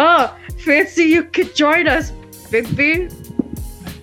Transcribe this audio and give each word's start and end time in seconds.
Oh, 0.00 0.32
fancy 0.60 1.04
you 1.06 1.24
could 1.24 1.56
join 1.56 1.88
us, 1.88 2.12
Bigby. 2.52 3.12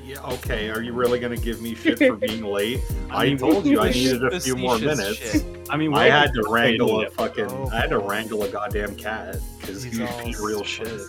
Yeah, 0.06 0.22
okay. 0.34 0.70
Are 0.70 0.82
you 0.82 0.92
really 0.92 1.20
gonna 1.20 1.38
give 1.38 1.62
me 1.62 1.74
shit 1.74 1.98
for 2.00 2.18
being 2.18 2.44
late? 2.58 2.82
I 3.10 3.24
I 3.24 3.26
mean, 3.30 3.38
told 3.38 3.66
you 3.66 3.80
I 3.80 3.92
needed 3.92 4.22
a 4.26 4.40
few 4.42 4.58
more 4.58 4.78
minutes. 4.78 5.16
shit. 5.16 5.46
I 5.70 5.78
mean, 5.78 5.94
I 5.94 6.10
had 6.10 6.34
to 6.34 6.44
wrangle 6.50 7.02
a 7.02 7.10
fucking. 7.10 7.46
Oh, 7.50 7.70
I 7.72 7.78
had 7.80 7.92
to 7.92 8.00
wrangle 8.00 8.44
a 8.44 8.50
goddamn 8.50 8.96
cat 8.98 9.38
because 9.58 9.84
He's 9.84 9.98
he 10.24 10.36
real 10.38 10.66
shit. 10.66 11.02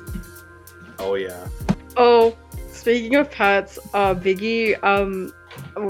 Oh 1.00 1.14
yeah. 1.16 1.48
Oh, 1.96 2.36
speaking 2.70 3.16
of 3.16 3.28
pets, 3.28 3.80
uh, 3.92 4.14
Biggie, 4.14 4.82
um, 4.84 5.32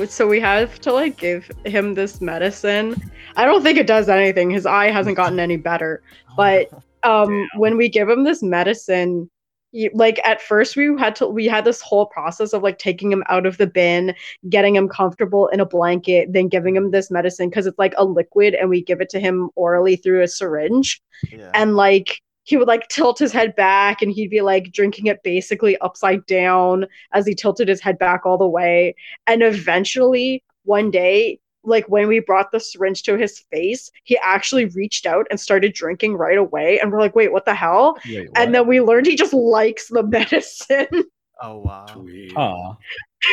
so 0.08 0.26
we 0.26 0.40
have 0.40 0.80
to 0.80 0.92
like 0.92 1.18
give 1.18 1.50
him 1.66 1.92
this 1.92 2.22
medicine. 2.22 2.96
I 3.36 3.44
don't 3.44 3.62
think 3.62 3.76
it 3.76 3.86
does 3.86 4.08
anything. 4.08 4.48
His 4.50 4.64
eye 4.64 4.90
hasn't 4.90 5.16
gotten 5.18 5.38
any 5.38 5.58
better. 5.58 6.00
But 6.34 6.70
um, 7.06 7.48
when 7.56 7.76
we 7.76 7.88
give 7.88 8.08
him 8.08 8.24
this 8.24 8.42
medicine, 8.42 9.30
you, 9.72 9.90
like 9.94 10.20
at 10.24 10.40
first 10.40 10.76
we 10.76 10.98
had 10.98 11.14
to 11.16 11.26
we 11.26 11.46
had 11.46 11.64
this 11.64 11.80
whole 11.80 12.06
process 12.06 12.52
of 12.52 12.62
like 12.62 12.78
taking 12.78 13.12
him 13.12 13.22
out 13.28 13.46
of 13.46 13.58
the 13.58 13.66
bin, 13.66 14.14
getting 14.48 14.74
him 14.74 14.88
comfortable 14.88 15.48
in 15.48 15.60
a 15.60 15.66
blanket, 15.66 16.32
then 16.32 16.48
giving 16.48 16.74
him 16.74 16.90
this 16.90 17.10
medicine 17.10 17.48
because 17.48 17.66
it's 17.66 17.78
like 17.78 17.94
a 17.96 18.04
liquid, 18.04 18.54
and 18.54 18.68
we 18.68 18.82
give 18.82 19.00
it 19.00 19.08
to 19.10 19.20
him 19.20 19.50
orally 19.54 19.96
through 19.96 20.22
a 20.22 20.28
syringe. 20.28 21.00
Yeah. 21.30 21.50
and 21.54 21.76
like 21.76 22.20
he 22.44 22.56
would 22.56 22.68
like 22.68 22.86
tilt 22.88 23.18
his 23.18 23.32
head 23.32 23.56
back 23.56 24.02
and 24.02 24.12
he'd 24.12 24.30
be 24.30 24.40
like 24.40 24.70
drinking 24.70 25.06
it 25.06 25.22
basically 25.24 25.76
upside 25.78 26.24
down 26.26 26.86
as 27.12 27.26
he 27.26 27.34
tilted 27.34 27.66
his 27.66 27.80
head 27.80 27.98
back 27.98 28.24
all 28.24 28.38
the 28.38 28.46
way. 28.46 28.94
And 29.26 29.42
eventually 29.42 30.44
one 30.62 30.92
day 30.92 31.40
like 31.66 31.86
when 31.88 32.08
we 32.08 32.20
brought 32.20 32.50
the 32.52 32.60
syringe 32.60 33.02
to 33.02 33.16
his 33.16 33.40
face 33.50 33.90
he 34.04 34.18
actually 34.22 34.66
reached 34.66 35.06
out 35.06 35.26
and 35.30 35.38
started 35.38 35.72
drinking 35.74 36.14
right 36.14 36.38
away 36.38 36.78
and 36.80 36.90
we're 36.90 37.00
like 37.00 37.14
wait 37.14 37.32
what 37.32 37.44
the 37.44 37.54
hell 37.54 37.98
Wait, 38.08 38.28
and 38.34 38.54
then 38.54 38.66
we 38.66 38.80
learned 38.80 39.06
he 39.06 39.16
just 39.16 39.34
likes 39.34 39.88
the 39.88 40.02
medicine 40.06 41.04
oh 41.42 41.58
wow. 41.58 41.86
Sweet. 41.92 42.32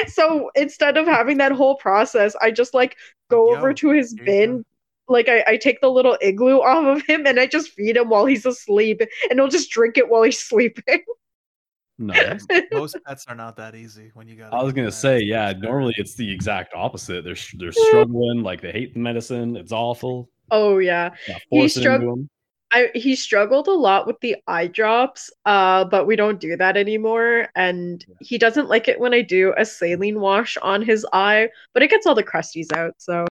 So 0.08 0.50
instead 0.56 0.98
of 0.98 1.06
having 1.06 1.38
that 1.38 1.52
whole 1.52 1.76
process 1.76 2.36
i 2.42 2.50
just 2.50 2.74
like 2.74 2.98
go 3.30 3.52
Yo, 3.52 3.58
over 3.58 3.74
to 3.74 3.92
his 3.92 4.14
bin 4.14 4.66
like 5.08 5.28
I, 5.30 5.44
I 5.48 5.58
take 5.58 5.82
the 5.82 5.92
little 5.92 6.18
igloo 6.22 6.58
off 6.62 6.98
of 6.98 7.06
him 7.06 7.26
and 7.26 7.40
I 7.40 7.46
just 7.46 7.72
feed 7.72 7.98
him 7.98 8.10
while 8.10 8.26
he's 8.26 8.46
asleep 8.46 9.02
and 9.30 9.40
he'll 9.40 9.48
just 9.48 9.70
drink 9.70 9.98
it 9.98 10.10
while 10.10 10.24
he's 10.24 10.40
sleeping. 10.40 11.04
Nice. 12.00 12.46
Most 12.72 12.98
pets 13.06 13.26
are 13.28 13.36
not 13.36 13.56
that 13.58 13.76
easy 13.76 14.12
when 14.14 14.28
you 14.28 14.36
got. 14.36 14.54
I 14.54 14.64
was 14.64 14.74
gonna 14.74 14.92
say, 14.92 15.20
yeah. 15.22 15.54
Normally, 15.58 15.94
it's 15.98 16.16
the 16.16 16.30
exact 16.32 16.74
opposite. 16.76 17.24
They're 17.24 17.36
they're 17.56 17.72
struggling, 17.72 18.42
like 18.42 18.62
they 18.62 18.72
hate 18.72 18.94
the 18.94 19.00
medicine. 19.00 19.56
It's 19.56 19.72
awful. 19.72 20.30
oh 20.52 20.80
yeah. 20.80 21.12
Yeah, 21.28 21.38
He 21.50 21.60
force 21.60 21.78
it 21.78 21.82
strugg- 21.84 21.96
into 22.02 22.12
'em. 22.12 22.30
I 22.76 22.90
he 22.96 23.16
struggled 23.16 23.68
a 23.68 23.72
lot 23.72 24.08
with 24.08 24.20
the 24.22 24.38
eye 24.48 24.66
drops, 24.66 25.30
uh, 25.46 25.86
but 25.86 26.08
we 26.08 26.16
don't 26.16 26.40
do 26.40 26.58
that 26.58 26.76
anymore. 26.76 27.48
And 27.56 28.04
Yeah. 28.10 28.16
he 28.22 28.38
doesn't 28.40 28.68
like 28.68 28.88
it 28.88 29.00
when 29.00 29.14
I 29.14 29.22
do 29.22 29.54
a 29.56 29.64
saline 29.64 30.20
wash 30.20 30.58
on 30.58 30.82
his 30.82 31.06
eye, 31.14 31.50
but 31.76 31.84
it 31.84 31.92
gets 31.92 32.08
all 32.08 32.16
the 32.16 32.24
crusties 32.24 32.74
out, 32.76 32.96
so 32.98 33.28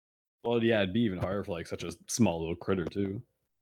Well, 0.44 0.62
yeah, 0.62 0.82
it'd 0.82 0.94
be 0.94 1.02
even 1.02 1.20
harder 1.20 1.46
for 1.46 1.54
like 1.54 1.68
such 1.68 1.84
a 1.86 1.94
small 2.08 2.40
little 2.42 2.56
critter 2.58 2.84
too. 2.86 3.22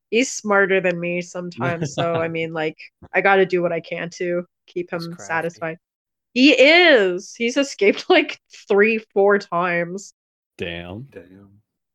he's 0.10 0.32
smarter 0.32 0.82
than 0.82 1.00
me 1.00 1.22
sometimes. 1.22 1.94
so 1.94 2.16
I 2.16 2.28
mean 2.38 2.54
like 2.54 2.78
I 3.14 3.22
gotta 3.22 3.46
do 3.46 3.62
what 3.62 3.72
I 3.72 3.80
can 3.80 4.10
to 4.18 4.44
keep 4.68 4.92
him 4.92 5.16
satisfied. 5.20 5.78
He 6.34 6.52
is. 6.52 7.34
He's 7.36 7.58
escaped 7.58 8.06
like 8.10 8.40
three, 8.68 9.00
four 9.14 9.40
times. 9.40 10.14
Damn. 10.58 11.08
Damn. 11.12 11.50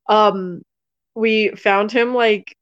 um 0.09 0.62
we 1.15 1.50
found 1.50 1.93
him 1.93 2.15
like 2.15 2.56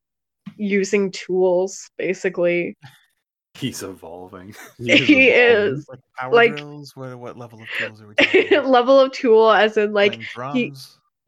using 0.57 1.11
tools 1.11 1.89
basically 1.97 2.77
He's 3.55 3.83
evolving. 3.83 4.55
he 4.79 5.29
is 5.29 5.87
Like 5.89 5.99
power 6.17 6.33
like- 6.35 6.57
drills. 6.57 6.95
What 6.97 7.19
what 7.19 7.37
level 7.39 7.61
of 7.61 7.69
tools 7.79 8.01
are 8.03 8.09
we 8.09 8.15
talking? 8.15 8.47
about? 8.49 8.67
level 8.69 9.01
of 9.01 9.13
tool 9.13 9.51
as 9.51 9.77
in 9.77 9.93
like 9.93 10.21
Playing 10.35 10.75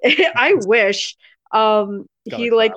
he- 0.05 0.29
i 0.35 0.55
wish 0.67 1.17
um 1.53 2.07
Got 2.31 2.41
he 2.41 2.51
like 2.51 2.73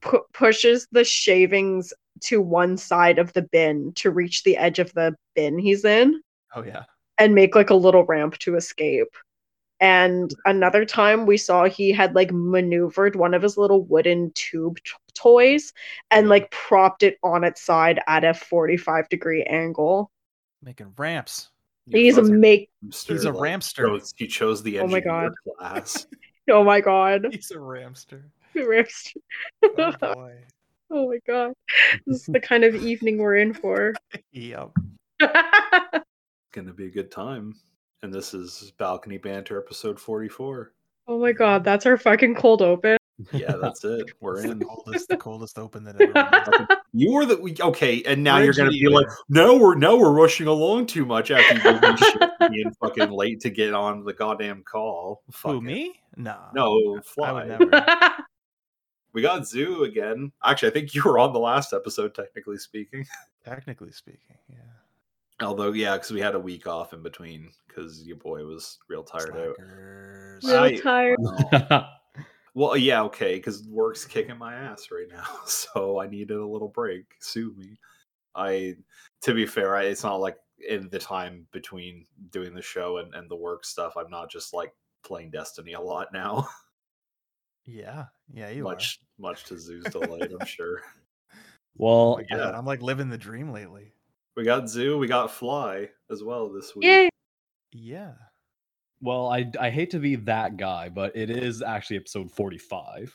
pu- 0.00 0.24
pushes 0.32 0.86
the 0.92 1.04
shavings 1.04 1.92
to 2.24 2.40
one 2.40 2.76
side 2.76 3.18
of 3.18 3.32
the 3.32 3.42
bin 3.42 3.92
to 3.96 4.10
reach 4.10 4.42
the 4.42 4.56
edge 4.56 4.78
of 4.78 4.92
the 4.94 5.14
bin 5.34 5.58
he's 5.58 5.84
in 5.84 6.20
Oh 6.54 6.62
yeah. 6.62 6.84
and 7.18 7.34
make 7.34 7.54
like 7.54 7.70
a 7.70 7.74
little 7.74 8.04
ramp 8.04 8.38
to 8.40 8.56
escape. 8.56 9.08
And 9.80 10.32
another 10.46 10.84
time 10.84 11.26
we 11.26 11.36
saw 11.36 11.64
he 11.64 11.90
had 11.92 12.14
like 12.14 12.30
maneuvered 12.32 13.16
one 13.16 13.34
of 13.34 13.42
his 13.42 13.58
little 13.58 13.82
wooden 13.84 14.30
tube 14.34 14.78
t- 14.84 14.92
toys 15.14 15.72
and 16.10 16.28
like 16.28 16.50
propped 16.50 17.02
it 17.02 17.18
on 17.22 17.44
its 17.44 17.60
side 17.62 18.00
at 18.06 18.24
a 18.24 18.32
45 18.34 19.08
degree 19.08 19.42
angle. 19.42 20.10
Making 20.62 20.92
ramps. 20.96 21.50
You 21.86 21.98
He's 21.98 22.16
a 22.16 22.22
fucking 22.22 22.40
make 22.40 22.70
hamster 22.82 23.12
He's 23.12 23.24
a 23.26 23.32
that 23.32 23.38
ramster. 23.40 23.86
chose- 23.88 24.14
he 24.16 24.26
chose 24.26 24.62
the 24.62 24.78
Oh 24.80 24.86
my 24.86 25.00
God. 25.00 25.32
class. 25.58 26.06
oh 26.50 26.64
my 26.64 26.80
god. 26.80 27.26
He's 27.30 27.50
a 27.50 27.58
ramster. 27.60 28.30
Rips. 28.54 29.12
Oh 29.62 29.92
boy. 30.00 30.36
Oh 30.94 31.08
my 31.10 31.18
god. 31.26 31.52
This 32.06 32.20
is 32.20 32.26
the 32.26 32.40
kind 32.40 32.64
of 32.64 32.74
evening 32.74 33.18
we're 33.18 33.36
in 33.36 33.52
for. 33.52 33.94
yep. 34.32 34.70
Gonna 36.52 36.72
be 36.72 36.86
a 36.86 36.90
good 36.90 37.10
time. 37.10 37.54
And 38.02 38.12
this 38.12 38.34
is 38.34 38.72
Balcony 38.78 39.18
Banter 39.18 39.58
episode 39.58 39.98
44. 39.98 40.72
oh 41.08 41.18
my 41.18 41.32
god, 41.32 41.64
that's 41.64 41.86
our 41.86 41.96
fucking 41.96 42.34
cold 42.36 42.62
open. 42.62 42.96
Yeah, 43.32 43.54
that's 43.62 43.84
it. 43.84 44.10
We're 44.20 44.34
It's 44.38 44.46
the 44.46 44.50
in. 44.52 44.60
coldest, 44.60 45.08
the 45.08 45.16
coldest 45.16 45.56
open 45.58 45.84
that 45.84 46.00
ever. 46.00 46.66
You 46.92 47.12
were 47.12 47.24
the 47.24 47.36
we- 47.36 47.56
okay, 47.60 48.02
and 48.04 48.24
now 48.24 48.38
you're 48.38 48.52
gonna 48.52 48.70
be 48.70 48.88
like, 48.88 49.06
no, 49.28 49.56
we're 49.56 49.76
no, 49.76 49.96
we're 49.96 50.12
rushing 50.12 50.48
along 50.48 50.86
too 50.86 51.06
much 51.06 51.30
after 51.30 51.54
you 51.54 51.80
did 51.80 51.98
shit 51.98 52.18
for 52.38 52.48
being 52.50 52.72
fucking 52.80 53.10
late 53.10 53.38
to 53.42 53.50
get 53.50 53.72
on 53.72 54.02
the 54.04 54.12
goddamn 54.12 54.64
call. 54.64 55.22
Fuck 55.30 55.52
Who 55.52 55.58
it. 55.58 55.62
me? 55.62 56.00
No. 56.16 56.36
No, 56.54 56.72
I 56.72 56.82
would 56.90 57.04
fly. 57.06 57.56
Never. 59.14 59.22
We 59.22 59.22
got 59.22 59.46
Zoo 59.46 59.84
again. 59.84 60.32
Actually, 60.44 60.70
I 60.70 60.72
think 60.72 60.94
you 60.94 61.02
were 61.04 61.18
on 61.18 61.32
the 61.32 61.38
last 61.38 61.72
episode, 61.72 62.14
technically 62.14 62.58
speaking. 62.58 63.06
Technically 63.44 63.92
speaking, 63.92 64.38
yeah. 64.48 64.56
Although, 65.46 65.72
yeah, 65.72 65.94
because 65.96 66.12
we 66.12 66.20
had 66.20 66.34
a 66.34 66.40
week 66.40 66.66
off 66.66 66.94
in 66.94 67.02
between 67.02 67.50
because 67.68 68.02
your 68.06 68.16
boy 68.16 68.42
was 68.44 68.78
real 68.88 69.02
tired 69.02 69.36
out. 69.36 69.56
Real 70.42 70.58
I- 70.58 70.76
tired. 70.76 71.18
Well, 71.20 71.88
well, 72.54 72.76
yeah, 72.76 73.02
okay, 73.02 73.34
because 73.34 73.64
work's 73.68 74.06
kicking 74.06 74.38
my 74.38 74.54
ass 74.54 74.88
right 74.90 75.08
now, 75.10 75.26
so 75.46 76.00
I 76.00 76.06
needed 76.06 76.38
a 76.38 76.46
little 76.46 76.68
break. 76.68 77.04
Sue 77.20 77.52
me. 77.58 77.78
I, 78.34 78.76
to 79.22 79.34
be 79.34 79.44
fair, 79.44 79.76
I, 79.76 79.84
it's 79.84 80.04
not 80.04 80.20
like 80.20 80.38
in 80.66 80.88
the 80.88 80.98
time 80.98 81.46
between 81.52 82.06
doing 82.30 82.54
the 82.54 82.62
show 82.62 82.98
and, 82.98 83.14
and 83.14 83.30
the 83.30 83.36
work 83.36 83.64
stuff, 83.64 83.94
I'm 83.96 84.10
not 84.10 84.30
just 84.30 84.54
like 84.54 84.72
playing 85.02 85.30
Destiny 85.30 85.74
a 85.74 85.80
lot 85.80 86.12
now. 86.12 86.48
Yeah, 87.66 88.06
yeah, 88.32 88.50
you 88.50 88.62
much, 88.64 89.00
much 89.18 89.44
to 89.44 89.58
Zoo's 89.58 89.84
delight, 89.84 90.30
I'm 90.38 90.46
sure. 90.46 90.82
well, 91.76 92.18
Oh 92.20 92.24
my 92.30 92.36
God, 92.36 92.54
I'm 92.54 92.66
like 92.66 92.82
living 92.82 93.08
the 93.08 93.18
dream 93.18 93.50
lately. 93.52 93.92
We 94.36 94.44
got 94.44 94.68
Zoo, 94.68 94.98
we 94.98 95.06
got 95.06 95.30
Fly 95.30 95.88
as 96.10 96.22
well 96.22 96.52
this 96.52 96.74
week. 96.76 96.84
Yay. 96.84 97.08
Yeah. 97.72 98.12
well, 99.00 99.28
I 99.28 99.50
I 99.60 99.70
hate 99.70 99.90
to 99.90 99.98
be 99.98 100.16
that 100.16 100.56
guy, 100.56 100.88
but 100.88 101.16
it 101.16 101.30
is 101.30 101.62
actually 101.62 101.96
episode 101.98 102.30
forty-five. 102.30 103.12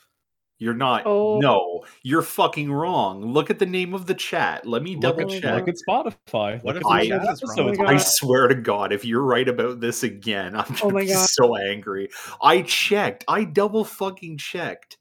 You're 0.60 0.74
not. 0.74 1.02
Oh. 1.06 1.38
No, 1.40 1.84
you're 2.02 2.20
fucking 2.22 2.70
wrong. 2.70 3.24
Look 3.24 3.48
at 3.50 3.58
the 3.58 3.64
name 3.66 3.94
of 3.94 4.06
the 4.06 4.14
chat. 4.14 4.66
Let 4.66 4.82
me 4.82 4.92
Look 4.94 5.02
double 5.16 5.34
at, 5.34 5.42
check. 5.42 5.54
look 5.54 5.68
at 5.68 5.74
Spotify. 5.88 6.62
What 6.62 6.76
Look 6.76 6.76
if 6.76 6.86
at 6.86 6.92
I- 6.92 7.00
the 7.00 7.08
chat 7.08 7.22
that's 7.24 7.42
wrong? 7.42 7.56
Oh 7.58 7.62
my 7.64 7.68
episodes. 7.70 7.78
God. 7.78 7.94
I 7.94 7.96
swear 7.96 8.48
to 8.48 8.54
God, 8.54 8.92
if 8.92 9.04
you're 9.04 9.22
right 9.24 9.48
about 9.48 9.80
this 9.80 10.02
again, 10.02 10.54
I'm 10.56 10.76
Oh 10.82 10.90
my 10.90 11.06
God. 11.06 11.26
so 11.30 11.56
angry. 11.56 12.10
I 12.42 12.62
checked. 12.62 13.24
I 13.26 13.44
double 13.44 13.84
fucking 13.84 14.36
checked. 14.36 14.98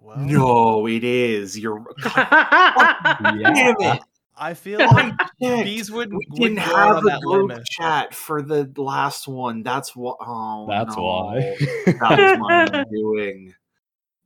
Well, 0.00 0.18
No, 0.18 0.86
it 0.88 1.04
is. 1.04 1.56
You're. 1.58 1.84
God 2.02 2.16
Yeah. 3.20 3.52
damn 3.54 3.74
it! 3.78 4.02
I 4.36 4.54
feel 4.54 4.80
like 4.86 5.12
checked. 5.42 5.64
bees 5.64 5.90
would. 5.92 6.10
We 6.12 6.26
didn't 6.34 6.64
grow 6.64 6.74
have 6.74 6.96
on 6.96 7.06
a 7.06 7.10
that 7.10 7.20
group 7.20 7.50
limit. 7.50 7.64
chat 7.66 8.14
for 8.14 8.40
the 8.42 8.72
last 8.76 9.28
one. 9.28 9.62
That's 9.62 9.94
what. 9.94 10.16
Oh, 10.20 10.66
That's 10.68 10.96
no. 10.96 11.02
why. 11.02 11.54
that 11.86 12.18
was 12.18 12.38
my 12.38 12.84
doing. 12.90 13.54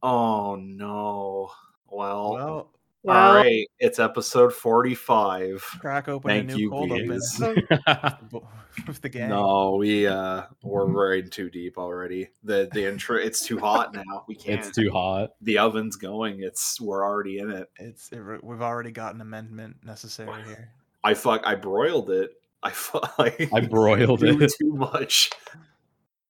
Oh 0.07 0.57
no. 0.57 1.51
Well, 1.91 2.33
Well, 2.35 2.71
Well, 3.05 3.17
all 3.17 3.35
right. 3.37 3.67
It's 3.79 3.99
episode 3.99 4.53
forty-five. 4.53 5.63
crack 5.81 6.09
open 6.09 6.29
Thank 6.29 6.51
a 6.51 6.55
new 6.55 6.61
you, 6.61 6.71
cold 6.71 6.93
open 6.93 7.09
with 8.87 9.01
the 9.01 9.09
gang. 9.09 9.31
No, 9.31 9.77
we 9.79 10.07
uh 10.07 10.43
we're 10.63 10.85
we're 10.93 11.15
in 11.15 11.31
too 11.31 11.49
deep 11.49 11.79
already. 11.79 12.29
The 12.43 12.69
the 12.75 12.85
intro 12.85 13.17
it's 13.17 13.47
too 13.47 13.59
hot 13.59 13.95
now. 13.95 14.25
We 14.29 14.35
can't. 14.35 14.61
it's 14.61 14.77
too 14.77 14.91
hot. 14.91 15.31
The 15.41 15.57
oven's 15.59 15.97
going. 15.97 16.43
It's 16.43 16.79
we're 16.83 17.03
already 17.03 17.39
in 17.39 17.51
it. 17.51 17.71
It's 17.79 18.13
it, 18.13 18.45
we've 18.45 18.61
already 18.61 18.91
got 18.91 19.15
an 19.15 19.23
amendment 19.23 19.77
necessary 19.85 20.43
here. 20.43 20.69
I 21.03 21.15
fuck. 21.15 21.47
I 21.47 21.55
broiled 21.55 22.11
it. 22.11 22.33
I 22.63 22.71
fuck. 22.71 23.19
Like, 23.19 23.49
I 23.55 23.61
broiled 23.61 24.23
it. 24.23 24.53
too 24.61 24.75
much. 24.75 25.31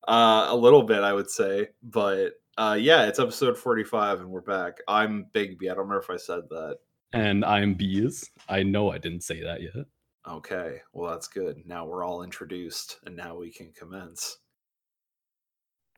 Uh, 0.06 0.46
a 0.50 0.56
little 0.56 0.82
bit, 0.84 1.02
I 1.02 1.12
would 1.12 1.30
say, 1.30 1.70
but 1.82 2.34
uh, 2.58 2.76
yeah, 2.80 3.06
it's 3.06 3.18
episode 3.18 3.56
forty-five, 3.58 4.20
and 4.20 4.30
we're 4.30 4.40
back. 4.40 4.78
I'm 4.88 5.26
Big 5.32 5.58
B. 5.58 5.66
I 5.68 5.74
don't 5.74 5.84
remember 5.84 6.00
if 6.02 6.10
I 6.10 6.16
said 6.16 6.42
that. 6.50 6.78
and 7.12 7.44
I'm 7.44 7.74
bees. 7.74 8.30
I 8.48 8.62
know 8.62 8.90
I 8.90 8.98
didn't 8.98 9.22
say 9.22 9.42
that 9.42 9.62
yet. 9.62 9.86
Okay, 10.28 10.80
well 10.92 11.10
that's 11.12 11.28
good. 11.28 11.62
Now 11.66 11.84
we're 11.86 12.04
all 12.04 12.22
introduced, 12.22 12.98
and 13.06 13.16
now 13.16 13.36
we 13.36 13.50
can 13.50 13.72
commence. 13.72 14.38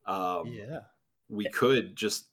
Um, 0.06 0.46
yeah. 0.46 0.80
we 1.28 1.48
could 1.50 1.96
just 1.96 2.26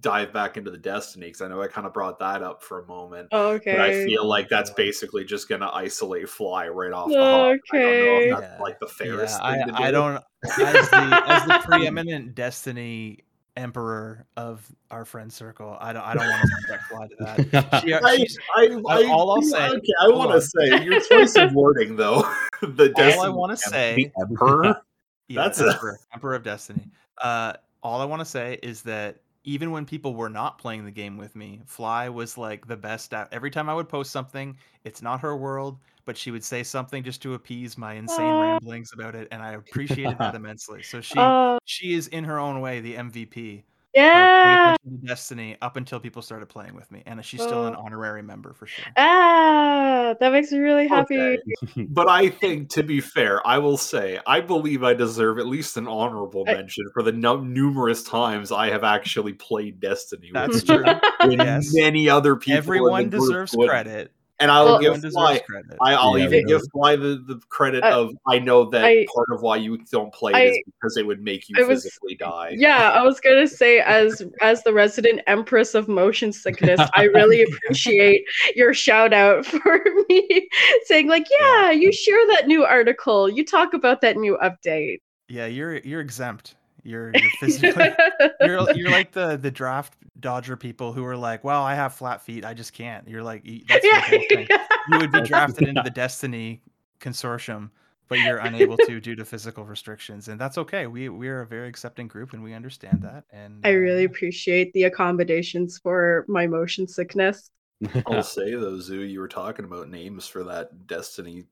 dive 0.00 0.32
back 0.32 0.56
into 0.56 0.70
the 0.70 0.78
Destiny 0.78 1.26
because 1.26 1.40
I 1.42 1.48
know 1.48 1.60
I 1.62 1.66
kind 1.68 1.86
of 1.86 1.92
brought 1.92 2.18
that 2.18 2.42
up 2.42 2.62
for 2.62 2.80
a 2.82 2.86
moment, 2.86 3.28
okay. 3.32 3.72
but 3.72 3.80
I 3.80 4.04
feel 4.04 4.26
like 4.26 4.48
that's 4.48 4.70
basically 4.70 5.24
just 5.24 5.48
gonna 5.48 5.70
isolate 5.72 6.28
Fly 6.28 6.68
right 6.68 6.92
off 6.92 7.08
the 7.08 7.16
hop. 7.18 7.24
I 7.24 7.28
don't 7.28 7.72
know 7.72 7.78
Okay. 7.78 8.28
if 8.30 8.38
that's 8.40 8.52
Yeah. 8.58 8.62
like 8.62 8.78
the 8.80 8.88
fairest 8.88 9.40
Yeah, 9.42 9.52
thing 9.52 9.62
I, 9.62 9.64
to 9.66 9.72
do. 9.72 9.82
I 9.84 9.90
don't 9.90 10.16
as 10.44 10.90
the 10.90 11.22
as 11.28 11.44
the 11.46 11.60
preeminent 11.64 12.34
Destiny 12.34 13.20
emperor 13.56 14.26
of 14.36 14.68
our 14.90 15.04
friend 15.04 15.32
circle. 15.32 15.76
I 15.80 15.92
don't 15.92 16.02
I 16.02 16.14
don't 16.14 16.28
want 16.28 16.42
to 16.42 16.48
subject 16.62 16.84
Fly 16.84 17.06
to 17.06 17.48
that. 17.50 17.82
She, 17.84 17.94
I, 17.94 18.16
she's- 18.16 18.36
I, 18.56 18.62
I, 18.88 19.04
all 19.10 19.32
I'll 19.32 19.42
say- 19.42 19.68
okay, 19.70 19.92
I 20.00 20.08
want 20.08 20.32
to 20.32 20.40
say 20.40 20.82
your 20.84 21.00
choice 21.00 21.36
of 21.36 21.54
wording, 21.54 21.96
though. 21.96 22.22
the 22.62 22.92
all 22.96 23.20
I 23.22 23.28
want 23.28 23.50
to 23.52 23.56
say 23.56 24.12
Emperor. 24.20 24.80
Yeah, 25.28 25.42
That's 25.44 25.58
a- 25.60 25.70
Emperor, 25.72 25.98
Emperor 26.12 26.34
of 26.34 26.42
Destiny. 26.42 26.86
Uh, 27.16 27.54
all 27.82 28.02
I 28.02 28.04
want 28.04 28.20
to 28.20 28.26
say 28.26 28.58
is 28.62 28.82
that 28.82 29.16
even 29.44 29.70
when 29.70 29.86
people 29.86 30.14
were 30.14 30.28
not 30.28 30.58
playing 30.58 30.84
the 30.84 30.90
game 30.90 31.16
with 31.16 31.34
me, 31.34 31.62
Fly 31.64 32.10
was 32.10 32.36
like 32.36 32.66
the 32.66 32.76
best 32.76 33.14
at 33.14 33.32
every 33.32 33.50
time 33.50 33.70
I 33.70 33.74
would 33.74 33.88
post 33.88 34.10
something. 34.10 34.54
It's 34.84 35.00
not 35.00 35.20
her 35.20 35.34
world, 35.34 35.78
but 36.04 36.16
she 36.16 36.30
would 36.30 36.44
say 36.44 36.62
something 36.62 37.02
just 37.02 37.22
to 37.22 37.34
appease 37.34 37.76
my 37.78 37.94
insane 37.94 38.26
Aw. 38.26 38.40
ramblings 38.52 38.92
about 38.92 39.14
it, 39.14 39.28
and 39.30 39.42
I 39.42 39.52
appreciated 39.52 40.18
that 40.18 40.34
immensely. 40.40 40.82
So 40.82 41.00
she 41.00 41.14
Uh, 41.18 41.58
she 41.64 41.94
is 41.94 42.08
in 42.08 42.24
her 42.24 42.38
own 42.38 42.60
way 42.60 42.80
the 42.80 42.94
MVP. 42.94 43.62
yeah. 43.94 44.76
paying 44.84 45.00
Destiny 45.06 45.56
up 45.62 45.76
until 45.76 46.00
people 46.00 46.20
started 46.20 46.46
playing 46.48 46.74
with 46.74 46.90
me, 46.90 47.02
and 47.06 47.24
she's 47.24 47.40
still 47.42 47.66
an 47.66 47.74
Oh. 47.76 47.82
honorary 47.86 48.22
member 48.22 48.52
for 48.52 48.66
sure. 48.66 48.84
Ah, 48.96 50.14
that 50.20 50.32
makes 50.32 50.50
me 50.52 50.58
really 50.58 50.88
happy. 50.88 51.18
Okay. 51.18 51.86
But 51.88 52.08
I 52.08 52.28
think, 52.28 52.68
to 52.70 52.82
be 52.82 53.00
fair, 53.00 53.44
I 53.46 53.58
will 53.58 53.76
say 53.76 54.18
I 54.26 54.40
believe 54.40 54.82
I 54.82 54.94
deserve 54.94 55.38
at 55.38 55.46
least 55.46 55.76
an 55.76 55.86
honorable 55.86 56.44
I- 56.48 56.54
mention 56.54 56.84
for 56.92 57.02
the 57.02 57.12
no- 57.12 57.40
numerous 57.40 58.02
times 58.02 58.50
I 58.52 58.68
have 58.70 58.84
actually 58.84 59.32
played 59.34 59.80
Destiny. 59.80 60.30
That's 60.32 60.68
you, 60.68 60.76
true. 60.78 60.94
when 61.20 61.32
Yes. 61.38 61.70
many 61.72 62.08
other 62.08 62.36
people. 62.36 62.58
Everyone 62.58 63.08
group 63.10 63.22
deserves 63.22 63.52
wouldn't. 63.56 63.70
credit. 63.70 64.12
And 64.40 64.50
I 64.50 64.60
will 64.62 64.72
Well- 64.72 64.80
give 64.80 64.94
deserves 64.96 65.14
Fly. 65.14 65.40
I, 65.80 65.94
I'll 65.94 66.18
Yeah, 66.18 66.24
even 66.24 66.38
really. 66.44 66.44
give 66.44 66.62
Fly 66.72 66.96
the, 66.96 67.22
the 67.26 67.40
credit 67.48 67.84
I- 67.84 67.92
of 67.92 68.10
I 68.26 68.38
know 68.40 68.64
that 68.70 68.84
I- 68.84 69.06
part 69.14 69.28
of 69.32 69.42
why 69.42 69.56
you 69.56 69.78
don't 69.92 70.12
play 70.12 70.32
I- 70.34 70.40
it 70.40 70.48
is 70.50 70.62
because 70.66 70.96
it 70.96 71.06
would 71.06 71.22
make 71.22 71.48
you 71.48 71.54
I 71.58 71.62
was- 71.66 71.84
physically 71.84 72.16
die. 72.16 72.50
Yeah, 72.56 72.90
I 72.90 73.02
was 73.02 73.20
gonna 73.20 73.46
say 73.46 73.78
as 73.80 74.22
as 74.40 74.62
the 74.64 74.72
resident 74.72 75.20
empress 75.26 75.74
of 75.74 75.86
motion 75.88 76.32
sickness, 76.32 76.80
I 76.94 77.04
really 77.04 77.42
appreciate 77.68 78.24
your 78.56 78.74
shout 78.74 79.12
out 79.12 79.46
for 79.46 79.80
me 80.08 80.48
saying 80.86 81.08
like, 81.08 81.26
yeah, 81.40 81.70
you 81.70 81.92
share 81.92 82.26
that 82.32 82.46
new 82.46 82.64
article, 82.64 83.28
you 83.28 83.44
talk 83.44 83.72
about 83.74 84.00
that 84.00 84.16
new 84.16 84.36
update. 84.42 84.98
Yeah, 85.28 85.46
you're 85.46 85.76
you're 85.78 86.00
exempt. 86.00 86.56
You're, 86.84 87.12
you're 87.14 87.30
physically 87.40 87.90
you're 88.40 88.70
you're 88.72 88.90
like 88.90 89.12
the 89.12 89.36
the 89.36 89.50
draft 89.50 89.94
dodger 90.20 90.56
people 90.56 90.92
who 90.92 91.04
are 91.04 91.16
like, 91.16 91.42
well, 91.42 91.62
I 91.62 91.74
have 91.74 91.94
flat 91.94 92.22
feet, 92.22 92.44
I 92.44 92.54
just 92.54 92.72
can't. 92.72 93.08
You're 93.08 93.22
like, 93.22 93.42
that's 93.68 93.84
your 93.84 93.94
yeah, 93.94 94.00
whole 94.00 94.24
thing. 94.28 94.48
You 94.90 94.98
would 94.98 95.12
be 95.12 95.22
drafted 95.22 95.66
into 95.66 95.80
the 95.82 95.88
Destiny 95.88 96.60
consortium, 97.00 97.70
but 98.08 98.18
you're 98.18 98.36
unable 98.36 98.76
to 98.76 99.00
due 99.00 99.16
to 99.16 99.24
physical 99.24 99.64
restrictions, 99.64 100.28
and 100.28 100.38
that's 100.38 100.58
okay. 100.58 100.86
We 100.86 101.08
we're 101.08 101.40
a 101.40 101.46
very 101.46 101.68
accepting 101.68 102.06
group, 102.06 102.34
and 102.34 102.42
we 102.44 102.52
understand 102.52 103.00
that. 103.02 103.24
And 103.30 103.60
I 103.64 103.70
uh, 103.70 103.78
really 103.78 104.04
appreciate 104.04 104.74
the 104.74 104.84
accommodations 104.84 105.78
for 105.78 106.26
my 106.28 106.46
motion 106.46 106.86
sickness. 106.86 107.50
I'll 108.06 108.22
say 108.22 108.54
though, 108.54 108.78
Zoo, 108.78 109.00
you 109.00 109.20
were 109.20 109.28
talking 109.28 109.64
about 109.64 109.88
names 109.88 110.26
for 110.26 110.44
that 110.44 110.86
Destiny 110.86 111.44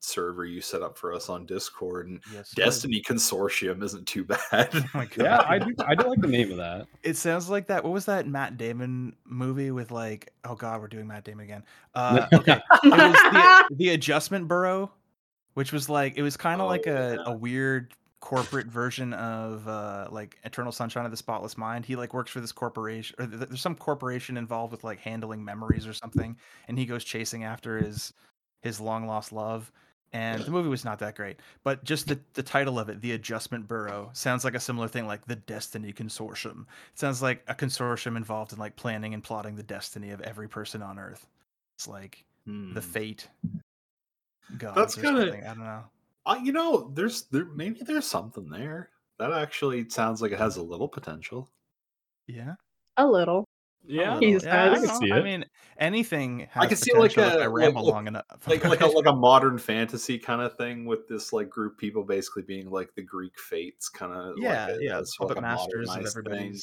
server 0.00 0.44
you 0.44 0.60
set 0.60 0.82
up 0.82 0.96
for 0.98 1.12
us 1.12 1.28
on 1.28 1.46
Discord, 1.46 2.08
and 2.08 2.20
yes, 2.32 2.48
sir. 2.50 2.64
Destiny 2.64 3.00
Consortium 3.02 3.82
isn't 3.82 4.06
too 4.06 4.24
bad. 4.50 4.70
Oh 4.74 4.84
my 4.94 5.04
God. 5.06 5.18
yeah, 5.24 5.44
I 5.46 5.58
do. 5.58 5.74
I 5.86 5.94
do 5.94 6.08
like 6.08 6.20
the 6.20 6.26
name 6.28 6.50
of 6.50 6.56
that. 6.56 6.86
It 7.02 7.16
sounds 7.16 7.48
like 7.48 7.66
that. 7.68 7.84
What 7.84 7.92
was 7.92 8.06
that 8.06 8.26
Matt 8.26 8.56
Damon 8.56 9.14
movie 9.24 9.70
with 9.70 9.90
like? 9.90 10.32
Oh 10.44 10.54
God, 10.54 10.80
we're 10.80 10.88
doing 10.88 11.06
Matt 11.06 11.24
Damon 11.24 11.44
again. 11.44 11.64
Uh, 11.94 12.26
okay, 12.32 12.60
it 12.84 12.90
was 12.90 13.68
the, 13.70 13.76
the 13.76 13.88
adjustment 13.90 14.48
bureau 14.48 14.90
which 15.54 15.72
was 15.72 15.88
like 15.88 16.16
it 16.16 16.22
was 16.22 16.36
kind 16.36 16.60
of 16.60 16.66
Oh, 16.66 16.68
like 16.70 16.86
a, 16.86 17.16
yeah. 17.26 17.32
a 17.32 17.36
weird 17.36 17.92
corporate 18.20 18.68
version 18.68 19.12
of 19.14 19.66
uh 19.66 20.06
like 20.12 20.38
eternal 20.44 20.70
sunshine 20.70 21.04
of 21.04 21.10
the 21.10 21.16
spotless 21.16 21.58
mind 21.58 21.84
he 21.84 21.96
like 21.96 22.14
works 22.14 22.30
for 22.30 22.40
this 22.40 22.52
corporation 22.52 23.16
or 23.18 23.26
th- 23.26 23.48
there's 23.48 23.60
some 23.60 23.74
corporation 23.74 24.36
involved 24.36 24.70
with 24.70 24.84
like 24.84 25.00
handling 25.00 25.44
memories 25.44 25.86
or 25.88 25.92
something 25.92 26.36
and 26.68 26.78
he 26.78 26.86
goes 26.86 27.02
chasing 27.02 27.42
after 27.42 27.78
his 27.78 28.12
his 28.62 28.78
long 28.80 29.06
lost 29.08 29.32
love 29.32 29.72
and 30.12 30.42
the 30.44 30.50
movie 30.50 30.68
was 30.68 30.84
not 30.84 30.98
that 30.98 31.14
great 31.14 31.38
but 31.62 31.82
just 31.84 32.08
the, 32.08 32.18
the 32.34 32.42
title 32.42 32.78
of 32.78 32.88
it 32.88 33.00
the 33.00 33.12
adjustment 33.12 33.68
bureau 33.68 34.10
sounds 34.12 34.44
like 34.44 34.54
a 34.54 34.60
similar 34.60 34.88
thing 34.88 35.06
like 35.06 35.24
the 35.26 35.36
destiny 35.36 35.92
consortium 35.92 36.62
it 36.92 36.98
sounds 36.98 37.22
like 37.22 37.42
a 37.48 37.54
consortium 37.54 38.16
involved 38.16 38.52
in 38.52 38.58
like 38.58 38.74
planning 38.76 39.14
and 39.14 39.22
plotting 39.22 39.54
the 39.56 39.62
destiny 39.62 40.10
of 40.10 40.20
every 40.22 40.48
person 40.48 40.82
on 40.82 40.98
earth 40.98 41.26
it's 41.76 41.86
like 41.88 42.24
the 42.46 42.52
Hmm. 42.52 42.78
fate 42.80 43.28
gods 44.58 44.74
That's 44.76 44.94
kinda- 44.96 45.36
I 45.48 45.54
don't 45.54 45.58
know. 45.64 45.84
Uh, 46.26 46.38
you 46.42 46.52
know, 46.52 46.90
there's 46.94 47.22
there 47.24 47.46
maybe 47.46 47.80
there's 47.82 48.06
something 48.06 48.48
there. 48.50 48.90
That 49.18 49.32
actually 49.32 49.88
sounds 49.88 50.20
like 50.20 50.32
it 50.32 50.38
has 50.38 50.56
a 50.58 50.62
little 50.62 50.88
potential. 50.88 51.48
Yeah, 52.26 52.54
A 52.96 53.06
little. 53.06 53.44
Yeah. 53.86 54.18
He 54.20 54.32
yeah. 54.36 54.64
I, 54.64 54.70
I 54.72 54.74
can 54.76 54.84
know. 54.86 54.98
see 55.00 55.12
I 55.12 55.22
mean, 55.22 55.44
anything 55.78 56.46
has 56.50 56.68
can 56.68 56.76
see, 56.76 56.92
like, 56.92 57.10
potential 57.12 57.24
if 57.24 57.34
a- 57.34 57.44
I 57.44 57.46
like- 57.46 57.56
ramble 57.56 57.84
like- 57.84 57.92
long 57.92 58.06
enough. 58.06 58.24
Like 58.46 58.64
like 58.64 58.80
a 58.80 58.86
like 58.86 59.06
a 59.06 59.12
modern 59.12 59.58
fantasy 59.58 60.18
kind 60.18 60.40
of 60.42 60.56
thing 60.56 60.84
with 60.84 61.08
this 61.08 61.32
like 61.32 61.48
group 61.50 61.78
people 61.78 62.04
basically 62.04 62.42
being 62.42 62.70
like 62.70 62.94
the 62.94 63.02
Greek 63.02 63.38
fates 63.38 63.88
kind 63.88 64.12
of 64.12 64.34
yeah, 64.38 64.66
like 64.66 64.76
a, 64.80 64.84
yeah, 64.84 64.98
as, 64.98 65.14
like, 65.18 65.28
puppet 65.28 65.42
masters 65.42 65.88
of 65.88 65.96
modernized 65.96 66.28
thing. 66.28 66.56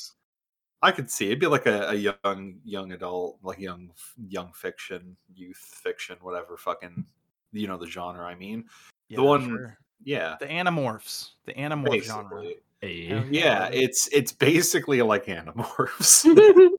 I 0.83 0.91
could 0.91 1.09
see 1.09 1.25
it'd 1.27 1.39
be 1.39 1.47
like 1.47 1.65
a, 1.65 1.89
a 1.89 1.95
young 1.95 2.59
young 2.63 2.91
adult 2.91 3.39
like 3.41 3.57
young 3.59 3.89
young 4.29 4.51
fiction 4.53 5.17
youth 5.33 5.57
fiction 5.57 6.17
whatever 6.21 6.55
fucking 6.55 7.03
you 7.51 7.67
know 7.67 7.77
the 7.77 7.87
genre 7.87 8.23
I 8.27 8.35
mean 8.35 8.65
Yeah, 9.09 9.21
one- 9.21 9.47
sure. 9.49 9.77
yeah 10.03 10.35
the 10.39 10.45
animorph, 10.45 11.29
the 11.45 11.53
animorph 11.55 12.03
genre. 12.03 12.41
basically 12.41 12.57
Hey. 12.81 13.07
Eh? 13.07 13.15
Hell 13.15 13.25
yeah 13.31 13.69
it's 13.73 14.07
it's 14.13 14.31
basically 14.31 15.01
like 15.01 15.25
animorphs 15.25 16.25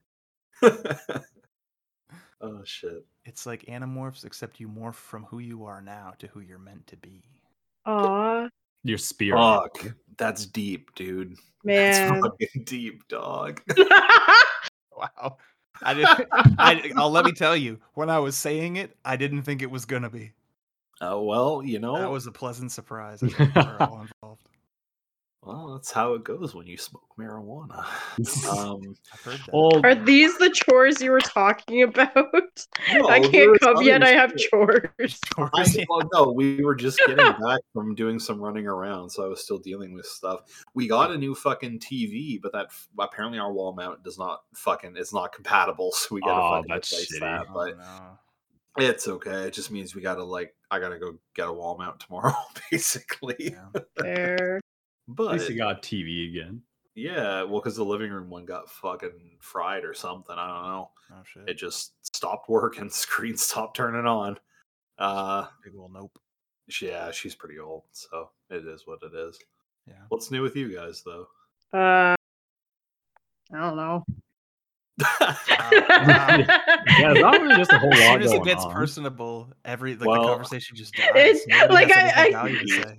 oh 2.40 2.62
shit 2.64 3.04
It's 3.24 3.46
like 3.46 3.62
animorphs, 3.66 4.24
except 4.24 4.60
you 4.60 4.68
morph 4.68 4.94
from 4.94 5.24
who 5.24 5.38
you 5.38 5.64
are 5.64 5.80
now 5.80 6.14
to 6.18 6.26
who 6.28 6.40
you're 6.40 6.58
meant 6.58 6.86
to 6.88 6.96
be. 6.96 7.22
Aw, 7.86 8.48
Your 8.84 8.98
spirit. 8.98 9.38
fuck 9.38 9.94
that's 10.16 10.46
deep 10.46 10.94
dude 10.94 11.36
man. 11.64 12.08
that's 12.08 12.26
fucking 12.26 12.62
deep 12.64 13.06
dog 13.08 13.60
Wow. 14.96 15.36
I 15.80 15.94
didn't. 15.94 16.26
I, 16.58 16.90
I'll 16.96 17.10
let 17.12 17.24
me 17.24 17.30
tell 17.30 17.56
you. 17.56 17.78
When 17.94 18.10
I 18.10 18.18
was 18.18 18.36
saying 18.36 18.74
it, 18.78 18.96
I 19.04 19.14
didn't 19.16 19.42
think 19.42 19.62
it 19.62 19.70
was 19.70 19.84
gonna 19.84 20.10
be. 20.10 20.32
oh 21.00 21.22
well 21.22 21.62
you 21.64 21.78
know 21.78 21.96
That 21.96 22.10
was 22.10 22.26
a 22.26 22.32
pleasant 22.32 22.72
surprise. 22.72 23.22
I 23.22 23.28
think, 23.28 23.52
for 23.52 23.76
all 23.80 24.00
involved. 24.00 24.48
Well 25.48 25.72
that's 25.74 25.90
how 25.90 26.12
it 26.14 26.22
goes 26.24 26.54
when 26.54 26.66
you 26.66 26.76
smoke 26.76 27.02
marijuana 27.18 27.84
um 28.50 28.94
I've 29.12 29.20
heard 29.22 29.40
that. 29.40 29.52
well, 29.52 29.80
Are 29.84 29.94
these 29.94 30.36
the 30.38 30.50
chores 30.50 31.00
you 31.00 31.10
were 31.10 31.20
talking 31.20 31.82
about? 31.82 32.16
I 33.08 33.20
can't 33.20 33.58
come 33.60 33.82
yet. 33.82 34.02
I 34.04 34.10
have 34.10 34.36
chores. 34.50 35.18
I, 35.38 35.86
well, 35.88 36.08
no, 36.12 36.32
we 36.32 36.62
were 36.62 36.74
just 36.74 36.98
getting 37.06 37.24
back 37.24 37.60
from 37.72 37.94
doing 37.94 38.18
some 38.18 38.40
running 38.40 38.66
around, 38.66 39.10
so 39.10 39.24
I 39.24 39.28
was 39.28 39.42
still 39.42 39.58
dealing 39.58 39.94
with 39.94 40.04
stuff. 40.06 40.40
We 40.74 40.86
got 40.86 41.10
a 41.10 41.18
new 41.18 41.34
fucking 41.34 41.80
TV, 41.80 42.40
but 42.40 42.52
that 42.52 42.68
apparently 42.98 43.38
our 43.38 43.52
wall 43.52 43.72
mount 43.72 44.04
does 44.04 44.18
not 44.18 44.42
fucking 44.54 44.94
it's 44.96 45.14
not 45.14 45.32
compatible, 45.32 45.90
so 45.94 46.14
we 46.14 46.20
gotta 46.20 46.42
Oh, 46.42 46.50
fucking 46.58 46.70
replace 46.76 47.16
shitty. 47.16 47.20
that. 47.20 47.46
Oh, 47.48 47.54
But 47.54 47.78
no. 47.78 48.18
it's 48.84 49.08
okay. 49.08 49.46
It 49.48 49.54
just 49.54 49.70
means 49.70 49.94
we 49.94 50.02
gotta 50.02 50.22
like 50.24 50.54
I 50.70 50.78
gotta 50.78 50.98
go 50.98 51.18
get 51.34 51.48
a 51.48 51.52
wall 51.52 51.76
mount 51.78 52.00
tomorrow, 52.00 52.34
basically. 52.70 53.56
Yeah. 54.04 54.58
There. 55.08 55.12
at 55.12 55.16
But 55.16 55.32
least 55.32 55.48
you 55.50 55.56
got 55.56 55.82
TV 55.82 56.28
again. 56.30 56.62
yeah, 56.94 57.42
well, 57.42 57.60
because 57.60 57.76
the 57.76 57.84
living 57.84 58.10
room 58.12 58.28
one 58.30 58.44
got 58.44 58.70
fucking 58.70 59.38
fried 59.40 59.84
or 59.84 59.94
something. 59.94 60.36
I 60.38 60.46
don't 60.46 60.70
know. 60.70 60.90
Oh 61.12 61.22
shit. 61.24 61.48
It 61.48 61.54
just 61.54 61.94
stopped 62.14 62.48
working. 62.48 62.90
Screen 62.90 63.36
stopped 63.36 63.76
turning 63.76 64.06
on. 64.06 64.38
Uh, 64.98 65.46
Big 65.64 65.74
ol' 65.76 65.90
nope. 65.92 66.18
yeah, 66.82 67.10
she's 67.10 67.34
pretty 67.34 67.58
old, 67.58 67.84
so 67.92 68.30
it 68.50 68.66
is 68.66 68.82
what 68.86 68.98
it 69.02 69.14
is. 69.16 69.38
Yeah. 69.86 69.94
What's 70.08 70.30
new 70.30 70.42
with 70.42 70.54
you 70.56 70.74
guys, 70.74 71.02
though? 71.04 71.26
Uh, 71.72 72.14
I 73.54 73.58
don't 73.58 73.76
know. 73.76 74.04
Wow. 75.00 75.36
Yeah, 75.70 77.12
it's 77.12 77.20
not 77.20 77.40
really 77.40 77.56
just 77.56 77.72
a 77.72 77.78
whole 77.78 77.92
As 77.94 78.00
lot 78.08 78.12
soon 78.14 78.22
as 78.22 78.32
it 78.32 78.34
going 78.36 78.44
gets 78.48 78.64
on. 78.64 78.72
personable, 78.72 79.52
every 79.64 79.94
like 79.96 80.08
Well, 80.08 80.22
the 80.22 80.28
conversation 80.28 80.76
just 80.76 80.94
dies. 80.94 81.08
it's- 81.14 81.46
Nobody 81.46 81.74
like, 81.74 81.90
has 81.92 82.12
I- 82.12 82.20
anything 82.20 82.34
I- 82.36 82.42
value 82.42 82.58
to 82.66 82.68
say. 82.82 82.98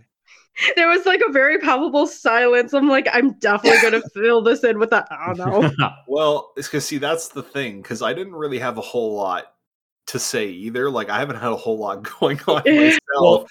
there 0.75 0.87
was 0.89 1.05
like 1.05 1.21
a 1.27 1.31
very 1.31 1.57
palpable 1.57 2.07
silence. 2.07 2.73
I'm 2.73 2.87
like, 2.87 3.07
I'm 3.13 3.33
definitely 3.39 3.79
gonna 3.81 4.03
fill 4.13 4.41
this 4.41 4.63
in 4.63 4.79
with 4.79 4.91
a 4.91 5.05
I 5.11 5.33
don't 5.33 5.77
know. 5.77 5.89
Well, 6.07 6.51
it's 6.57 6.67
because 6.67 6.85
see 6.85 6.97
that's 6.97 7.29
the 7.29 7.43
thing 7.43 7.81
because 7.81 8.01
I 8.01 8.13
didn't 8.13 8.35
really 8.35 8.59
have 8.59 8.77
a 8.77 8.81
whole 8.81 9.15
lot 9.15 9.53
to 10.07 10.19
say 10.19 10.47
either. 10.47 10.89
Like 10.89 11.09
I 11.09 11.19
haven't 11.19 11.37
had 11.37 11.51
a 11.51 11.55
whole 11.55 11.77
lot 11.77 12.03
going 12.19 12.39
on 12.47 12.63
myself. 12.65 12.99
Well, 13.19 13.47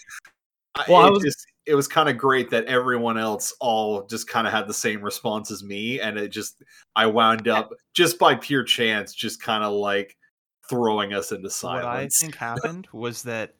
I- 0.75 0.85
well, 0.89 1.03
I 1.05 1.09
it 1.09 1.13
was- 1.13 1.23
just 1.25 1.47
it 1.67 1.75
was 1.75 1.87
kind 1.87 2.09
of 2.09 2.17
great 2.17 2.49
that 2.51 2.65
everyone 2.65 3.19
else 3.19 3.53
all 3.61 4.07
just 4.07 4.27
kind 4.27 4.47
of 4.47 4.53
had 4.55 4.67
the 4.67 4.73
same 4.75 5.03
response 5.03 5.51
as 5.51 5.63
me, 5.63 6.01
and 6.01 6.17
it 6.19 6.29
just 6.29 6.63
I 6.97 7.07
wound 7.07 7.47
up 7.47 7.73
just 7.95 8.19
by 8.19 8.35
pure 8.37 8.65
chance, 8.65 9.13
just 9.15 9.43
kind 9.43 9.63
of 9.63 9.73
like 9.75 10.17
throwing 10.71 11.13
us 11.13 11.31
into 11.31 11.51
silence 11.51 11.85
What 11.85 11.95
I 11.95 12.09
think 12.09 12.35
happened 12.37 12.89
was 12.93 13.23
that 13.25 13.55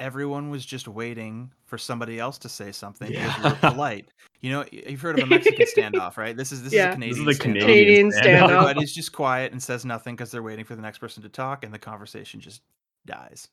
everyone 0.00 0.50
was 0.50 0.64
just 0.64 0.88
waiting 0.88 1.52
for 1.66 1.78
somebody 1.78 2.18
else 2.18 2.38
to 2.38 2.48
say 2.48 2.72
something 2.72 3.08
because 3.10 3.36
we 3.38 3.42
were 3.44 3.48
Yeah. 3.62 3.70
polite. 3.70 4.08
You 4.40 4.52
know, 4.52 4.64
you've 4.70 5.00
heard 5.00 5.18
of 5.18 5.24
a 5.24 5.26
Mexican 5.26 5.66
standoff, 5.66 6.16
right? 6.16 6.36
This 6.36 6.52
is 6.52 6.62
this 6.62 6.72
Yeah. 6.72 6.88
is 6.90 6.94
a 6.94 6.94
Canadian, 6.94 7.24
This 7.26 7.36
is 7.36 7.38
the 7.42 7.48
standoff. 7.48 7.60
Canadian 7.60 8.10
standoff. 8.10 8.42
Everybody's 8.50 8.94
just 8.94 9.12
quiet 9.12 9.52
and 9.52 9.62
says 9.62 9.84
nothing 9.84 10.14
because 10.14 10.30
they're 10.30 10.42
waiting 10.42 10.64
for 10.64 10.76
the 10.76 10.82
next 10.82 10.98
person 10.98 11.22
to 11.24 11.28
talk, 11.28 11.64
and 11.64 11.74
the 11.74 11.78
conversation 11.78 12.38
just 12.40 12.62
dies. 13.06 13.48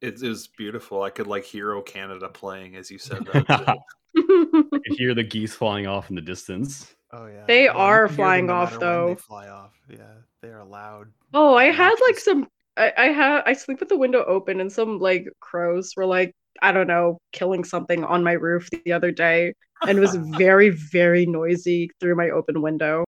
It, 0.00 0.20
it 0.22 0.28
was 0.28 0.46
beautiful. 0.48 1.02
I 1.02 1.10
could 1.10 1.26
like 1.26 1.44
hear 1.44 1.72
O 1.72 1.82
Canada 1.82 2.28
playing 2.28 2.76
as 2.76 2.90
you 2.90 2.98
said 2.98 3.24
that. 3.26 3.46
too. 3.46 3.74
You 4.18 4.64
can 4.84 4.96
hear 4.96 5.14
the 5.14 5.22
geese 5.22 5.54
flying 5.54 5.86
off 5.86 6.08
in 6.10 6.16
the 6.16 6.22
distance. 6.22 6.94
Oh 7.12 7.26
yeah, 7.26 7.44
They 7.46 7.64
you 7.64 7.70
are 7.70 8.06
can 8.08 8.08
hear 8.08 8.08
them 8.08 8.16
flying 8.16 8.46
no 8.46 8.54
off, 8.54 8.72
matter 8.72 8.78
when 8.80 9.06
They 9.06 9.14
though. 9.14 9.14
fly 9.16 9.48
off. 9.48 9.72
Yeah, 9.88 9.98
they 10.42 10.48
are 10.48 10.64
loud. 10.64 11.08
oh, 11.34 11.54
I 11.54 11.66
had 11.66 11.94
like 12.06 12.18
some. 12.18 12.48
I, 12.78 12.92
I 12.96 13.06
had. 13.06 13.42
I 13.46 13.52
sleep 13.52 13.80
with 13.80 13.88
the 13.88 13.98
window 13.98 14.24
open, 14.24 14.60
and 14.60 14.72
some 14.72 14.98
like 14.98 15.28
crows 15.40 15.92
were 15.96 16.06
like, 16.06 16.32
I 16.62 16.72
don't 16.72 16.86
know, 16.86 17.18
killing 17.32 17.64
something 17.64 18.04
on 18.04 18.24
my 18.24 18.32
roof 18.32 18.68
the 18.84 18.92
other 18.92 19.10
day, 19.10 19.54
and 19.86 19.98
it 19.98 20.00
was 20.00 20.14
very, 20.38 20.70
very 20.70 21.26
noisy 21.26 21.90
through 22.00 22.16
my 22.16 22.30
open 22.30 22.62
window. 22.62 23.04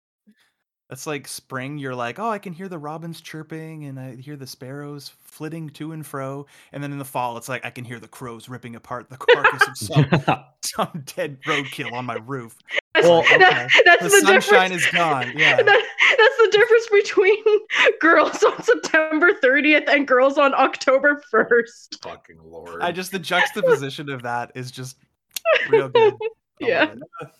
That's 0.89 1.05
like 1.05 1.27
spring. 1.27 1.77
You're 1.77 1.95
like, 1.95 2.17
oh, 2.17 2.29
I 2.29 2.39
can 2.39 2.53
hear 2.53 2.69
the 2.69 2.79
robins 2.79 3.19
chirping 3.19 3.85
and 3.85 3.99
I 3.99 4.15
hear 4.15 4.37
the 4.37 4.47
sparrows 4.47 5.11
flitting 5.25 5.69
to 5.71 5.91
and 5.91 6.05
fro. 6.05 6.45
And 6.71 6.81
then 6.81 6.93
in 6.93 6.97
the 6.97 7.03
fall, 7.03 7.35
it's 7.35 7.49
like 7.49 7.65
I 7.65 7.71
can 7.71 7.83
hear 7.83 7.99
the 7.99 8.07
crows 8.07 8.47
ripping 8.47 8.75
apart 8.75 9.09
the 9.09 9.17
carcass 9.33 9.67
of 9.67 9.77
some, 9.77 10.45
some 10.61 11.03
dead 11.17 11.41
roadkill 11.41 11.91
on 11.91 12.05
my 12.05 12.19
roof. 12.25 12.57
Well, 13.03 13.19
okay. 13.19 13.37
That- 13.37 13.69
that's 13.85 14.03
The 14.03 14.09
the, 14.09 14.21
sunshine 14.21 14.69
difference. 14.71 14.85
is 14.87 14.91
gone. 14.91 15.33
Yeah. 15.35 15.57
That- 15.63 15.85
that's 16.17 16.37
the 16.37 16.49
difference 16.51 16.87
between 16.91 17.43
girls 17.99 18.41
on 18.43 18.63
September 18.63 19.31
30th 19.43 19.87
and 19.89 20.07
girls 20.07 20.37
on 20.37 20.53
October 20.55 21.21
1st. 21.33 22.01
Fucking 22.01 22.37
lord! 22.43 22.81
I 22.81 22.91
just 22.91 23.11
the 23.11 23.19
juxtaposition 23.19 24.09
of 24.09 24.23
that 24.23 24.51
is 24.55 24.71
just 24.71 24.97
real 25.69 25.89
good. 25.89 26.13
I 26.21 26.27
Yeah. 26.59 26.93
love. 27.21 27.31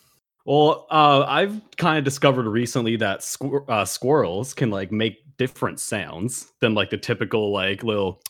Well, 0.46 0.88
uh, 0.92 1.26
I've 1.28 1.60
kind 1.78 1.98
of 1.98 2.04
discovered 2.06 2.46
recently 2.48 2.96
that 2.98 3.20
squir- 3.22 3.66
uh, 3.68 3.84
squirrels 3.86 4.54
can 4.54 4.70
like 4.70 4.92
make 4.92 5.18
different 5.38 5.80
sounds 5.80 6.52
than 6.62 6.74
like 6.74 6.90
the 6.90 6.98
typical 6.98 7.52
like 7.52 7.84
little. 7.84 8.22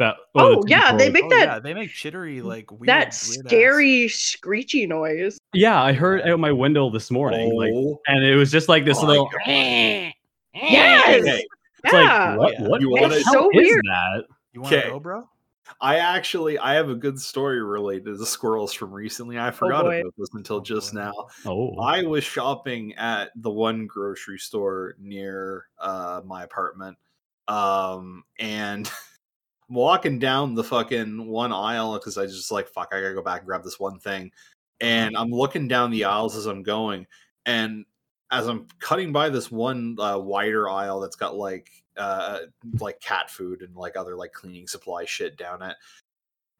That 0.00 0.16
well, 0.34 0.48
the 0.50 0.56
Oh, 0.56 0.62
yeah, 0.66 0.96
they 0.96 1.10
make 1.10 1.24
Oh, 1.24 1.28
that- 1.28 1.44
yeah, 1.46 1.58
they 1.60 1.74
make 1.74 1.90
chittery 1.90 2.40
like 2.40 2.70
weird, 2.72 2.88
that 2.88 2.98
weird 2.98 3.08
ass- 3.08 3.38
scary 3.46 4.08
screechy 4.08 4.86
noise. 4.86 5.38
Yeah, 5.52 5.80
I 5.80 5.92
heard 5.92 6.22
out 6.22 6.40
my 6.40 6.50
window 6.52 6.88
this 6.90 7.10
morning, 7.10 7.54
like, 7.54 7.70
Oh, 7.74 8.00
and 8.06 8.24
it 8.24 8.34
was 8.34 8.50
just 8.50 8.68
like 8.70 8.86
this 8.86 9.00
my 9.02 9.08
little. 9.08 9.26
God. 9.26 9.40
Yes. 9.46 11.20
Okay, 11.22 11.44
It's 11.84 11.92
Yeah. 11.92 12.30
like 12.30 12.38
what? 12.38 12.52
Yeah. 12.58 12.68
What? 12.68 12.80
You 12.80 12.90
wanna- 12.90 13.08
the 13.10 13.16
It's 13.16 13.24
hell 13.26 13.34
so 13.44 13.50
is 13.50 13.56
weird. 13.68 13.84
that? 13.84 14.24
You 14.52 14.60
want 14.62 14.72
to 14.72 14.78
Okay. 14.80 14.88
go, 14.88 15.00
bro? 15.00 15.28
I 15.82 15.96
actually 15.96 16.58
I 16.58 16.74
have 16.74 16.88
a 16.88 16.94
good 16.96 17.18
story 17.20 17.62
related 17.62 18.06
to 18.06 18.16
the 18.16 18.26
squirrels 18.26 18.72
from 18.72 18.90
recently. 18.92 19.38
I 19.38 19.50
forgot 19.50 19.84
boy. 19.84 20.00
about 20.00 20.14
this 20.18 20.30
until 20.34 20.56
Oh, 20.56 20.60
just 20.60 20.92
boy. 20.94 21.00
now. 21.00 21.12
Oh, 21.46 21.78
I 21.78 22.02
was 22.02 22.24
shopping 22.24 22.94
at 22.94 23.30
the 23.36 23.50
one 23.50 23.86
grocery 23.86 24.38
store 24.38 24.94
near 24.98 25.66
uh, 25.78 26.22
my 26.24 26.42
apartment, 26.42 26.96
um, 27.48 28.24
and 28.38 28.88
I'm 28.88 28.94
walking 29.70 30.18
down 30.18 30.54
the 30.54 30.64
fucking 30.64 31.26
one 31.26 31.52
aisle 31.52 31.94
because 31.94 32.18
I 32.18 32.26
just 32.26 32.50
like 32.50 32.68
fuck. 32.68 32.88
I 32.92 33.00
gotta 33.00 33.14
go 33.14 33.22
back 33.22 33.40
and 33.40 33.46
grab 33.46 33.62
this 33.64 33.80
one 33.80 33.98
thing, 33.98 34.30
and 34.80 35.16
I'm 35.16 35.30
looking 35.30 35.68
down 35.68 35.90
the 35.90 36.04
aisles 36.04 36.36
as 36.36 36.46
I'm 36.46 36.62
going, 36.62 37.06
and 37.46 37.84
as 38.30 38.46
I'm 38.46 38.66
cutting 38.78 39.12
by 39.12 39.28
this 39.28 39.50
one 39.50 39.96
uh, 39.98 40.18
wider 40.18 40.68
aisle 40.68 41.00
that's 41.00 41.16
got 41.16 41.36
like 41.36 41.70
uh, 41.96 42.40
like 42.80 43.00
cat 43.00 43.30
food 43.30 43.62
and 43.62 43.74
like 43.74 43.96
other 43.96 44.16
like 44.16 44.32
cleaning 44.32 44.66
supply 44.68 45.04
shit 45.04 45.36
down 45.36 45.62
it, 45.62 45.76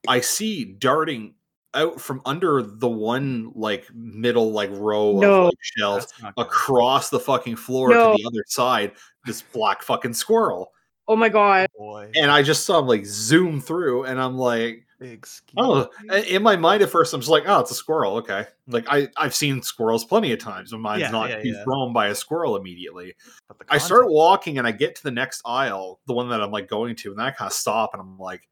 I 0.08 0.20
see 0.20 0.64
darting 0.64 1.34
out 1.74 2.00
from 2.00 2.20
under 2.26 2.62
the 2.62 2.88
one 2.88 3.52
like 3.54 3.86
middle 3.94 4.50
like 4.50 4.70
row 4.72 5.12
No. 5.20 5.42
of 5.42 5.44
like 5.46 5.54
shelves 5.60 6.06
That's 6.06 6.22
not 6.22 6.34
good. 6.34 6.42
across 6.46 7.10
the 7.10 7.20
fucking 7.20 7.54
floor 7.54 7.90
No. 7.90 8.10
to 8.10 8.16
the 8.18 8.26
other 8.26 8.44
side 8.48 8.92
this 9.24 9.40
black 9.42 9.82
fucking 9.82 10.14
squirrel 10.14 10.72
Oh 11.06 11.14
my 11.14 11.28
god. 11.28 11.68
Boy. 11.80 12.10
and 12.14 12.30
i 12.30 12.42
just 12.42 12.64
saw 12.64 12.78
him 12.78 12.86
like 12.86 13.06
zoom 13.06 13.60
through 13.60 14.04
and 14.04 14.20
i'm 14.20 14.36
like 14.36 14.84
Big 14.98 15.24
ski. 15.26 15.54
oh 15.56 15.88
in 16.28 16.42
my 16.42 16.56
mind 16.56 16.82
at 16.82 16.90
first 16.90 17.14
i'm 17.14 17.20
just 17.20 17.30
like 17.30 17.44
oh 17.46 17.60
it's 17.60 17.70
a 17.70 17.74
squirrel 17.74 18.16
okay 18.16 18.44
like 18.66 18.84
i 18.90 19.08
i've 19.16 19.34
seen 19.34 19.62
squirrels 19.62 20.04
plenty 20.04 20.30
of 20.32 20.38
times 20.38 20.72
but 20.72 20.78
mine's 20.78 21.00
Yeah, 21.00 21.10
not 21.10 21.30
yeah, 21.30 21.40
too 21.40 21.48
yeah. 21.48 21.64
thrown 21.64 21.94
by 21.94 22.08
a 22.08 22.14
squirrel 22.14 22.54
immediately 22.56 23.14
But 23.48 23.58
the 23.60 23.64
i 23.70 23.78
start 23.78 24.10
walking 24.10 24.58
and 24.58 24.66
i 24.66 24.72
get 24.72 24.94
to 24.96 25.02
the 25.02 25.10
next 25.10 25.40
aisle 25.46 26.00
the 26.06 26.12
one 26.12 26.28
that 26.28 26.42
i'm 26.42 26.50
like 26.50 26.68
going 26.68 26.96
to 26.96 27.10
and 27.10 27.18
then 27.18 27.24
i 27.26 27.30
kind 27.30 27.48
of 27.48 27.54
stop 27.54 27.94
and 27.94 28.00
i'm 28.02 28.18
like 28.18 28.46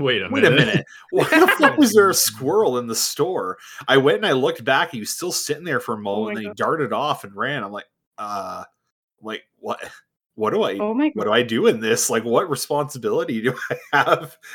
wait 0.00 0.20
a 0.22 0.28
Wait 0.30 0.44
a 0.44 0.50
minute. 0.50 0.66
minute. 0.66 0.86
Why 1.10 1.24
the 1.24 1.46
fuck 1.58 1.76
was 1.76 1.92
there 1.92 2.08
a 2.10 2.14
squirrel 2.14 2.78
in 2.78 2.86
the 2.86 2.94
store? 2.94 3.58
I 3.88 3.96
went 3.96 4.18
and 4.18 4.26
I 4.26 4.32
looked 4.32 4.64
back. 4.64 4.88
And 4.90 4.94
he 4.94 5.00
was 5.00 5.10
still 5.10 5.32
sitting 5.32 5.64
there 5.64 5.80
for 5.80 5.94
a 5.94 5.98
moment. 5.98 6.24
my 6.24 6.30
and 6.30 6.36
then 6.46 6.50
he 6.52 6.54
darted 6.54 6.92
off 6.92 7.24
and 7.24 7.34
ran. 7.34 7.64
I'm 7.64 7.72
like, 7.72 7.86
uh, 8.16 8.62
like 9.20 9.42
what? 9.58 9.80
What 10.38 10.54
do 10.54 10.62
I? 10.62 10.78
Oh 10.78 10.94
my 10.94 11.10
What 11.14 11.24
do 11.24 11.32
I 11.32 11.42
do 11.42 11.66
in 11.66 11.80
this? 11.80 12.08
Like, 12.08 12.22
what 12.24 12.48
responsibility 12.48 13.42
do 13.42 13.58
I 13.70 13.76
have? 13.92 14.36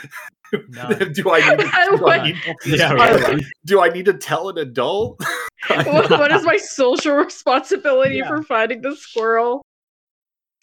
Do 0.54 0.62
I 0.80 0.94
need? 0.94 1.10
To, 1.10 1.12
do, 1.14 1.30
I 1.30 1.98
like- 2.00 2.24
need 2.26 2.56
Yeah, 2.78 2.94
I 2.94 3.16
right. 3.16 3.44
do 3.66 3.82
I 3.82 3.90
need 3.90 4.06
to 4.06 4.14
tell 4.14 4.50
an 4.50 4.60
adult? 4.60 5.20
what, 5.68 6.10
what 6.12 6.32
is 6.32 6.44
my 6.46 6.58
social 6.58 7.16
responsibility 7.16 8.18
Yeah. 8.18 8.28
for 8.28 8.44
finding 8.44 8.82
the 8.82 8.96
squirrel? 8.96 9.62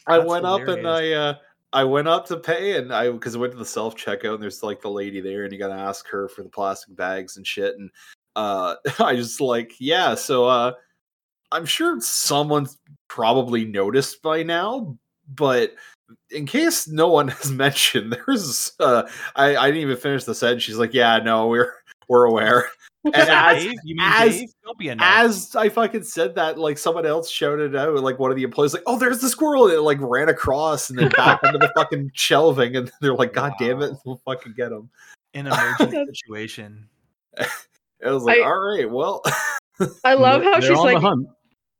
I 0.06 0.18
That's 0.18 0.28
went 0.30 0.46
up 0.46 0.60
and. 0.68 0.86
I 0.88 1.10
uh 1.12 1.34
I 1.72 1.84
went 1.84 2.06
up 2.08 2.24
to 2.26 2.36
pay 2.36 2.76
and 2.78 2.94
I 2.94 3.10
because 3.10 3.34
I 3.34 3.40
went 3.40 3.52
to 3.52 3.58
the 3.58 3.64
self 3.64 3.96
checkout 3.96 4.34
and 4.34 4.42
there's 4.42 4.62
like 4.62 4.80
the 4.80 4.90
lady 4.90 5.20
there 5.20 5.42
and 5.44 5.52
you 5.52 5.58
gotta 5.58 5.74
ask 5.74 6.06
her 6.08 6.28
for 6.28 6.44
the 6.44 6.48
plastic 6.48 6.94
bags 6.96 7.36
and 7.36 7.44
shit 7.46 7.74
and 7.76 7.90
uh 8.36 8.76
I 9.00 9.16
just 9.16 9.40
like 9.40 9.72
yeah 9.80 10.14
so 10.14 10.46
uh 10.46 10.72
I'm 11.52 11.66
sure 11.66 12.00
someone's 12.00 12.78
probably 13.08 13.64
noticed 13.64 14.22
by 14.22 14.44
now 14.44 14.96
but 15.34 15.74
in 16.30 16.46
case 16.46 16.88
no 16.88 17.08
one 17.08 17.28
has 17.28 17.50
mentioned 17.52 18.12
there's 18.26 18.72
uh 18.80 19.08
I 19.36 19.56
I 19.56 19.66
didn't 19.66 19.82
even 19.82 19.96
finish 19.96 20.24
the 20.24 20.34
sentence 20.34 20.62
she's 20.62 20.76
like 20.78 20.92
yeah 20.94 21.18
no 21.18 21.46
we're 21.46 21.72
we're 22.08 22.24
aware 22.24 22.66
and 23.04 23.14
as 23.16 23.62
Dave? 23.62 23.74
You 23.84 23.96
mean 23.96 24.06
as- 24.06 24.36
Dave? 24.38 24.48
Don't 24.64 24.78
be 24.78 24.88
a 24.88 24.96
as 24.98 25.56
I 25.56 25.68
fucking 25.70 26.02
said 26.02 26.34
that, 26.34 26.58
like 26.58 26.76
someone 26.76 27.06
else 27.06 27.30
shouted 27.30 27.74
out, 27.74 27.94
like 27.94 28.18
one 28.18 28.30
of 28.30 28.36
the 28.36 28.42
employees, 28.42 28.74
like, 28.74 28.82
"Oh, 28.86 28.98
there's 28.98 29.20
the 29.20 29.28
squirrel!" 29.30 29.68
And 29.68 29.74
it 29.74 29.80
like 29.80 29.96
ran 30.02 30.28
across 30.28 30.90
and 30.90 30.98
then 30.98 31.08
back 31.16 31.40
under 31.42 31.58
the 31.58 31.72
fucking 31.74 32.10
shelving, 32.12 32.76
and 32.76 32.92
they're 33.00 33.14
like, 33.14 33.32
"God 33.32 33.52
damn 33.58 33.80
it, 33.80 33.94
we'll 34.04 34.20
fucking 34.26 34.52
get 34.54 34.70
him." 34.72 34.90
in 35.32 35.46
an 35.46 35.52
emergent 35.54 36.14
situation. 36.16 36.88
I 37.38 38.10
was 38.10 38.24
like, 38.24 38.38
I- 38.40 38.42
"All 38.44 38.76
right, 38.76 38.90
well." 38.90 39.22
I 40.04 40.12
love 40.12 40.42
how 40.42 40.60
They're 40.60 40.68
she's 40.68 40.78
like 40.78 40.96
the 40.96 41.00
hunt. 41.00 41.26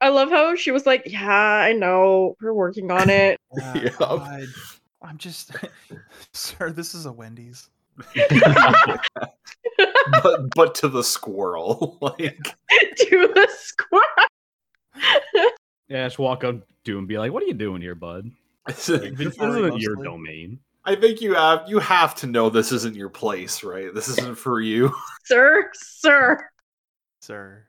I 0.01 0.09
love 0.09 0.31
how 0.31 0.57
she 0.57 0.71
was 0.71 0.87
like, 0.87 1.03
Yeah, 1.07 1.29
I 1.31 1.73
know. 1.73 2.37
We're 2.41 2.55
working 2.55 2.91
on 2.91 3.11
it. 3.11 3.39
Yeah, 3.57 3.75
Yeah. 3.77 3.91
God. 3.99 4.47
I'm 5.03 5.19
just, 5.19 5.53
sir. 6.33 6.71
This 6.71 6.95
is 6.95 7.07
a 7.07 7.13
Wendy's. 7.13 7.69
but 10.23 10.49
but 10.55 10.75
to 10.77 10.89
the 10.89 11.03
squirrel, 11.03 11.99
like 12.03 12.57
to 12.97 13.29
the 13.35 13.49
squirrel. 13.51 14.03
Yeah, 15.89 16.07
just 16.07 16.19
walk 16.19 16.45
up 16.45 16.57
to 16.85 16.93
him 16.93 16.99
and 16.99 17.09
be 17.09 17.19
like, 17.19 17.33
"What 17.33 17.43
are 17.43 17.47
you 17.47 17.55
doing 17.55 17.83
here, 17.83 17.95
bud? 17.95 18.31
This 18.67 18.89
isn't 18.89 19.81
your 19.81 19.97
domain." 19.97 20.61
I 20.85 20.95
think 20.97 21.21
you 21.21 21.35
have 21.35 21.65
you 21.69 21.79
have 21.79 22.15
to 22.17 22.27
know 22.27 22.49
this 22.49 22.73
isn't 22.73 22.97
your 22.97 23.11
place, 23.11 23.63
right? 23.63 23.93
This 23.95 24.09
isn't 24.09 24.39
for 24.39 24.61
you. 24.61 24.95
Sir, 25.25 25.71
sir. 25.75 26.49
Sir. 27.21 27.67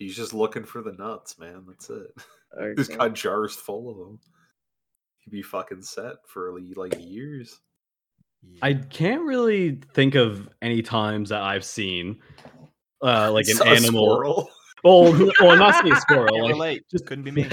He's 0.00 0.16
just 0.16 0.34
looking 0.34 0.64
for 0.64 0.82
the 0.82 0.92
nuts, 0.92 1.38
man. 1.38 1.64
That's 1.68 1.88
it. 1.90 2.08
He's 2.76 2.88
got 2.88 3.14
jars 3.14 3.54
full 3.54 3.88
of 3.90 3.96
them. 3.98 4.18
He'd 5.18 5.30
be 5.30 5.42
fucking 5.42 5.82
set 5.82 6.14
for 6.26 6.58
like 6.74 6.96
years. 6.98 7.60
I 8.62 8.72
can't 8.74 9.22
really 9.22 9.78
think 9.94 10.14
of 10.14 10.48
any 10.62 10.80
times 10.82 11.28
that 11.28 11.42
I've 11.42 11.64
seen 11.64 12.18
uh, 13.02 13.30
like 13.30 13.46
an 13.60 13.68
animal. 13.68 14.14
squirrel. 14.16 14.50
Well, 14.82 15.12
well, 15.42 15.58
not 15.58 15.74
saying 15.74 15.88
Can't 15.92 16.00
squirrel. 16.00 16.42
Like, 16.42 16.52
relate. 16.54 16.82
just- 16.90 17.04
couldn't 17.04 17.24
be 17.24 17.30
me. 17.30 17.46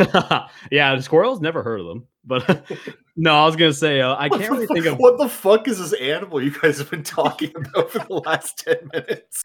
yeah, 0.72 0.96
the 0.96 1.02
squirrels 1.02 1.42
never 1.42 1.62
heard 1.62 1.82
of 1.82 1.86
them. 1.86 2.08
But 2.24 2.66
no, 3.18 3.36
I 3.36 3.46
was 3.46 3.58
gonna 3.58 3.74
say 3.74 4.00
uh, 4.00 4.16
I 4.18 4.30
can't 4.30 4.50
really 4.50 4.66
think 4.68 4.86
of. 4.86 4.98
what 4.98 5.18
the 5.18 5.28
fuck 5.28 5.68
is 5.68 5.78
this 5.78 5.92
animal 6.00 6.42
you 6.42 6.52
guys 6.58 6.78
have 6.78 6.90
been 6.90 7.04
talking 7.04 7.52
about 7.54 7.92
for 7.92 8.00
the 8.00 8.14
last 8.26 8.60
10 8.60 8.78
minutes? 8.94 9.44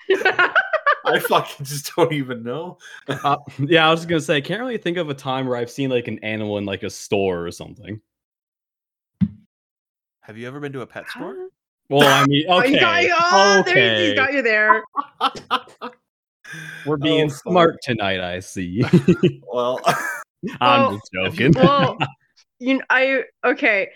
I 1.04 1.18
fucking 1.18 1.66
just 1.66 1.94
don't 1.96 2.12
even 2.12 2.42
know. 2.42 2.78
Uh, 3.08 3.36
yeah, 3.58 3.86
I 3.86 3.90
was 3.90 4.00
just 4.00 4.08
gonna 4.08 4.20
say 4.20 4.36
I 4.36 4.40
can't 4.40 4.60
really 4.60 4.78
think 4.78 4.96
of 4.96 5.08
a 5.10 5.14
time 5.14 5.46
where 5.46 5.56
I've 5.56 5.70
seen 5.70 5.90
like 5.90 6.08
an 6.08 6.18
animal 6.20 6.58
in 6.58 6.64
like 6.64 6.82
a 6.82 6.90
store 6.90 7.44
or 7.46 7.50
something. 7.50 8.00
Have 10.20 10.38
you 10.38 10.46
ever 10.46 10.60
been 10.60 10.72
to 10.72 10.82
a 10.82 10.86
pet 10.86 11.08
store? 11.10 11.48
Well, 11.88 12.06
I 12.06 12.24
mean, 12.26 12.46
Oh, 12.48 12.58
okay, 12.60 12.70
you 12.70 12.80
got, 12.80 13.04
oh, 13.32 13.62
there, 13.66 13.74
okay. 13.74 14.06
he's 14.06 14.14
got 14.14 14.32
you 14.32 14.42
there. 14.42 14.84
We're 16.86 16.96
being 16.98 17.26
Oh, 17.26 17.28
fuck. 17.28 17.42
smart 17.42 17.76
tonight. 17.82 18.20
I 18.20 18.40
see. 18.40 18.84
Well, 19.52 19.80
I'm 20.60 20.80
Well, 20.82 20.92
just 20.92 21.10
joking. 21.12 21.52
well, 21.54 21.98
you 22.58 22.76
kn- 22.78 22.86
I 22.88 23.24
okay. 23.44 23.90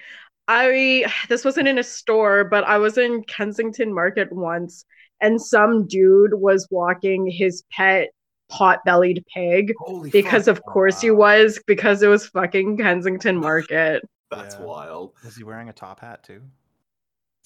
I 0.48 1.10
this 1.28 1.44
wasn't 1.44 1.66
in 1.68 1.78
a 1.78 1.82
store, 1.82 2.44
but 2.44 2.62
I 2.64 2.78
was 2.78 2.98
in 2.98 3.22
Kensington 3.24 3.92
Market 3.94 4.30
once, 4.30 4.84
and 5.20 5.40
some 5.40 5.86
dude 5.86 6.34
was 6.34 6.66
walking 6.70 7.26
his 7.30 7.62
pet 7.70 8.08
pot-bellied 8.48 9.24
pig 9.34 9.72
holy 9.78 10.08
because 10.10 10.44
fuck, 10.44 10.56
of 10.56 10.62
course 10.64 11.00
he 11.00 11.10
wow. 11.10 11.18
was 11.36 11.60
because 11.66 12.02
it 12.02 12.06
was 12.08 12.26
fucking 12.28 12.76
Kensington 12.76 13.36
Market. 13.36 14.02
that's 14.30 14.54
Yeah. 14.54 14.62
wild. 14.62 15.12
Was 15.24 15.34
he 15.36 15.42
wearing 15.44 15.68
a 15.68 15.72
top 15.72 15.98
hat 16.00 16.22
too? 16.22 16.42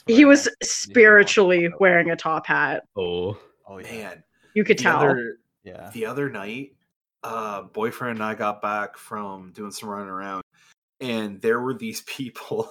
He 0.06 0.24
was 0.24 0.44
meant. 0.46 0.56
spiritually 0.62 1.70
wearing 1.80 2.10
a 2.10 2.16
top 2.16 2.46
hat. 2.46 2.84
oh, 2.96 3.38
Oh 3.66 3.78
yeah. 3.78 3.90
Man, 3.92 4.24
You 4.54 4.64
could 4.64 4.78
the 4.78 4.82
tell. 4.82 4.98
other 4.98 5.36
Yeah. 5.62 5.90
the 5.94 6.04
other 6.06 6.28
night, 6.28 6.72
uh, 7.22 7.62
boyfriend 7.62 8.16
and 8.18 8.24
I 8.24 8.34
got 8.34 8.60
back 8.60 8.96
from 8.98 9.52
doing 9.52 9.70
some 9.70 9.88
running 9.88 10.08
around, 10.08 10.42
and 11.00 11.40
there 11.40 11.60
were 11.60 11.74
these 11.74 12.00
people. 12.06 12.70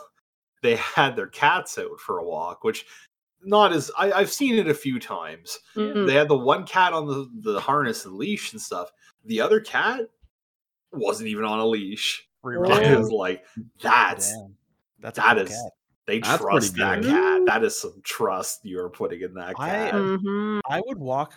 They 0.62 0.76
had 0.76 1.16
their 1.16 1.28
cats 1.28 1.78
out 1.78 2.00
for 2.00 2.18
a 2.18 2.24
walk, 2.24 2.64
which 2.66 2.86
not 3.44 3.72
as 3.74 3.90
I, 3.98 4.12
I've 4.12 4.32
seen 4.32 4.56
it 4.56 4.68
a 4.68 4.74
few 4.74 5.00
times. 5.00 5.58
Mm. 5.76 6.08
They 6.08 6.14
had 6.14 6.28
the 6.28 6.38
one 6.38 6.66
cat 6.66 6.94
on 6.94 7.06
the, 7.08 7.30
the 7.52 7.60
harness 7.60 8.06
and 8.06 8.16
leash 8.16 8.52
and 8.54 8.62
stuff. 8.62 8.92
The 9.26 9.40
other 9.42 9.60
cat 9.60 10.02
wasn't 10.92 11.30
even 11.30 11.46
on 11.46 11.60
a 11.60 11.66
leash. 11.66 12.28
Free 12.42 12.58
Oh. 12.58 12.64
I 12.72 12.96
was 12.96 13.12
like, 13.12 13.46
that's 13.82 14.32
Damn. 14.34 14.56
That's 15.00 15.18
a 15.18 15.22
that 15.22 15.34
cool 15.36 15.44
is 15.44 15.50
cat. 15.50 15.72
they 16.08 16.20
That's 16.20 16.42
trust 16.42 16.76
that 16.78 17.02
good. 17.02 17.12
cat. 17.12 17.42
That 17.46 17.64
is 17.64 17.80
some 17.80 18.02
trust 18.04 18.66
you're 18.66 18.90
putting 18.90 19.22
in 19.22 19.34
that 19.36 19.54
I- 19.58 19.70
cat. 19.70 19.94
Mhm. 19.94 20.60
I 20.70 20.82
would 20.86 20.98
walk. 20.98 21.34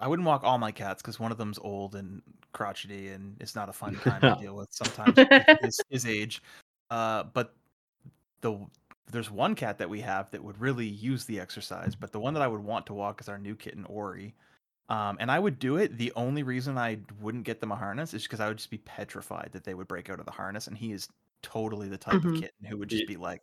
I 0.00 0.08
wouldn't 0.08 0.26
walk 0.26 0.42
all 0.44 0.58
my 0.58 0.72
cats 0.72 1.02
because 1.02 1.20
one 1.20 1.30
of 1.32 1.38
them's 1.38 1.58
old 1.58 1.94
and 1.94 2.22
crotchety, 2.52 3.08
and 3.08 3.36
it's 3.40 3.54
not 3.54 3.68
a 3.68 3.72
fun 3.72 3.94
time 3.96 4.20
to 4.22 4.36
deal 4.40 4.56
with 4.56 4.68
sometimes 4.72 5.16
his, 5.62 5.80
his 5.90 6.06
age. 6.06 6.42
Uh, 6.90 7.24
but 7.34 7.54
the 8.40 8.58
there's 9.10 9.30
one 9.30 9.54
cat 9.54 9.78
that 9.78 9.88
we 9.90 10.00
have 10.00 10.30
that 10.30 10.42
would 10.42 10.58
really 10.60 10.86
use 10.86 11.24
the 11.24 11.40
exercise, 11.40 11.94
but 11.94 12.12
the 12.12 12.20
one 12.20 12.34
that 12.34 12.42
I 12.42 12.46
would 12.48 12.62
want 12.62 12.86
to 12.86 12.94
walk 12.94 13.20
is 13.20 13.28
our 13.28 13.38
new 13.38 13.54
kitten 13.54 13.84
Ori. 13.86 14.34
Um, 14.88 15.16
and 15.20 15.30
I 15.30 15.38
would 15.38 15.58
do 15.58 15.76
it. 15.76 15.96
The 15.98 16.12
only 16.16 16.42
reason 16.42 16.76
I 16.78 16.98
wouldn't 17.20 17.44
get 17.44 17.60
them 17.60 17.72
a 17.72 17.76
harness 17.76 18.14
is 18.14 18.22
because 18.24 18.40
I 18.40 18.48
would 18.48 18.58
just 18.58 18.70
be 18.70 18.78
petrified 18.78 19.50
that 19.52 19.64
they 19.64 19.74
would 19.74 19.88
break 19.88 20.10
out 20.10 20.20
of 20.20 20.26
the 20.26 20.32
harness, 20.32 20.66
and 20.66 20.76
he 20.76 20.92
is 20.92 21.08
totally 21.42 21.88
the 21.88 21.96
type 21.98 22.14
Mhm. 22.14 22.34
of 22.36 22.40
kitten 22.40 22.66
who 22.66 22.76
would 22.78 22.88
just 22.90 23.06
be 23.06 23.16
like, 23.16 23.42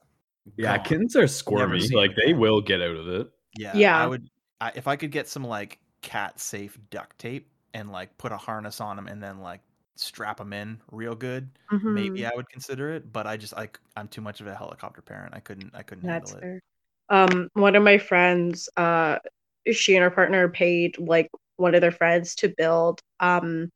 yeah, 0.57 0.77
gone. 0.77 0.85
kittens 0.85 1.15
are 1.15 1.27
squirmy. 1.27 1.87
Like 1.89 2.15
they 2.15 2.31
cat. 2.31 2.37
will 2.39 2.61
get 2.61 2.81
out 2.81 2.95
of 2.95 3.07
it. 3.07 3.31
Yeah, 3.57 3.75
Yeah. 3.75 3.97
I 4.01 4.07
would. 4.07 4.29
I, 4.61 4.71
if 4.75 4.87
I 4.87 4.95
could 4.95 5.11
get 5.11 5.27
some 5.27 5.43
like 5.43 5.79
cat 6.01 6.39
safe 6.39 6.77
duct 6.91 7.17
tape 7.19 7.49
and 7.73 7.91
like 7.91 8.17
put 8.17 8.31
a 8.31 8.37
harness 8.37 8.79
on 8.81 8.95
them 8.95 9.07
and 9.07 9.21
then 9.21 9.39
like 9.39 9.61
strap 9.99 10.37
them 10.37 10.53
in 10.53 10.81
real 10.91 11.15
good, 11.15 11.49
maybe 11.87 12.09
Mhm. 12.11 12.25
I 12.25 12.31
would 12.35 12.49
consider 12.49 12.91
it. 12.93 13.11
But 13.11 13.27
I 13.27 13.37
just 13.37 13.53
like 13.55 13.79
I'm 13.95 14.07
too 14.07 14.21
much 14.21 14.41
of 14.41 14.47
a 14.47 14.55
helicopter 14.55 15.01
parent. 15.01 15.33
I 15.35 15.39
couldn't. 15.39 15.75
I 15.75 15.83
couldn't 15.83 16.03
That's 16.03 16.05
handle 16.05 16.35
it. 16.35 16.47
fair. 16.49 16.59
Um, 17.09 17.49
one 17.53 17.75
of 17.75 17.83
my 17.83 17.97
friends, 17.97 18.69
uh, 18.77 19.17
she 19.71 19.95
and 19.95 20.03
her 20.03 20.11
partner 20.11 20.47
paid 20.49 20.97
like 20.99 21.29
one 21.57 21.75
of 21.75 21.81
their 21.81 21.91
friends 21.91 22.35
to 22.35 22.53
build. 22.55 23.01
Um, 23.19 23.69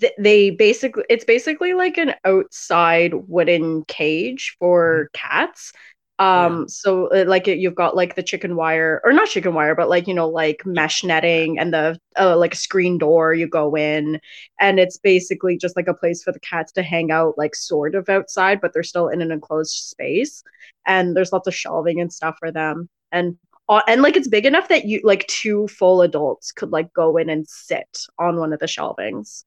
th- 0.00 0.14
they 0.18 0.50
basically, 0.50 1.04
it's 1.10 1.24
basically 1.26 1.74
like 1.74 1.98
an 1.98 2.14
outside 2.24 3.14
wooden 3.14 3.84
cage 3.86 4.56
for 4.60 5.10
cats. 5.14 5.72
Um, 6.20 6.68
so 6.68 7.08
uh, 7.08 7.24
like 7.26 7.48
it, 7.48 7.58
you've 7.58 7.74
got 7.74 7.96
like 7.96 8.14
the 8.14 8.22
chicken 8.22 8.54
wire, 8.54 9.00
or 9.04 9.12
not 9.12 9.28
chicken 9.28 9.52
wire, 9.54 9.74
but 9.74 9.88
like 9.88 10.06
you 10.06 10.14
know, 10.14 10.28
like 10.28 10.64
mesh 10.64 11.02
netting 11.02 11.58
and 11.58 11.74
the 11.74 11.98
uh, 12.18 12.36
like 12.36 12.54
a 12.54 12.56
screen 12.56 12.98
door. 12.98 13.34
You 13.34 13.48
go 13.48 13.76
in, 13.76 14.20
and 14.60 14.78
it's 14.78 14.96
basically 14.96 15.58
just 15.58 15.76
like 15.76 15.88
a 15.88 15.94
place 15.94 16.22
for 16.22 16.32
the 16.32 16.40
cats 16.40 16.70
to 16.72 16.82
hang 16.82 17.10
out, 17.10 17.36
like 17.36 17.54
sort 17.56 17.94
of 17.96 18.08
outside, 18.08 18.60
but 18.60 18.72
they're 18.72 18.82
still 18.84 19.08
in 19.08 19.22
an 19.22 19.32
enclosed 19.32 19.72
space 19.72 20.42
and 20.86 21.16
there's 21.16 21.32
lots 21.32 21.48
of 21.48 21.54
shelving 21.54 22.00
and 22.00 22.12
stuff 22.12 22.36
for 22.38 22.50
them 22.50 22.88
and 23.12 23.36
uh, 23.68 23.80
and 23.88 24.02
like 24.02 24.16
it's 24.16 24.28
big 24.28 24.44
enough 24.44 24.68
that 24.68 24.84
you 24.84 25.00
like 25.04 25.26
two 25.26 25.66
full 25.68 26.02
adults 26.02 26.52
could 26.52 26.70
like 26.70 26.92
go 26.92 27.16
in 27.16 27.30
and 27.30 27.48
sit 27.48 28.06
on 28.18 28.36
one 28.38 28.52
of 28.52 28.60
the 28.60 28.66
shelvings. 28.66 29.44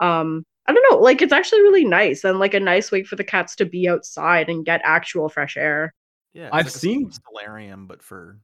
Um 0.00 0.44
i 0.66 0.72
don't 0.72 0.84
know 0.90 0.98
like 0.98 1.20
it's 1.20 1.32
actually 1.32 1.60
really 1.60 1.84
nice 1.84 2.24
and 2.24 2.38
like 2.38 2.54
a 2.54 2.60
nice 2.60 2.90
way 2.90 3.02
for 3.04 3.16
the 3.16 3.24
cats 3.24 3.54
to 3.54 3.66
be 3.66 3.86
outside 3.86 4.48
and 4.48 4.64
get 4.64 4.80
actual 4.82 5.28
fresh 5.28 5.58
air 5.58 5.92
Yeah, 6.34 6.48
I've 6.52 6.66
like 6.66 6.74
seen- 6.74 7.10
solarium, 7.10 7.86
but 7.86 8.02
for 8.02 8.38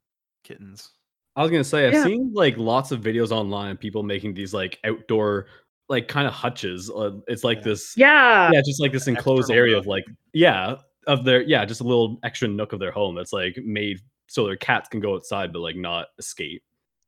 kittens. 0.45 0.91
I 1.37 1.43
was 1.43 1.51
gonna 1.51 1.65
say 1.65 1.87
I've 1.87 1.93
Yeah. 1.95 2.05
seen 2.05 2.33
like 2.33 2.57
lots 2.57 2.91
of 2.93 3.01
videos 3.01 3.31
online, 3.31 3.77
people 3.77 4.03
making 4.03 4.35
these 4.35 4.55
like 4.55 4.79
outdoor, 4.85 5.47
like 5.89 6.09
kind 6.09 6.27
of 6.27 6.33
hutches. 6.33 6.91
Uh, 6.91 7.19
it's 7.29 7.45
like 7.45 7.59
Yeah. 7.59 7.65
this, 7.65 7.95
yeah 7.97 8.51
yeah, 8.53 8.63
just 8.65 8.81
like 8.81 8.93
this 8.93 9.07
An 9.07 9.17
enclosed 9.17 9.51
area 9.51 9.75
nook. 9.75 9.83
of 9.83 9.87
like, 9.89 10.05
yeah, 10.33 10.77
of 11.07 11.25
their, 11.25 11.43
yeah, 11.43 11.65
just 11.65 11.81
a 11.81 11.85
little 11.85 12.19
extra 12.23 12.47
nook 12.49 12.73
of 12.73 12.79
their 12.81 12.93
home 12.93 13.15
that's 13.15 13.33
like 13.33 13.59
made 13.65 14.01
so 14.29 14.45
their 14.47 14.57
cats 14.57 14.89
can 14.89 15.01
go 15.01 15.15
outside 15.15 15.53
but 15.53 15.59
like 15.61 15.77
not 15.77 16.09
escape. 16.19 16.63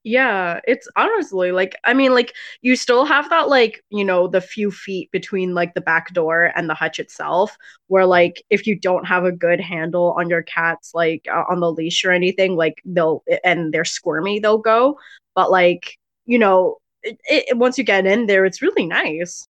Yeah, 0.04 0.58
it's 0.66 0.88
honestly 0.96 1.52
like 1.52 1.76
I 1.84 1.94
mean 1.94 2.12
like 2.12 2.34
you 2.60 2.74
still 2.74 3.04
have 3.04 3.30
that 3.30 3.48
like, 3.48 3.84
you 3.90 4.04
know, 4.04 4.26
the 4.26 4.40
few 4.40 4.72
feet 4.72 5.10
between 5.12 5.54
like 5.54 5.74
the 5.74 5.80
back 5.80 6.12
door 6.12 6.50
and 6.56 6.68
the 6.68 6.74
hutch 6.74 6.98
itself 6.98 7.56
where 7.86 8.04
like 8.06 8.42
if 8.50 8.66
you 8.66 8.76
don't 8.78 9.06
have 9.06 9.24
a 9.24 9.30
good 9.30 9.60
handle 9.60 10.12
on 10.18 10.28
your 10.28 10.42
cats 10.42 10.90
like 10.92 11.26
uh, 11.32 11.44
on 11.48 11.60
the 11.60 11.70
leash 11.70 12.04
or 12.04 12.10
anything 12.10 12.56
like 12.56 12.82
they'll 12.84 13.22
and 13.44 13.72
they're 13.72 13.84
squirmy 13.84 14.40
they'll 14.40 14.58
go, 14.58 14.98
but 15.36 15.52
like, 15.52 15.98
you 16.26 16.38
know, 16.38 16.78
it, 17.04 17.18
it, 17.24 17.56
once 17.56 17.78
you 17.78 17.84
get 17.84 18.04
in 18.06 18.26
there 18.26 18.44
it's 18.44 18.60
really 18.62 18.86
nice. 18.86 19.46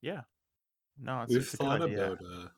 Yeah. 0.00 0.22
No, 0.98 1.22
it's, 1.22 1.34
We've 1.34 1.42
it's 1.42 1.54
a 1.54 1.56
good 1.58 1.66
thought 1.66 1.82
idea. 1.82 2.12
about 2.12 2.18
uh 2.24 2.48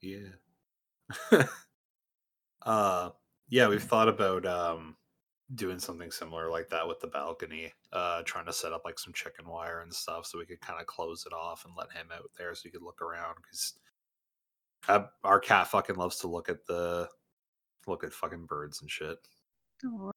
yeah. 0.00 1.42
uh 2.62 3.10
yeah, 3.50 3.68
we've 3.68 3.82
thought 3.82 4.08
about 4.08 4.46
um 4.46 4.96
doing 5.54 5.78
something 5.78 6.10
similar 6.10 6.48
like 6.48 6.68
that 6.68 6.86
with 6.86 7.00
the 7.00 7.06
balcony. 7.06 7.72
Uh 7.92 8.22
trying 8.24 8.46
to 8.46 8.52
set 8.52 8.72
up 8.72 8.82
like 8.84 8.98
some 8.98 9.12
chicken 9.12 9.48
wire 9.48 9.80
and 9.80 9.92
stuff 9.92 10.26
so 10.26 10.38
we 10.38 10.46
could 10.46 10.60
kind 10.60 10.80
of 10.80 10.86
close 10.86 11.26
it 11.26 11.32
off 11.32 11.64
and 11.64 11.74
let 11.76 11.92
him 11.92 12.08
out 12.14 12.30
there 12.38 12.54
so 12.54 12.62
he 12.64 12.70
could 12.70 12.82
look 12.82 13.02
around 13.02 13.34
cuz 13.48 13.74
our 15.24 15.40
cat 15.40 15.68
fucking 15.68 15.96
loves 15.96 16.18
to 16.18 16.28
look 16.28 16.48
at 16.48 16.64
the 16.66 17.08
look 17.86 18.04
at 18.04 18.12
fucking 18.12 18.46
birds 18.46 18.80
and 18.80 18.90
shit. 18.90 19.18
Wow. 19.82 20.12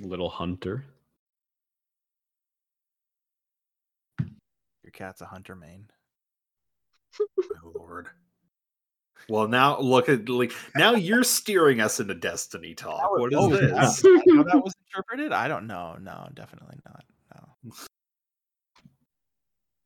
Little 0.00 0.30
hunter. 0.30 0.84
Your 4.82 4.90
cat's 4.92 5.20
a 5.20 5.26
hunter 5.26 5.54
main. 5.56 5.86
My 7.38 7.70
lord. 7.74 8.08
Well, 9.28 9.48
now 9.48 9.78
look 9.80 10.08
at 10.08 10.28
like 10.28 10.52
now 10.76 10.92
you're 10.94 11.24
steering 11.24 11.80
us 11.80 12.00
into 12.00 12.14
Destiny 12.14 12.74
talk. 12.74 13.10
What 13.12 13.32
is 13.32 13.38
Oh, 13.40 13.48
this? 13.48 13.70
that's 13.70 14.02
how 14.30 14.42
that 14.42 14.60
was 14.62 14.74
interpreted? 14.88 15.32
I 15.32 15.48
don't 15.48 15.66
know. 15.66 15.96
No, 16.00 16.28
definitely 16.34 16.78
not. 16.86 17.04
No. 17.34 17.72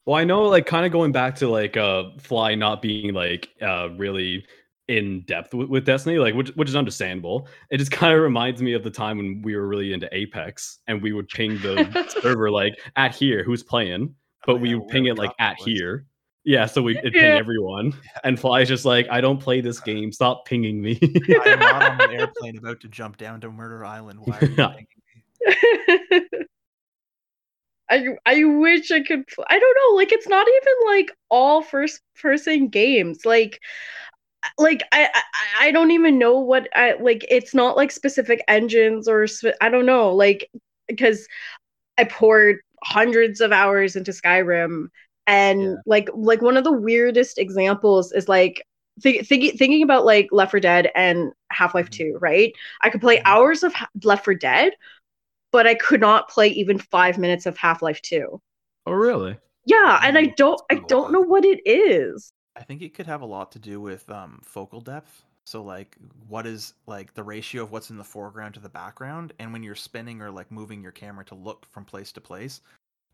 Well, 0.06 0.16
I 0.16 0.24
know, 0.24 0.44
like, 0.44 0.64
kind 0.66 0.86
of 0.86 0.92
going 0.92 1.12
back 1.12 1.34
to 1.36 1.48
like 1.48 1.76
uh 1.76 2.04
Fly 2.18 2.54
not 2.54 2.80
being 2.82 3.12
like 3.14 3.50
uh 3.62 3.90
really 3.96 4.44
in 4.88 5.20
depth 5.26 5.52
with, 5.52 5.68
with 5.68 5.84
Destiny, 5.84 6.18
like 6.18 6.34
which 6.34 6.48
which 6.56 6.68
is 6.68 6.76
understandable. 6.76 7.46
It 7.70 7.76
just 7.78 7.90
kind 7.90 8.14
of 8.14 8.20
reminds 8.20 8.62
me 8.62 8.72
of 8.72 8.82
the 8.82 8.90
time 8.90 9.18
when 9.18 9.42
we 9.42 9.54
were 9.54 9.68
really 9.68 9.92
into 9.92 10.08
Apex 10.16 10.78
and 10.86 11.02
we 11.02 11.12
would 11.12 11.28
ping 11.28 11.58
the 11.58 12.06
server 12.22 12.50
like 12.50 12.74
at 12.96 13.14
here 13.14 13.44
who's 13.44 13.62
playing, 13.62 14.14
but 14.46 14.54
Oh, 14.54 14.56
we 14.56 14.70
yeah, 14.70 14.76
would 14.76 14.88
ping 14.88 15.06
it 15.06 15.18
like 15.18 15.32
at 15.38 15.58
topic 15.58 15.66
was. 15.66 15.74
here. 15.78 16.06
Yeah, 16.48 16.64
so 16.64 16.80
we 16.80 16.98
would 17.04 17.12
ping 17.12 17.38
everyone, 17.38 17.92
and 18.24 18.40
Fly's 18.40 18.68
just 18.68 18.86
like, 18.86 19.06
I 19.10 19.20
don't 19.20 19.36
play 19.36 19.60
this 19.60 19.82
uh, 19.82 19.84
game. 19.84 20.10
Stop 20.12 20.46
pinging 20.46 20.80
me. 20.80 20.98
I 21.02 21.50
am 21.50 21.60
not 21.60 21.82
on 21.82 22.00
an 22.00 22.10
airplane 22.14 22.56
about 22.56 22.80
to 22.80 22.88
jump 22.88 23.18
down 23.18 23.42
to 23.42 23.50
Murder 23.50 23.84
Island. 23.84 24.18
Why 24.24 24.38
are 24.38 24.46
you 24.46 24.56
pinging 24.56 24.86
me? 26.16 26.22
I 27.90 28.16
I 28.24 28.44
wish 28.44 28.90
I 28.90 29.02
could 29.02 29.26
pl- 29.26 29.44
I 29.50 29.58
don't 29.58 29.76
know 29.76 29.96
like 29.96 30.10
it's 30.10 30.26
not 30.26 30.46
even 30.48 30.96
like 30.96 31.12
all 31.28 31.60
first 31.60 32.00
person 32.18 32.68
games 32.68 33.26
like 33.26 33.60
uh, 34.42 34.48
like 34.56 34.82
I, 34.90 35.10
I 35.14 35.68
I 35.68 35.70
don't 35.70 35.90
even 35.90 36.18
know 36.18 36.38
what 36.38 36.66
I 36.74 36.94
like 36.98 37.26
it's 37.28 37.54
not 37.54 37.76
like 37.76 37.90
specific 37.90 38.42
engines 38.48 39.06
or 39.06 39.26
spe- 39.26 39.56
I 39.60 39.68
don't 39.68 39.86
know 39.86 40.14
like 40.14 40.50
because 40.86 41.28
I 41.98 42.04
poured 42.04 42.60
hundreds 42.84 43.42
of 43.42 43.52
hours 43.52 43.96
into 43.96 44.12
Skyrim 44.12 44.88
and 45.28 45.62
Yeah. 45.64 45.82
like 45.86 46.10
like 46.14 46.42
one 46.42 46.58
of 46.58 46.64
the 46.64 46.72
weirdest 46.72 47.38
examples 47.38 48.12
is 48.12 48.28
like 48.28 48.62
th- 49.02 49.26
thinking 49.28 49.56
thinking 49.58 49.84
about 49.84 50.06
like 50.06 50.28
Left 50.32 50.52
4 50.52 50.60
Dead 50.60 50.90
and 50.96 51.32
Half-Life 51.52 51.90
Mhm. 51.90 51.90
2 51.90 52.18
right 52.22 52.54
I 52.82 52.90
could 52.90 53.02
play 53.02 53.20
Mhm. 53.20 53.26
hours 53.26 53.64
of 53.64 53.74
Left 54.04 54.24
4 54.26 54.34
Dead 54.34 54.74
but 55.52 55.66
I 55.66 55.74
could 55.74 56.00
not 56.00 56.28
play 56.30 56.48
even 56.48 56.78
5 56.78 57.18
minutes 57.18 57.46
of 57.46 57.58
Half-Life 57.58 58.02
2 58.02 58.40
oh, 58.86 58.92
really? 58.92 59.38
yeah 59.64 60.00
and 60.02 60.16
I 60.18 60.26
don't 60.36 60.60
I 60.70 60.76
don't 60.88 61.12
know 61.12 61.20
what 61.20 61.44
it 61.44 61.60
is 61.66 62.32
I 62.56 62.62
think 62.62 62.82
it 62.82 62.92
could 62.94 63.06
have 63.06 63.22
a 63.22 63.26
lot 63.26 63.52
to 63.52 63.58
do 63.58 63.80
with 63.80 64.08
um, 64.10 64.40
focal 64.44 64.80
depth. 64.80 65.24
So 65.44 65.62
like 65.62 65.96
what 66.28 66.46
is 66.46 66.74
like 66.86 67.14
the 67.14 67.22
ratio 67.22 67.62
of 67.62 67.72
what's 67.72 67.88
in 67.88 67.96
the 67.96 68.04
foreground 68.04 68.52
to 68.54 68.60
the 68.60 68.68
background 68.68 69.32
and 69.38 69.50
when 69.50 69.62
you're 69.62 69.74
spinning 69.74 70.20
or 70.20 70.30
like 70.30 70.50
moving 70.50 70.82
your 70.82 70.92
camera 70.92 71.24
to 71.26 71.34
look 71.34 71.64
from 71.70 71.86
place 71.86 72.12
to 72.12 72.20
place, 72.20 72.60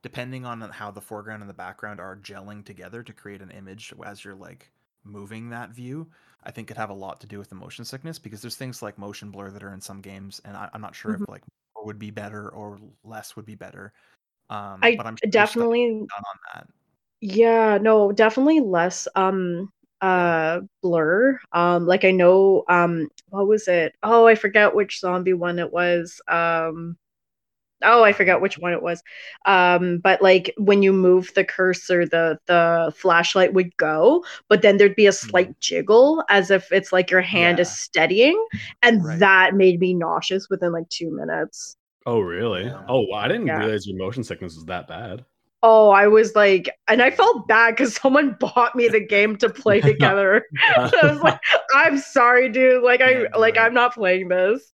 depending 0.04 0.46
on 0.46 0.60
how 0.62 0.92
the 0.92 1.00
foreground 1.02 1.42
and 1.42 1.50
the 1.50 1.54
background 1.54 1.98
are 2.00 2.16
gelling 2.18 2.64
together 2.64 3.02
to 3.02 3.12
create 3.14 3.42
an 3.42 3.50
image 3.50 3.92
as 4.04 4.24
you're 4.24 4.36
like 4.36 4.70
moving 5.04 5.50
that 5.50 5.70
view, 5.70 6.08
I 6.44 6.52
think 6.52 6.68
could 6.68 6.76
have 6.76 6.90
a 6.90 6.94
lot 6.94 7.20
to 7.22 7.26
do 7.26 7.38
with 7.40 7.48
the 7.48 7.56
motion 7.56 7.86
sickness 7.86 8.18
because 8.20 8.42
there's 8.42 8.56
things 8.56 8.82
like 8.82 8.98
motion 8.98 9.30
blur 9.32 9.50
that 9.50 9.64
are 9.64 9.72
in 9.72 9.80
some 9.80 10.02
games 10.02 10.42
and 10.44 10.56
I, 10.58 10.68
I'm 10.74 10.82
not 10.82 10.94
sure 10.94 11.14
Mhm. 11.14 11.24
if 11.24 11.28
like 11.28 11.42
more 11.74 11.86
would 11.86 11.98
be 11.98 12.10
better 12.10 12.50
or 12.50 12.78
less 13.02 13.34
would 13.36 13.46
be 13.46 13.54
better. 13.56 13.94
Um, 14.50 14.90
I 14.90 14.98
but 14.98 15.06
I'm 15.06 15.16
sure 15.16 15.30
definitely 15.30 16.08
on 16.16 16.38
that. 16.54 16.68
Yeah, 17.20 17.78
no, 17.80 18.12
definitely 18.12 18.60
less 18.60 19.08
um 19.14 19.70
uh 20.00 20.60
blur. 20.82 21.38
Um 21.52 21.86
like 21.86 22.04
I 22.04 22.10
know 22.10 22.64
um 22.68 23.08
what 23.30 23.46
was 23.48 23.68
it? 23.68 23.94
Oh, 24.02 24.26
I 24.26 24.34
forget 24.34 24.74
which 24.74 25.00
zombie 25.00 25.32
one 25.32 25.58
it 25.58 25.72
was. 25.72 26.20
Um 26.28 26.96
oh, 27.84 28.02
I 28.04 28.12
forget 28.12 28.40
which 28.40 28.58
one 28.58 28.72
it 28.72 28.82
was. 28.82 29.02
Um 29.46 29.98
but 29.98 30.22
like 30.22 30.52
when 30.58 30.82
you 30.82 30.92
move 30.92 31.32
the 31.34 31.44
cursor 31.44 32.06
the 32.06 32.38
the 32.46 32.92
flashlight 32.96 33.54
would 33.54 33.76
go, 33.76 34.24
but 34.48 34.62
then 34.62 34.76
there'd 34.76 34.96
be 34.96 35.06
a 35.06 35.12
slight 35.12 35.58
jiggle 35.60 36.22
as 36.28 36.50
if 36.50 36.72
it's 36.72 36.92
like 36.92 37.10
your 37.10 37.22
hand 37.22 37.60
is 37.60 37.72
steadying 37.72 38.42
and 38.82 39.02
Right. 39.02 39.18
that 39.18 39.54
made 39.54 39.80
me 39.80 39.94
nauseous 39.94 40.48
within 40.50 40.72
like 40.72 40.88
2 40.88 41.10
minutes. 41.14 41.76
Oh 42.06 42.20
really? 42.20 42.64
Yeah. 42.64 42.84
Oh, 42.88 43.12
I 43.12 43.28
didn't 43.28 43.52
Yeah. 43.52 43.54
realize 43.54 43.86
your 43.86 43.98
motion 43.98 44.24
sickness 44.24 44.54
was 44.54 44.64
that 44.66 44.88
bad. 44.88 45.26
Oh, 45.62 45.88
I 45.90 46.08
was 46.08 46.34
like, 46.34 46.68
and 46.88 47.00
I 47.00 47.10
felt 47.10 47.48
bad 47.48 47.70
because 47.72 47.96
someone 47.96 48.36
bought 48.40 48.76
me 48.76 48.88
the 48.88 49.00
game 49.04 49.36
to 49.38 49.48
play 49.50 49.80
together. 49.82 50.44
I 50.92 51.06
was 51.06 51.20
like, 51.20 51.34
I'm 51.74 51.98
sorry, 51.98 52.50
dude. 52.50 52.82
Like, 52.82 53.00
I 53.00 53.24
Yeah, 53.24 53.36
like 53.36 53.56
right. 53.56 53.58
I'm 53.58 53.74
not 53.74 53.94
playing 53.94 54.28
this. 54.28 54.72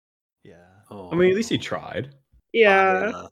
Yeah. 0.43 0.81
Oh, 0.89 1.11
I 1.11 1.15
mean, 1.15 1.29
at 1.31 1.35
least 1.35 1.49
he 1.49 1.57
tried. 1.57 2.13
Yeah. 2.55 3.11
I, 3.13 3.17
uh, 3.17 3.27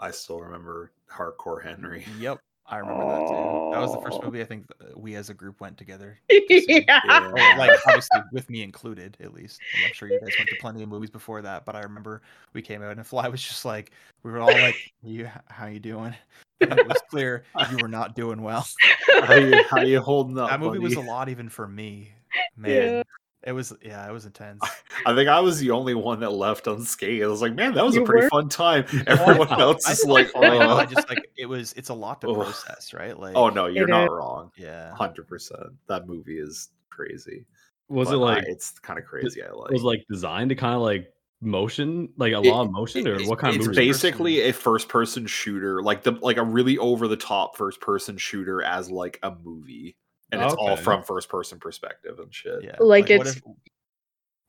I 0.00 0.10
still 0.10 0.40
remember 0.40 0.92
Hardcore 1.12 1.62
Henry. 1.62 2.06
Yep. 2.18 2.40
I 2.66 2.78
remember 2.78 3.04
that 3.04 3.28
too. 3.28 3.70
That 3.74 3.80
was 3.80 3.92
the 3.92 4.00
first 4.00 4.18
Oh. 4.22 4.24
movie 4.24 4.40
I 4.40 4.44
think 4.44 4.66
we 4.96 5.16
as 5.16 5.28
a 5.28 5.34
group 5.34 5.60
went 5.60 5.76
together. 5.76 6.18
to 6.30 6.42
yeah. 6.48 7.00
Yeah. 7.04 7.54
Like 7.58 7.78
obviously 7.86 8.20
with 8.32 8.48
me 8.48 8.62
included, 8.62 9.18
at 9.20 9.34
least. 9.34 9.60
I'm 9.84 9.92
sure 9.92 10.08
you 10.08 10.18
guys 10.18 10.34
went 10.38 10.48
to 10.48 10.56
plenty 10.60 10.82
of 10.82 10.88
movies 10.88 11.10
before 11.10 11.42
that, 11.42 11.66
but 11.66 11.76
I 11.76 11.80
remember 11.80 12.22
we 12.54 12.62
came 12.62 12.82
out 12.82 12.96
and 12.96 13.06
Fly 13.06 13.28
was 13.28 13.42
just 13.42 13.66
like 13.66 13.90
we 14.22 14.30
were 14.30 14.40
all 14.40 14.50
like, 14.50 14.76
"You, 15.02 15.28
how 15.48 15.66
you 15.66 15.80
doing?" 15.80 16.14
And 16.60 16.78
it 16.78 16.88
was 16.88 17.02
clear 17.10 17.44
you 17.70 17.76
were 17.82 17.88
not 17.88 18.14
doing 18.14 18.40
well. 18.40 18.66
how 19.24 19.34
you 19.34 19.62
how 19.68 19.82
you 19.82 20.00
holding 20.00 20.38
up? 20.38 20.48
That 20.48 20.60
movie 20.60 20.78
was 20.78 20.94
a 20.94 21.00
lot 21.00 21.28
even 21.28 21.50
for 21.50 21.68
me. 21.68 22.12
Man, 22.56 22.70
Yeah. 22.70 23.02
It 23.46 23.52
was 23.52 23.72
yeah, 23.82 24.08
it 24.08 24.12
was 24.12 24.24
intense. 24.26 24.60
I 25.06 25.14
think 25.14 25.28
I 25.28 25.40
was 25.40 25.58
the 25.58 25.70
only 25.70 25.94
one 25.94 26.20
that 26.20 26.30
left 26.30 26.66
unscathed. 26.66 27.22
I 27.24 27.26
was 27.28 27.42
like, 27.42 27.54
man, 27.54 27.74
that 27.74 27.84
was 27.84 27.94
You 27.94 28.02
a 28.02 28.06
pretty 28.06 28.24
were? 28.26 28.30
fun 28.30 28.48
time. 28.48 28.84
Oh, 28.92 29.02
Everyone 29.06 29.48
felt- 29.48 29.60
else 29.60 29.86
I 29.86 29.92
is 29.92 30.04
like, 30.04 30.30
fine, 30.30 30.42
but 30.42 30.52
oh. 30.52 30.58
I 30.58 30.64
uh-huh. 30.82 30.86
just 30.86 31.08
like 31.08 31.28
it 31.36 31.46
was. 31.46 31.72
It's 31.74 31.88
a 31.90 31.94
lot 31.94 32.20
to 32.22 32.28
Ugh. 32.30 32.36
process, 32.36 32.92
right? 32.94 33.14
Oh, 33.14 33.20
like, 33.20 33.36
oh 33.36 33.48
no, 33.50 33.66
you're 33.66 33.86
not 33.86 34.04
is. 34.04 34.10
wrong. 34.10 34.50
yeah, 34.56 34.94
Hundred 34.94 35.28
percent. 35.28 35.62
That 35.88 36.06
movie 36.08 36.38
is 36.38 36.70
crazy. 36.90 37.44
Was 37.88 38.08
But 38.08 38.14
uh, 38.14 38.16
it 38.16 38.20
like 38.20 38.44
I, 38.44 38.46
it's 38.48 38.78
kind 38.78 38.98
of 38.98 39.04
crazy. 39.04 39.42
I 39.42 39.50
like. 39.52 39.70
was 39.70 39.82
like 39.82 40.04
designed 40.10 40.48
to 40.48 40.54
kind 40.54 40.74
of 40.74 40.80
like 40.80 41.12
motion, 41.42 42.08
like 42.16 42.32
a 42.32 42.40
It- 42.40 42.46
lot 42.50 42.64
of 42.64 42.70
motion, 42.72 43.06
or 43.06 43.14
It's- 43.14 43.28
what 43.28 43.38
kind 43.38 43.50
of 43.54 43.56
it's 43.60 43.66
movie? 43.68 43.76
base- 43.88 44.02
basically 44.02 44.40
a 44.42 44.52
first 44.52 44.88
person 44.88 45.26
shooter 45.26 45.82
like 45.82 46.02
the 46.02 46.12
like 46.12 46.38
a 46.38 46.42
really 46.42 46.78
over 46.78 47.08
the 47.08 47.16
top 47.16 47.56
first 47.56 47.80
person 47.80 48.16
shooter 48.16 48.62
as 48.62 48.90
like 48.90 49.18
a 49.22 49.34
movie 49.42 49.96
and 50.32 50.42
it's 50.42 50.54
all 50.54 50.76
from 50.76 51.02
first 51.02 51.28
person 51.28 51.58
perspective 51.58 52.18
and 52.18 52.34
shit 52.34 52.64
yeah. 52.64 52.76
Like, 52.80 53.04
what 53.04 53.10
it's- 53.10 53.36
if- 53.36 53.42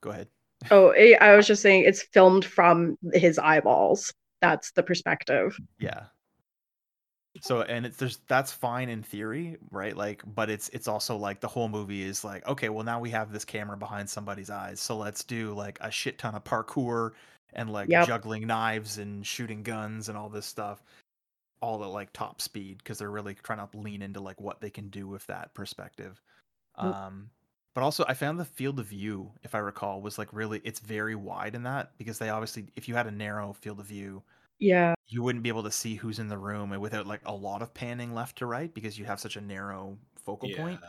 Go 0.02 0.10
ahead. 0.12 0.28
Oh, 0.72 0.90
eh, 0.92 1.16
I 1.20 1.36
was 1.36 1.48
just 1.48 1.62
saying 1.62 1.84
it's 1.86 2.04
filmed 2.04 2.46
from 2.46 2.98
his 3.14 3.38
eyeballs. 3.40 4.14
That's 4.42 4.72
the 4.72 4.84
perspective. 4.84 5.58
Yeah. 5.80 6.06
So 7.42 7.64
and 7.64 7.86
it's 7.86 7.98
there's 7.98 8.20
that's 8.28 8.52
fine 8.54 8.88
in 8.88 9.04
theory, 9.04 9.58
right? 9.70 9.96
Like, 9.96 10.22
but 10.26 10.50
it's 10.50 10.70
it's 10.70 10.88
also 10.88 11.18
like 11.18 11.42
the 11.42 11.48
whole 11.50 11.68
movie 11.68 12.04
is 12.04 12.24
like, 12.24 12.48
okay, 12.48 12.70
well 12.70 12.86
now 12.86 13.00
we 13.02 13.10
have 13.10 13.32
this 13.34 13.44
camera 13.44 13.76
behind 13.76 14.10
somebody's 14.10 14.50
eyes, 14.50 14.80
so 14.80 14.96
let's 14.96 15.24
do 15.24 15.54
like 15.54 15.78
a 15.82 15.92
shit 15.92 16.18
ton 16.18 16.34
of 16.36 16.44
parkour 16.46 17.12
and 17.54 17.70
like 17.70 17.90
Yep. 17.90 18.08
juggling 18.08 18.48
knives 18.48 18.98
and 19.00 19.26
shooting 19.28 19.64
guns 19.64 20.08
and 20.08 20.18
all 20.18 20.30
this 20.30 20.46
stuff, 20.46 20.82
all 21.66 21.84
at 21.84 21.90
like 21.90 22.14
top 22.14 22.42
speed 22.42 22.78
because 22.80 23.00
they're 23.00 23.12
really 23.12 23.36
trying 23.36 23.68
to 23.68 23.78
lean 23.78 24.02
into 24.02 24.20
like 24.22 24.40
what 24.40 24.62
they 24.62 24.70
can 24.70 24.90
do 24.90 25.08
with 25.08 25.26
that 25.28 25.54
perspective. 25.54 26.22
Yep. 26.82 26.96
Um, 26.96 27.30
but 27.74 27.84
also 27.84 28.06
I 28.08 28.14
found 28.14 28.40
the 28.40 28.46
field 28.46 28.80
of 28.80 28.88
view, 28.88 29.32
if 29.44 29.56
I 29.56 29.60
recall, 29.60 30.02
was 30.02 30.18
like 30.18 30.32
really 30.34 30.62
it's 30.64 30.80
very 30.80 31.16
wide 31.16 31.56
in 31.56 31.64
that 31.64 31.92
because 31.98 32.20
they 32.20 32.30
obviously 32.30 32.68
if 32.76 32.88
you 32.88 32.96
had 32.96 33.08
a 33.08 33.12
narrow 33.12 33.54
field 33.54 33.80
of 33.80 33.86
view 33.88 34.24
Yeah. 34.60 34.94
you 35.08 35.24
wouldn't 35.24 35.44
be 35.44 35.50
able 35.50 35.64
to 35.64 35.72
see 35.72 35.96
who's 35.96 36.20
in 36.20 36.28
the 36.30 36.38
room 36.38 36.72
and 36.72 36.82
without 36.82 37.08
like 37.08 37.22
a 37.26 37.34
lot 37.36 37.62
of 37.62 37.74
panning 37.74 38.14
left 38.14 38.38
to 38.40 38.46
right 38.46 38.74
because 38.74 38.98
you 38.98 39.06
have 39.06 39.20
such 39.20 39.36
a 39.38 39.42
narrow 39.42 39.98
focal 40.18 40.50
point. 40.52 40.82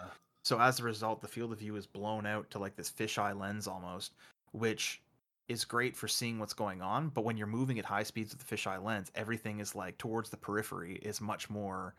So 0.44 0.60
as 0.60 0.78
a 0.80 0.84
result, 0.84 1.20
the 1.20 1.28
field 1.28 1.52
of 1.52 1.58
view 1.58 1.76
is 1.76 1.86
blown 1.86 2.26
out 2.26 2.50
to 2.52 2.58
like 2.58 2.76
this 2.76 2.90
fisheye 2.90 3.38
lens 3.38 3.66
almost, 3.66 4.14
which 4.52 5.02
is 5.48 5.64
great 5.64 5.96
for 5.96 6.08
seeing 6.08 6.38
what's 6.38 6.54
going 6.54 6.82
on. 6.82 7.08
But 7.08 7.24
when 7.24 7.36
you're 7.36 7.46
moving 7.46 7.78
at 7.78 7.84
high 7.84 8.02
speeds 8.02 8.34
with 8.34 8.46
the 8.46 8.56
fisheye 8.56 8.82
lens, 8.82 9.10
everything 9.14 9.60
is 9.60 9.74
like 9.74 9.98
towards 9.98 10.30
the 10.30 10.36
periphery 10.36 10.96
is 11.02 11.20
much 11.20 11.48
more 11.48 11.94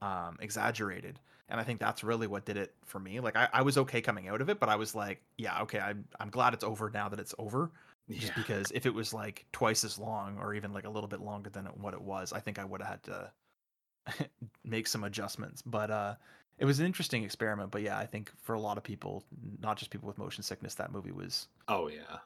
um, 0.00 0.36
exaggerated. 0.40 1.20
And 1.50 1.60
I 1.60 1.64
think 1.64 1.80
that's 1.80 2.04
really 2.04 2.26
what 2.26 2.44
did 2.44 2.56
it 2.56 2.74
for 2.84 2.98
me. 2.98 3.20
Like 3.20 3.36
I, 3.36 3.48
I 3.52 3.62
was 3.62 3.78
okay 3.78 4.00
coming 4.00 4.28
out 4.28 4.40
of 4.40 4.48
it, 4.48 4.60
but 4.60 4.68
I 4.68 4.76
was 4.76 4.94
like, 4.94 5.22
yeah, 5.38 5.62
okay, 5.62 5.80
I'm 5.80 6.04
I'm 6.20 6.30
glad 6.30 6.54
it's 6.54 6.64
over 6.64 6.90
now 6.90 7.08
that 7.08 7.18
it's 7.18 7.34
over 7.38 7.70
just 8.10 8.34
because 8.34 8.70
if 8.72 8.86
it 8.86 8.94
was 8.94 9.12
like 9.12 9.44
twice 9.52 9.84
as 9.84 9.98
long 9.98 10.38
or 10.38 10.54
even 10.54 10.72
like 10.72 10.86
a 10.86 10.90
little 10.90 11.08
bit 11.08 11.20
longer 11.20 11.50
than 11.50 11.64
what 11.66 11.94
it 11.94 12.00
was 12.00 12.32
i 12.32 12.40
think 12.40 12.58
i 12.58 12.64
would 12.64 12.80
have 12.80 12.90
had 12.90 13.02
to 13.02 14.28
make 14.64 14.86
some 14.86 15.04
adjustments 15.04 15.62
but 15.62 15.90
uh 15.90 16.14
it 16.58 16.64
was 16.64 16.80
an 16.80 16.86
interesting 16.86 17.22
experiment 17.24 17.70
but 17.70 17.82
yeah 17.82 17.98
i 17.98 18.06
think 18.06 18.32
for 18.42 18.54
a 18.54 18.60
lot 18.60 18.78
of 18.78 18.84
people 18.84 19.24
not 19.60 19.76
just 19.76 19.90
people 19.90 20.06
with 20.06 20.18
motion 20.18 20.42
sickness 20.42 20.74
that 20.74 20.92
movie 20.92 21.12
was 21.12 21.48
oh 21.68 21.88
yeah 21.88 22.18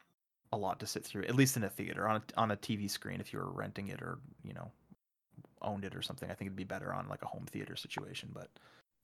a 0.52 0.56
lot 0.56 0.78
to 0.80 0.86
sit 0.86 1.04
through 1.04 1.24
at 1.24 1.34
least 1.34 1.56
in 1.56 1.64
a 1.64 1.68
theater 1.70 2.06
on 2.08 2.16
a, 2.16 2.40
on 2.40 2.50
a 2.50 2.56
tv 2.56 2.90
screen 2.90 3.20
if 3.20 3.32
you 3.32 3.38
were 3.38 3.50
renting 3.50 3.88
it 3.88 4.02
or 4.02 4.18
you 4.44 4.52
know 4.52 4.70
owned 5.62 5.84
it 5.84 5.94
or 5.94 6.02
something 6.02 6.30
i 6.30 6.34
think 6.34 6.48
it'd 6.48 6.56
be 6.56 6.64
better 6.64 6.92
on 6.92 7.08
like 7.08 7.22
a 7.22 7.26
home 7.26 7.46
theater 7.50 7.76
situation 7.76 8.28
but 8.32 8.48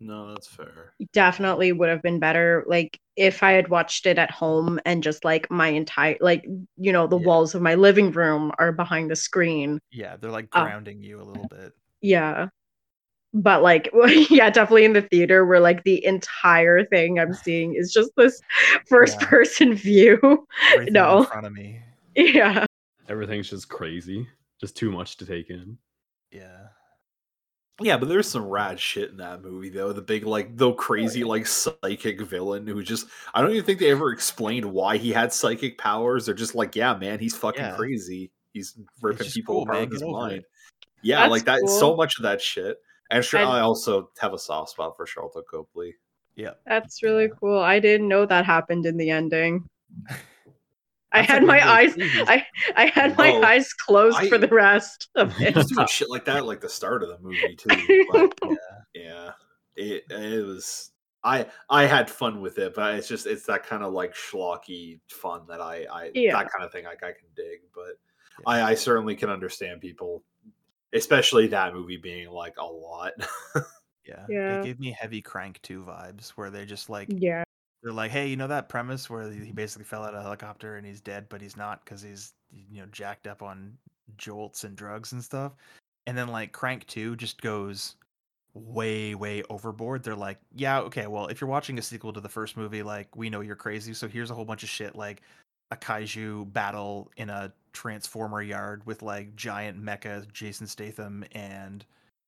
no 0.01 0.33
that's 0.33 0.47
fair 0.47 0.93
Definitely 1.13 1.71
would 1.71 1.89
have 1.89 2.03
been 2.03 2.19
better 2.19 2.65
like 2.67 2.99
if 3.15 3.45
I 3.45 3.53
had 3.53 3.69
watched 3.69 4.05
it 4.07 4.19
at 4.19 4.33
home 4.33 4.81
and 4.85 5.01
just 5.01 5.25
like 5.25 5.49
my 5.49 5.69
entire 5.69 6.17
like 6.21 6.45
you 6.77 6.93
know 6.93 7.07
the 7.07 7.17
Yeah. 7.19 7.27
walls 7.27 7.55
of 7.55 7.63
my 7.63 7.77
living 7.77 8.11
room 8.11 8.51
are 8.59 8.73
behind 8.73 9.09
the 9.11 9.17
screen. 9.17 9.79
yeah 9.93 10.17
they're 10.17 10.31
like 10.33 10.51
Ah. 10.53 10.63
grounding 10.63 11.03
you 11.03 11.21
a 11.21 11.23
little 11.23 11.45
bit 11.45 11.73
Yeah. 12.01 12.49
But 13.35 13.63
like 13.63 13.91
yeah, 14.31 14.51
definitely 14.51 14.85
in 14.85 14.93
the 14.95 15.03
theater 15.03 15.45
where 15.45 15.61
like 15.61 15.85
the 15.85 16.05
entire 16.05 16.85
thing 16.85 17.19
I'm 17.19 17.35
seeing 17.45 17.75
is 17.75 17.93
just 17.93 18.11
this 18.17 18.41
first 18.87 19.21
Yeah. 19.21 19.27
person 19.29 19.75
view. 19.75 20.19
everything 20.73 20.87
in 20.89 20.93
No. 20.95 21.25
front 21.25 21.47
of 21.47 21.53
me 21.53 21.81
Yeah. 22.17 22.65
Everything's 23.09 23.49
just 23.51 23.69
crazy, 23.69 24.27
just 24.61 24.77
too 24.77 24.91
much 24.91 25.17
to 25.19 25.27
take 25.27 25.51
in. 25.51 25.79
yeah 26.33 26.69
yeah 27.81 27.97
but 27.97 28.09
there's 28.09 28.27
some 28.29 28.45
rad 28.45 28.79
shit 28.81 29.11
in 29.11 29.17
that 29.19 29.41
movie 29.41 29.69
though 29.69 29.93
the 29.93 30.03
big 30.03 30.27
like 30.27 30.57
the 30.57 30.73
crazy 30.73 31.23
like 31.23 31.47
psychic 31.47 32.21
villain 32.23 32.67
who 32.67 32.83
just 32.83 33.07
i 33.35 33.41
don't 33.41 33.53
even 33.53 33.63
think 33.65 33.79
they 33.79 33.93
ever 33.93 34.11
explained 34.11 34.65
why 34.65 34.97
he 34.97 35.13
had 35.13 35.33
psychic 35.33 35.79
powers 35.79 36.27
they're 36.27 36.35
just 36.35 36.57
like 36.57 36.75
yeah 36.75 36.93
man 36.97 37.21
he's 37.21 37.37
fucking 37.37 37.61
Yeah. 37.63 37.77
crazy 37.77 38.33
he's 38.53 38.77
ripping 39.01 39.29
people 39.31 39.55
cool, 39.55 39.63
apart 39.63 39.77
man. 39.77 39.85
with 39.85 39.93
his 39.93 40.01
Get 40.03 40.09
over 40.09 40.17
it. 40.27 40.29
mind 40.31 40.45
yeah 41.05 41.21
That's 41.21 41.31
like 41.31 41.45
that 41.45 41.61
cool. 41.61 41.69
so 41.69 41.95
much 41.95 42.19
of 42.19 42.25
that 42.25 42.41
shit 42.43 42.79
and 43.11 43.25
sure, 43.25 43.41
I'd- 43.41 43.61
also 43.63 44.11
have 44.19 44.33
a 44.35 44.39
soft 44.39 44.71
spot 44.71 44.97
for 44.97 45.07
Sharlto 45.07 45.43
Copley. 45.51 45.95
yeah 46.37 46.53
That's 46.67 47.03
really 47.03 47.31
cool. 47.41 47.59
I 47.59 47.81
didn't 47.81 48.09
know 48.09 48.27
that 48.27 48.45
happened 48.45 48.87
in 48.87 48.97
the 48.97 49.11
ending. 49.11 49.67
I 51.11 51.23
had 51.23 51.43
my 51.43 51.67
eyes. 51.67 51.95
I 51.99 52.45
I 52.77 52.87
had 52.87 53.17
my 53.17 53.31
Oh, 53.31 53.43
eyes 53.43 53.73
closed 53.73 54.19
I- 54.19 54.29
for 54.29 54.37
the 54.37 54.49
rest 54.49 55.09
of 55.15 55.41
it. 55.41 55.55
was 55.57 55.67
doing 55.71 55.87
shit 55.87 56.11
like 56.11 56.27
that 56.27 56.45
like 56.45 56.61
the 56.61 56.69
start 56.69 57.03
of 57.03 57.09
the 57.09 57.19
movie 57.21 57.57
too. 57.57 58.07
But 58.13 58.35
yeah 58.51 58.55
yeah, 58.95 59.31
it 59.77 60.05
it 60.11 60.45
was. 60.47 60.91
I 61.25 61.47
I 61.71 61.87
had 61.87 62.11
fun 62.11 62.41
with 62.43 62.59
it, 62.59 62.75
but 62.75 62.95
it's 62.95 63.09
just 63.09 63.27
it's 63.27 63.45
that 63.47 63.65
kind 63.67 63.83
of 63.83 63.93
like 63.95 64.15
schlocky 64.15 65.01
fun 65.11 65.43
that 65.49 65.61
I 65.63 65.87
I 65.91 66.11
Yeah. 66.15 66.33
that 66.37 66.53
kind 66.53 66.63
of 66.65 66.71
thing 66.73 66.85
like 66.85 67.03
I 67.03 67.13
can 67.13 67.29
dig. 67.35 67.61
But 67.75 67.95
I 68.47 68.63
I 68.63 68.75
certainly 68.75 69.17
can 69.17 69.31
understand 69.31 69.81
people, 69.81 70.23
especially 70.95 71.47
that 71.49 71.75
movie 71.75 71.97
being 71.99 72.31
like 72.31 72.57
a 72.59 72.65
lot. 72.65 73.13
Yeah. 74.07 74.29
Yeah. 74.29 74.55
It 74.55 74.63
gave 74.63 74.81
me 74.81 74.91
heavy 74.99 75.21
crank 75.21 75.61
2 75.63 75.83
vibes 75.85 76.31
where 76.31 76.49
they're 76.51 76.65
just 76.65 76.89
like 76.89 77.15
Yeah. 77.15 77.45
they're 77.83 77.93
like, 77.93 78.11
"Hey, 78.11 78.29
you 78.29 78.37
know 78.37 78.47
that 78.49 78.69
premise 78.71 79.11
where 79.11 79.31
he 79.31 79.53
basically 79.53 79.85
fell 79.85 80.05
out 80.05 80.15
of 80.15 80.21
a 80.21 80.23
helicopter 80.23 80.77
and 80.77 80.87
he's 80.87 81.01
dead, 81.01 81.29
but 81.29 81.41
he's 81.43 81.57
not 81.57 81.85
cuz 81.87 82.03
he's 82.03 82.35
you 82.51 82.81
know 82.83 82.87
jacked 82.89 83.27
up 83.27 83.43
on 83.43 83.79
jolts 84.17 84.65
and 84.65 84.77
drugs 84.77 85.13
and 85.13 85.23
stuff." 85.25 85.55
And 86.07 86.17
then 86.19 86.29
like 86.29 86.53
Crank 86.53 86.87
2 86.87 87.17
just 87.17 87.43
goes 87.43 87.97
way 88.55 89.15
way 89.15 89.43
overboard. 89.51 90.03
They're 90.05 90.17
like, 90.17 90.41
yeah, 90.55 90.81
okay, 90.81 91.07
well, 91.09 91.29
if 91.29 91.41
you're 91.41 91.51
watching 91.51 91.79
a 91.79 91.83
sequel 91.83 92.13
to 92.15 92.21
the 92.21 92.29
first 92.29 92.57
movie, 92.57 92.83
like 92.83 93.15
we 93.17 93.31
know 93.31 93.41
you're 93.43 93.57
crazy, 93.57 93.95
so 93.95 94.09
here's 94.09 94.31
a 94.31 94.35
whole 94.35 94.45
bunch 94.47 94.63
of 94.65 94.69
shit 94.71 94.97
like 94.97 95.23
a 95.71 95.77
kaiju 95.77 96.53
battle 96.53 97.11
in 97.17 97.31
a 97.31 97.53
transformer 97.73 98.43
yard 98.43 98.85
with 98.87 99.03
like 99.03 99.37
giant 99.37 99.83
mecha 99.83 100.31
Jason 100.33 100.67
Statham 100.67 101.25
and 101.33 101.85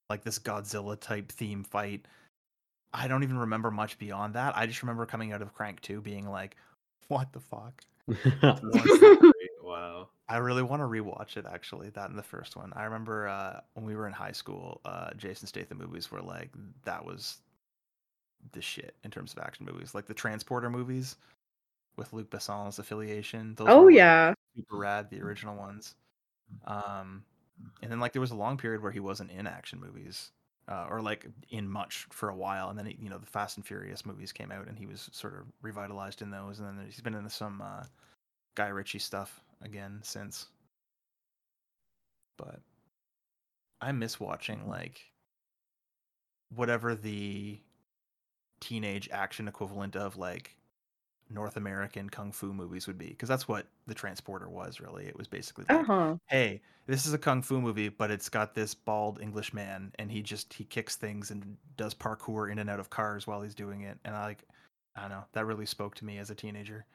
like 0.09 0.23
this 0.23 0.39
Godzilla 0.39 0.99
type 0.99 1.31
theme 1.31 1.63
fight. 1.63 2.05
I 2.93 3.07
don't 3.07 3.23
even 3.23 3.37
remember 3.37 3.71
much 3.71 3.97
beyond 3.97 4.35
that. 4.35 4.55
I 4.57 4.65
just 4.65 4.83
remember 4.83 5.05
coming 5.05 5.31
out 5.31 5.41
of 5.41 5.53
Crank 5.53 5.81
2 5.81 6.01
being 6.01 6.29
like, 6.29 6.57
what 7.07 7.31
the 7.31 7.39
fuck? 7.39 7.83
wow. 9.63 10.09
I 10.27 10.37
really 10.37 10.63
want 10.63 10.81
to 10.81 10.85
rewatch 10.85 11.37
it 11.37 11.45
actually. 11.51 11.89
That 11.89 12.09
and 12.09 12.19
the 12.19 12.23
first 12.23 12.55
one. 12.55 12.71
I 12.75 12.83
remember 12.83 13.27
uh, 13.27 13.61
when 13.73 13.85
we 13.85 13.95
were 13.95 14.07
in 14.07 14.13
high 14.13 14.31
school, 14.31 14.81
uh, 14.85 15.11
Jason 15.17 15.47
Statham 15.47 15.77
movies 15.77 16.11
were 16.11 16.21
like 16.21 16.49
that 16.83 17.03
was 17.03 17.39
the 18.53 18.61
shit 18.61 18.95
in 19.03 19.11
terms 19.11 19.33
of 19.33 19.39
action 19.39 19.65
movies, 19.65 19.93
like 19.93 20.05
the 20.05 20.13
Transporter 20.13 20.69
movies 20.69 21.15
with 21.97 22.13
Luc 22.13 22.29
Besson's 22.29 22.79
affiliation. 22.79 23.55
Those 23.55 23.67
oh 23.69 23.81
were, 23.81 23.85
like, 23.87 23.95
yeah. 23.95 24.33
super 24.55 24.77
rad, 24.77 25.09
the 25.09 25.21
original 25.21 25.55
ones. 25.55 25.95
Um, 26.65 27.23
and 27.81 27.91
then 27.91 27.99
like 27.99 28.13
there 28.13 28.21
was 28.21 28.31
a 28.31 28.35
long 28.35 28.57
period 28.57 28.81
where 28.81 28.91
he 28.91 28.99
wasn't 28.99 29.31
in 29.31 29.47
action 29.47 29.79
movies, 29.79 30.31
uh, 30.67 30.87
or 30.89 31.01
like 31.01 31.27
in 31.49 31.69
much 31.69 32.07
for 32.09 32.29
a 32.29 32.35
while, 32.35 32.69
and 32.69 32.77
then 32.77 32.85
he, 32.85 32.97
you 33.01 33.09
know 33.09 33.17
the 33.17 33.25
Fast 33.25 33.57
and 33.57 33.65
Furious 33.65 34.05
movies 34.05 34.31
came 34.31 34.51
out, 34.51 34.67
and 34.67 34.77
he 34.77 34.85
was 34.85 35.09
sort 35.11 35.33
of 35.33 35.41
revitalized 35.61 36.21
in 36.21 36.31
those, 36.31 36.59
and 36.59 36.67
then 36.67 36.85
he's 36.85 37.01
been 37.01 37.13
in 37.13 37.29
some 37.29 37.61
uh, 37.61 37.83
Guy 38.55 38.67
Ritchie 38.67 38.99
stuff 38.99 39.41
again 39.61 39.99
since. 40.03 40.47
But 42.37 42.59
I 43.79 43.91
miss 43.91 44.19
watching 44.19 44.67
like 44.67 45.01
whatever 46.53 46.95
the 46.95 47.59
teenage 48.59 49.09
action 49.11 49.47
equivalent 49.47 49.95
of 49.95 50.17
like 50.17 50.55
North 51.33 51.57
American 51.57 52.09
kung 52.09 52.31
fu 52.31 52.53
movies 52.53 52.87
would 52.87 52.97
be 52.97 53.07
because 53.09 53.29
that's 53.29 53.47
what 53.47 53.67
the 53.87 53.93
transporter 53.95 54.49
was 54.49 54.79
really. 54.79 55.05
It 55.07 55.17
was 55.17 55.27
basically 55.27 55.65
like, 55.69 55.79
Uh-huh. 55.79 56.17
hey 56.27 56.61
this 56.87 57.05
is 57.05 57.13
a 57.13 57.17
kung 57.17 57.41
fu 57.41 57.59
movie 57.61 57.89
but 57.89 58.11
it's 58.11 58.29
got 58.29 58.53
this 58.55 58.73
bald 58.73 59.19
english 59.21 59.53
man 59.53 59.91
and 59.99 60.11
he 60.11 60.21
just 60.21 60.53
he 60.53 60.63
kicks 60.63 60.95
things 60.95 61.31
and 61.31 61.57
does 61.77 61.93
parkour 61.93 62.51
in 62.51 62.59
and 62.59 62.69
out 62.69 62.79
of 62.79 62.89
cars 62.89 63.27
while 63.27 63.41
he's 63.41 63.55
doing 63.55 63.81
it. 63.81 63.97
And 64.05 64.15
i 64.15 64.23
like 64.25 64.43
i 64.95 65.01
don't 65.01 65.09
know 65.11 65.25
that 65.33 65.45
really 65.45 65.65
spoke 65.65 65.95
to 65.95 66.05
me 66.05 66.17
as 66.17 66.29
a 66.29 66.35
teenager 66.35 66.85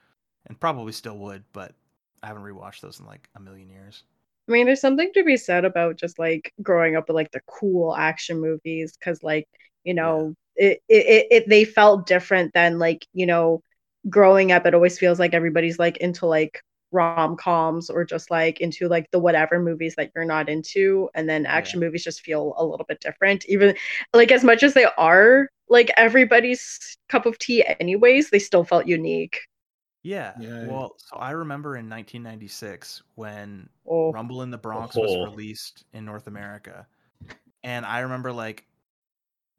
and 0.46 0.58
probably 0.60 0.92
still 0.92 1.18
would 1.18 1.44
but 1.52 1.74
i 2.22 2.26
haven't 2.28 2.42
rewatched 2.44 2.80
those 2.80 3.00
in 3.00 3.06
like 3.06 3.28
a 3.36 3.40
million 3.40 3.68
years. 3.70 4.04
I 4.48 4.52
mean, 4.52 4.66
there's 4.66 4.80
something 4.80 5.10
to 5.14 5.24
be 5.24 5.36
said 5.36 5.64
about 5.64 5.96
just 5.96 6.18
like 6.18 6.52
growing 6.62 6.94
up 6.96 7.08
with 7.08 7.16
like 7.16 7.32
the 7.32 7.40
cool 7.46 7.94
action 7.96 8.40
movies 8.40 8.96
because 8.98 9.22
like, 9.22 9.48
you 9.84 9.94
know, 9.94 10.34
it, 10.54 10.80
it, 10.88 11.06
it, 11.06 11.26
it 11.30 11.48
they 11.48 11.64
felt 11.64 12.06
different 12.06 12.54
than 12.54 12.78
like, 12.78 13.06
you 13.12 13.26
know, 13.26 13.62
growing 14.08 14.52
up, 14.52 14.66
it 14.66 14.74
always 14.74 14.98
feels 14.98 15.18
like 15.18 15.34
everybody's 15.34 15.78
like 15.78 15.96
into 15.98 16.26
like 16.26 16.62
rom-coms 16.92 17.90
or 17.90 18.04
just 18.04 18.30
like 18.30 18.60
into 18.60 18.88
like 18.88 19.10
the 19.10 19.18
whatever 19.18 19.58
movies 19.60 19.94
that 19.96 20.10
you're 20.14 20.24
not 20.24 20.48
into. 20.48 21.08
And 21.14 21.28
then 21.28 21.46
action 21.46 21.80
movies 21.80 22.04
just 22.04 22.20
feel 22.22 22.54
a 22.58 22.64
little 22.64 22.86
bit 22.86 23.00
different. 23.00 23.44
Even 23.48 23.74
like 24.14 24.30
as 24.32 24.44
much 24.44 24.62
as 24.62 24.74
they 24.74 24.86
are 24.98 25.48
like 25.68 25.90
everybody's 25.96 26.96
cup 27.08 27.26
of 27.26 27.38
tea 27.38 27.64
anyways, 27.80 28.30
they 28.30 28.38
still 28.38 28.64
felt 28.64 28.86
unique. 28.86 29.40
yeah 30.02 30.34
Yeah. 30.34 30.50
well 30.60 30.94
so 30.98 31.16
i 31.16 31.30
remember 31.32 31.76
in 31.76 31.88
1996 31.88 33.02
when 33.14 33.68
Oh, 33.86 34.12
Rumble 34.12 34.42
in 34.42 34.50
the 34.50 34.58
oh, 34.58 34.58
Bronx 34.58 34.96
Oh. 34.96 35.00
was 35.00 35.16
released 35.16 35.84
in 35.92 36.04
North 36.04 36.28
America. 36.28 36.86
And 37.64 37.84
I 37.86 38.00
remember 38.00 38.32
like 38.32 38.66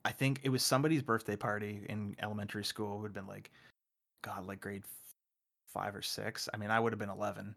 I 0.05 0.11
think 0.11 0.39
it 0.43 0.49
was 0.49 0.63
somebody's 0.63 1.01
birthday 1.03 1.35
party 1.35 1.85
in 1.89 2.15
elementary 2.21 2.63
school 2.65 2.99
who'd 3.01 3.13
been 3.13 3.27
like 3.27 3.51
god 4.27 4.45
like 4.45 4.61
grade 4.61 4.83
5 5.67 5.95
or 5.95 6.01
6. 6.01 6.49
I 6.53 6.57
mean, 6.57 6.71
I 6.71 6.79
would 6.79 6.91
have 6.91 6.99
been 6.99 7.09
11. 7.09 7.55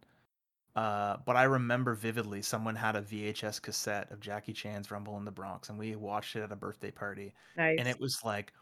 Uh, 0.77 1.17
but 1.27 1.37
I 1.37 1.45
remember 1.45 1.95
vividly 1.95 2.43
someone 2.43 2.77
had 2.77 2.95
a 2.95 3.03
VHS 3.03 3.61
cassette 3.61 4.11
of 4.13 4.21
Jackie 4.21 4.53
Chan's 4.53 4.91
Rumble 4.91 5.17
in 5.17 5.25
the 5.25 5.33
Bronx 5.33 5.69
and 5.69 5.77
we 5.77 5.97
watched 5.97 6.37
it 6.37 6.43
at 6.43 6.53
a 6.53 6.57
birthday 6.57 6.93
party 6.93 7.35
nice. 7.57 7.77
and 7.81 7.89
it 7.89 7.99
was 7.99 8.21
like 8.25 8.53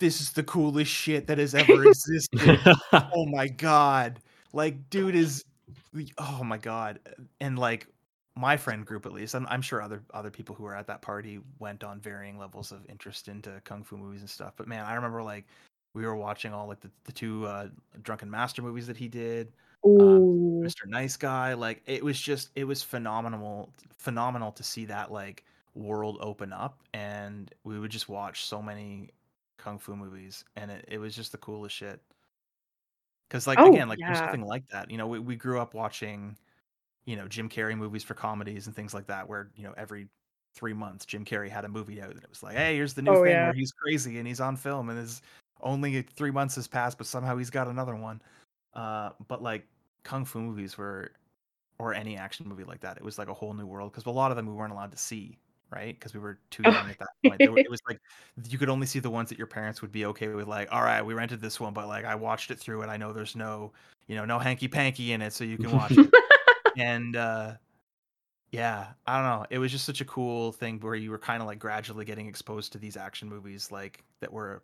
this 0.00 0.20
is 0.20 0.32
the 0.32 0.42
coolest 0.42 0.90
shit 0.90 1.26
that 1.26 1.38
has 1.38 1.54
ever 1.54 1.86
existed 1.88 2.60
oh 2.92 3.24
my 3.24 3.48
god 3.48 4.20
like 4.52 4.90
dude 4.90 5.14
is 5.14 5.46
oh 6.18 6.44
my 6.44 6.58
god 6.58 7.00
and 7.40 7.58
like 7.58 7.86
my 8.36 8.58
friend 8.58 8.84
group 8.84 9.06
at 9.06 9.12
least 9.12 9.34
I'm, 9.34 9.46
I'm 9.48 9.62
sure 9.62 9.80
other 9.80 10.02
other 10.12 10.30
people 10.30 10.54
who 10.54 10.64
were 10.64 10.76
at 10.76 10.88
that 10.88 11.00
party 11.00 11.40
went 11.58 11.84
on 11.84 12.00
varying 12.00 12.38
levels 12.38 12.70
of 12.70 12.84
interest 12.86 13.28
into 13.28 13.62
kung 13.64 13.82
fu 13.82 13.96
movies 13.96 14.20
and 14.20 14.28
stuff 14.28 14.52
but 14.58 14.68
man 14.68 14.84
i 14.84 14.94
remember 14.94 15.22
like 15.22 15.46
we 15.98 16.06
were 16.06 16.16
watching 16.16 16.52
all 16.54 16.68
like 16.68 16.80
the, 16.80 16.90
the 17.04 17.12
two 17.12 17.44
uh 17.46 17.66
drunken 18.02 18.30
master 18.30 18.62
movies 18.62 18.86
that 18.86 18.96
he 18.96 19.08
did 19.08 19.52
Ooh. 19.84 20.62
mr 20.64 20.86
nice 20.86 21.16
guy 21.16 21.54
like 21.54 21.82
it 21.86 22.04
was 22.04 22.18
just 22.20 22.50
it 22.54 22.64
was 22.64 22.82
phenomenal 22.82 23.72
phenomenal 23.98 24.52
to 24.52 24.62
see 24.62 24.84
that 24.86 25.10
like 25.10 25.44
world 25.74 26.18
open 26.20 26.52
up 26.52 26.80
and 26.94 27.52
we 27.64 27.78
would 27.78 27.90
just 27.90 28.08
watch 28.08 28.44
so 28.44 28.62
many 28.62 29.10
kung 29.58 29.78
fu 29.78 29.96
movies 29.96 30.44
and 30.56 30.70
it, 30.70 30.84
it 30.88 30.98
was 30.98 31.14
just 31.14 31.32
the 31.32 31.38
coolest 31.38 31.74
shit 31.74 32.00
because 33.28 33.46
like 33.46 33.58
Oh, 33.58 33.68
again 33.72 33.88
like 33.88 33.98
there's 33.98 34.16
yeah. 34.18 34.24
something 34.26 34.44
like 34.46 34.66
that 34.68 34.90
you 34.90 34.96
know 34.98 35.06
we, 35.06 35.18
we 35.18 35.36
grew 35.36 35.58
up 35.60 35.74
watching 35.74 36.36
you 37.06 37.16
know 37.16 37.26
jim 37.28 37.48
carrey 37.48 37.76
movies 37.76 38.04
for 38.04 38.14
comedies 38.14 38.66
and 38.66 38.74
things 38.76 38.94
like 38.94 39.06
that 39.06 39.28
where 39.28 39.50
you 39.56 39.64
know 39.64 39.74
every 39.76 40.08
three 40.54 40.72
months 40.72 41.04
jim 41.06 41.24
carrey 41.24 41.48
had 41.48 41.64
a 41.64 41.68
movie 41.68 42.00
out 42.02 42.10
and 42.10 42.22
it 42.22 42.28
was 42.28 42.42
like 42.42 42.56
hey 42.56 42.74
here's 42.74 42.94
the 42.94 43.02
new 43.02 43.12
Oh, 43.12 43.22
thing 43.22 43.32
yeah. 43.32 43.44
where 43.44 43.52
he's 43.52 43.70
crazy 43.72 44.18
and 44.18 44.26
he's 44.26 44.40
on 44.40 44.56
film 44.56 44.88
and 44.88 44.98
his 44.98 45.22
only 45.60 46.02
three 46.02 46.30
months 46.30 46.54
has 46.56 46.66
passed 46.68 46.98
but 46.98 47.06
somehow 47.06 47.36
he's 47.36 47.50
got 47.50 47.68
another 47.68 47.94
one. 47.96 48.20
Uh 48.74 49.10
but 49.28 49.42
like 49.42 49.66
kung 50.04 50.24
fu 50.24 50.40
movies 50.40 50.78
were 50.78 51.10
or 51.78 51.94
any 51.94 52.16
action 52.16 52.46
movie 52.48 52.64
like 52.64 52.80
that 52.80 52.96
it 52.96 53.04
was 53.04 53.18
like 53.18 53.28
a 53.28 53.34
whole 53.34 53.52
new 53.54 53.66
world 53.66 53.92
because 53.92 54.06
a 54.06 54.10
lot 54.10 54.30
of 54.30 54.36
them 54.36 54.46
we 54.46 54.52
weren't 54.52 54.72
allowed 54.72 54.90
to 54.92 54.98
see 54.98 55.38
right? 55.70 55.94
Because 55.98 56.14
we 56.14 56.20
were 56.20 56.38
too 56.50 56.62
Oh. 56.64 56.70
young 56.70 56.88
at 56.88 56.98
that 56.98 57.08
point. 57.26 57.50
Were- 57.50 57.58
it 57.58 57.70
was 57.70 57.80
like 57.86 58.00
you 58.48 58.56
could 58.56 58.70
only 58.70 58.86
see 58.86 59.00
the 59.00 59.10
ones 59.10 59.28
that 59.28 59.36
your 59.36 59.46
parents 59.46 59.82
would 59.82 59.92
be 59.92 60.06
okay 60.06 60.28
with 60.28 60.48
like 60.48 60.68
all 60.72 60.82
right 60.82 61.02
we 61.04 61.12
rented 61.12 61.40
this 61.42 61.60
one 61.60 61.74
but 61.74 61.88
like 61.88 62.04
i 62.06 62.14
watched 62.14 62.50
it 62.50 62.58
through 62.58 62.80
and 62.82 62.90
i 62.90 62.96
know 62.96 63.12
there's 63.12 63.36
no 63.36 63.70
you 64.06 64.16
know 64.16 64.24
no 64.24 64.38
hanky 64.38 64.66
panky 64.66 65.12
in 65.12 65.20
it 65.20 65.32
so 65.34 65.44
you 65.44 65.58
can 65.58 65.70
watch 65.70 65.92
it. 65.92 66.10
And 66.78 67.16
uh 67.16 67.54
yeah 68.50 68.88
i 69.06 69.16
don't 69.20 69.26
know. 69.40 69.46
It 69.50 69.58
was 69.58 69.70
just 69.72 69.84
such 69.84 70.00
a 70.00 70.04
cool 70.06 70.52
thing 70.52 70.78
where 70.80 70.94
you 70.94 71.10
were 71.10 71.18
kind 71.18 71.42
of 71.42 71.46
like 71.46 71.58
gradually 71.58 72.04
getting 72.04 72.28
exposed 72.28 72.72
to 72.72 72.78
these 72.78 72.96
action 72.96 73.28
movies 73.28 73.70
like 73.70 74.02
that 74.20 74.32
were 74.32 74.62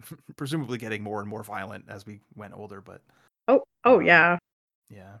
presumably 0.36 0.78
getting 0.78 1.02
more 1.02 1.20
and 1.20 1.28
more 1.28 1.42
violent 1.42 1.84
as 1.88 2.06
we 2.06 2.20
went 2.34 2.54
older 2.54 2.80
but 2.80 3.00
oh, 3.48 3.62
oh 3.84 4.00
um, 4.00 4.06
yeah. 4.06 4.38
yeah 4.90 5.18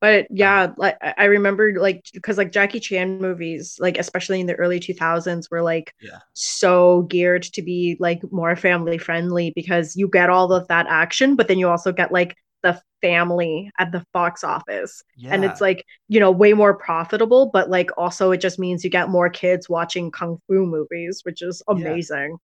But 0.00 0.26
yeah, 0.30 0.72
like 0.76 0.96
I 1.02 1.24
remember 1.24 1.72
like 1.80 2.04
because 2.12 2.36
like 2.36 2.52
Jackie 2.52 2.80
Chan 2.80 3.18
movies, 3.20 3.78
like 3.80 3.96
especially 3.98 4.40
in 4.40 4.46
the 4.46 4.54
early 4.56 4.78
2000s, 4.78 5.50
were 5.50 5.62
like 5.62 5.94
Yeah. 6.00 6.20
so 6.34 7.02
geared 7.02 7.42
to 7.44 7.62
be 7.62 7.96
like 7.98 8.20
more 8.30 8.56
family 8.56 8.98
friendly 8.98 9.52
because 9.56 9.96
you 9.96 10.08
get 10.08 10.28
all 10.30 10.52
of 10.52 10.68
that 10.68 10.86
action, 10.88 11.34
but 11.34 11.48
then 11.48 11.58
you 11.58 11.68
also 11.68 11.92
get 11.92 12.12
like 12.12 12.36
the 12.62 12.80
family 13.00 13.70
at 13.78 13.90
the 13.92 14.04
box 14.12 14.44
office. 14.44 15.02
yeah 15.16 15.30
And 15.30 15.44
it's 15.44 15.60
like, 15.62 15.84
you 16.08 16.20
know, 16.20 16.30
way 16.30 16.52
more 16.52 16.74
profitable, 16.76 17.50
but 17.52 17.70
like 17.70 17.90
also 17.96 18.32
it 18.32 18.40
just 18.40 18.58
means 18.58 18.84
you 18.84 18.90
get 18.90 19.08
more 19.08 19.30
kids 19.30 19.68
watching 19.68 20.10
kung 20.10 20.38
fu 20.46 20.66
movies, 20.66 21.20
which 21.24 21.40
is 21.42 21.62
amazing. 21.68 22.36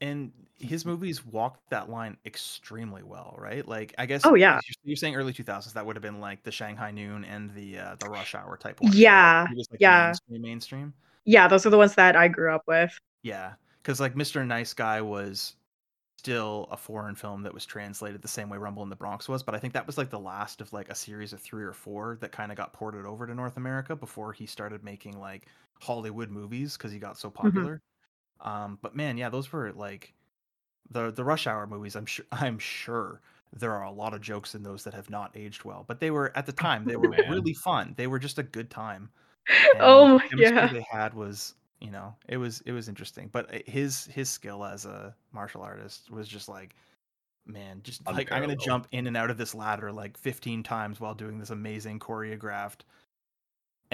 And 0.00 0.32
his 0.58 0.86
movies 0.86 1.24
walked 1.26 1.68
that 1.70 1.90
line 1.90 2.16
extremely 2.24 3.02
well, 3.02 3.34
right? 3.38 3.66
Like 3.66 3.94
I 3.98 4.06
guess 4.06 4.22
Oh, 4.24 4.34
yeah. 4.34 4.60
you're, 4.82 4.96
saying 4.96 5.16
early 5.16 5.32
2000s 5.32 5.72
that 5.72 5.84
would 5.84 5.96
have 5.96 6.02
been 6.02 6.20
like 6.20 6.42
the 6.42 6.52
Shanghai 6.52 6.90
Noon 6.90 7.24
and 7.24 7.52
the 7.54 7.78
uh, 7.78 7.96
the 7.98 8.08
Rush 8.08 8.34
Hour 8.34 8.56
type 8.56 8.80
ones. 8.80 8.96
Yeah, 8.96 9.46
was 9.54 9.68
like 9.70 9.80
yeah. 9.80 10.06
mainstream 10.06 10.42
mainstream. 10.42 10.94
Yeah, 11.24 11.48
those 11.48 11.66
are 11.66 11.70
the 11.70 11.78
ones 11.78 11.94
that 11.94 12.16
I 12.16 12.28
grew 12.28 12.54
up 12.54 12.62
with. 12.66 12.96
Yeah, 13.22 13.54
cuz 13.82 14.00
like 14.00 14.14
Mr. 14.14 14.46
Nice 14.46 14.72
Guy 14.72 15.00
was 15.00 15.56
still 16.18 16.68
a 16.70 16.76
foreign 16.76 17.14
film 17.14 17.42
that 17.42 17.52
was 17.52 17.66
translated 17.66 18.22
the 18.22 18.28
same 18.28 18.48
way 18.48 18.56
Rumble 18.56 18.82
in 18.82 18.88
the 18.88 18.96
Bronx 18.96 19.28
was, 19.28 19.42
but 19.42 19.54
I 19.54 19.58
think 19.58 19.74
that 19.74 19.86
was 19.86 19.98
like 19.98 20.08
the 20.08 20.18
last 20.18 20.62
of 20.62 20.72
like 20.72 20.88
a 20.88 20.94
series 20.94 21.34
of 21.34 21.40
3 21.40 21.62
or 21.62 21.74
4 21.74 22.16
that 22.20 22.32
kind 22.32 22.50
of 22.50 22.56
got 22.56 22.72
ported 22.72 23.04
over 23.04 23.26
to 23.26 23.34
North 23.34 23.58
America 23.58 23.94
before 23.94 24.32
he 24.32 24.46
started 24.46 24.82
making 24.82 25.18
like 25.18 25.48
Hollywood 25.80 26.30
movies 26.30 26.76
cuz 26.78 26.92
he 26.92 26.98
got 26.98 27.18
so 27.18 27.28
popular. 27.28 27.82
Um 28.44 28.78
but 28.82 28.94
man, 28.96 29.16
yeah, 29.16 29.28
those 29.30 29.52
were 29.52 29.72
like 29.72 30.14
the 30.90 31.10
the 31.10 31.24
rush 31.24 31.46
hour 31.46 31.66
movies 31.66 31.96
i'm 31.96 32.06
sure 32.06 32.26
i'm 32.32 32.58
sure 32.58 33.20
there 33.52 33.72
are 33.72 33.84
a 33.84 33.90
lot 33.90 34.14
of 34.14 34.20
jokes 34.20 34.54
in 34.54 34.62
those 34.62 34.84
that 34.84 34.94
have 34.94 35.10
not 35.10 35.30
aged 35.36 35.64
well 35.64 35.84
but 35.86 36.00
they 36.00 36.10
were 36.10 36.36
at 36.36 36.46
the 36.46 36.52
time 36.52 36.84
they 36.84 36.96
were 36.96 37.08
man. 37.10 37.30
really 37.30 37.54
fun 37.54 37.94
they 37.96 38.06
were 38.06 38.18
just 38.18 38.38
a 38.38 38.42
good 38.42 38.70
time 38.70 39.08
Oh 39.80 40.18
the 40.30 40.36
yeah. 40.38 40.66
they 40.72 40.84
had 40.90 41.14
was 41.14 41.54
you 41.80 41.90
know 41.90 42.14
it 42.28 42.36
was 42.36 42.60
it 42.62 42.72
was 42.72 42.88
interesting 42.88 43.28
but 43.32 43.52
uh, 43.54 43.58
his 43.66 44.06
his 44.06 44.28
skill 44.28 44.64
as 44.64 44.84
a 44.86 45.14
martial 45.32 45.62
artist 45.62 46.10
was 46.10 46.28
just 46.28 46.48
like 46.48 46.74
man 47.46 47.80
just 47.82 48.06
like 48.06 48.32
i'm 48.32 48.40
gonna 48.40 48.56
jump 48.56 48.88
in 48.92 49.06
and 49.06 49.16
out 49.16 49.30
of 49.30 49.36
this 49.36 49.54
ladder 49.54 49.92
like 49.92 50.16
15 50.16 50.62
times 50.62 51.00
while 51.00 51.14
doing 51.14 51.38
this 51.38 51.50
amazing 51.50 51.98
choreographed 51.98 52.80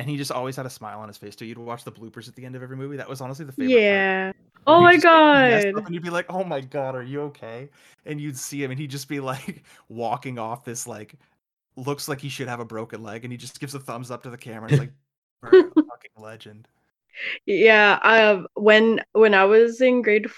and 0.00 0.08
he 0.08 0.16
just 0.16 0.32
always 0.32 0.56
had 0.56 0.64
a 0.64 0.70
smile 0.70 1.00
on 1.00 1.08
his 1.08 1.18
face 1.18 1.36
too. 1.36 1.44
You'd 1.44 1.58
watch 1.58 1.84
the 1.84 1.92
bloopers 1.92 2.26
at 2.26 2.34
the 2.34 2.46
end 2.46 2.56
of 2.56 2.62
every 2.62 2.76
movie. 2.76 2.96
That 2.96 3.08
was 3.08 3.20
honestly 3.20 3.44
the 3.44 3.52
favorite. 3.52 3.78
Yeah. 3.78 4.24
where 4.26 4.34
Oh 4.66 4.80
my 4.80 4.94
just, 4.94 5.04
god. 5.04 5.52
And 5.52 5.94
you'd 5.94 6.02
be 6.02 6.08
like, 6.08 6.24
"Oh 6.30 6.42
my 6.42 6.62
god, 6.62 6.94
are 6.94 7.02
you 7.02 7.20
okay?" 7.22 7.68
And 8.06 8.18
you'd 8.18 8.38
see 8.38 8.62
him, 8.64 8.70
and 8.70 8.80
he'd 8.80 8.90
just 8.90 9.08
be 9.08 9.20
like 9.20 9.62
walking 9.90 10.38
off 10.38 10.64
this 10.64 10.86
like 10.86 11.16
looks 11.76 12.08
like 12.08 12.20
he 12.20 12.30
should 12.30 12.48
have 12.48 12.60
a 12.60 12.64
broken 12.64 13.02
leg, 13.02 13.24
and 13.24 13.32
he 13.32 13.36
just 13.36 13.60
gives 13.60 13.74
a 13.74 13.80
thumbs 13.80 14.10
up 14.10 14.22
to 14.22 14.30
the 14.30 14.38
camera. 14.38 14.70
It's 14.70 14.78
like, 14.78 14.92
fucking 15.42 16.10
legend. 16.16 16.66
Yeah, 17.44 17.98
um, 18.02 18.46
when 18.54 19.02
when 19.12 19.34
I 19.34 19.44
was 19.44 19.82
in 19.82 20.00
grade 20.00 20.28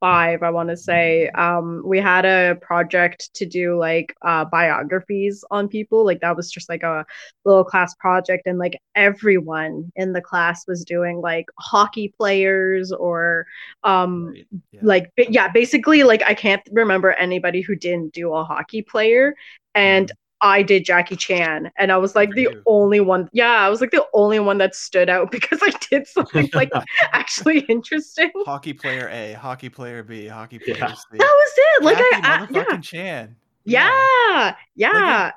five, 0.00 0.42
I 0.42 0.50
want 0.50 0.68
to 0.70 0.76
say, 0.76 1.28
um, 1.30 1.82
we 1.84 1.98
had 2.00 2.24
a 2.24 2.56
project 2.60 3.32
to 3.34 3.46
do 3.46 3.76
like 3.78 4.14
uh 4.22 4.44
biographies 4.44 5.44
on 5.50 5.68
people. 5.68 6.04
Like 6.04 6.20
that 6.20 6.36
was 6.36 6.50
just 6.50 6.68
like 6.68 6.82
a 6.82 7.04
little 7.44 7.64
class 7.64 7.94
project, 7.96 8.46
and 8.46 8.58
like 8.58 8.78
everyone 8.94 9.92
in 9.96 10.12
the 10.12 10.20
class 10.22 10.66
was 10.66 10.84
doing 10.84 11.20
like 11.20 11.46
hockey 11.58 12.12
players 12.16 12.92
or 12.92 13.46
um 13.84 14.26
Right, 14.34 14.46
yeah. 14.72 14.80
like 14.82 15.10
yeah, 15.16 15.48
basically 15.48 16.02
like 16.02 16.22
I 16.26 16.34
can't 16.34 16.62
remember 16.72 17.12
anybody 17.12 17.60
who 17.62 17.74
didn't 17.76 18.12
do 18.12 18.32
a 18.34 18.44
hockey 18.44 18.82
player, 18.82 19.34
and 19.74 20.10
I 20.40 20.62
did 20.62 20.84
Jackie 20.84 21.16
Chan, 21.16 21.70
and 21.76 21.90
I 21.90 21.96
was 21.96 22.14
like 22.14 22.34
the 22.34 22.48
only 22.66 23.00
one. 23.00 23.28
Yeah, 23.32 23.50
I 23.52 23.68
was 23.68 23.80
like 23.80 23.90
the 23.90 24.06
only 24.14 24.38
one 24.38 24.58
that 24.58 24.74
stood 24.74 25.08
out 25.08 25.30
because 25.32 25.58
I 25.62 25.72
did 25.90 26.06
something 26.06 26.48
like 26.54 26.72
actually 27.12 27.60
interesting. 27.60 28.30
hockey 28.44 28.72
player 28.72 29.08
A, 29.08 29.32
hockey 29.34 29.68
player 29.68 30.02
B, 30.02 30.26
hockey 30.26 30.58
Yeah. 30.66 30.74
player 30.76 30.94
C. 30.94 31.18
That 31.18 31.34
was 31.34 31.52
it. 31.56 31.84
Like 31.84 31.98
Jackie 31.98 32.22
I, 32.22 32.22
I 32.22 32.38
motherfucking 32.38 32.50
yeah, 32.50 32.78
Chan. 32.82 33.36
yeah, 33.64 34.56
yeah, 34.74 35.32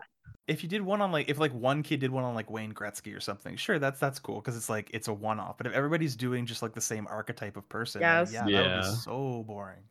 if 0.47 0.63
you 0.63 0.69
did 0.69 0.81
one 0.81 1.01
on 1.01 1.11
like 1.11 1.29
if 1.29 1.39
like 1.39 1.53
one 1.53 1.83
kid 1.83 1.99
did 1.99 2.11
one 2.11 2.23
on 2.23 2.35
like 2.35 2.49
Wayne 2.49 2.73
Gretzky 2.73 3.15
or 3.15 3.19
something, 3.19 3.55
sure, 3.55 3.79
that's 3.79 3.99
that's 3.99 4.19
cool 4.19 4.35
because 4.41 4.55
it's 4.57 4.69
like 4.69 4.89
it's 4.93 5.07
a 5.07 5.13
one 5.13 5.39
off. 5.39 5.57
But 5.57 5.67
if 5.67 5.73
everybody's 5.73 6.15
doing 6.15 6.45
just 6.45 6.61
like 6.61 6.73
the 6.73 6.81
same 6.81 7.07
archetype 7.07 7.57
of 7.57 7.67
person, 7.69 8.01
Yes. 8.01 8.29
yeah, 8.29 8.49
that 8.49 8.63
would 8.63 8.73
Yeah. 8.73 8.73
be 8.73 8.81
so 8.83 9.43
boring. 9.47 9.83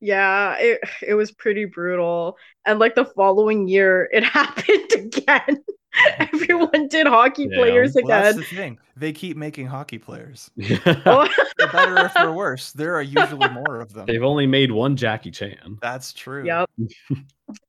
Yeah. 0.00 0.56
It 0.58 0.80
it 1.06 1.14
was 1.14 1.30
pretty 1.32 1.64
brutal, 1.64 2.36
and 2.66 2.78
like 2.78 2.94
the 2.94 3.04
following 3.04 3.68
year, 3.68 4.08
it 4.12 4.24
happened 4.38 4.92
again. 4.92 5.64
Everyone 6.18 6.86
did 6.88 7.06
hockey 7.08 7.48
Yeah. 7.50 7.58
players 7.58 7.94
Well, 7.96 8.06
that's 8.06 8.36
again. 8.36 8.40
the 8.50 8.56
thing; 8.56 8.78
they 8.96 9.12
keep 9.12 9.36
making 9.36 9.66
hockey 9.66 9.98
players. 9.98 10.50
Oh, 10.86 11.26
For 11.58 11.66
better 11.72 11.98
or 11.98 12.08
for 12.10 12.32
worse, 12.32 12.72
there 12.72 12.94
are 12.94 13.02
usually 13.02 13.48
more 13.48 13.80
of 13.80 13.92
them. 13.92 14.06
They've 14.06 14.22
only 14.22 14.46
made 14.46 14.70
one 14.70 14.96
Jackie 14.96 15.30
Chan. 15.32 15.78
That's 15.82 16.12
true. 16.12 16.44
yep. 16.46 16.70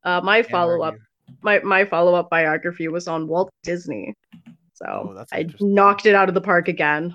Uh, 0.04 0.22
my 0.24 0.44
follow 0.44 0.82
up 0.82 0.96
my 1.42 1.60
my 1.60 1.84
follow 1.86 2.14
up 2.14 2.30
biography 2.30 2.88
was 2.90 3.08
on 3.08 3.28
Walt 3.28 3.50
Disney. 3.64 4.14
So 4.76 4.86
Oh, 5.18 5.26
I 5.32 5.48
knocked 5.60 6.06
it 6.06 6.14
out 6.16 6.30
of 6.30 6.36
the 6.36 6.42
park 6.42 6.68
again. 6.68 7.14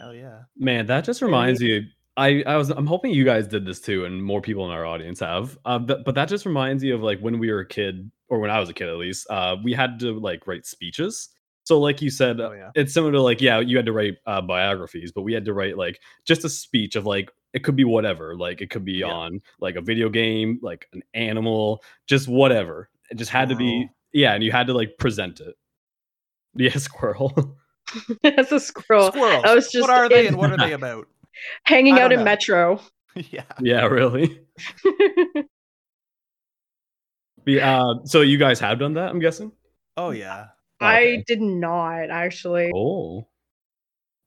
Hell 0.00 0.14
yeah. 0.14 0.40
Man, 0.56 0.86
that 0.86 1.04
just 1.04 1.20
reminds 1.20 1.60
you. 1.60 1.82
I, 2.20 2.42
I 2.46 2.56
was 2.56 2.70
I'm 2.70 2.86
hoping 2.86 3.12
you 3.12 3.24
guys 3.24 3.46
did 3.48 3.64
this 3.64 3.80
too, 3.80 4.04
and 4.04 4.22
more 4.22 4.40
people 4.40 4.64
in 4.66 4.70
our 4.70 4.84
audience 4.84 5.20
have. 5.20 5.58
Uh, 5.64 5.78
but, 5.78 6.04
but 6.04 6.14
that 6.14 6.28
just 6.28 6.44
reminds 6.46 6.82
you 6.84 6.94
of 6.94 7.02
like 7.02 7.18
when 7.20 7.38
we 7.38 7.50
were 7.50 7.60
a 7.60 7.66
kid, 7.66 8.10
or 8.28 8.38
when 8.40 8.50
I 8.50 8.60
was 8.60 8.68
a 8.68 8.72
kid 8.74 8.88
at 8.88 8.96
least. 8.96 9.26
Uh, 9.30 9.56
we 9.64 9.72
had 9.72 9.98
to 10.00 10.18
like 10.18 10.46
write 10.46 10.66
speeches. 10.66 11.30
So 11.64 11.78
like 11.78 12.02
you 12.02 12.10
said, 12.10 12.40
Oh 12.40 12.52
yeah. 12.52 12.70
it's 12.74 12.92
similar 12.94 13.12
to 13.12 13.22
like 13.22 13.40
yeah, 13.40 13.60
you 13.60 13.76
had 13.76 13.86
to 13.86 13.92
write 13.92 14.16
uh, 14.26 14.40
biographies, 14.40 15.12
but 15.12 15.22
we 15.22 15.32
had 15.32 15.44
to 15.46 15.52
write 15.54 15.76
like 15.76 16.00
just 16.26 16.44
a 16.44 16.48
speech 16.48 16.96
of 16.96 17.06
like 17.06 17.30
it 17.52 17.64
could 17.64 17.76
be 17.76 17.84
whatever. 17.84 18.36
Like 18.36 18.60
it 18.60 18.70
could 18.70 18.84
be 18.84 18.94
Yeah. 18.94 19.06
on 19.08 19.40
like 19.60 19.76
a 19.76 19.80
video 19.80 20.08
game, 20.08 20.58
like 20.62 20.86
an 20.92 21.02
animal, 21.14 21.82
just 22.06 22.28
whatever. 22.28 22.88
It 23.10 23.16
just 23.18 23.30
had 23.30 23.48
to 23.50 23.56
be 23.56 23.88
yeah, 24.12 24.34
and 24.34 24.42
you 24.44 24.52
had 24.52 24.66
to 24.68 24.74
like 24.74 24.98
present 24.98 25.40
it. 25.40 25.54
Yeah, 26.54 26.76
squirrel. 26.76 27.56
That's 28.24 28.50
a 28.50 28.58
squirrel 28.58 29.12
Squirrels. 29.12 29.44
I 29.46 29.54
was 29.54 29.70
just 29.70 29.88
what 29.88 29.90
are 29.96 30.08
they 30.08 30.22
in- 30.22 30.34
and 30.34 30.36
what 30.36 30.50
are 30.50 30.56
they 30.56 30.72
about? 30.72 31.06
Hanging 31.64 31.94
out 31.94 32.08
don't 32.08 32.12
in 32.12 32.18
know. 32.20 32.24
Metro. 32.24 32.80
yeah. 33.14 33.42
yeah, 33.60 33.86
really. 33.86 34.40
But, 37.44 37.58
uh, 37.58 37.94
so 38.04 38.20
you 38.20 38.36
guys 38.38 38.60
have 38.60 38.78
done 38.78 38.94
that, 38.94 39.08
I'm 39.10 39.18
guessing. 39.18 39.52
Oh 39.96 40.10
yeah. 40.10 40.48
I 40.80 41.24
did 41.26 41.40
not 41.40 42.10
actually. 42.10 42.70
Oh, 42.74 43.26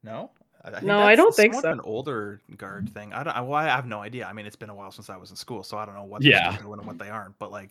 No. 0.03 0.31
I, 0.63 0.71
I 0.77 0.79
No, 0.81 0.99
I 0.99 1.15
don't 1.15 1.35
think 1.35 1.55
so. 1.55 1.71
An 1.71 1.79
older 1.81 2.41
guard 2.57 2.89
thing. 2.93 3.11
I 3.13 3.23
don't. 3.23 3.35
I, 3.35 3.41
well, 3.41 3.53
I 3.55 3.65
have 3.65 3.85
no 3.85 4.01
idea. 4.01 4.25
I 4.25 4.33
mean, 4.33 4.45
it's 4.45 4.55
been 4.55 4.69
a 4.69 4.75
while 4.75 4.91
since 4.91 5.09
I 5.09 5.17
was 5.17 5.29
in 5.29 5.35
school, 5.35 5.63
so 5.63 5.77
I 5.77 5.85
don't 5.85 5.95
know 5.95 6.03
what 6.03 6.21
Yeah. 6.23 6.51
they're 6.51 6.61
doing 6.61 6.79
and 6.79 6.87
what 6.87 6.97
they 6.97 7.09
aren't. 7.09 7.37
But 7.39 7.51
like, 7.51 7.69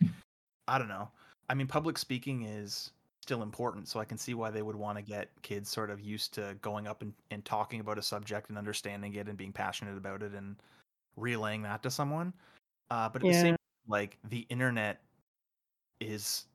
I 0.69 0.79
don't 0.79 0.89
know. 0.89 1.09
I 1.49 1.55
mean, 1.55 1.67
public 1.67 1.97
speaking 1.99 2.43
is 2.45 2.91
still 3.23 3.43
important, 3.43 3.89
so 3.89 4.01
I 4.01 4.05
can 4.05 4.19
see 4.19 4.35
why 4.35 4.51
they 4.51 4.63
would 4.63 4.77
want 4.77 4.99
to 4.99 5.03
get 5.03 5.31
kids 5.43 5.71
sort 5.71 5.91
of 5.91 6.01
used 6.01 6.35
to 6.35 6.57
going 6.63 6.87
up 6.87 7.03
and, 7.03 7.15
and 7.31 7.45
talking 7.45 7.81
about 7.81 7.99
a 7.99 8.03
subject 8.03 8.49
and 8.51 8.59
understanding 8.59 9.15
it 9.15 9.29
and 9.29 9.39
being 9.39 9.53
passionate 9.53 9.97
about 9.97 10.23
it 10.23 10.33
and 10.35 10.57
relaying 11.17 11.63
that 11.63 11.83
to 11.85 11.91
someone. 11.91 12.35
Uh, 12.91 13.09
but 13.09 13.23
at 13.23 13.29
the 13.29 13.35
same, 13.35 13.57
like, 13.89 14.19
the 14.25 14.41
internet 14.51 15.03
is. 16.01 16.47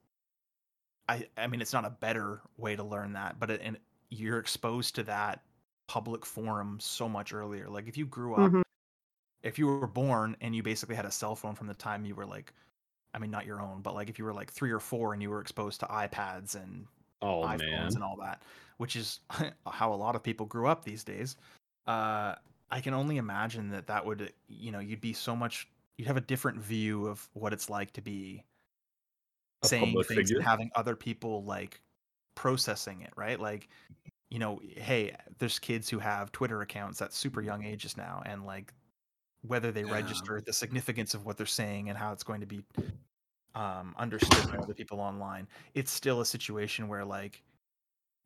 I, 1.10 1.30
I 1.38 1.48
mean, 1.48 1.62
it's 1.62 1.74
not 1.74 1.86
a 1.86 1.90
better 1.90 2.42
way 2.58 2.76
to 2.76 2.84
learn 2.84 3.14
that, 3.14 3.40
but 3.40 3.50
it, 3.50 3.62
and 3.62 3.80
you're 4.10 4.40
exposed 4.40 4.96
to 4.96 5.04
that 5.04 5.46
public 5.88 6.26
forum 6.26 6.80
so 6.80 7.08
much 7.08 7.34
earlier. 7.34 7.70
Like 7.70 7.88
if 7.88 7.98
you 7.98 8.06
grew 8.06 8.36
up, 8.36 8.58
Mhm. 8.58 8.64
if 9.44 9.60
you 9.60 9.68
were 9.68 9.88
born 9.88 10.38
and 10.42 10.56
you 10.56 10.64
basically 10.64 10.96
had 10.96 11.06
a 11.06 11.12
cell 11.12 11.36
phone 11.36 11.56
from 11.56 11.68
the 11.68 11.76
time 11.76 12.06
you 12.06 12.16
were 12.16 12.26
like, 12.26 12.54
I 13.14 13.20
mean, 13.20 13.32
not 13.32 13.46
your 13.46 13.62
own, 13.62 13.82
but 13.82 13.96
like 13.96 14.10
if 14.10 14.20
you 14.20 14.26
were 14.26 14.34
like 14.34 14.52
three 14.52 14.72
or 14.72 14.80
four 14.80 15.14
and 15.14 15.22
you 15.22 15.30
were 15.30 15.42
exposed 15.42 15.80
to 15.80 15.86
iPads 15.88 16.56
and 16.56 16.86
oh 17.22 17.42
iPhones 17.44 17.60
man. 17.60 17.96
and 17.96 18.04
all 18.04 18.18
that, 18.18 18.44
which 18.78 18.96
is 18.96 19.20
how 19.68 19.94
a 19.94 19.96
lot 19.96 20.16
of 20.16 20.24
people 20.24 20.46
grew 20.46 20.68
up 20.68 20.84
these 20.84 21.04
days. 21.04 21.36
Uh, 21.88 22.36
I 22.70 22.82
can 22.82 22.94
only 22.94 23.18
imagine 23.18 23.70
that 23.70 23.88
that 23.88 24.06
would, 24.06 24.34
you 24.48 24.72
know, 24.72 24.80
you'd 24.80 25.02
be 25.02 25.14
so 25.14 25.36
much, 25.36 25.68
you'd 25.98 26.08
have 26.08 26.18
a 26.18 26.22
different 26.22 26.60
view 26.60 27.08
of 27.08 27.28
what 27.34 27.54
it's 27.54 27.70
like 27.70 27.94
to 27.94 28.02
be 28.02 28.44
A 29.64 29.68
saying 29.68 29.94
things 29.94 30.08
figure. 30.08 30.38
and 30.38 30.46
having 30.46 30.70
other 30.76 30.96
people 30.96 31.44
like 31.46 31.82
processing 32.36 33.02
it, 33.02 33.14
right? 33.16 33.40
Like, 33.40 33.70
you 34.30 34.40
know, 34.40 34.60
hey, 34.76 35.16
there's 35.40 35.60
kids 35.60 35.90
who 35.90 36.00
have 36.00 36.32
Twitter 36.34 36.62
accounts 36.62 37.02
at 37.02 37.14
super 37.14 37.42
young 37.42 37.64
ages 37.64 37.96
now, 37.96 38.22
and 38.26 38.46
like 38.46 38.74
whether 39.42 39.72
they 39.72 39.84
Yeah. 39.86 39.94
register 39.94 40.42
the 40.46 40.54
significance 40.54 41.14
of 41.14 41.26
what 41.26 41.38
they're 41.38 41.46
saying 41.46 41.90
and 41.90 41.98
how 41.98 42.12
it's 42.14 42.24
going 42.24 42.42
to 42.42 42.48
be 42.48 42.64
um, 43.56 43.96
understood 43.98 44.48
by 44.48 44.58
other 44.58 44.74
people 44.74 45.00
online, 45.00 45.48
it's 45.74 45.92
still 45.92 46.22
a 46.22 46.26
situation 46.26 46.88
where 46.88 47.06
like 47.06 47.44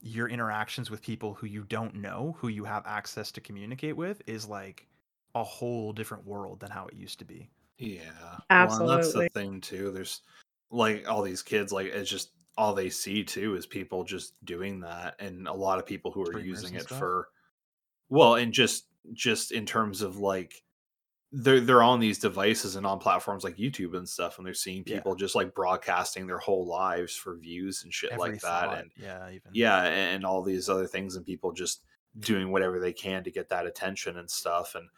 your 0.02 0.30
interactions 0.30 0.90
with 0.92 1.02
people 1.02 1.34
who 1.36 1.48
you 1.48 1.64
don't 1.66 1.96
know, 1.96 2.36
who 2.40 2.50
you 2.50 2.66
have 2.66 2.86
access 2.88 3.32
to 3.34 3.42
communicate 3.42 3.96
with, 3.98 4.22
is 4.28 4.48
like 4.48 4.88
a 5.36 5.44
whole 5.44 5.94
different 5.94 6.26
world 6.26 6.60
than 6.60 6.72
how 6.72 6.88
it 6.88 6.96
used 6.96 7.20
to 7.20 7.26
be. 7.26 7.50
Yeah. 7.78 8.38
Well, 8.50 8.86
that's 8.88 9.14
the 9.14 9.30
thing 9.34 9.62
too. 9.62 9.92
There's 9.92 10.22
like 10.70 11.08
all 11.10 11.22
these 11.22 11.42
kids, 11.42 11.72
like 11.72 11.88
it's 11.88 12.10
just 12.10 12.32
all 12.58 12.74
they 12.74 12.90
see 12.90 13.24
too 13.24 13.56
is 13.56 13.66
people 13.66 14.04
just 14.04 14.44
doing 14.46 14.80
that, 14.82 15.16
and 15.20 15.48
a 15.48 15.54
lot 15.54 15.80
of 15.80 15.86
people 15.86 16.12
who 16.12 16.22
are 16.22 16.26
Streamers 16.28 16.64
using 16.64 16.76
it 16.76 16.84
stuff? 16.84 17.00
for 17.00 17.30
well, 18.10 18.36
and 18.36 18.54
just 18.54 18.88
just 19.14 19.52
in 19.52 19.66
terms 19.66 20.02
of 20.02 20.18
like 20.18 20.64
they're 21.32 21.62
they're 21.62 21.84
on 21.84 22.00
these 22.00 22.20
devices 22.20 22.76
and 22.76 22.86
on 22.86 23.00
platforms 23.00 23.44
like 23.44 23.56
YouTube 23.58 23.96
and 23.98 24.08
stuff, 24.08 24.38
and 24.38 24.46
they're 24.46 24.54
seeing 24.54 24.84
Yeah. 24.86 25.04
people 25.04 25.16
just 25.16 25.36
like 25.36 25.54
broadcasting 25.56 26.28
their 26.28 26.40
whole 26.40 26.66
lives 26.68 27.16
for 27.16 27.38
views 27.38 27.84
and 27.84 27.94
shit 27.94 28.12
Every 28.12 28.18
like 28.18 28.40
that, 28.42 28.74
and 28.74 28.92
yeah, 28.96 29.30
even 29.32 29.54
yeah, 29.54 29.84
and 29.86 30.26
all 30.26 30.44
these 30.44 30.70
other 30.70 30.88
things, 30.88 31.16
and 31.16 31.26
people 31.26 31.52
just 31.54 31.84
doing 32.20 32.52
whatever 32.52 32.80
they 32.80 32.94
can 32.94 33.24
to 33.24 33.32
get 33.32 33.50
that 33.50 33.68
attention 33.68 34.18
and 34.18 34.30
stuff, 34.32 34.76
and 34.76 34.90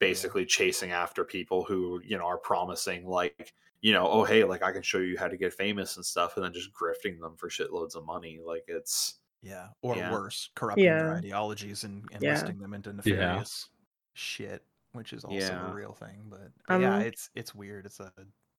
basically 0.00 0.46
chasing 0.46 0.92
after 0.92 1.24
people 1.24 1.64
who 1.64 2.00
you 2.04 2.18
know 2.18 2.26
are 2.26 2.38
promising 2.38 3.06
like 3.06 3.54
you 3.82 3.92
know 3.92 4.06
oh 4.08 4.24
hey 4.24 4.44
like 4.44 4.62
i 4.62 4.72
can 4.72 4.82
show 4.82 4.98
you 4.98 5.18
how 5.18 5.28
to 5.28 5.36
get 5.38 5.54
famous 5.54 5.96
and 5.96 6.04
stuff 6.04 6.36
and 6.36 6.44
then 6.44 6.52
just 6.52 6.70
grifting 6.74 7.18
them 7.20 7.36
for 7.36 7.48
shitloads 7.48 7.94
of 7.96 8.04
money 8.04 8.40
like 8.44 8.64
it's 8.68 9.20
Yeah, 9.42 9.70
or 9.82 10.00
Yeah. 10.00 10.02
worse, 10.02 10.50
corrupting 10.54 10.96
their 10.98 11.12
ideologies 11.12 11.84
and, 11.84 12.08
and 12.12 12.24
Yeah. 12.24 12.26
listing 12.26 12.58
them 12.58 12.74
into 12.74 12.92
nefarious 12.92 13.70
shit, 14.14 14.66
which 14.92 15.12
is 15.12 15.24
also 15.24 15.36
Yeah. 15.38 15.70
a 15.70 15.74
real 15.74 15.92
thing. 15.92 16.24
But, 16.28 16.50
but 16.68 16.80
yeah, 16.80 16.96
Um, 16.96 17.02
it's 17.02 17.30
it's 17.34 17.54
weird. 17.54 17.86
It's 17.86 18.00
a 18.00 18.12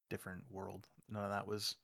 different 0.09 0.43
world. 0.49 0.87
None 1.09 1.23
of 1.23 1.29
that 1.31 1.47
was. 1.47 1.75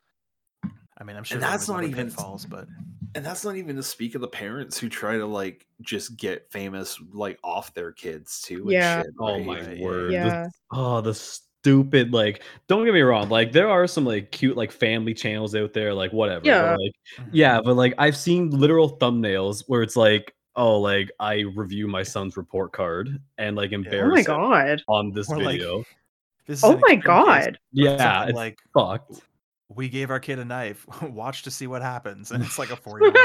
I 1.00 1.04
mean, 1.04 1.16
I'm 1.16 1.24
sure 1.24 1.36
and 1.36 1.44
that's 1.44 1.68
not 1.68 1.78
other 1.78 1.88
even 1.88 2.08
pitfalls, 2.08 2.46
but 2.46 2.68
and 3.14 3.24
that's 3.24 3.46
not 3.46 3.56
even 3.56 3.76
to 3.76 3.84
speak 3.84 4.16
of 4.16 4.22
the 4.22 4.28
parents 4.28 4.80
who 4.80 4.90
try 4.90 5.18
to 5.18 5.26
like 5.28 5.68
just 5.82 6.18
get 6.18 6.52
famous 6.52 7.00
like 7.14 7.38
off 7.44 7.74
their 7.76 7.92
kids 7.92 8.42
too 8.42 8.62
and 8.64 8.72
Yeah. 8.72 9.02
shit, 9.04 9.12
Oh 9.20 9.40
my 9.44 9.60
yeah, 9.74 9.82
word. 9.84 10.10
The- 10.10 10.14
Yeah. 10.14 10.48
oh, 10.72 11.02
the 11.02 11.14
stupid 11.14 12.14
like 12.14 12.42
don't 12.68 12.84
get 12.86 12.94
me 12.96 13.02
wrong, 13.02 13.30
like 13.30 13.52
there 13.52 13.70
are 13.70 13.86
some 13.86 14.06
like 14.06 14.32
cute 14.32 14.58
like 14.58 14.72
family 14.72 15.14
channels 15.14 15.54
out 15.54 15.74
there, 15.74 15.94
like 15.94 16.12
whatever. 16.14 16.42
but, 16.42 16.48
Yeah. 16.48 16.76
like 16.76 16.92
Mhm. 17.20 17.30
yeah, 17.32 17.62
but 17.64 17.76
like 17.76 17.94
I've 18.00 18.18
seen 18.18 18.50
literal 18.50 18.98
thumbnails 18.98 19.64
where 19.68 19.84
it's 19.84 19.96
like, 19.96 20.34
oh, 20.58 20.80
like 20.80 21.10
I 21.20 21.46
review 21.56 21.88
my 21.88 22.04
son's 22.04 22.36
report 22.36 22.74
card 22.74 23.20
and 23.38 23.56
like 23.56 23.72
Oh 23.72 23.76
embarrass 23.76 24.28
my 24.28 24.34
him 24.36 24.42
god. 24.42 24.82
on 24.88 25.12
this 25.12 25.30
Or, 25.30 25.38
like, 25.38 25.54
video. 25.60 25.84
this 26.48 26.60
is 26.60 26.64
Oh 26.66 26.72
my 26.72 26.94
extreme 26.96 27.02
case 27.02 27.06
god. 27.06 27.60
Yeah, 27.72 27.98
something 27.98 28.30
it's 28.30 28.36
like 28.36 28.58
fucked. 28.74 29.22
we 29.70 29.88
gave 29.90 30.10
our 30.10 30.20
kid 30.20 30.40
a 30.40 30.46
knife. 30.46 30.86
Watch 31.04 31.44
to 31.44 31.52
see 31.52 31.68
what 31.68 31.82
happens, 31.82 32.32
and 32.32 32.44
it's 32.44 32.58
like 32.60 32.72
a 32.72 32.76
four-year-old. 32.84 33.16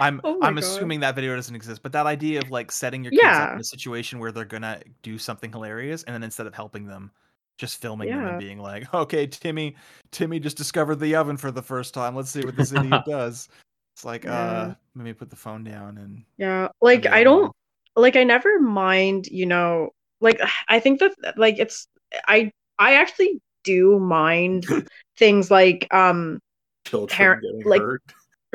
I'm 0.00 0.20
Oh 0.24 0.38
I'm 0.42 0.54
God. 0.54 0.64
assuming 0.64 1.00
that 1.00 1.14
video 1.14 1.34
doesn't 1.36 1.54
exist, 1.56 1.82
but 1.82 1.92
that 1.92 2.06
idea 2.06 2.40
of 2.40 2.50
like 2.50 2.70
setting 2.72 3.02
your 3.04 3.10
kids 3.10 3.22
up 3.24 3.54
in 3.54 3.60
a 3.60 3.64
situation 3.64 4.18
where 4.18 4.32
they're 4.32 4.44
gonna 4.44 4.80
do 5.02 5.18
something 5.18 5.50
hilarious, 5.52 6.02
and 6.04 6.14
then 6.14 6.22
instead 6.22 6.46
of 6.46 6.54
helping 6.54 6.86
them, 6.86 7.10
just 7.58 7.80
filming 7.80 8.10
them 8.10 8.26
and 8.26 8.38
being 8.38 8.58
like, 8.58 8.92
"Okay, 8.94 9.26
Timmy, 9.26 9.74
Timmy 10.12 10.38
just 10.38 10.56
discovered 10.56 10.96
the 10.96 11.14
oven 11.16 11.36
for 11.36 11.50
the 11.50 11.62
first 11.62 11.94
time. 11.94 12.14
Let's 12.14 12.30
see 12.30 12.44
what 12.44 12.56
this 12.56 12.72
idiot 12.72 13.02
does." 13.06 13.48
It's 13.96 14.04
like, 14.04 14.24
Yeah. 14.24 14.32
uh, 14.38 14.74
let 14.94 15.04
me 15.06 15.14
put 15.14 15.30
the 15.30 15.36
phone 15.36 15.64
down 15.64 15.96
and 15.96 16.24
Yeah, 16.36 16.68
like 16.82 17.06
I 17.06 17.24
don't 17.24 17.50
like 17.96 18.14
I 18.14 18.24
never 18.24 18.60
mind, 18.60 19.26
you 19.26 19.46
know, 19.46 19.88
like 20.20 20.38
I 20.68 20.80
think 20.80 21.00
that 21.00 21.14
like 21.38 21.58
it's 21.58 21.88
I 22.28 22.52
I 22.78 22.96
actually 22.96 23.40
do 23.64 23.98
mind 23.98 24.66
things 25.16 25.50
like 25.50 25.88
um 25.94 26.40
Children 26.84 27.16
Parent- 27.16 27.42
getting 27.42 27.62
like- 27.70 27.80
hurt. 27.80 28.02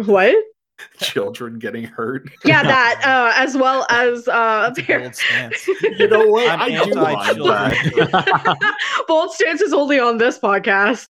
what? 0.05 0.35
Children 0.99 1.57
getting 1.57 1.85
hurt. 1.85 2.29
Yeah, 2.45 2.61
that 2.75 3.01
uh 3.03 3.33
as 3.35 3.57
well 3.57 3.87
as 3.89 4.27
uh 4.27 4.69
That's 4.75 4.81
par- 4.85 4.99
bold 4.99 5.15
stance. 5.15 5.67
You 5.81 6.07
know 6.07 6.27
what? 6.27 6.49
I'm 6.51 6.71
I 6.71 6.85
do 6.85 6.93
mind 6.95 7.37
that. 7.45 8.73
bold 9.07 9.31
stance 9.33 9.61
is 9.61 9.73
only 9.73 9.99
on 9.99 10.19
this 10.19 10.37
podcast. 10.37 11.07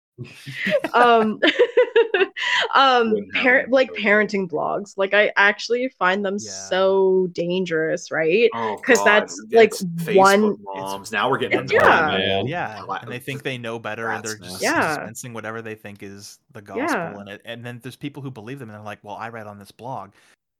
Um 0.93 1.39
um 2.75 3.11
Wouldn't 3.11 3.33
parent 3.33 3.71
like 3.71 3.91
parenting 3.93 4.49
blogs 4.49 4.93
like 4.97 5.13
i 5.13 5.31
actually 5.37 5.89
find 5.97 6.23
them 6.23 6.37
Yeah. 6.39 6.51
so 6.51 7.27
dangerous 7.33 8.11
right 8.11 8.49
Because 8.77 8.99
God, 8.99 9.05
that's, 9.05 9.45
like, 9.51 9.71
Facebook 9.71 10.15
one- 10.15 10.57
moms. 10.63 11.11
Now 11.11 11.29
we're 11.29 11.37
getting 11.37 11.59
into 11.59 11.75
Yeah. 11.75 11.83
that 11.83 12.17
man. 12.19 12.29
whole 12.41 12.49
Yeah, 12.49 12.83
and 13.01 13.11
they 13.11 13.19
think 13.19 13.43
they 13.43 13.57
know 13.57 13.79
better, 13.79 14.09
and 14.09 14.23
they're 14.23 14.37
just. 14.37 14.61
Yeah. 14.61 14.87
dispensing 14.95 15.33
whatever 15.33 15.61
they 15.61 15.75
think 15.75 16.03
is 16.03 16.39
the 16.53 16.61
gospel, 16.61 16.85
Yeah. 16.87 17.19
and 17.19 17.29
it, 17.29 17.41
and 17.45 17.65
then 17.65 17.79
there's 17.81 17.95
people 17.95 18.21
who 18.21 18.31
believe 18.31 18.59
them, 18.59 18.69
and 18.69 18.75
they're 18.77 18.85
like, 18.85 18.99
"Well, 19.03 19.15
I 19.15 19.29
read 19.29 19.47
on 19.47 19.57
this 19.59 19.71
blog 19.71 20.11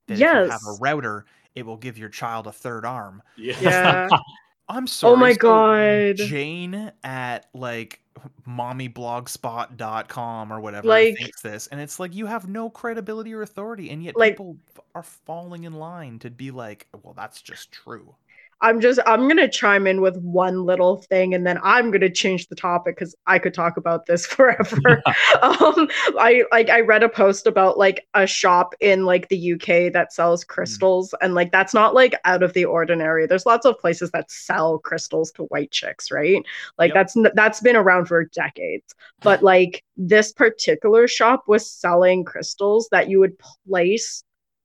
that 0.07 0.15
if 0.15 0.19
you 0.19 0.25
have 0.27 0.61
a 0.67 0.77
router, 0.79 1.25
it 1.55 1.65
will 1.65 1.77
give 1.77 1.97
your 1.97 2.09
child 2.09 2.47
a 2.47 2.51
third 2.51 2.85
arm." 2.85 3.21
yeah 3.37 4.07
I'm 4.69 4.87
sorry. 4.87 5.13
oh 5.13 5.15
my 5.17 5.33
so 5.33 5.39
god 5.39 6.15
Jane 6.17 6.91
at 7.03 7.47
like 7.53 7.99
mommyblogspot.com 8.47 10.53
or 10.53 10.59
whatever 10.59 10.88
Like- 10.88 11.17
thinks 11.17 11.41
this, 11.41 11.67
and 11.67 11.80
it's 11.80 11.99
like 11.99 12.15
you 12.15 12.26
have 12.26 12.47
no 12.47 12.69
credibility 12.69 13.34
or 13.34 13.41
authority, 13.41 13.89
and 13.89 14.03
yet 14.03 14.15
Like- 14.15 14.34
people 14.34 14.57
are 14.95 15.03
falling 15.03 15.63
in 15.63 15.74
line 15.74 16.19
to 16.19 16.30
be 16.30 16.51
like, 16.51 16.88
"Well, 17.01 17.13
that's 17.13 17.41
just 17.41 17.72
true." 17.72 18.15
I'm 18.62 18.80
just 18.80 18.99
i'm 19.05 19.28
gonna 19.28 19.49
chime 19.49 19.88
in 19.88 20.01
with 20.01 20.18
one 20.18 20.64
little 20.66 20.97
thing 20.97 21.34
and 21.34 21.45
then 21.45 21.59
i'm 21.64 21.91
gonna 21.91 22.09
change 22.09 22.47
the 22.47 22.55
topic 22.55 22.95
because 22.95 23.16
i 23.28 23.38
could 23.39 23.53
talk 23.53 23.78
about 23.78 24.05
this 24.05 24.26
forever. 24.28 25.01
Um 25.41 25.88
i 26.20 26.43
like 26.51 26.70
i 26.70 26.80
read 26.82 27.03
a 27.03 27.09
post 27.09 27.47
about 27.47 27.78
like 27.78 28.07
a 28.14 28.26
shop 28.28 28.74
in 28.80 29.05
like 29.05 29.28
the 29.30 29.53
uk 29.53 29.93
that 29.93 30.14
sells 30.14 30.43
crystals 30.43 31.14
and 31.22 31.34
like 31.34 31.51
that's 31.51 31.74
not 31.74 31.93
like 31.93 32.16
out 32.26 32.43
of 32.43 32.53
the 32.53 32.66
ordinary. 32.66 33.26
There's 33.28 33.45
lots 33.45 33.66
of 33.66 33.80
places 33.80 34.12
that 34.12 34.30
sell 34.32 34.80
crystals 34.80 35.32
to 35.34 35.43
white 35.43 35.72
chicks 35.72 36.12
right? 36.12 36.43
Like 36.78 36.93
Yep. 36.93 36.95
that's 36.95 37.32
that's 37.36 37.59
been 37.62 37.76
around 37.76 38.05
for 38.05 38.26
decades. 38.26 38.93
But 39.22 39.43
like 39.51 39.84
this 39.97 40.32
particular 40.32 41.07
shop 41.07 41.43
was 41.47 41.70
selling 41.70 42.24
crystals 42.24 42.88
that 42.91 43.09
you 43.09 43.20
would 43.20 43.38
place 43.68 44.24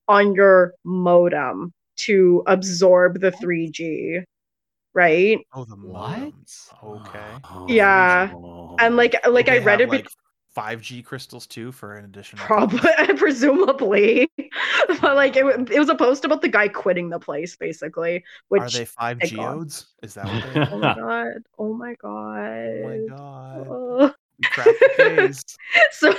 on 0.08 0.34
your 0.34 0.74
modem 0.84 1.72
to 1.96 2.42
absorb 2.46 3.20
the 3.20 3.30
3g 3.32 4.22
right 4.94 5.38
Oh, 5.52 5.64
the 5.64 5.74
What? 5.76 6.18
modems. 6.32 6.72
Okay. 6.82 7.74
Yeah. 7.74 8.30
and 8.78 8.96
like 8.96 9.14
like 9.28 9.48
i 9.48 9.58
read 9.58 9.80
have, 9.80 9.88
it 9.88 9.90
be- 9.90 9.96
like 9.98 10.08
5G 10.56 11.04
crystals 11.04 11.46
too 11.46 11.70
for 11.70 11.96
an 11.98 12.06
additional 12.06 12.42
Probably, 12.46 12.78
cost? 12.78 13.16
presumably, 13.18 14.30
but 15.02 15.14
like 15.14 15.36
it, 15.36 15.44
it 15.70 15.78
was 15.78 15.90
a 15.90 15.94
post 15.94 16.24
about 16.24 16.40
the 16.40 16.48
guy 16.48 16.66
quitting 16.68 17.10
the 17.10 17.18
place, 17.18 17.56
basically. 17.56 18.24
Which 18.48 18.62
Are 18.62 18.70
they 18.70 18.86
5 18.86 19.18
thank 19.20 19.36
God. 19.36 19.52
geodes? 19.58 19.86
Is 20.02 20.14
that 20.14 20.24
what 20.24 20.54
they 20.54 20.60
are? 20.60 20.72
oh 20.72 20.78
my 20.78 20.94
god, 20.94 21.42
oh 21.58 21.74
my 21.74 21.94
god, 21.94 22.56
Oh 22.56 22.88
my 22.88 23.16
god. 23.16 23.66
Oh. 23.68 24.14
We 24.38 24.46
the 24.64 24.92
case. 24.96 25.42
so, 25.92 26.14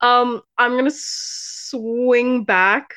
um, 0.00 0.40
I'm 0.58 0.76
gonna 0.76 0.90
swing 0.92 2.44
back 2.44 2.94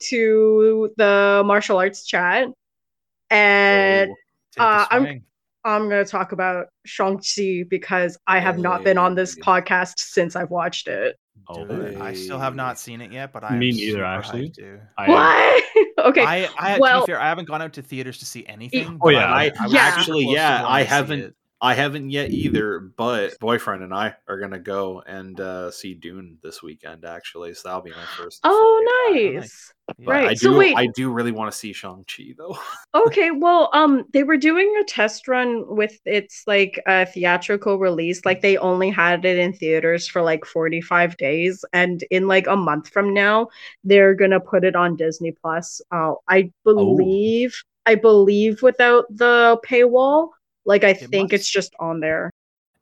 to 0.00 0.92
the 0.96 1.42
martial 1.44 1.78
arts 1.78 2.06
chat, 2.06 2.48
and 3.30 4.10
Take 4.52 4.62
a 4.62 4.62
Uh, 4.62 4.86
I'm- 4.90 5.22
I'm 5.64 5.88
gonna 5.88 6.04
talk 6.04 6.30
about 6.30 6.68
Shang 6.84 7.18
Chi 7.18 7.64
because 7.68 8.16
I 8.28 8.38
have 8.38 8.56
not 8.58 8.84
been 8.84 8.98
on 8.98 9.16
this 9.16 9.36
podcast 9.36 9.98
since 9.98 10.36
I've 10.36 10.50
watched 10.50 10.86
it. 10.86 11.16
Oh, 11.48 11.66
I 12.00 12.12
still 12.14 12.38
have 12.38 12.54
not 12.54 12.78
seen 12.78 13.00
it 13.00 13.10
yet, 13.12 13.32
but 13.32 13.42
I 13.44 13.48
am 13.54 13.58
Me 13.58 13.72
neither, 13.72 14.04
actually. 14.04 14.50
hyped. 14.50 14.80
I, 14.96 15.08
What? 15.10 15.64
okay, 16.06 16.24
I, 16.24 16.48
I 16.58 16.78
well- 16.78 17.00
to 17.00 17.06
be 17.06 17.12
fair, 17.12 17.20
I 17.20 17.28
haven't 17.28 17.46
gone 17.48 17.62
out 17.62 17.72
to 17.74 17.82
theaters 17.82 18.18
to 18.18 18.24
see 18.26 18.46
anything. 18.46 18.98
Oh, 19.00 19.08
yeah. 19.10 19.26
I, 19.26 19.44
I, 19.44 19.46
I 19.46 19.66
Yeah. 19.68 19.80
actually, 19.80 20.26
yeah, 20.32 20.64
I 20.66 20.82
haven't. 20.84 21.34
I 21.60 21.72
haven't 21.72 22.10
yet 22.10 22.30
either, 22.32 22.80
but 22.80 23.38
boyfriend 23.40 23.82
and 23.82 23.94
I 23.94 24.14
are 24.28 24.38
gonna 24.38 24.58
go 24.58 25.02
and 25.06 25.40
uh, 25.40 25.70
see 25.70 25.94
Dune 25.94 26.36
this 26.42 26.62
weekend. 26.62 27.06
Actually, 27.06 27.54
so 27.54 27.68
that'll 27.68 27.82
be 27.82 27.90
my 27.90 28.04
first. 28.16 28.40
oh 28.44 29.10
nice. 29.10 29.72
Right, 30.04 30.30
I 30.30 30.34
so 30.34 30.50
do. 30.50 30.58
wait- 30.58 30.76
I 30.76 30.88
do 30.88 31.10
really 31.12 31.32
want 31.32 31.50
to 31.50 31.56
see 31.56 31.72
Shang 31.72 32.04
Chi 32.08 32.34
though. 32.36 32.58
Okay, 32.94 33.30
well, 33.30 33.70
um, 33.72 34.04
they 34.12 34.22
were 34.22 34.36
doing 34.36 34.74
a 34.80 34.84
test 34.84 35.28
run 35.28 35.64
with 35.68 35.98
its 36.06 36.42
like 36.46 36.82
a 36.86 37.06
theatrical 37.06 37.78
release. 37.78 38.24
Like 38.24 38.40
they 38.40 38.56
only 38.56 38.90
had 38.90 39.24
it 39.24 39.38
in 39.38 39.52
theaters 39.52 40.08
for 40.08 40.22
like 40.22 40.44
45 40.44 41.16
days, 41.16 41.64
and 41.72 42.02
in 42.10 42.26
like 42.26 42.46
a 42.46 42.56
month 42.56 42.88
from 42.88 43.14
now, 43.14 43.48
they're 43.84 44.14
gonna 44.14 44.40
put 44.40 44.64
it 44.64 44.74
on 44.76 44.96
Disney 44.96 45.32
Plus. 45.32 45.80
Uh, 45.90 46.14
I 46.28 46.50
believe, 46.64 47.54
I 47.86 47.94
believe 47.94 48.62
without 48.62 49.04
the 49.10 49.58
paywall. 49.66 50.30
Like 50.66 50.84
I 50.84 50.92
think 50.94 51.32
it's 51.32 51.50
just 51.50 51.74
on 51.80 52.00
there. 52.00 52.30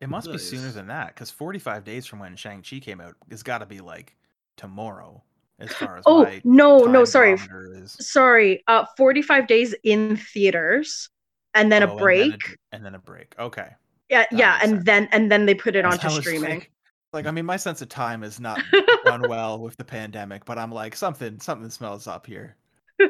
It 0.01 0.09
must 0.09 0.31
be 0.31 0.39
sooner 0.39 0.71
than 0.71 0.87
that 0.89 1.09
because 1.09 1.31
45 1.31 1.85
days 1.85 2.07
from 2.07 2.21
when 2.21 2.37
Shang-Chi 2.37 2.79
came 2.81 3.01
out 3.01 3.17
has 3.31 3.43
got 3.43 3.59
to 3.59 3.67
be 3.67 3.81
like 3.81 4.17
tomorrow, 4.57 5.23
as 5.59 5.75
far 5.75 5.97
as 5.97 6.07
Oh 6.07 6.21
my 6.21 6.43
no, 6.45 6.87
no, 6.87 7.05
sorry, 7.05 7.37
is. 7.83 8.01
sorry. 8.01 8.63
Uh, 8.67 8.85
45 8.97 9.47
days 9.47 9.75
in 9.85 10.17
theaters, 10.17 11.09
and 11.55 11.71
then 11.73 11.83
Oh, 11.83 11.85
a 11.85 11.95
and 11.95 11.99
break. 12.03 12.43
d- 12.43 12.57
and 12.73 12.85
then 12.85 12.95
a 12.95 12.99
break. 12.99 13.35
Okay. 13.39 13.75
yeah, 14.09 14.27
that 14.31 14.31
yeah, 14.39 14.59
and 14.63 14.73
sense. 14.75 14.85
then 14.85 15.09
and 15.13 15.31
then 15.31 15.47
they 15.47 15.55
put 15.55 15.77
it 15.77 15.85
I 15.85 15.91
onto 15.91 16.09
streaming. 16.09 16.51
Like, 16.61 16.71
like, 17.13 17.27
I 17.27 17.31
mean, 17.31 17.47
my 17.47 17.57
sense 17.57 17.83
of 17.83 17.89
time 17.89 18.23
is 18.25 18.41
not 18.41 18.67
done 19.05 19.27
well 19.27 19.59
with 19.61 19.77
the 19.77 19.85
pandemic, 19.85 20.45
but 20.45 20.59
I'm 20.59 20.73
like 20.73 20.97
something 20.97 21.39
something 21.41 21.71
smells 21.71 22.07
up 22.07 22.27
here. 22.27 22.57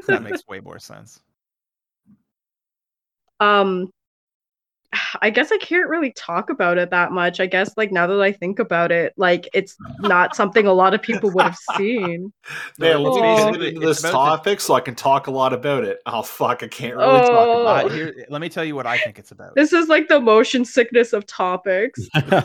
That 0.09 0.23
makes 0.23 0.43
way 0.49 0.61
more 0.61 0.79
sense. 0.79 1.21
um 3.41 3.91
i 5.23 5.31
guess 5.31 5.51
i 5.53 5.59
can't 5.59 5.89
really 5.89 6.13
talk 6.13 6.51
about 6.51 6.79
it 6.79 6.91
that 6.91 7.13
much 7.13 7.41
i 7.41 7.47
guess 7.47 7.73
like 7.77 7.91
now 7.93 8.07
that 8.07 8.21
i 8.21 8.31
think 8.33 8.59
about 8.59 8.91
it 8.93 9.13
like 9.17 9.49
it's 9.55 9.77
not 10.01 10.35
something 10.37 10.67
a 10.67 10.73
lot 10.73 10.95
of 10.95 11.01
people 11.03 11.31
would 11.31 11.45
have 11.45 11.57
seen 11.77 12.33
Man, 12.79 12.91
it's 12.93 13.01
let's 13.01 13.19
basically- 13.21 13.59
get 13.67 13.75
into 13.75 13.87
this 13.87 14.01
about 14.01 14.09
the- 14.09 14.13
topic 14.13 14.61
so 14.61 14.75
I 14.75 14.81
can 14.81 14.95
talk 14.95 15.27
a 15.27 15.31
lot 15.31 15.53
about 15.53 15.85
it. 15.85 16.01
Oh 16.07 16.23
fuck, 16.23 16.63
I 16.63 16.69
can't 16.69 16.97
really 16.97 17.09
Oh. 17.09 17.21
talk 17.21 17.61
about 17.61 17.85
Uh, 17.87 17.95
here, 17.95 18.27
let 18.29 18.41
me 18.41 18.49
tell 18.49 18.65
you 18.65 18.75
what 18.75 18.87
I 18.87 18.99
think 18.99 19.19
it's 19.19 19.31
about. 19.31 19.55
this 19.55 19.73
is 19.73 19.89
like 19.89 20.09
the 20.09 20.21
motion 20.21 20.65
sickness 20.65 21.13
of 21.13 21.27
topics 21.27 22.01
Oh. 22.15 22.43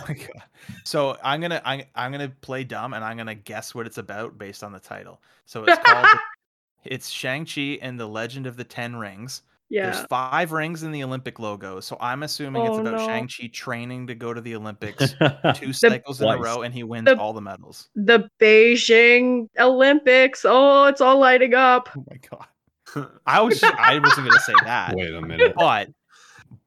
So 0.83 1.17
I'm 1.23 1.41
gonna 1.41 1.61
I'm, 1.65 1.83
I'm 1.95 2.11
gonna 2.11 2.31
play 2.41 2.63
dumb 2.63 2.93
and 2.93 3.03
I'm 3.03 3.17
gonna 3.17 3.35
guess 3.35 3.73
what 3.73 3.85
it's 3.87 3.97
about 3.97 4.37
based 4.37 4.63
on 4.63 4.71
the 4.71 4.79
title. 4.79 5.21
So 5.45 5.63
it's 5.65 5.77
called 5.83 6.07
it's 6.85 7.09
Shang 7.09 7.45
Chi 7.45 7.79
and 7.81 7.99
the 7.99 8.07
Legend 8.07 8.45
of 8.47 8.55
the 8.57 8.63
Ten 8.63 8.95
Rings. 8.95 9.41
Yeah 9.69 9.91
There's 9.91 10.05
five 10.07 10.51
rings 10.51 10.83
in 10.83 10.91
the 10.91 11.03
Olympic 11.03 11.39
logo, 11.39 11.79
so 11.79 11.97
I'm 12.01 12.23
assuming 12.23 12.63
it's 12.65 12.77
Oh, 12.77 12.81
about 12.81 12.93
no. 12.99 13.05
Shang 13.05 13.27
Chi 13.27 13.47
training 13.53 14.07
to 14.07 14.15
go 14.15 14.33
to 14.33 14.41
the 14.41 14.55
Olympics 14.55 15.11
two 15.55 15.67
The- 15.67 15.73
cycles 15.73 16.21
in 16.21 16.27
a 16.27 16.37
row, 16.37 16.61
and 16.63 16.73
he 16.73 16.83
wins 16.83 17.05
The- 17.05 17.17
all 17.17 17.33
the 17.33 17.41
medals. 17.41 17.89
the 17.95 18.29
beijing 18.39 19.47
olympics 19.59 20.45
oh 20.47 20.85
it's 20.85 21.01
all 21.01 21.19
lighting 21.19 21.53
up 21.53 21.89
Oh 21.97 22.03
my 22.09 22.17
god! 22.29 23.09
I 23.25 23.41
was 23.41 23.59
just, 23.59 23.73
I 23.75 23.99
wasn't 23.99 24.27
gonna 24.27 24.39
say 24.41 24.53
that, 24.63 24.95
Wait 24.95 25.13
a 25.13 25.21
minute. 25.21 25.53
but 25.55 25.89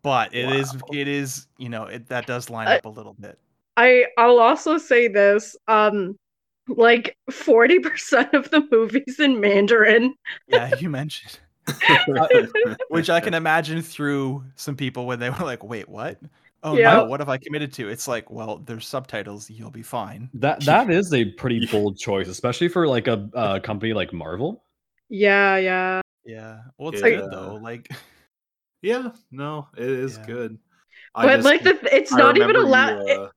but 0.03 0.35
it 0.35 0.49
is 0.51 0.73
Wow. 0.75 0.81
it 0.93 1.09
is 1.09 1.47
you 1.59 1.69
know 1.69 1.85
it, 1.87 2.09
that 2.09 2.27
does 2.27 2.51
line 2.51 2.69
I- 2.69 2.77
up 2.77 2.85
a 2.85 2.89
little 2.89 3.15
bit. 3.19 3.39
i 3.77 4.07
i'll 4.19 4.39
also 4.39 4.79
say 4.79 5.09
this 5.09 5.57
um 5.69 6.17
like 6.69 7.17
40% 7.31 8.33
of 8.35 8.49
the 8.51 8.67
movies 8.71 9.19
in 9.19 9.41
mandarin 9.41 10.15
Yeah, 10.47 10.71
you 10.79 10.89
mentioned. 10.89 11.41
which 12.89 13.11
I 13.11 13.21
can 13.21 13.35
imagine 13.43 13.83
through 13.83 14.45
some 14.57 14.77
people 14.77 15.07
when 15.07 15.19
they 15.19 15.31
were 15.31 15.45
like, 15.45 15.63
"Wait, 15.65 15.89
what? 15.89 16.19
Oh 16.63 16.77
Yeah. 16.77 16.95
no, 16.97 17.05
what 17.07 17.21
have 17.21 17.29
I 17.29 17.39
committed 17.39 17.73
to?" 17.75 17.89
It's 17.89 18.07
like, 18.09 18.31
well, 18.31 18.59
there's 18.59 18.87
subtitles. 18.87 19.49
You'll 19.51 19.71
be 19.71 19.83
fine. 19.83 20.29
That 20.35 20.61
that 20.65 20.91
is 20.91 21.13
a 21.13 21.25
pretty 21.33 21.67
bold 21.67 21.99
choice, 21.99 22.29
especially 22.29 22.69
for 22.69 22.87
like 22.89 23.07
a, 23.09 23.29
a 23.35 23.61
company 23.61 23.93
like 23.93 24.13
Marvel. 24.13 24.65
yeah 25.09 25.57
yeah 25.57 26.01
Yeah. 26.25 26.59
Well, 26.79 26.91
it's 26.93 27.03
Yeah. 27.03 27.09
good 27.21 27.31
though. 27.33 27.55
Like, 27.63 27.89
yeah, 28.83 29.11
no, 29.31 29.69
it 29.77 29.85
is 29.89 30.19
Yeah. 30.19 30.27
good. 30.27 30.59
I 31.15 31.27
but 31.27 31.37
just- 31.37 31.45
like 31.47 31.63
the 31.63 31.79
it's 31.97 32.13
I 32.13 32.19
not 32.19 32.37
even 32.37 32.49
remember 32.49 32.67
allowed 32.69 33.07
you, 33.09 33.15
uh, 33.15 33.25
it, 33.25 33.31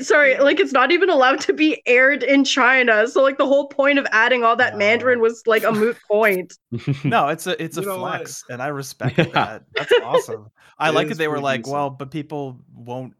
sorry, 0.00 0.38
like 0.38 0.58
it's 0.60 0.72
not 0.72 0.90
even 0.92 1.10
allowed 1.10 1.40
to 1.40 1.52
be 1.52 1.82
aired 1.86 2.22
in 2.22 2.44
China. 2.44 3.06
So 3.08 3.22
like 3.22 3.38
the 3.38 3.46
whole 3.46 3.68
point 3.68 3.98
of 3.98 4.06
adding 4.12 4.42
all 4.44 4.56
that 4.56 4.74
No. 4.74 4.78
Mandarin 4.78 5.20
was 5.20 5.42
like 5.46 5.62
a 5.64 5.72
moot 5.72 5.96
point. 6.08 6.54
No, 7.04 7.28
it's 7.28 7.46
a 7.46 7.62
it's 7.62 7.76
a 7.76 7.80
You 7.82 7.86
know 7.86 7.98
what? 8.00 8.18
flex, 8.18 8.44
and 8.48 8.60
I 8.62 8.68
respect 8.68 9.16
that. 9.32 9.64
That's 9.74 9.92
awesome. 10.02 10.48
I 10.78 10.90
It 10.90 10.94
like 10.94 11.06
is 11.06 11.10
that 11.10 11.18
they 11.18 11.28
were 11.28 11.40
like, 11.40 11.60
decent. 11.62 11.72
well, 11.74 11.90
but 11.90 12.10
people 12.10 12.60
won't 12.74 13.14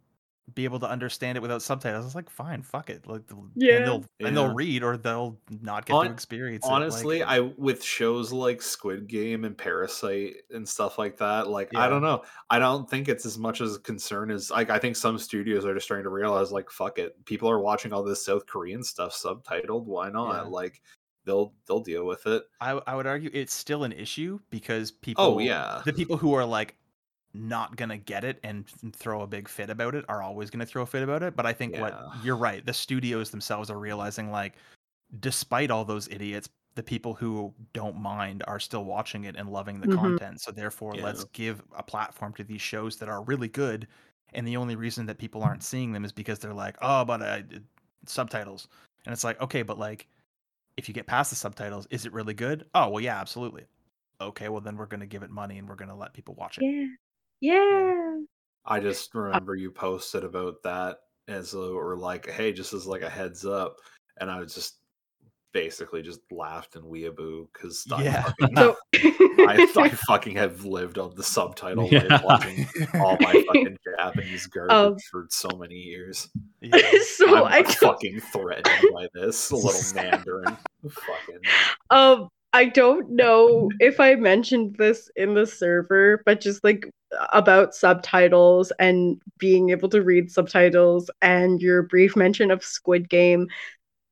be 0.55 0.63
able 0.65 0.79
to 0.79 0.89
understand 0.89 1.37
it 1.37 1.41
without 1.41 1.61
subtitles. 1.61 2.05
I 2.05 2.07
was 2.07 2.15
like, 2.15 2.31
fine, 2.31 2.63
fuck 2.63 2.89
it. 2.89 3.07
Like, 3.09 3.23
Yeah. 3.57 3.75
and 3.75 3.85
they'll 3.87 4.05
and 4.21 4.37
they'll 4.37 4.55
read 4.55 4.85
or 4.85 4.97
they'll 4.97 5.37
not 5.61 5.87
get 5.87 5.95
Hon- 5.95 6.07
to 6.07 6.13
experience 6.13 6.65
it. 6.65 6.71
honestly 6.71 7.19
Like, 7.19 7.29
i 7.29 7.41
with 7.41 7.83
shows 7.83 8.33
like 8.33 8.63
squid 8.63 9.09
game 9.09 9.45
and 9.45 9.59
parasite 9.59 10.37
and 10.53 10.67
stuff 10.69 10.99
like 10.99 11.17
that 11.19 11.49
like 11.49 11.75
i 11.75 11.89
don't 11.89 12.03
know 12.03 12.23
i 12.49 12.59
don't 12.61 12.89
think 12.89 13.09
it's 13.09 13.27
as 13.27 13.37
much 13.39 13.61
as 13.61 13.75
a 13.77 13.81
concern 13.81 14.31
as 14.31 14.51
like 14.51 14.71
i 14.71 14.79
think 14.79 14.95
some 14.95 15.19
studios 15.19 15.65
are 15.65 15.75
just 15.75 15.85
starting 15.87 16.05
to 16.05 16.11
realize 16.11 16.53
like 16.53 16.71
fuck 16.71 16.99
it 17.01 17.23
people 17.25 17.51
are 17.51 17.59
watching 17.61 17.93
all 17.93 18.05
this 18.05 18.25
south 18.25 18.47
korean 18.47 18.83
stuff 18.85 19.13
subtitled 19.13 19.85
why 19.85 20.09
not 20.11 20.45
Yeah. 20.45 20.51
like 20.51 20.81
they'll 21.25 21.53
they'll 21.67 21.81
deal 21.81 22.07
with 22.07 22.25
it 22.29 22.45
I 22.61 22.81
I 22.87 22.95
would 22.95 23.07
argue 23.09 23.31
it's 23.33 23.53
still 23.53 23.83
an 23.83 23.91
issue 23.93 24.39
because 24.51 24.93
oh, 24.93 24.99
people. 25.03 25.25
oh 25.25 25.39
yeah 25.41 25.83
the 25.85 25.93
people 25.93 26.17
who 26.17 26.35
are 26.35 26.45
like 26.45 26.77
not 27.37 27.77
gonna 27.77 27.99
get 27.99 28.25
it 28.25 28.41
and 28.43 28.67
throw 28.95 29.23
a 29.23 29.27
big 29.27 29.49
fit 29.49 29.71
about 29.71 29.95
it 29.95 30.05
are 30.09 30.23
always 30.23 30.51
gonna 30.51 30.67
throw 30.67 30.83
a 30.83 30.87
fit 30.87 31.03
about 31.03 31.23
it. 31.23 31.37
But 31.37 31.47
I 31.47 31.53
think 31.53 31.75
what 31.77 31.97
you're 32.11 32.37
right, 32.37 32.65
the 32.65 32.73
studios 32.75 33.31
themselves 33.31 33.71
are 33.71 33.79
realizing 33.79 34.31
like, 34.31 34.57
despite 35.21 35.71
all 35.71 35.85
those 35.85 36.09
idiots, 36.09 36.49
the 36.75 36.83
people 36.83 37.15
who 37.15 37.55
don't 37.73 37.97
mind 37.97 38.43
are 38.49 38.61
still 38.61 38.85
watching 38.85 39.25
it 39.25 39.37
and 39.37 39.51
loving 39.51 39.81
the 39.81 39.89
Mhm. 39.89 39.89
content. 39.89 40.41
So 40.43 40.53
therefore, 40.53 40.97
Yeah. 40.97 41.03
let's 41.03 41.25
give 41.25 41.63
a 41.77 41.83
platform 41.83 42.35
to 42.35 42.45
these 42.45 42.63
shows 42.63 42.99
that 42.99 43.09
are 43.09 43.23
really 43.25 43.49
good. 43.49 43.89
And 44.35 44.47
the 44.47 44.57
only 44.59 44.77
reason 44.77 45.07
that 45.07 45.19
people 45.19 45.43
aren't 45.43 45.63
seeing 45.65 45.93
them 45.93 46.05
is 46.05 46.13
because 46.13 46.39
they're 46.41 46.55
like, 46.55 46.77
oh, 46.83 47.05
but 47.05 47.23
uh, 47.23 47.43
subtitles. 48.07 48.69
And 49.07 49.13
it's 49.13 49.25
like, 49.25 49.41
okay, 49.41 49.63
but 49.63 49.79
like, 49.79 50.09
if 50.77 50.89
you 50.89 50.95
get 50.95 51.07
past 51.07 51.31
the 51.31 51.37
subtitles, 51.37 51.87
is 51.91 52.07
it 52.07 52.13
really 52.13 52.35
good? 52.35 52.69
Oh, 52.75 52.89
well, 52.91 53.03
yeah, 53.03 53.21
absolutely. 53.21 53.67
Okay, 54.21 54.49
well 54.49 54.61
then 54.61 54.77
we're 54.77 54.87
gonna 54.87 55.07
give 55.07 55.23
it 55.23 55.31
money 55.31 55.59
and 55.59 55.69
we're 55.69 55.77
gonna 55.77 55.97
let 55.97 56.15
people 56.15 56.35
watch 56.35 56.59
it. 56.59 56.65
Yeah. 56.65 56.87
Yeah. 57.47 58.19
i 58.65 58.81
just 58.81 59.15
remember 59.15 59.55
you 59.55 59.71
posted 59.71 60.25
about 60.25 60.63
that 60.65 60.99
as 61.29 61.55
a, 61.55 61.61
or 61.61 61.97
like 61.97 62.31
hey 62.31 62.53
just 62.53 62.73
as 62.73 62.87
like 62.87 63.03
a 63.03 63.09
heads 63.11 63.45
up 63.45 63.77
and 64.21 64.31
i 64.31 64.39
was 64.41 64.55
just 64.55 64.79
basically 65.53 66.03
just 66.03 66.21
laughed 66.31 66.77
and 66.77 66.85
weeaboo 66.85 67.47
because 67.53 67.83
Yeah. 67.99 68.31
So 68.57 68.77
I, 69.49 69.67
I 69.79 69.89
fucking 70.07 70.37
have 70.37 70.65
lived 70.67 70.99
on 70.99 71.15
the 71.15 71.23
subtitle 71.23 71.89
Yeah. 71.91 72.21
watching 72.23 72.67
all 72.95 73.17
my 73.21 73.33
fucking 73.47 73.79
Japanese 73.99 74.47
garbage 74.49 74.75
Um, 74.75 74.97
for 75.11 75.27
so 75.31 75.49
many 75.57 75.77
years. 75.77 76.29
Yeah. 76.61 76.79
so 77.15 77.47
I'm 77.47 77.65
I 77.65 77.73
fucking 77.73 78.21
threatened 78.21 78.93
by 78.93 79.07
this 79.15 79.51
little 79.51 79.73
Mandarin. 79.95 80.59
fucking 80.91 81.41
um 81.89 82.29
I 82.57 82.65
don't 82.65 83.11
know 83.11 83.69
if 83.81 84.01
I 84.01 84.15
mentioned 84.15 84.77
this 84.79 85.11
in 85.15 85.35
the 85.35 85.47
server, 85.47 86.23
but 86.25 86.41
just 86.41 86.65
like 86.65 86.87
about 87.35 87.75
subtitles 87.75 88.73
and 88.79 89.21
being 89.39 89.69
able 89.69 89.91
to 89.91 90.03
read 90.03 90.31
subtitles 90.31 91.11
and 91.21 91.61
your 91.61 91.83
brief 91.83 92.17
mention 92.17 92.51
of 92.51 92.65
Squid 92.65 93.11
Game. 93.11 93.43
Mm-hmm. 93.43 93.53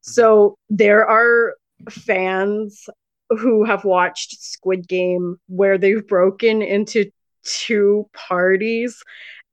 So 0.03 0.59
there 0.68 1.09
are 1.09 1.55
fans 1.88 2.86
who 3.30 3.64
have 3.64 3.86
watched 3.86 4.42
Squid 4.42 4.86
Game 4.86 5.38
where 5.49 5.78
they've 5.78 6.07
broken 6.07 6.61
into 6.61 7.11
two 7.45 8.11
parties 8.12 9.03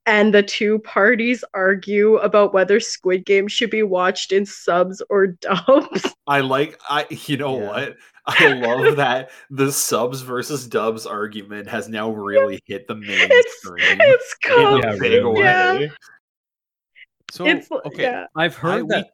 and 0.06 0.34
the 0.34 0.44
two 0.44 0.80
parties 0.80 1.44
argue 1.54 2.18
about 2.18 2.54
whether 2.54 2.80
Squid 2.80 3.26
Game 3.26 3.48
should 3.48 3.70
be 3.70 3.84
watched 3.84 4.32
in 4.32 4.46
subs 4.46 5.02
or 5.10 5.28
dubs. 5.42 6.14
I 6.28 6.42
like 6.42 6.78
I 6.90 7.06
you 7.10 7.38
know 7.38 7.58
Yeah. 7.58 7.68
what? 7.68 7.98
I 8.28 8.54
love 8.54 8.96
that 8.98 9.32
the 9.50 9.72
subs 9.72 10.22
versus 10.22 10.68
dubs 10.68 11.06
argument 11.06 11.68
has 11.68 11.90
now 11.90 12.12
really 12.12 12.60
hit 12.66 12.88
the 12.88 12.96
mainstream 12.96 13.32
It's 14.00 14.36
in 14.46 14.50
come. 14.52 14.74
a 14.76 14.78
Yeah, 14.80 14.92
big 15.00 15.02
really. 15.24 15.24
way. 15.42 15.84
Yeah. 15.84 15.88
So 17.32 17.46
it's 17.48 17.70
okay, 17.72 18.04
yeah. 18.04 18.26
I've 18.36 18.56
heard 18.56 18.84
I- 18.86 18.88
that. 18.88 19.10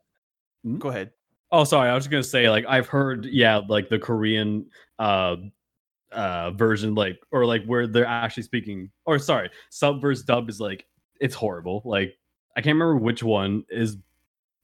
we- 0.63 0.77
go 0.79 0.89
ahead. 0.89 1.11
Oh, 1.51 1.63
sorry. 1.63 1.89
I 1.89 1.93
was 1.95 2.03
just 2.03 2.11
gonna 2.11 2.23
say, 2.23 2.49
like, 2.49 2.65
I've 2.67 2.87
heard, 2.87 3.25
yeah, 3.25 3.61
like 3.69 3.87
the 3.89 3.99
Korean 3.99 4.65
uh 4.99 5.37
uh 6.11 6.51
version, 6.51 6.93
like, 6.95 7.19
or 7.31 7.45
like 7.45 7.63
where 7.65 7.87
they're 7.87 8.05
actually 8.05 8.43
speaking, 8.43 8.91
or 9.05 9.17
sorry, 9.19 9.49
sub 9.69 10.01
versus 10.01 10.25
dub 10.25 10.49
is 10.49 10.59
like 10.59 10.85
it's 11.21 11.35
horrible. 11.35 11.81
Like, 11.85 12.17
I 12.57 12.61
can't 12.61 12.75
remember 12.75 12.97
which 12.97 13.23
one 13.23 13.63
is 13.69 13.97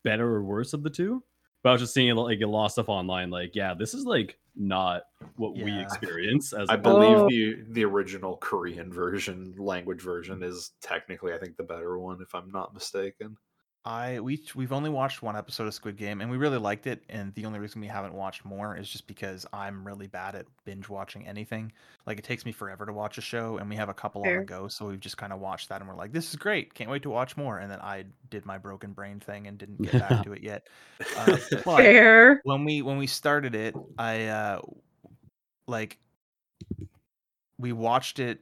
better 0.04 0.28
or 0.28 0.44
worse 0.44 0.74
of 0.74 0.84
the 0.84 0.90
two, 0.90 1.24
but 1.64 1.70
I 1.70 1.72
was 1.72 1.82
just 1.82 1.94
seeing 1.94 2.14
like 2.16 2.42
a 2.42 2.46
lot 2.48 2.66
of 2.66 2.72
stuff 2.74 2.90
online. 2.90 3.30
Like, 3.30 3.56
yeah, 3.56 3.74
this 3.74 3.94
is 3.94 4.06
like 4.06 4.38
not 4.56 5.04
what 5.38 5.56
we 5.56 5.80
experience 5.80 6.54
as 6.54 6.70
I 6.70 6.76
a- 6.76 6.78
believe 6.78 7.18
Oh. 7.18 7.28
the 7.30 7.64
the 7.72 7.86
original 7.86 8.38
Korean 8.38 8.92
version, 8.94 9.56
language 9.58 10.02
version, 10.02 10.44
is 10.44 10.72
technically 10.82 11.34
I 11.34 11.38
think 11.40 11.58
the 11.58 11.64
better 11.64 11.98
one, 11.98 12.22
if 12.22 12.36
I'm 12.36 12.52
not 12.52 12.74
mistaken. 12.74 13.38
I 13.86 14.22
we 14.22 14.42
we've 14.56 14.72
only 14.72 14.90
watched 14.90 15.22
one 15.22 15.36
episode 15.36 15.68
of 15.68 15.74
Squid 15.74 15.98
Game 15.98 16.22
and 16.22 16.32
we 16.32 16.38
really 16.38 16.58
liked 16.58 16.88
it. 16.88 17.04
And 17.10 17.34
the 17.34 17.46
only 17.46 17.60
reason 17.60 17.82
we 17.82 17.88
haven't 17.88 18.14
watched 18.14 18.46
more 18.46 18.78
is 18.78 18.90
just 18.90 19.08
because 19.08 19.46
I'm 19.52 19.86
really 19.86 20.08
bad 20.08 20.36
at 20.36 20.46
binge 20.64 20.88
watching 20.88 21.28
anything. 21.28 21.74
Like 22.08 22.18
it 22.18 22.24
takes 22.24 22.46
me 22.46 22.54
forever 22.54 22.86
to 22.86 22.94
watch 22.94 23.18
a 23.18 23.22
show, 23.22 23.58
and 23.58 23.70
we 23.70 23.76
have 23.76 23.90
a 23.90 23.94
couple 23.94 24.24
on 24.26 24.38
the 24.38 24.44
go, 24.46 24.70
so 24.70 24.88
we've 24.88 25.00
just 25.00 25.18
kind 25.18 25.34
of 25.34 25.40
watched 25.40 25.68
that, 25.70 25.82
and 25.82 25.90
we're 25.90 25.98
like, 25.98 26.14
"This 26.14 26.30
is 26.30 26.38
great! 26.38 26.74
Can't 26.74 26.90
wait 26.90 27.04
to 27.04 27.10
watch 27.10 27.36
more." 27.36 27.58
And 27.58 27.70
then 27.70 27.82
I 27.82 28.06
did 28.30 28.46
my 28.46 28.58
broken 28.58 28.94
brain 28.94 29.20
thing 29.20 29.48
and 29.48 29.58
didn't 29.58 29.82
get 29.82 29.94
back 29.94 30.24
to 30.24 30.32
it 30.32 30.44
yet. 30.44 30.68
Uh, 31.18 31.36
Fair. 31.38 32.40
when 32.46 32.64
we 32.64 32.82
when 32.82 32.98
we 32.98 33.08
started 33.08 33.54
it, 33.54 33.76
I 33.98 34.28
uh 34.28 34.62
like 35.68 36.00
we 37.58 37.74
watched 37.74 38.20
it 38.20 38.40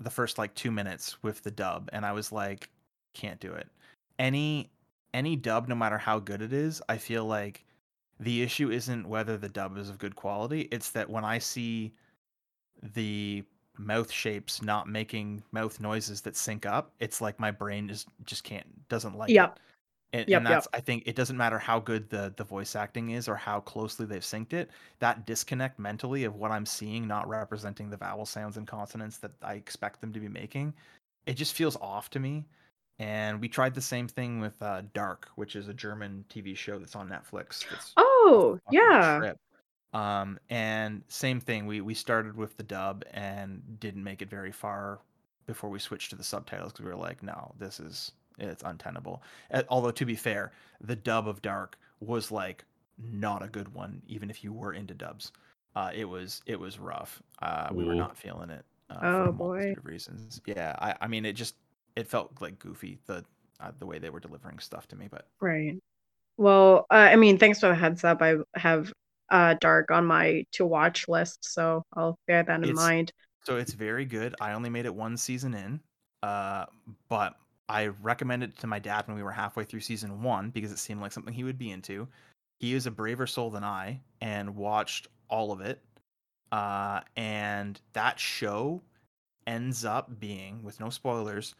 the 0.00 0.10
first 0.10 0.36
like 0.38 0.54
two 0.54 0.70
minutes 0.70 1.22
with 1.22 1.42
the 1.42 1.50
dub, 1.50 1.88
and 1.92 2.04
I 2.04 2.12
was 2.12 2.32
like, 2.32 2.68
can't 3.14 3.40
do 3.40 3.52
it. 3.52 3.68
Any 4.18 4.72
any 5.14 5.36
dub, 5.36 5.68
no 5.68 5.74
matter 5.74 5.98
how 5.98 6.18
good 6.18 6.42
it 6.42 6.52
is, 6.52 6.82
I 6.88 6.98
feel 6.98 7.24
like 7.24 7.64
the 8.20 8.42
issue 8.42 8.70
isn't 8.70 9.08
whether 9.08 9.36
the 9.38 9.48
dub 9.48 9.76
is 9.78 9.88
of 9.88 9.98
good 9.98 10.16
quality. 10.16 10.62
It's 10.72 10.90
that 10.92 11.08
when 11.08 11.24
I 11.24 11.38
see 11.38 11.94
the 12.82 13.44
mouth 13.78 14.10
shapes 14.10 14.62
not 14.62 14.88
making 14.88 15.44
mouth 15.52 15.80
noises 15.80 16.20
that 16.22 16.36
sync 16.36 16.66
up, 16.66 16.94
it's 17.00 17.20
like 17.20 17.40
my 17.40 17.50
brain 17.50 17.88
just 17.88 18.08
just 18.24 18.44
can't 18.44 18.88
doesn't 18.88 19.16
like 19.16 19.30
Yep. 19.30 19.38
it. 19.38 19.60
And, 20.14 20.26
Yep, 20.26 20.40
and 20.40 20.46
yep. 20.46 20.46
that's 20.46 20.68
I 20.74 20.80
think 20.80 21.04
it 21.06 21.16
doesn't 21.16 21.36
matter 21.36 21.58
how 21.58 21.80
good 21.80 22.08
the 22.10 22.32
the 22.36 22.44
voice 22.44 22.76
acting 22.76 23.10
is 23.10 23.28
or 23.28 23.36
how 23.36 23.60
closely 23.60 24.06
they've 24.06 24.22
synced 24.22 24.52
it. 24.54 24.70
That 25.00 25.26
disconnect 25.26 25.78
mentally 25.78 26.24
of 26.24 26.36
what 26.36 26.50
I'm 26.52 26.66
seeing 26.66 27.06
not 27.06 27.28
representing 27.28 27.90
the 27.90 27.96
vowel 27.98 28.26
sounds 28.26 28.56
and 28.56 28.66
consonants 28.66 29.18
that 29.18 29.32
I 29.42 29.54
expect 29.54 30.00
them 30.00 30.12
to 30.14 30.20
be 30.20 30.28
making, 30.28 30.74
it 31.26 31.34
just 31.34 31.54
feels 31.54 31.76
off 31.76 32.10
to 32.10 32.20
me. 32.20 32.46
And 32.98 33.40
we 33.40 33.48
tried 33.48 33.74
the 33.74 33.80
same 33.80 34.08
thing 34.08 34.40
with 34.40 34.60
uh, 34.60 34.82
Dark, 34.92 35.28
which 35.36 35.54
is 35.54 35.68
a 35.68 35.74
German 35.74 36.24
TV 36.28 36.56
show 36.56 36.78
that's 36.78 36.96
on 36.96 37.08
Netflix. 37.08 37.68
That's 37.70 37.92
Oh, 37.96 38.58
yeah. 38.70 39.18
trip. 39.18 39.38
Um, 39.94 40.38
and 40.50 41.02
same 41.08 41.40
thing. 41.40 41.66
We 41.66 41.80
we 41.80 41.94
started 41.94 42.36
with 42.36 42.56
the 42.56 42.62
dub 42.62 43.04
and 43.12 43.62
didn't 43.80 44.04
make 44.04 44.20
it 44.20 44.28
very 44.28 44.52
far 44.52 44.98
before 45.46 45.70
we 45.70 45.78
switched 45.78 46.10
to 46.10 46.16
the 46.16 46.24
subtitles 46.24 46.72
because 46.72 46.84
we 46.84 46.90
were 46.90 46.96
like, 46.96 47.22
no, 47.22 47.54
this 47.58 47.80
is 47.80 48.12
it's 48.38 48.62
untenable. 48.64 49.22
Although 49.68 49.90
to 49.92 50.04
be 50.04 50.14
fair, 50.16 50.52
the 50.80 50.96
dub 50.96 51.26
of 51.26 51.40
Dark 51.40 51.78
was 52.00 52.30
like 52.30 52.64
not 52.98 53.42
a 53.42 53.48
good 53.48 53.72
one, 53.72 54.02
even 54.08 54.28
if 54.28 54.44
you 54.44 54.52
were 54.52 54.72
into 54.74 54.92
dubs. 54.94 55.32
Uh, 55.76 55.90
it 55.94 56.04
was 56.04 56.42
it 56.46 56.58
was 56.58 56.78
rough. 56.78 57.22
Uh, 57.40 57.68
we 57.72 57.84
were 57.84 57.94
not 57.94 58.16
feeling 58.16 58.50
it. 58.50 58.64
Uh, 58.90 58.98
Oh, 59.02 59.24
for 59.24 59.28
a 59.28 59.32
boy. 59.32 59.74
reasons. 59.82 60.40
Yeah, 60.46 60.74
I, 60.80 60.94
I 61.02 61.06
mean, 61.08 61.24
it 61.24 61.32
just 61.34 61.54
it 61.98 62.06
felt 62.06 62.30
like 62.40 62.58
goofy 62.58 62.98
the 63.06 63.24
uh, 63.60 63.72
the 63.78 63.86
way 63.86 63.98
they 63.98 64.10
were 64.10 64.20
delivering 64.20 64.58
stuff 64.60 64.86
to 64.88 64.96
me, 64.96 65.08
but 65.10 65.26
Right. 65.40 65.76
Well, 66.36 66.86
uh, 66.90 66.94
I 66.94 67.16
mean, 67.16 67.38
thanks 67.38 67.58
for 67.58 67.68
the 67.68 67.74
heads 67.74 68.04
up. 68.04 68.22
I 68.22 68.36
have 68.54 68.92
uh 69.30 69.54
Dark 69.60 69.90
on 69.90 70.06
my 70.06 70.44
to 70.52 70.64
watch 70.64 71.08
list, 71.08 71.38
so 71.44 71.82
I'll 71.94 72.16
bear 72.26 72.42
that 72.44 72.56
in 72.58 72.64
It's- 72.64 72.76
mind. 72.76 73.12
So 73.44 73.56
it's 73.56 73.72
very 73.72 74.04
good. 74.04 74.34
I 74.40 74.52
only 74.52 74.68
made 74.70 74.84
it 74.84 74.94
one 74.94 75.16
season 75.16 75.54
in, 75.54 75.80
uh, 76.22 76.66
but 77.08 77.34
I 77.68 77.86
recommended 77.86 78.50
it 78.50 78.58
to 78.58 78.66
my 78.66 78.78
dad 78.78 79.06
when 79.06 79.16
we 79.16 79.22
were 79.22 79.30
halfway 79.32 79.64
through 79.64 79.80
season 79.80 80.22
one 80.22 80.50
because 80.50 80.70
it 80.70 80.78
seemed 80.78 81.00
like 81.00 81.12
something 81.12 81.32
he 81.32 81.44
would 81.44 81.58
be 81.58 81.70
into. 81.70 82.08
He 82.60 82.74
is 82.74 82.86
a 82.86 82.90
braver 82.90 83.26
soul 83.26 83.50
than 83.50 83.64
I 83.64 84.00
and 84.20 84.54
watched 84.56 85.08
all 85.28 85.50
of 85.52 85.60
it. 85.60 85.80
Uh, 86.52 87.00
and 87.16 87.80
that 87.92 88.18
show 88.20 88.82
ends 89.46 89.84
up 89.84 90.18
being, 90.20 90.62
with 90.62 90.78
no 90.80 90.90
spoilers, 90.90 91.54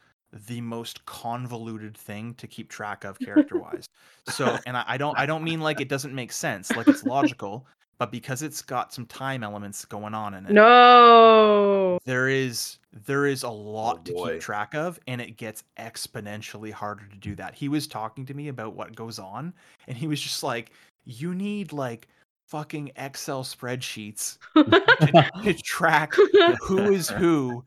the 0.46 0.60
most 0.60 1.04
convoluted 1.06 1.96
thing 1.96 2.34
to 2.34 2.46
keep 2.46 2.68
track 2.68 3.04
of 3.04 3.18
character 3.18 3.58
wise. 3.58 3.86
so, 4.28 4.58
and 4.66 4.76
I, 4.76 4.84
I 4.86 4.96
don't, 4.96 5.18
I 5.18 5.26
don't 5.26 5.42
mean 5.44 5.60
like 5.60 5.80
it 5.80 5.88
doesn't 5.88 6.14
make 6.14 6.32
sense, 6.32 6.70
like 6.76 6.86
it's 6.88 7.04
logical, 7.04 7.66
but 7.98 8.12
because 8.12 8.42
it's 8.42 8.62
got 8.62 8.92
some 8.92 9.06
time 9.06 9.42
elements 9.42 9.84
going 9.84 10.14
on 10.14 10.34
in 10.34 10.46
it, 10.46 10.52
No. 10.52 11.98
there 12.04 12.28
is 12.28 12.78
there 13.06 13.26
is 13.26 13.42
a 13.44 13.48
oh, 13.48 13.52
lot 13.52 14.04
to 14.06 14.12
boy. 14.12 14.32
keep 14.32 14.40
track 14.40 14.74
of 14.74 14.98
and 15.06 15.20
it 15.20 15.36
gets 15.36 15.62
exponentially 15.78 16.72
harder 16.72 17.04
to 17.06 17.16
do 17.16 17.34
that 17.36 17.54
he 17.54 17.68
was 17.68 17.86
talking 17.86 18.24
to 18.26 18.34
me 18.34 18.48
about 18.48 18.74
what 18.74 18.96
goes 18.96 19.18
on 19.18 19.52
and 19.86 19.96
he 19.96 20.06
was 20.06 20.20
just 20.20 20.42
like 20.42 20.72
you 21.04 21.34
need 21.34 21.72
like 21.72 22.08
fucking 22.46 22.90
excel 22.96 23.44
spreadsheets 23.44 24.38
to, 24.56 25.30
to 25.44 25.52
track 25.62 26.14
who 26.62 26.92
is 26.92 27.08
who 27.10 27.62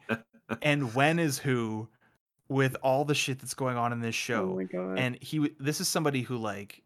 and 0.64 0.94
when 0.96 1.20
is 1.20 1.38
who 1.38 1.88
with 2.52 2.76
all 2.84 3.06
the 3.06 3.16
shit 3.16 3.40
that's 3.40 3.54
going 3.54 3.78
on 3.78 3.94
in 3.94 4.02
this 4.02 4.10
Oh 4.10 4.12
show 4.12 4.46
my 4.58 4.64
god. 4.66 5.00
and 5.00 5.18
he 5.22 5.50
this 5.58 5.80
is 5.80 5.88
somebody 5.88 6.22
who 6.22 6.36
like 6.38 6.84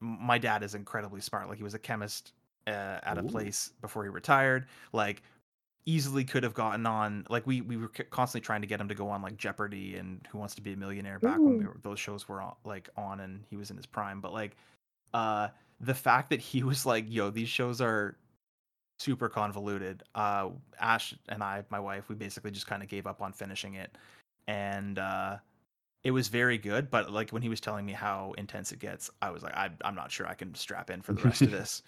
my 0.00 0.38
dad 0.38 0.62
is 0.62 0.74
incredibly 0.74 1.20
smart. 1.20 1.48
Like 1.48 1.58
he 1.58 1.64
was 1.64 1.74
a 1.74 1.78
chemist 1.78 2.32
uh, 2.66 2.98
at 3.02 3.16
a 3.16 3.22
place 3.22 3.72
before 3.80 4.02
he 4.04 4.10
retired. 4.10 4.66
Like 4.92 5.22
easily 5.86 6.24
could 6.24 6.42
have 6.42 6.54
gotten 6.54 6.84
on 6.84 7.26
like 7.30 7.46
we 7.46 7.60
we 7.60 7.76
were 7.76 7.88
constantly 8.10 8.44
trying 8.44 8.60
to 8.60 8.66
get 8.66 8.80
him 8.80 8.88
to 8.88 8.94
go 8.94 9.08
on 9.08 9.22
like 9.22 9.36
jeopardy 9.36 9.96
and 9.96 10.26
who 10.30 10.38
wants 10.38 10.54
to 10.56 10.62
be 10.62 10.72
a 10.72 10.76
millionaire 10.76 11.18
back 11.20 11.38
when 11.38 11.58
we 11.58 11.64
were, 11.64 11.76
those 11.82 11.98
shows 11.98 12.28
were 12.28 12.42
on, 12.42 12.54
like 12.64 12.88
on 12.96 13.20
and 13.20 13.44
he 13.48 13.56
was 13.56 13.70
in 13.70 13.76
his 13.76 13.86
prime. 13.86 14.20
But 14.20 14.32
like 14.32 14.56
uh 15.14 15.48
the 15.80 15.94
fact 15.94 16.30
that 16.30 16.40
he 16.40 16.62
was 16.64 16.84
like 16.84 17.04
yo 17.08 17.30
these 17.30 17.48
shows 17.48 17.80
are 17.80 18.16
super 18.98 19.28
convoluted 19.28 20.02
uh 20.16 20.48
ash 20.80 21.14
and 21.28 21.40
i 21.40 21.62
my 21.70 21.78
wife 21.78 22.08
we 22.08 22.16
basically 22.16 22.50
just 22.50 22.66
kind 22.66 22.82
of 22.82 22.88
gave 22.88 23.06
up 23.06 23.22
on 23.22 23.32
finishing 23.32 23.74
it 23.74 23.96
and 24.48 24.98
uh 24.98 25.36
it 26.02 26.10
was 26.10 26.28
very 26.28 26.58
good 26.58 26.90
but 26.90 27.12
like 27.12 27.30
when 27.30 27.42
he 27.42 27.48
was 27.48 27.60
telling 27.60 27.86
me 27.86 27.92
how 27.92 28.34
intense 28.38 28.72
it 28.72 28.80
gets 28.80 29.10
i 29.22 29.30
was 29.30 29.42
like 29.42 29.54
I, 29.54 29.70
i'm 29.84 29.94
not 29.94 30.10
sure 30.10 30.26
i 30.26 30.34
can 30.34 30.54
strap 30.54 30.90
in 30.90 31.02
for 31.02 31.12
the 31.12 31.22
rest 31.22 31.42
of 31.42 31.50
this 31.52 31.82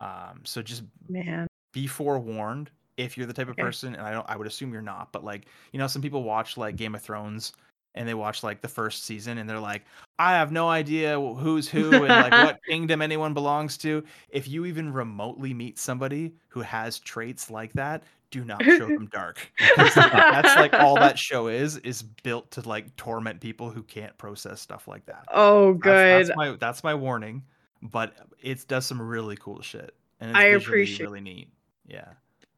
um 0.00 0.40
so 0.44 0.60
just 0.60 0.82
Man. 1.08 1.46
be 1.72 1.86
forewarned 1.86 2.70
if 2.96 3.16
you're 3.16 3.26
the 3.26 3.32
type 3.32 3.48
of 3.48 3.52
Okay. 3.52 3.62
person 3.62 3.94
and 3.94 4.02
i 4.02 4.10
don't 4.10 4.28
i 4.28 4.36
would 4.36 4.46
assume 4.46 4.72
you're 4.72 4.82
not 4.82 5.12
but 5.12 5.24
like 5.24 5.46
you 5.72 5.78
know 5.78 5.86
some 5.86 6.02
people 6.02 6.22
watch 6.22 6.56
like 6.58 6.76
game 6.76 6.94
of 6.94 7.00
thrones 7.00 7.52
and 7.94 8.08
they 8.08 8.14
watch 8.14 8.42
like 8.42 8.60
the 8.60 8.68
first 8.68 9.04
season 9.04 9.38
and 9.38 9.48
they're 9.48 9.60
like 9.60 9.84
i 10.18 10.32
have 10.32 10.52
no 10.52 10.68
idea 10.68 11.18
who's 11.20 11.68
who 11.68 12.04
and 12.04 12.18
like 12.18 12.36
what 12.36 12.58
kingdom 12.68 13.02
anyone 13.02 13.34
belongs 13.34 13.76
to 13.76 14.02
if 14.30 14.48
you 14.48 14.64
even 14.64 14.92
remotely 14.92 15.54
meet 15.54 15.78
somebody 15.78 16.32
who 16.48 16.60
has 16.60 16.98
traits 16.98 17.50
like 17.50 17.72
that 17.72 18.02
do 18.30 18.44
not 18.44 18.62
show 18.64 18.86
them 18.86 19.08
dark 19.12 19.50
that's 19.76 20.56
like 20.56 20.72
all 20.74 20.94
that 20.96 21.18
show 21.18 21.48
is 21.48 21.76
is 21.78 22.02
built 22.02 22.50
to 22.52 22.60
like 22.68 22.94
torment 22.96 23.40
people 23.40 23.70
who 23.70 23.82
can't 23.82 24.16
process 24.18 24.60
stuff 24.60 24.86
like 24.88 25.04
that 25.06 25.24
Oh, 25.32 25.72
good. 25.74 26.26
that's 26.26 26.36
my 26.36 26.56
that's 26.58 26.84
my 26.84 26.94
warning 26.94 27.42
but 27.82 28.14
it 28.40 28.66
does 28.68 28.86
some 28.86 29.00
really 29.00 29.36
cool 29.36 29.62
shit 29.62 29.94
and 30.20 30.30
it's 30.30 30.38
I 30.38 30.44
appreciate- 30.44 31.00
really 31.06 31.20
neat 31.20 31.48
yeah 31.86 32.08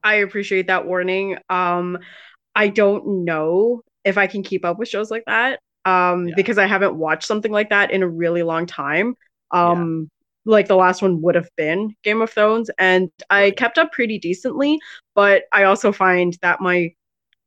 I 0.04 0.14
appreciate 0.14 0.66
that 0.66 0.84
warning. 0.84 1.38
Um, 1.48 1.96
I 2.56 2.66
don't 2.66 3.24
know 3.24 3.82
if 4.04 4.18
I 4.18 4.26
can 4.26 4.42
keep 4.42 4.64
up 4.64 4.76
with 4.76 4.88
shows 4.88 5.12
like 5.12 5.22
that. 5.26 5.60
Um, 5.84 6.26
Yeah. 6.26 6.34
because 6.34 6.58
I 6.58 6.66
haven't 6.66 6.96
watched 6.96 7.22
something 7.24 7.52
like 7.52 7.70
that 7.70 7.92
in 7.92 8.02
a 8.02 8.08
really 8.08 8.42
long 8.42 8.66
time. 8.66 9.14
Um, 9.52 10.10
like 10.45 10.68
the 10.68 10.76
last 10.76 11.03
one 11.03 11.22
would 11.22 11.34
have 11.34 11.49
been 11.57 11.95
Game 12.03 12.20
of 12.22 12.30
Thrones, 12.30 12.70
and 12.78 13.11
I 13.30 13.43
Right. 13.43 13.57
kept 13.57 13.78
up 13.78 13.93
pretty 13.93 14.18
decently, 14.18 14.78
but 15.14 15.45
I 15.53 15.64
also 15.64 15.93
find 15.93 16.36
that 16.43 16.61
my 16.61 16.93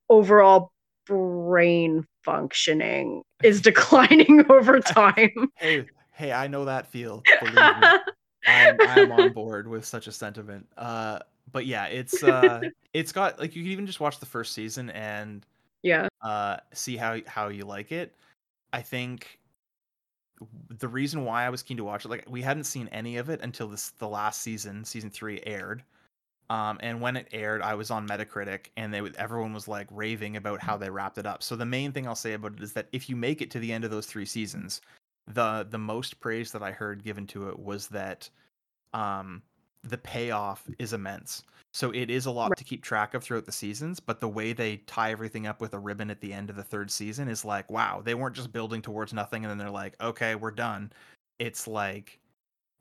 overall 0.10 0.72
brain 1.06 2.06
functioning 2.24 3.24
is 3.44 3.62
declining 3.62 4.44
over 4.50 4.80
time. 4.82 5.50
hey 5.58 5.86
hey 6.14 6.32
i 6.32 6.48
know 6.48 6.66
that 6.66 6.88
feel 6.88 7.24
believe 7.40 7.54
me 7.54 7.62
I'm, 8.48 8.80
I'm 8.82 9.12
on 9.12 9.32
board 9.34 9.68
with 9.68 9.86
such 9.86 10.08
a 10.08 10.12
sentiment 10.12 10.68
uh 10.78 11.20
but 11.52 11.66
yeah 11.66 11.86
it's 11.86 12.24
uh 12.24 12.62
it's 12.94 13.12
got 13.12 13.40
like 13.40 13.56
you 13.56 13.64
can 13.64 13.72
even 13.72 13.86
just 13.86 14.00
watch 14.00 14.20
the 14.20 14.26
first 14.26 14.54
season 14.54 14.90
and 14.92 15.46
yeah. 15.84 16.08
uh 16.22 16.58
see 16.74 16.96
how 16.96 17.20
how 17.28 17.50
you 17.50 17.66
like 17.66 17.92
it 17.92 18.16
i 18.74 18.82
think 18.82 19.40
the 20.80 20.88
reason 20.88 21.24
why 21.24 21.46
i 21.46 21.50
was 21.50 21.64
keen 21.64 21.78
to 21.78 21.84
watch 21.84 22.06
it 22.06 22.10
like 22.10 22.26
we 22.30 22.42
hadn't 22.42 22.66
seen 22.66 22.88
any 22.92 23.18
of 23.18 23.30
it 23.30 23.40
until 23.42 23.68
this 23.68 23.90
the 24.00 24.08
last 24.08 24.42
season 24.42 24.84
season 24.84 25.10
three 25.10 25.42
aired. 25.46 25.84
Um 26.50 26.78
and 26.82 27.02
when 27.02 27.16
it 27.18 27.28
aired 27.32 27.62
i 27.62 27.74
was 27.74 27.90
on 27.92 28.08
metacritic 28.08 28.68
and 28.78 28.94
they 28.94 29.02
everyone 29.18 29.54
was 29.54 29.68
like 29.68 29.88
raving 29.92 30.38
about 30.38 30.62
how 30.62 30.78
they 30.78 30.90
wrapped 30.90 31.18
it 31.18 31.26
up. 31.26 31.42
So 31.42 31.56
the 31.56 31.66
main 31.66 31.92
thing 31.92 32.08
i'll 32.08 32.16
say 32.16 32.34
about 32.34 32.54
it 32.54 32.64
is 32.64 32.74
that 32.74 32.88
if 32.92 33.10
you 33.10 33.16
make 33.16 33.42
it 33.42 33.52
to 33.52 33.60
the 33.60 33.72
end 33.72 33.84
of 33.84 33.92
those 33.92 34.06
three 34.06 34.26
seasons 34.26 34.82
the 35.28 35.66
the 35.70 35.78
most 35.78 36.20
praise 36.20 36.52
that 36.52 36.62
i 36.62 36.72
heard 36.72 37.04
given 37.04 37.26
to 37.26 37.50
it 37.50 37.58
was 37.58 37.88
that 37.88 38.30
um 38.94 39.42
the 39.84 39.98
payoff 39.98 40.68
is 40.80 40.94
immense 40.94 41.44
so 41.76 41.92
it 41.94 42.10
is 42.10 42.26
a 42.26 42.32
lot 42.32 42.56
Right. 42.56 42.58
to 42.58 42.64
keep 42.64 42.84
track 42.84 43.14
of 43.14 43.24
throughout 43.24 43.46
the 43.46 43.52
seasons, 43.52 44.00
but 44.00 44.22
the 44.22 44.30
way 44.30 44.54
they 44.54 44.78
tie 44.78 45.12
everything 45.12 45.46
up 45.46 45.60
with 45.62 45.74
a 45.74 45.80
ribbon 45.80 46.10
at 46.10 46.22
the 46.22 46.32
end 46.34 46.50
of 46.50 46.56
the 46.56 46.64
third 46.64 46.90
season 46.90 47.28
is 47.28 47.44
like, 47.44 47.70
wow, 47.70 48.02
they 48.02 48.16
weren't 48.16 48.36
just 48.36 48.54
building 48.54 48.82
towards 48.82 49.14
nothing 49.14 49.44
and 49.44 49.52
then 49.52 49.58
they're 49.58 49.70
like, 49.70 50.02
okay, 50.02 50.36
we're 50.36 50.52
done. 50.52 50.94
It's 51.40 51.68
like 51.68 52.22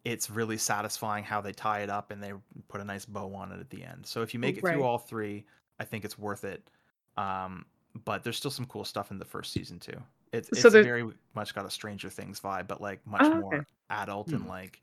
it's 0.04 0.30
really 0.30 0.58
satisfying 0.58 1.24
how 1.24 1.40
they 1.40 1.52
tie 1.52 1.80
it 1.80 1.90
up 1.90 2.10
and 2.10 2.22
they 2.22 2.32
put 2.68 2.80
a 2.80 2.84
nice 2.84 3.06
bow 3.06 3.34
on 3.34 3.52
it 3.52 3.60
at 3.60 3.70
the 3.70 3.84
end. 3.84 4.06
So 4.06 4.22
if 4.22 4.34
you 4.34 4.40
make 4.40 4.58
it 4.58 4.62
Right. 4.62 4.68
through 4.68 4.84
all 4.84 4.98
three, 4.98 5.46
I 5.80 5.84
think 5.84 6.04
it's 6.04 6.18
worth 6.18 6.44
it. 6.44 6.70
Um, 7.16 7.66
but 8.04 8.22
there's 8.24 8.36
still 8.36 8.50
some 8.50 8.66
cool 8.66 8.84
stuff 8.84 9.10
in 9.10 9.18
the 9.18 9.24
first 9.24 9.52
season 9.52 9.78
too. 9.80 10.02
It's 10.32 10.50
it's 10.56 10.74
So 10.74 10.84
very 10.84 11.10
much 11.34 11.54
got 11.54 11.66
a 11.66 11.70
Stranger 11.70 12.10
Things 12.10 12.40
vibe, 12.40 12.66
but 12.68 12.80
like 12.80 13.06
much 13.06 13.32
Oh, 13.32 13.40
okay. 13.40 13.60
more 13.60 13.66
adult 13.90 14.32
and 14.32 14.46
Hmm. 14.46 14.48
like 14.48 14.82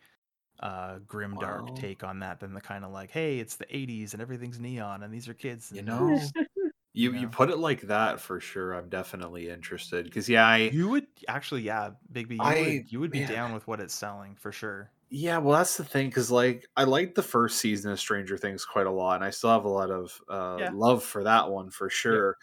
uh 0.62 0.99
grim 0.99 1.38
dark 1.38 1.74
Wow. 1.74 1.76
take 1.76 2.03
on 2.03 2.20
that 2.20 2.39
than 2.39 2.53
the 2.53 2.62
kind 2.62 2.86
of 2.86 2.91
like 2.91 3.12
hey 3.12 3.39
it's 3.39 3.55
the 3.57 3.66
80s 3.76 4.14
and 4.14 4.22
everything's 4.22 4.59
neon 4.59 5.03
and 5.03 5.14
these 5.14 5.28
are 5.28 5.34
kids 5.34 5.72
You 5.72 5.82
know, 5.82 6.07
it's- 6.09 6.32
You 6.93 7.14
You 7.14 7.14
you 7.14 7.30
put 7.30 7.49
it 7.49 7.57
like 7.57 7.82
that 7.84 8.20
for 8.20 8.39
sure. 8.41 8.74
I'm 8.74 8.89
definitely 8.89 9.49
interested 9.49 10.05
because 10.05 10.28
yeah, 10.30 10.45
I 10.47 10.57
you 10.70 10.89
would 10.89 11.07
actually 11.28 11.62
yeah 11.64 11.91
bigby 12.12 12.41
you 12.41 12.55
I- 12.55 12.55
would 12.55 12.91
you 12.91 12.99
would 12.99 13.12
be 13.12 13.22
man. 13.22 13.26
down 13.26 13.53
with 13.53 13.68
what 13.68 13.80
it's 13.80 13.93
selling 13.95 14.36
for 14.36 14.51
sure 14.51 14.91
yeah. 15.09 15.38
Well, 15.39 15.57
that's 15.57 15.76
the 15.78 15.84
thing 15.84 16.07
because 16.07 16.32
like 16.32 16.66
I 16.78 16.86
liked 16.86 17.16
the 17.16 17.24
first 17.24 17.57
season 17.59 17.91
of 17.91 17.99
Stranger 17.99 18.38
Things 18.38 18.64
quite 18.66 18.88
a 18.88 18.91
lot, 18.91 19.16
and 19.16 19.26
I 19.26 19.30
still 19.30 19.49
have 19.49 19.66
a 19.66 19.70
lot 19.70 19.91
of 19.91 20.18
uh, 20.30 20.59
Yeah. 20.59 20.72
love 20.72 21.03
for 21.03 21.24
that 21.24 21.49
one 21.49 21.70
for 21.70 21.89
sure. 21.89 22.38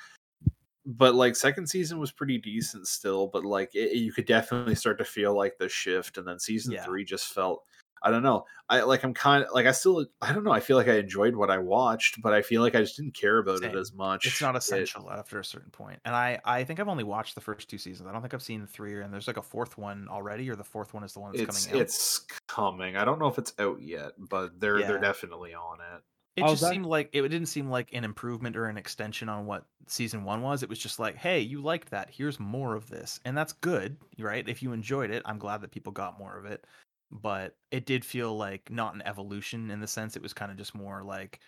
But 0.86 1.14
like 1.14 1.36
second 1.36 1.68
season 1.68 1.98
was 1.98 2.12
pretty 2.12 2.38
decent 2.38 2.88
still, 2.88 3.28
but 3.28 3.44
like 3.44 3.74
it, 3.74 3.96
you 3.98 4.12
could 4.12 4.26
definitely 4.26 4.74
start 4.74 4.98
to 4.98 5.04
feel 5.04 5.36
like 5.36 5.58
the 5.58 5.68
shift, 5.68 6.18
and 6.18 6.26
then 6.28 6.38
season 6.40 6.74
Yeah. 6.74 6.84
three 6.84 7.04
just 7.04 7.32
felt. 7.34 7.64
I 8.02 8.10
don't 8.10 8.22
know. 8.22 8.44
I 8.68 8.82
like. 8.82 9.02
I'm 9.02 9.14
kind 9.14 9.44
of 9.44 9.50
like. 9.52 9.66
I 9.66 9.72
still. 9.72 10.06
I 10.20 10.32
don't 10.32 10.44
know. 10.44 10.50
I 10.52 10.60
feel 10.60 10.76
like 10.76 10.88
I 10.88 10.96
enjoyed 10.98 11.34
what 11.34 11.50
I 11.50 11.58
watched, 11.58 12.20
but 12.22 12.32
I 12.34 12.42
feel 12.42 12.62
like 12.62 12.74
I 12.74 12.80
just 12.80 12.96
didn't 12.96 13.14
care 13.14 13.38
about 13.38 13.62
it 13.62 13.74
as 13.74 13.92
much. 13.92 14.26
it's 14.26 14.40
not 14.42 14.54
It- 14.54 14.58
essential 14.58 15.10
after 15.10 15.38
a 15.40 15.44
certain 15.44 15.70
point. 15.70 15.78
point 15.78 16.00
and 16.04 16.14
i 16.16 16.40
i 16.44 16.64
think 16.64 16.80
i've 16.80 16.88
only 16.88 17.04
watched 17.04 17.34
the 17.36 17.40
first 17.40 17.70
two 17.70 17.78
seasons 17.78 18.08
i 18.08 18.12
don't 18.12 18.20
think 18.20 18.34
i've 18.34 18.42
seen 18.42 18.66
three 18.66 19.00
and 19.00 19.14
there's 19.14 19.28
like 19.28 19.36
a 19.36 19.42
fourth 19.42 19.78
one 19.78 20.08
already 20.10 20.50
or 20.50 20.56
the 20.56 20.64
fourth 20.64 20.92
one 20.92 21.04
is 21.04 21.12
the 21.12 21.20
one 21.20 21.30
that's 21.32 21.42
it's 21.56 21.66
coming 21.66 21.78
out 21.78 21.82
it's 21.82 22.26
coming. 22.48 22.96
I 22.96 23.04
don't 23.04 23.18
know 23.20 23.28
if 23.28 23.38
it's 23.38 23.52
out 23.60 23.80
yet, 23.80 24.12
but 24.18 24.58
they're 24.58 24.78
they're 24.80 24.98
definitely 24.98 25.54
on 25.54 25.78
it. 25.80 26.02
It 26.36 26.42
Oh, 26.42 26.48
just 26.48 26.62
that- 26.62 26.70
seemed 26.70 26.86
like 26.86 27.10
it 27.12 27.22
didn't 27.22 27.46
seem 27.46 27.68
like 27.70 27.90
an 27.92 28.04
improvement 28.04 28.56
or 28.56 28.66
an 28.66 28.76
extension 28.78 29.28
on 29.28 29.46
what 29.46 29.64
season 29.86 30.24
one 30.24 30.42
was. 30.42 30.62
It 30.62 30.68
was 30.68 30.78
just 30.78 30.98
like, 30.98 31.16
hey, 31.16 31.40
you 31.40 31.60
liked 31.60 31.90
that. 31.90 32.10
Here's 32.10 32.38
more 32.38 32.74
of 32.76 32.88
this. 32.90 33.18
And 33.24 33.36
that's 33.36 33.52
good, 33.54 33.96
right? 34.18 34.48
If 34.48 34.62
you 34.62 34.72
enjoyed 34.72 35.10
it, 35.10 35.22
I'm 35.26 35.38
glad 35.38 35.60
that 35.62 35.70
people 35.72 35.92
got 35.92 36.18
more 36.18 36.36
of 36.38 36.44
it. 36.44 36.64
But 37.10 37.56
it 37.70 37.86
did 37.86 38.04
feel 38.04 38.36
like 38.36 38.70
not 38.70 38.94
an 38.94 39.02
evolution 39.02 39.70
in 39.70 39.80
the 39.80 39.86
sense 39.86 40.16
it 40.16 40.22
was 40.22 40.34
kind 40.34 40.50
of 40.52 40.58
just 40.58 40.74
more 40.74 41.02
like, 41.04 41.40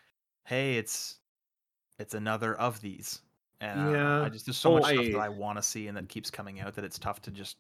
hey, 0.47 0.77
it's 0.79 1.21
it's 1.99 2.15
another 2.15 2.57
of 2.57 2.81
these. 2.81 3.23
And 3.61 3.81
I, 3.81 3.97
I 4.21 4.29
just 4.31 4.47
there's 4.47 4.59
so 4.59 4.71
Well, 4.71 4.73
much 4.73 4.87
stuff 4.89 5.11
I- 5.11 5.13
that 5.13 5.21
I 5.21 5.31
want 5.31 5.59
to 5.59 5.63
see 5.63 5.89
and 5.89 5.97
that 5.97 6.09
keeps 6.09 6.31
coming 6.31 6.61
out 6.61 6.75
that 6.75 6.85
it's 6.85 6.99
tough 6.99 7.21
to 7.23 7.31
just 7.33 7.59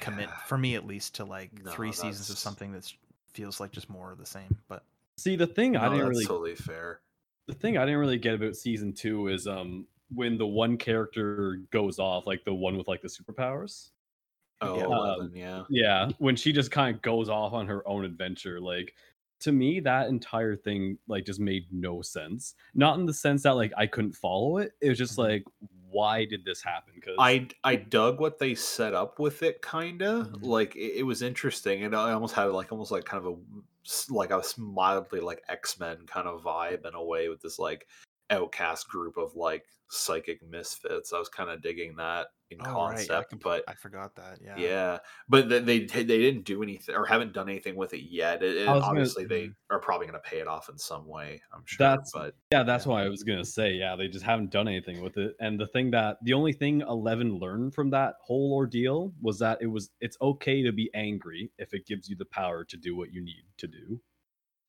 commit 0.00 0.32
for 0.42 0.58
me 0.58 0.74
at 0.76 0.86
least 0.86 1.14
to 1.16 1.24
like 1.24 1.52
No, 1.52 1.70
three 1.70 1.92
seasons 1.92 2.30
of 2.30 2.38
something 2.38 2.72
that 2.72 2.92
feels 3.34 3.60
like 3.60 3.72
just 3.72 3.88
more 3.90 4.12
of 4.12 4.18
the 4.18 4.26
same. 4.26 4.62
But 4.68 4.86
See, 5.18 5.36
the 5.36 5.46
thing 5.46 5.76
I 5.76 5.88
didn't 5.88 6.06
that's 6.06 6.08
really 6.08 6.26
totally 6.26 6.54
fair. 6.54 7.02
the 7.46 7.54
thing 7.54 7.76
I 7.78 7.84
didn't 7.84 8.00
really 8.00 8.18
get 8.18 8.34
about 8.34 8.56
season 8.56 8.92
two 8.92 9.28
is 9.28 9.46
um 9.46 9.86
when 10.10 10.38
the 10.38 10.46
one 10.46 10.76
character 10.78 11.56
goes 11.70 11.98
off, 11.98 12.26
like 12.26 12.44
the 12.44 12.54
one 12.54 12.76
with 12.76 12.88
like 12.88 13.02
the 13.02 13.08
superpowers. 13.08 13.90
Oh, 14.60 14.84
Yeah. 14.84 14.86
11, 14.86 15.34
yeah. 15.34 15.64
Yeah, 15.68 16.12
when 16.18 16.36
she 16.36 16.52
just 16.52 16.70
kind 16.70 16.94
of 16.94 17.02
goes 17.02 17.28
off 17.28 17.52
on 17.52 17.66
her 17.66 17.86
own 17.88 18.04
adventure, 18.04 18.60
like 18.60 18.94
to 19.40 19.52
me 19.52 19.80
that 19.80 20.08
entire 20.08 20.56
thing 20.56 20.98
like 21.08 21.24
just 21.26 21.40
made 21.40 21.66
no 21.72 22.02
sense. 22.02 22.54
Not 22.74 22.98
in 22.98 23.06
the 23.06 23.12
sense 23.14 23.42
that 23.42 23.52
like 23.52 23.72
I 23.76 23.86
couldn't 23.86 24.12
follow 24.14 24.58
it. 24.58 24.72
It 24.80 24.88
was 24.88 24.98
just 24.98 25.18
Mhm. 25.18 25.18
like, 25.18 25.44
why 25.90 26.24
did 26.24 26.44
this 26.44 26.62
happen? 26.62 26.94
Because 26.94 27.18
I 27.18 27.48
I 27.64 27.76
dug 27.76 28.20
what 28.20 28.38
they 28.38 28.54
set 28.54 28.94
up 28.94 29.18
with 29.18 29.42
it, 29.42 29.62
kinda 29.62 30.30
Mhm. 30.30 30.42
like 30.42 30.76
it, 30.76 30.98
it 30.98 31.02
was 31.04 31.22
interesting, 31.22 31.82
and 31.84 31.94
I 31.96 32.12
almost 32.12 32.34
had 32.34 32.44
like 32.46 32.72
almost 32.72 32.90
like 32.92 33.04
kind 33.04 33.24
of 33.24 33.32
a 33.38 34.12
like 34.12 34.30
a 34.30 34.42
mildly 34.58 35.20
like 35.20 35.42
X 35.48 35.78
Men 35.78 36.06
kind 36.06 36.28
of 36.28 36.42
vibe 36.42 36.86
in 36.86 36.94
a 36.94 37.02
way 37.02 37.28
with 37.28 37.40
this 37.40 37.58
like 37.58 37.88
outcast 38.30 38.88
group 38.88 39.16
of 39.16 39.34
like 39.34 39.66
psychic 39.88 40.42
misfits. 40.42 41.12
I 41.12 41.18
was 41.18 41.28
kind 41.28 41.48
of 41.50 41.62
digging 41.62 41.96
that 41.96 42.28
in 42.50 42.58
Oh, 42.64 42.86
right. 42.86 42.92
I, 42.92 43.06
concept, 43.06 43.40
but 43.42 43.64
I 43.66 43.74
forgot 43.74 44.14
that. 44.16 44.38
Yeah. 44.40 44.54
yeah, 44.56 44.98
but 45.28 45.48
they, 45.48 45.58
they 45.60 45.80
they 45.80 46.04
didn't 46.04 46.44
do 46.44 46.62
anything 46.62 46.94
or 46.94 47.04
haven't 47.04 47.32
done 47.32 47.48
anything 47.48 47.74
with 47.76 47.92
it 47.92 48.02
yet. 48.08 48.42
It, 48.42 48.56
it- 48.56 48.68
was 48.68 48.80
gonna- 48.80 48.84
obviously, 48.84 49.24
they 49.24 49.50
are 49.70 49.80
probably 49.80 50.06
going 50.06 50.20
to 50.22 50.28
pay 50.28 50.38
it 50.38 50.46
off 50.46 50.68
in 50.68 50.78
some 50.78 51.06
way. 51.08 51.42
I'm 51.52 51.62
sure. 51.64 51.76
That's- 51.84 52.10
but 52.14 52.34
Yeah, 52.52 52.62
that's 52.62 52.86
Yeah. 52.86 52.92
why 52.92 53.04
I 53.04 53.08
was 53.08 53.22
gonna 53.24 53.44
say. 53.44 53.72
Yeah, 53.72 53.96
they 53.96 54.06
just 54.08 54.24
haven't 54.24 54.50
done 54.50 54.68
anything 54.68 55.02
with 55.02 55.16
it. 55.16 55.34
And 55.40 55.58
the 55.58 55.66
thing 55.66 55.90
that 55.90 56.18
the 56.22 56.32
only 56.34 56.52
thing 56.52 56.82
Eleven 56.82 57.38
learned 57.38 57.74
from 57.74 57.90
that 57.90 58.14
whole 58.22 58.52
ordeal 58.54 59.12
was 59.20 59.38
that 59.40 59.58
it 59.60 59.66
was 59.66 59.90
it's 60.00 60.16
okay 60.22 60.62
to 60.62 60.70
be 60.72 60.88
angry 60.94 61.50
if 61.58 61.74
it 61.74 61.86
gives 61.86 62.08
you 62.08 62.16
the 62.16 62.26
power 62.26 62.64
to 62.64 62.76
do 62.76 62.94
what 62.96 63.12
you 63.12 63.22
need 63.24 63.44
to 63.58 63.66
do. 63.66 64.00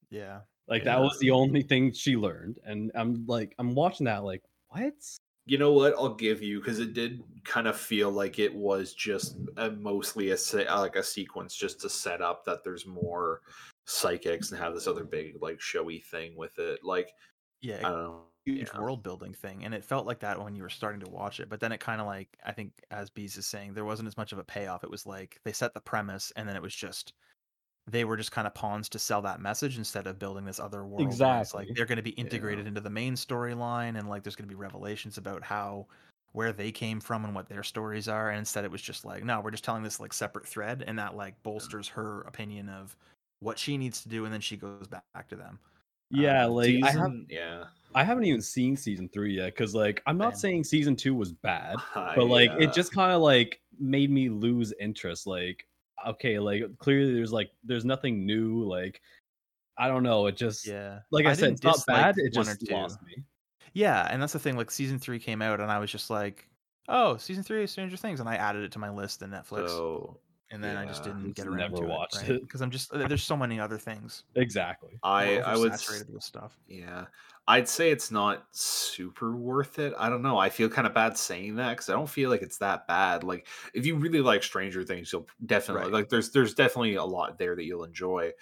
Yeah. 0.10 0.40
Like 0.68 0.84
Yeah. 0.84 0.96
that 0.96 1.02
was 1.02 1.18
the 1.20 1.32
only 1.32 1.62
thing 1.62 1.92
she 1.94 2.16
learned. 2.18 2.58
And 2.66 2.92
I'm 2.96 3.26
like, 3.28 3.54
I'm 3.60 3.76
watching 3.76 4.06
that 4.06 4.24
like, 4.24 4.42
what? 4.70 4.94
You 5.48 5.58
know 5.58 5.72
what? 5.72 5.94
I'll 5.98 6.14
give 6.14 6.44
you 6.44 6.60
because 6.60 6.80
it 6.80 6.94
did 6.94 7.24
kind 7.46 7.68
of 7.68 7.78
feel 7.78 8.12
like 8.12 8.38
it 8.38 8.54
was 8.54 8.94
just 8.94 9.38
a, 9.56 9.72
mostly 9.72 10.32
a 10.32 10.36
uh, 10.36 10.80
like 10.80 10.98
a 10.98 11.04
sequence 11.04 11.56
just 11.56 11.80
to 11.82 11.90
set 11.90 12.22
up 12.22 12.46
that 12.46 12.64
there's 12.64 12.86
more 12.86 13.42
psychics 13.86 14.52
and 14.52 14.60
have 14.60 14.74
this 14.74 14.88
other 14.88 15.06
big 15.06 15.42
like 15.42 15.62
showy 15.62 16.00
thing 16.00 16.36
with 16.36 16.60
it. 16.60 16.84
Like 16.84 17.14
Yeah. 17.62 17.78
I 17.78 17.82
don't 17.90 17.98
know. 17.98 18.22
huge 18.46 18.70
yeah. 18.74 18.80
world 18.80 19.02
building 19.02 19.34
thing 19.34 19.64
and 19.64 19.74
it 19.74 19.84
felt 19.84 20.06
like 20.06 20.20
that 20.20 20.42
when 20.42 20.56
you 20.56 20.64
were 20.64 20.70
starting 20.70 21.02
to 21.02 21.10
watch 21.10 21.40
it 21.40 21.50
but 21.50 21.60
then 21.60 21.74
it 21.74 21.82
kind 21.82 22.00
of 22.00 22.08
like 22.08 22.30
i 22.46 22.52
think 22.54 22.72
as 22.92 23.10
bees 23.10 23.36
is 23.36 23.46
saying 23.46 23.74
there 23.74 23.84
wasn't 23.84 24.08
as 24.08 24.16
much 24.16 24.32
of 24.32 24.40
a 24.40 24.44
payoff 24.44 24.86
it 24.86 24.90
was 24.90 25.06
like 25.06 25.38
they 25.44 25.52
set 25.52 25.74
the 25.74 25.82
premise 25.82 26.32
and 26.38 26.48
then 26.48 26.56
it 26.56 26.62
was 26.62 26.74
just 26.74 27.12
they 27.90 28.04
were 28.04 28.18
just 28.18 28.32
kind 28.32 28.46
of 28.46 28.54
pawns 28.54 28.90
to 28.90 29.00
sell 29.00 29.22
that 29.22 29.40
message 29.40 29.78
instead 29.78 30.08
of 30.08 30.20
building 30.20 30.44
this 30.46 30.60
other 30.60 30.86
world 30.86 31.02
Exactly. 31.02 31.66
like 31.66 31.76
they're 31.76 31.86
going 31.86 31.96
to 31.98 32.02
be 32.04 32.10
integrated 32.12 32.68
into 32.68 32.82
the 32.82 32.90
main 32.90 33.14
storyline 33.16 33.98
and 33.98 34.10
like 34.10 34.24
there's 34.24 34.36
going 34.36 34.48
to 34.48 34.54
be 34.54 34.60
revelations 34.60 35.18
about 35.18 35.44
how 35.44 35.86
where 36.34 36.52
they 36.52 36.72
came 36.72 37.00
from 37.00 37.24
and 37.26 37.34
what 37.34 37.48
their 37.48 37.64
stories 37.64 38.08
are 38.08 38.30
and 38.30 38.40
instead 38.40 38.66
it 38.66 38.72
was 38.72 38.82
just 38.82 39.06
like 39.06 39.24
no 39.24 39.40
we're 39.40 39.52
just 39.52 39.64
telling 39.64 39.84
this 39.84 40.00
like 40.00 40.12
separate 40.14 40.46
thread 40.46 40.84
and 40.86 41.00
that 41.00 41.16
like 41.16 41.42
bolsters 41.44 41.88
her 41.88 42.22
opinion 42.24 42.68
of 42.70 42.96
what 43.40 43.58
she 43.58 43.78
needs 43.78 44.02
to 44.02 44.10
do 44.10 44.26
and 44.26 44.34
then 44.34 44.42
she 44.42 44.58
goes 44.58 44.88
back 44.88 45.28
to 45.30 45.36
them 45.36 45.58
Yeah, 46.10 46.46
Um, 46.46 46.52
like 46.54 46.70
I 46.84 46.88
have 46.88 46.94
Season- 46.94 47.26
yeah. 47.30 47.64
I 47.96 48.04
haven't 48.04 48.26
even 48.26 48.42
seen 48.42 48.76
season 48.76 49.10
three 49.10 49.36
yet 49.36 49.54
because 49.56 49.74
like 49.76 50.02
I'm 50.06 50.18
not 50.18 50.34
Same. 50.38 50.52
saying 50.52 50.64
season 50.66 50.96
two 50.96 51.16
was 51.16 51.32
bad, 51.32 51.76
but 51.96 52.26
like 52.28 52.52
it 52.60 52.74
just 52.74 52.94
kind 52.94 53.12
of 53.14 53.22
like 53.22 53.60
made 53.80 54.10
me 54.12 54.30
lose 54.30 54.74
interest. 54.80 55.26
Like 55.28 55.66
okay, 56.06 56.40
like 56.40 56.64
clearly 56.78 57.14
there's 57.14 57.34
like 57.34 57.52
there's 57.64 57.86
nothing 57.86 58.26
new. 58.26 58.64
Like 58.64 59.02
I 59.78 59.88
don't 59.88 60.04
know. 60.04 60.28
It 60.28 60.36
just 60.38 60.66
yeah 60.68 61.00
like 61.12 61.26
I, 61.26 61.34
said, 61.34 61.56
didn't 61.56 61.66
it's 61.66 61.66
not 61.66 61.86
bad. 61.88 62.16
It 62.18 62.34
just 62.34 62.70
lost 62.72 63.02
me. 63.04 63.24
Yeah, 63.74 64.08
and 64.12 64.22
that's 64.22 64.34
the 64.34 64.40
thing. 64.40 64.58
Like 64.58 64.72
season 64.72 65.00
three 65.00 65.20
came 65.20 65.42
out, 65.42 65.60
and 65.60 65.72
I 65.72 65.78
was 65.80 65.92
just 65.92 66.10
like, 66.10 66.48
"Oh, 66.88 67.18
season 67.18 67.44
three 67.44 67.64
of 67.64 67.70
Stranger 67.70 67.98
Things," 67.98 68.20
and 68.20 68.28
I 68.28 68.36
added 68.36 68.64
it 68.64 68.72
to 68.74 68.80
my 68.80 68.90
list 68.90 69.22
in 69.22 69.30
Netflix, 69.30 69.70
So 69.70 70.20
and 70.50 70.64
then 70.64 70.78
I 70.78 70.86
just 70.86 71.04
didn't 71.04 71.34
get 71.36 71.46
around 71.46 71.58
never 71.58 71.78
to 71.78 71.84
watched 71.84 72.24
it 72.24 72.30
it. 72.38 72.42
because 72.42 72.62
I'm 72.62 72.72
just 72.72 72.92
there's 72.92 73.24
so 73.24 73.38
many 73.38 73.60
other 73.60 73.78
things. 73.78 74.24
Exactly. 74.36 74.98
I 75.04 75.26
We're 75.26 75.44
I 75.44 75.58
would 75.58 75.72
s- 75.74 75.86
oversaturated 75.86 76.10
with 76.14 76.24
stuff. 76.24 76.58
Yeah. 76.68 77.06
I'd 77.50 77.70
say 77.70 77.92
it's 77.92 78.12
not 78.12 78.46
super 78.52 79.36
worth 79.36 79.80
it. 79.80 79.94
I 79.98 80.10
don't 80.10 80.22
know. 80.22 80.38
I 80.38 80.50
feel 80.50 80.68
kind 80.70 80.86
of 80.86 80.94
bad 80.94 81.18
saying 81.18 81.56
that 81.56 81.72
because 81.72 81.90
I 81.90 81.94
don't 81.94 82.10
feel 82.10 82.30
like 82.30 82.42
it's 82.42 82.58
that 82.58 82.88
bad. 82.88 83.24
Like 83.24 83.48
if 83.74 83.86
you 83.86 83.96
really 83.96 84.20
like 84.22 84.44
Stranger 84.44 84.84
Things, 84.84 85.12
you'll 85.14 85.28
definitely 85.46 85.90
Right. 85.90 85.92
like 85.92 86.10
there's 86.10 86.32
there's 86.32 86.54
definitely 86.54 86.96
a 86.96 87.06
lot 87.06 87.38
there 87.38 87.56
that 87.56 87.64
you'll 87.64 87.86
enjoy. 87.86 88.34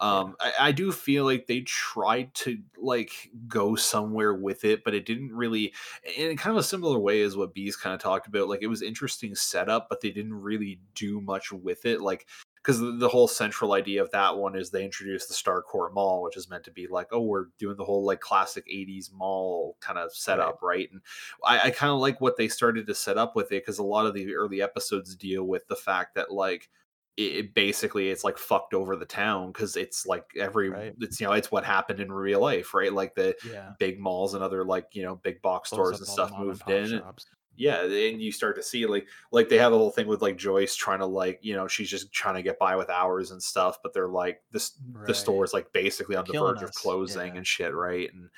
Um 0.00 0.34
I, 0.40 0.52
I 0.60 0.72
do 0.72 0.92
feel 0.92 1.24
like 1.24 1.46
they 1.46 1.60
tried 1.60 2.34
to 2.36 2.58
like 2.78 3.30
go 3.46 3.76
somewhere 3.76 4.32
with 4.34 4.64
it, 4.64 4.82
but 4.82 4.94
it 4.94 5.04
didn't 5.04 5.32
really 5.34 5.74
in 6.16 6.34
kind 6.38 6.52
of 6.56 6.60
a 6.60 6.62
similar 6.66 6.98
way 6.98 7.20
as 7.22 7.36
what 7.36 7.52
Bees 7.54 7.76
kind 7.76 7.94
of 7.94 8.00
talked 8.00 8.26
about. 8.26 8.48
Like 8.48 8.62
it 8.62 8.66
was 8.68 8.80
interesting 8.82 9.34
setup, 9.34 9.88
but 9.90 10.00
they 10.00 10.10
didn't 10.10 10.34
really 10.34 10.80
do 10.94 11.20
much 11.20 11.52
with 11.52 11.84
it. 11.84 12.00
Like 12.00 12.26
because 12.64 12.80
the, 12.80 13.08
whole 13.08 13.28
central 13.28 13.74
idea 13.74 14.00
of 14.02 14.10
that 14.12 14.38
one 14.38 14.56
is 14.56 14.70
they 14.70 14.84
introduced 14.84 15.28
the 15.28 15.34
Starcourt 15.34 15.92
Mall, 15.92 16.22
which 16.22 16.36
is 16.36 16.48
meant 16.48 16.64
to 16.64 16.70
be 16.70 16.86
like, 16.86 17.08
oh, 17.12 17.20
we're 17.20 17.48
doing 17.58 17.76
the 17.76 17.84
whole 17.84 18.04
like 18.04 18.20
classic 18.20 18.64
'80s 18.66 19.12
mall 19.12 19.76
kind 19.80 19.98
of 19.98 20.14
setup, 20.14 20.62
right? 20.62 20.90
And 20.90 21.02
I, 21.44 21.60
I 21.60 21.70
kind 21.70 21.92
of 21.92 21.98
like 21.98 22.22
what 22.22 22.38
they 22.38 22.48
started 22.48 22.86
to 22.86 22.94
set 22.94 23.18
up 23.18 23.36
with 23.36 23.46
it 23.52 23.62
because 23.62 23.78
a 23.78 23.82
lot 23.82 24.06
of 24.06 24.14
the 24.14 24.34
early 24.34 24.62
episodes 24.62 25.14
deal 25.14 25.44
with 25.44 25.66
the 25.68 25.76
fact 25.76 26.14
that 26.14 26.32
like 26.32 26.70
it, 27.16 27.54
basically 27.54 28.08
it's 28.08 28.24
like 28.24 28.38
fucked 28.38 28.72
over 28.74 28.96
the 28.96 29.04
town 29.04 29.52
because 29.52 29.76
it's 29.76 30.06
like 30.06 30.24
every 30.38 30.70
Right. 30.70 30.94
it's 31.00 31.20
you 31.20 31.26
know 31.26 31.34
it's 31.34 31.52
what 31.52 31.64
happened 31.64 32.00
in 32.00 32.10
real 32.10 32.40
life, 32.40 32.72
right? 32.72 32.92
Like 32.92 33.14
the 33.14 33.36
Yeah, 33.44 33.72
big 33.78 34.00
malls 34.00 34.32
and 34.34 34.42
other 34.42 34.64
like 34.64 34.88
you 34.92 35.02
know 35.02 35.16
big 35.16 35.42
box 35.42 35.68
stores 35.68 35.98
and 35.98 36.08
stuff 36.08 36.30
mom 36.30 36.40
and 36.40 36.48
moved 36.48 36.70
in. 36.70 36.98
shops. 36.98 37.26
Yeah 37.56 37.82
and 37.82 38.20
you 38.20 38.32
start 38.32 38.56
to 38.56 38.62
see 38.62 38.86
like 38.86 39.06
like 39.30 39.48
they 39.48 39.58
have 39.58 39.72
a 39.72 39.78
whole 39.78 39.90
thing 39.90 40.06
with 40.06 40.22
like 40.22 40.36
joyce 40.36 40.74
trying 40.74 40.98
to 40.98 41.06
like 41.06 41.38
you 41.42 41.54
know 41.54 41.68
she's 41.68 41.88
just 41.88 42.12
trying 42.12 42.34
to 42.34 42.42
get 42.42 42.58
by 42.58 42.74
with 42.74 42.90
hours 42.90 43.30
and 43.30 43.42
stuff 43.42 43.78
but 43.82 43.92
they're 43.92 44.08
like 44.08 44.42
this 44.50 44.70
the 44.70 44.98
Right. 45.00 45.16
store 45.16 45.44
is 45.44 45.52
like 45.52 45.72
basically 45.72 46.16
on 46.16 46.24
the 46.24 46.32
Killing 46.32 46.54
verge 46.54 46.62
of 46.64 46.72
closing 46.74 47.28
yeah. 47.28 47.36
and 47.38 47.46
shit 47.46 47.74
right 47.74 48.12
and 48.12 48.28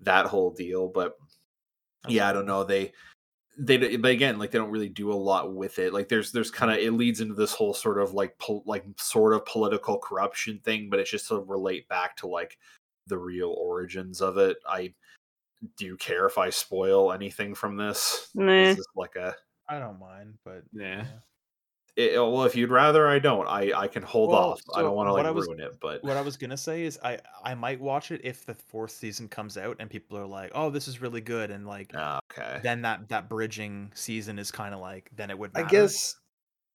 that 0.00 0.26
whole 0.26 0.50
deal 0.50 0.88
but 0.88 1.16
yeah 2.06 2.28
i 2.28 2.32
don't 2.32 2.46
know 2.46 2.64
they 2.64 2.92
they 3.58 3.96
but 3.96 4.10
again 4.10 4.38
like 4.38 4.50
they 4.50 4.58
don't 4.58 4.70
really 4.70 4.88
do 4.90 5.10
a 5.10 5.14
lot 5.14 5.54
with 5.54 5.78
it 5.78 5.94
like 5.94 6.08
there's 6.08 6.30
there's 6.32 6.50
kind 6.50 6.70
of 6.70 6.76
it 6.76 6.92
leads 6.92 7.22
into 7.22 7.34
this 7.34 7.52
whole 7.54 7.72
sort 7.72 7.98
of 7.98 8.12
like 8.12 8.36
pol- 8.38 8.62
like 8.66 8.84
sort 8.98 9.32
of 9.32 9.46
political 9.46 9.98
corruption 9.98 10.60
thing 10.62 10.90
but 10.90 11.00
it's 11.00 11.10
just 11.10 11.28
to 11.28 11.38
relate 11.40 11.88
back 11.88 12.14
to 12.16 12.26
like 12.26 12.58
the 13.06 13.16
real 13.16 13.54
origins 13.58 14.20
of 14.20 14.36
it 14.36 14.58
i 14.68 14.92
do 15.76 15.84
you 15.86 15.96
care 15.96 16.26
if 16.26 16.38
i 16.38 16.50
spoil 16.50 17.12
anything 17.12 17.54
from 17.54 17.76
this 17.76 18.28
Meh. 18.34 18.70
is 18.70 18.76
this 18.76 18.86
like 18.94 19.16
a 19.16 19.34
I 19.68 19.78
don't 19.80 19.98
mind, 19.98 20.34
but 20.44 20.62
Yeah. 20.72 21.04
it, 21.96 22.14
well, 22.20 22.44
if 22.44 22.54
you'd 22.54 22.70
rather, 22.70 23.08
I 23.08 23.18
don't. 23.18 23.48
I 23.48 23.72
I 23.74 23.88
can 23.88 24.02
hold 24.04 24.30
Well, 24.30 24.52
off. 24.52 24.60
I 24.74 24.82
don't 24.82 24.94
want 24.94 25.08
to 25.08 25.12
like 25.14 25.34
was- 25.34 25.46
ruin 25.48 25.60
it, 25.60 25.78
but 25.80 26.04
What 26.04 26.16
I 26.16 26.20
was 26.20 26.36
gonna 26.36 26.56
say 26.56 26.84
is 26.84 27.00
I 27.02 27.18
I 27.42 27.54
might 27.54 27.80
watch 27.80 28.10
it 28.12 28.20
if 28.22 28.44
the 28.46 28.54
fourth 28.54 28.92
season 28.92 29.28
comes 29.28 29.56
out 29.58 29.76
and 29.80 29.90
people 29.90 30.16
are 30.18 30.26
like, 30.26 30.52
"Oh, 30.54 30.70
this 30.70 30.86
is 30.86 31.00
really 31.00 31.20
good," 31.20 31.50
and 31.50 31.66
like 31.66 31.90
Ah, 31.96 32.20
okay. 32.30 32.60
then 32.62 32.82
that 32.82 33.08
that 33.08 33.28
bridging 33.28 33.90
season 33.94 34.38
is 34.38 34.52
kind 34.52 34.72
of 34.72 34.80
like 34.80 35.10
then 35.16 35.30
it 35.30 35.38
would. 35.38 35.50
I 35.56 35.62
guess, 35.64 36.14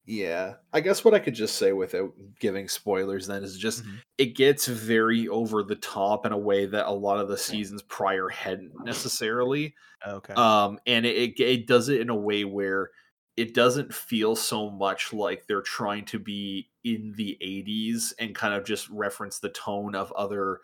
yeah. 0.06 0.56
I 0.74 0.82
guess 0.82 1.06
what 1.06 1.14
I 1.14 1.20
could 1.20 1.36
just 1.36 1.56
say 1.58 1.74
without 1.74 2.14
giving 2.40 2.68
spoilers 2.68 3.28
then 3.28 3.44
is 3.44 3.58
just 3.58 3.84
Mhm. 3.84 4.02
it 4.18 4.36
gets 4.36 4.68
very 4.68 5.28
over 5.28 5.64
the 5.64 5.76
top 5.76 6.26
in 6.26 6.32
a 6.32 6.38
way 6.38 6.66
that 6.66 6.88
a 6.88 6.92
lot 6.92 7.20
of 7.20 7.28
the 7.30 7.38
seasons 7.38 7.82
prior 7.84 8.28
hadn't 8.30 8.74
necessarily. 8.84 9.76
Okay. 10.08 10.38
um 10.38 10.80
and 10.88 11.06
it, 11.06 11.18
it 11.18 11.40
it 11.42 11.68
does 11.68 11.90
it 11.90 12.02
in 12.02 12.10
a 12.10 12.16
way 12.16 12.46
where 12.46 12.92
it 13.38 13.54
doesn't 13.54 13.94
feel 13.94 14.36
so 14.36 14.70
much 14.72 15.14
like 15.14 15.48
they're 15.48 15.62
trying 15.62 16.06
to 16.06 16.20
be 16.20 16.72
in 16.84 17.14
the 17.18 17.38
80s 17.42 18.14
and 18.20 18.36
kind 18.36 18.54
of 18.54 18.66
just 18.66 18.90
reference 18.90 19.40
the 19.40 19.50
tone 19.50 19.96
of 19.96 20.12
other 20.14 20.60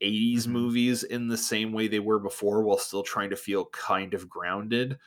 80s 0.00 0.46
Mhm. 0.46 0.48
movies 0.48 1.04
in 1.04 1.28
the 1.28 1.36
same 1.38 1.72
way 1.72 1.88
they 1.88 2.00
were 2.00 2.18
before 2.20 2.62
while 2.62 2.78
still 2.78 3.02
trying 3.04 3.30
to 3.30 3.36
feel 3.36 3.66
kind 3.66 4.14
of 4.14 4.28
grounded 4.28 4.98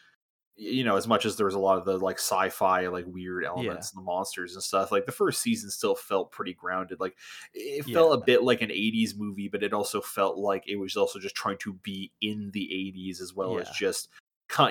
you 0.57 0.83
know 0.83 0.95
as 0.95 1.07
much 1.07 1.25
as 1.25 1.37
there 1.37 1.45
was 1.45 1.55
a 1.55 1.59
lot 1.59 1.77
of 1.77 1.85
the 1.85 1.97
like 1.97 2.17
sci-fi 2.19 2.87
like 2.87 3.05
weird 3.07 3.43
elements 3.45 3.91
and 3.91 3.99
the 3.99 4.05
monsters 4.05 4.53
and 4.53 4.61
stuff 4.61 4.91
like 4.91 5.05
the 5.05 5.11
first 5.11 5.41
season 5.41 5.69
still 5.69 5.95
felt 5.95 6.31
pretty 6.31 6.53
grounded 6.53 6.99
like 6.99 7.15
it 7.53 7.87
Yeah. 7.87 7.93
felt 7.95 8.21
a 8.21 8.23
bit 8.25 8.43
like 8.43 8.61
an 8.61 8.69
80s 8.69 9.17
movie 9.17 9.47
but 9.47 9.63
it 9.63 9.73
also 9.73 10.01
felt 10.01 10.37
like 10.37 10.67
it 10.67 10.75
was 10.75 10.95
also 10.97 11.19
just 11.19 11.35
trying 11.35 11.57
to 11.59 11.73
be 11.73 12.11
in 12.21 12.51
the 12.53 12.69
80s 12.95 13.21
as 13.21 13.33
well 13.33 13.57
as 13.59 13.69
just 13.69 14.09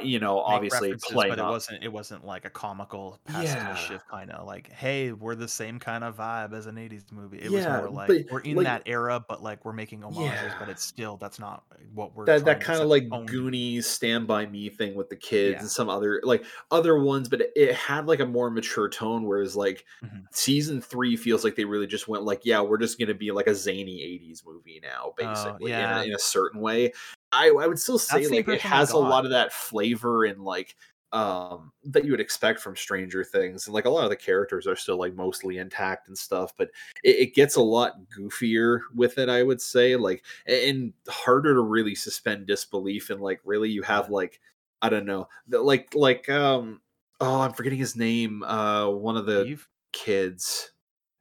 you 0.02 0.18
know 0.18 0.40
obviously 0.40 0.94
playing 0.94 1.30
but 1.34 1.38
it 1.38 1.42
wasn't 1.42 1.82
it 1.82 1.92
wasn't 1.92 2.24
like 2.24 2.44
a 2.44 2.50
comical 2.50 3.18
pastiche 3.24 3.88
Yeah. 3.90 3.96
of 3.96 4.06
kind 4.08 4.30
of 4.30 4.46
like 4.46 4.70
hey 4.70 5.12
we're 5.12 5.34
the 5.34 5.48
same 5.48 5.78
kind 5.78 6.04
of 6.04 6.16
vibe 6.16 6.52
as 6.52 6.66
an 6.66 6.76
80s 6.76 7.10
movie 7.12 7.38
it 7.38 7.50
was 7.50 7.64
more 7.64 7.88
like 7.88 8.08
but, 8.08 8.18
we're 8.30 8.40
in 8.40 8.56
like- 8.56 8.66
that 8.66 8.82
era 8.86 9.24
but 9.26 9.42
like 9.42 9.64
we're 9.64 9.72
making 9.72 10.02
homages 10.02 10.52
but 10.58 10.68
it's 10.68 10.84
still 10.84 11.16
that's 11.16 11.38
not 11.38 11.64
what 11.94 12.14
we're 12.14 12.24
that 12.26 12.44
that 12.44 12.60
kind 12.60 12.80
of 12.80 12.88
like 12.88 13.06
own- 13.10 13.26
Goonies 13.26 13.86
Stand 13.86 14.26
by 14.26 14.46
Me 14.46 14.68
thing 14.68 14.94
with 14.94 15.08
the 15.08 15.16
kids 15.16 15.52
Yeah. 15.54 15.60
and 15.60 15.68
some 15.70 15.88
other 15.88 16.20
like 16.24 16.44
other 16.70 17.00
ones, 17.02 17.28
but 17.28 17.40
it, 17.56 17.74
had 17.74 18.06
like 18.06 18.20
a 18.20 18.26
more 18.26 18.50
mature 18.50 18.88
tone. 18.88 19.24
Whereas 19.24 19.56
like 19.56 19.84
Mhm. 20.04 20.24
season 20.30 20.80
three 20.80 21.16
feels 21.16 21.42
like 21.44 21.54
they 21.56 21.64
really 21.64 21.86
just 21.86 22.06
went 22.08 22.24
like, 22.24 22.44
yeah, 22.44 22.60
we're 22.60 22.78
just 22.78 22.98
gonna 22.98 23.14
be 23.14 23.30
like 23.32 23.46
a 23.46 23.54
zany 23.54 24.00
'80s 24.02 24.44
movie 24.46 24.80
now, 24.82 25.06
Oh, 25.06 25.14
basically 25.16 25.70
yeah. 25.70 25.96
in, 25.96 26.02
a, 26.02 26.04
in 26.10 26.14
a 26.14 26.18
certain 26.18 26.60
way. 26.60 26.92
I 27.32 27.48
I 27.48 27.66
would 27.66 27.78
still 27.78 27.98
say 27.98 28.20
That's 28.20 28.30
like 28.30 28.48
it 28.48 28.60
has 28.60 28.90
a 28.90 28.98
lot 28.98 29.24
of 29.24 29.30
that 29.30 29.52
flavor 29.52 30.24
and 30.24 30.42
like 30.42 30.76
um 31.12 31.72
that 31.82 32.04
you 32.04 32.12
would 32.12 32.20
expect 32.20 32.60
from 32.60 32.76
stranger 32.76 33.24
things 33.24 33.66
and 33.66 33.74
like 33.74 33.84
a 33.84 33.90
lot 33.90 34.04
of 34.04 34.10
the 34.10 34.16
characters 34.16 34.66
are 34.68 34.76
still 34.76 34.96
like 34.96 35.12
mostly 35.14 35.58
intact 35.58 36.06
and 36.06 36.16
stuff 36.16 36.52
but 36.56 36.70
it, 37.02 37.16
it 37.16 37.34
gets 37.34 37.56
a 37.56 37.60
lot 37.60 37.96
goofier 38.16 38.80
with 38.94 39.18
it 39.18 39.28
i 39.28 39.42
would 39.42 39.60
say 39.60 39.96
like 39.96 40.24
and 40.46 40.92
harder 41.08 41.54
to 41.54 41.62
really 41.62 41.96
suspend 41.96 42.46
disbelief 42.46 43.10
and 43.10 43.20
like 43.20 43.40
really 43.44 43.68
you 43.68 43.82
have 43.82 44.08
like 44.08 44.40
i 44.82 44.88
don't 44.88 45.04
know 45.04 45.26
like 45.48 45.92
like 45.96 46.28
um 46.28 46.80
oh 47.20 47.40
i'm 47.40 47.52
forgetting 47.52 47.78
his 47.78 47.96
name 47.96 48.44
uh 48.44 48.88
one 48.88 49.16
of 49.16 49.26
the 49.26 49.46
Eve? 49.46 49.68
kids 49.92 50.70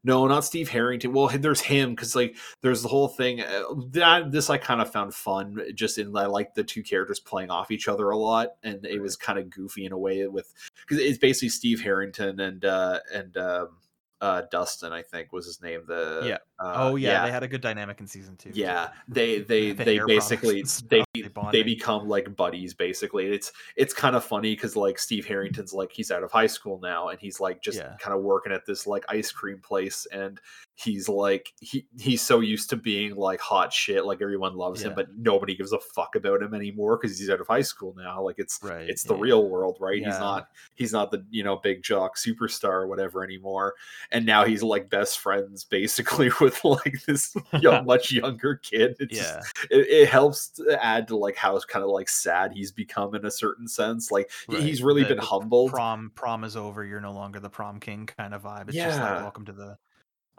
No, 0.04 0.26
not 0.28 0.46
Steve 0.46 0.70
Harrington. 0.70 1.12
Well, 1.12 1.28
there's 1.28 1.62
him 1.62 1.92
because 1.92 2.16
like 2.16 2.36
there's 2.62 2.82
the 2.82 2.88
whole 2.88 3.10
thing 3.10 3.42
uh, 3.42 3.64
that 3.92 4.32
this 4.32 4.50
I 4.50 4.58
kind 4.58 4.82
of 4.82 4.92
found 4.92 5.14
fun 5.14 5.60
just 5.76 5.98
in 5.98 6.16
I 6.16 6.26
like 6.26 6.54
the 6.54 6.64
two 6.64 6.84
characters 6.84 7.20
playing 7.20 7.50
off 7.50 7.72
each 7.72 7.88
other 7.88 8.10
a 8.10 8.18
lot, 8.18 8.50
and 8.64 8.86
it 8.86 9.02
was 9.02 9.16
kind 9.16 9.38
of 9.38 9.50
goofy 9.50 9.86
in 9.86 9.92
a 9.92 9.98
way 9.98 10.26
with 10.28 10.54
because 10.88 11.04
it's 11.04 11.18
basically 11.18 11.50
Steve 11.50 11.82
Harrington 11.82 12.40
and 12.40 12.64
uh 12.64 13.00
and 13.14 13.36
um 13.38 13.70
uh 14.22 14.42
Dustin 14.52 14.92
I 14.92 15.02
think 15.02 15.32
was 15.32 15.46
his 15.46 15.62
name 15.62 15.82
the 15.88 16.22
Yeah. 16.26 16.38
uh, 16.60 16.74
oh 16.76 16.96
yeah, 16.98 17.26
they 17.26 17.32
had 17.32 17.44
a 17.44 17.48
good 17.48 17.62
dynamic 17.62 18.00
in 18.02 18.08
season 18.08 18.36
two. 18.36 18.52
yeah 18.54 18.90
they 19.08 19.40
they 19.52 19.72
The 19.72 19.84
they 19.86 20.00
basically 20.08 20.64
they 20.90 21.04
they 21.14 21.30
they 21.52 21.64
become 21.64 22.08
like 22.08 22.36
buddies 22.36 22.74
basically 22.74 23.28
it's 23.28 23.52
it's 23.78 23.94
kind 23.94 24.16
of 24.16 24.24
funny 24.24 24.56
because 24.56 24.76
like 24.76 25.00
steve 25.00 25.26
harrington's 25.26 25.74
like 25.74 25.92
he's 25.94 26.12
out 26.12 26.24
of 26.24 26.32
high 26.32 26.48
school 26.48 26.80
now 26.82 27.08
and 27.10 27.20
he's 27.20 27.40
like 27.40 27.62
just 27.62 27.78
Yeah. 27.80 27.96
kind 28.00 28.14
of 28.16 28.22
working 28.22 28.52
at 28.52 28.66
this 28.66 28.86
like 28.86 29.06
ice 29.08 29.32
cream 29.32 29.60
place 29.60 30.06
and 30.12 30.40
he's 30.82 31.10
like 31.10 31.52
he 31.60 31.86
he's 32.00 32.22
so 32.22 32.40
used 32.40 32.70
to 32.70 32.76
being 32.78 33.14
like 33.16 33.42
hot 33.42 33.74
shit 33.74 34.06
like 34.06 34.22
everyone 34.22 34.56
loves 34.56 34.82
him 34.82 34.94
but 34.96 35.08
nobody 35.18 35.54
gives 35.56 35.74
a 35.74 35.80
fuck 35.80 36.16
about 36.16 36.42
him 36.42 36.54
anymore 36.54 36.98
because 36.98 37.20
he's 37.20 37.30
out 37.30 37.42
of 37.42 37.48
high 37.48 37.62
school 37.62 37.94
now 37.98 38.22
like 38.22 38.36
it's 38.40 38.60
Right. 38.64 38.90
it's 38.90 39.04
the 39.04 39.14
yeah. 39.16 39.22
real 39.22 39.50
world 39.50 39.78
right 39.82 39.98
he's 39.98 40.08
not 40.20 40.48
he's 40.76 40.94
not 40.94 41.12
the 41.12 41.26
you 41.30 41.44
know 41.44 41.58
big 41.58 41.84
jock 41.84 42.16
superstar 42.18 42.70
or 42.72 42.88
whatever 42.88 43.24
anymore 43.24 43.74
and 44.12 44.26
now 44.26 44.46
he's 44.46 44.64
like 44.64 44.90
best 44.90 45.20
friends 45.20 45.64
basically 45.66 46.30
with 46.42 46.64
like 46.64 47.04
this 47.06 47.36
young, 47.60 47.86
much 47.86 48.12
younger 48.12 48.56
kid 48.56 48.96
it's 49.00 49.18
just- 49.18 49.54
Yeah. 49.72 49.78
it, 49.78 49.88
it 49.90 50.10
helps 50.10 50.50
to 50.52 50.84
add 50.84 51.08
to 51.10 51.18
like 51.18 51.36
how 51.36 51.60
kind 51.68 51.84
of 51.84 51.90
like 51.90 52.08
sad 52.08 52.54
he's 52.54 52.72
become 52.72 53.16
in 53.16 53.26
a 53.26 53.32
certain 53.32 53.68
sense 53.68 54.12
like 54.12 54.32
Right. 54.48 54.62
he's 54.62 54.82
really 54.82 55.04
The- 55.04 55.10
been 55.10 55.18
humbled 55.18 55.72
Prom 55.72 56.12
prom 56.16 56.44
is 56.46 56.56
over. 56.56 56.86
You're 56.86 57.02
no 57.02 57.12
longer 57.12 57.40
the 57.40 57.50
prom 57.50 57.80
king 57.80 58.06
kind 58.06 58.34
of 58.34 58.44
vibe. 58.44 58.70
It's 58.70 58.78
just 58.78 59.00
like 59.00 59.16
welcome 59.22 59.46
to 59.46 59.52
the. 59.52 59.78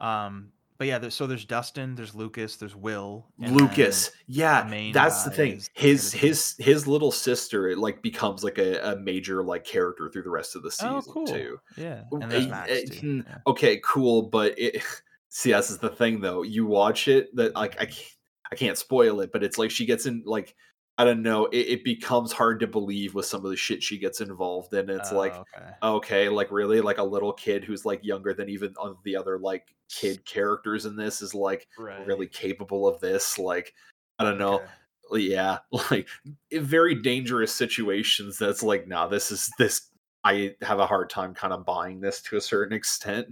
Um. 0.00 0.52
But 0.78 0.86
yeah, 0.86 0.96
there's, 0.96 1.14
so 1.14 1.26
there's 1.26 1.44
Dustin, 1.44 1.94
there's 1.94 2.14
Lucas, 2.14 2.56
there's 2.56 2.74
Will, 2.74 3.26
lucas 3.38 4.12
yeah 4.26 4.66
main 4.70 4.94
that's 4.94 5.24
the 5.24 5.30
thing 5.30 5.60
his 5.74 6.10
his 6.10 6.54
his 6.58 6.86
little 6.86 7.12
sister 7.12 7.68
it 7.68 7.76
like 7.76 8.00
becomes 8.00 8.42
like 8.42 8.56
a, 8.56 8.92
a 8.92 8.96
major 8.96 9.42
like 9.42 9.62
character 9.62 10.08
through 10.08 10.22
the 10.22 10.30
rest 10.30 10.56
of 10.56 10.62
the 10.62 10.70
season 10.70 10.94
oh, 10.94 11.02
cool. 11.02 11.26
too 11.26 11.60
Yeah, 11.76 12.04
uh, 12.10 12.18
Max 12.18 12.70
uh, 12.70 12.80
too. 12.88 13.00
hmm, 13.00 13.20
yeah. 13.26 13.38
okay 13.46 13.78
cool 13.84 14.22
but 14.22 14.58
it 14.58 14.82
see 15.28 15.52
this 15.52 15.70
is 15.70 15.76
the 15.76 15.90
thing 15.90 16.22
though 16.22 16.42
you 16.42 16.64
watch 16.64 17.08
it 17.08 17.34
that 17.36 17.54
like 17.54 17.78
i 17.78 17.84
can't, 17.84 18.16
I 18.50 18.56
can't 18.56 18.78
spoil 18.78 19.20
it 19.20 19.32
but 19.32 19.44
it's 19.44 19.58
like 19.58 19.70
she 19.70 19.84
gets 19.84 20.06
in 20.06 20.22
like 20.24 20.56
i 21.00 21.04
don't 21.04 21.22
know 21.22 21.46
it, 21.46 21.66
it 21.66 21.84
becomes 21.84 22.30
hard 22.32 22.60
to 22.60 22.66
believe 22.66 23.14
with 23.14 23.24
some 23.26 23.44
of 23.44 23.50
the 23.50 23.56
shit 23.56 23.82
she 23.82 23.98
gets 23.98 24.20
involved 24.20 24.74
in 24.74 24.90
it's 24.90 25.10
like 25.10 25.32
Oh, 25.34 25.44
okay. 25.56 25.70
okay 25.82 26.28
like 26.28 26.50
really 26.50 26.80
like 26.80 26.98
a 26.98 27.02
little 27.02 27.32
kid 27.32 27.64
who's 27.64 27.84
like 27.86 28.04
younger 28.04 28.34
than 28.34 28.48
even 28.50 28.74
the 29.04 29.16
other 29.16 29.38
like 29.38 29.74
kid 29.88 30.24
characters 30.24 30.84
in 30.86 30.96
this 30.96 31.22
is 31.22 31.34
like 31.34 31.66
Right. 31.78 32.06
really 32.06 32.26
capable 32.26 32.86
of 32.86 33.00
this 33.00 33.38
like 33.38 33.72
i 34.18 34.24
don't 34.24 34.38
know 34.38 34.66
Okay. 35.12 35.24
yeah 35.24 35.58
like 35.90 36.06
very 36.52 36.94
dangerous 36.94 37.54
situations 37.54 38.38
that's 38.38 38.62
like 38.62 38.86
nah 38.86 39.06
this 39.06 39.30
is 39.32 39.50
this 39.58 39.88
i 40.24 40.54
have 40.60 40.80
a 40.80 40.86
hard 40.86 41.08
time 41.08 41.32
kind 41.34 41.52
of 41.54 41.64
buying 41.64 42.00
this 42.00 42.20
to 42.20 42.36
a 42.36 42.40
certain 42.40 42.76
extent 42.76 43.26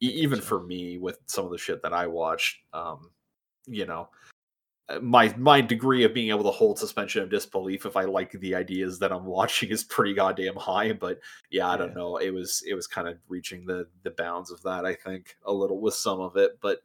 E- 0.00 0.06
even 0.22 0.40
for 0.40 0.62
me 0.62 0.96
with 0.98 1.18
some 1.26 1.44
of 1.44 1.50
the 1.50 1.58
shit 1.58 1.82
that 1.82 1.92
i 1.92 2.06
watched 2.06 2.58
um 2.72 3.10
you 3.66 3.84
know 3.84 4.08
my 5.02 5.34
my 5.36 5.60
degree 5.60 6.04
of 6.04 6.14
being 6.14 6.30
able 6.30 6.44
to 6.44 6.50
hold 6.50 6.78
suspension 6.78 7.22
of 7.22 7.28
disbelief 7.28 7.84
if 7.84 7.96
i 7.96 8.04
like 8.04 8.32
the 8.32 8.54
ideas 8.54 8.98
that 8.98 9.12
i'm 9.12 9.24
watching 9.38 9.68
is 9.70 9.84
pretty 9.84 10.14
goddamn 10.14 10.56
high 10.56 10.92
but 10.92 11.18
yeah 11.50 11.68
i 11.68 11.76
don't 11.76 11.88
Yeah. 11.88 11.94
know 11.94 12.16
it 12.16 12.30
was 12.30 12.62
it 12.66 12.74
was 12.74 12.86
kind 12.86 13.06
of 13.06 13.18
reaching 13.28 13.66
the 13.66 13.86
the 14.02 14.10
bounds 14.10 14.50
of 14.50 14.62
that 14.62 14.86
i 14.86 14.94
think 14.94 15.36
a 15.44 15.52
little 15.52 15.80
with 15.80 15.94
some 15.94 16.20
of 16.20 16.36
it 16.36 16.58
but 16.62 16.78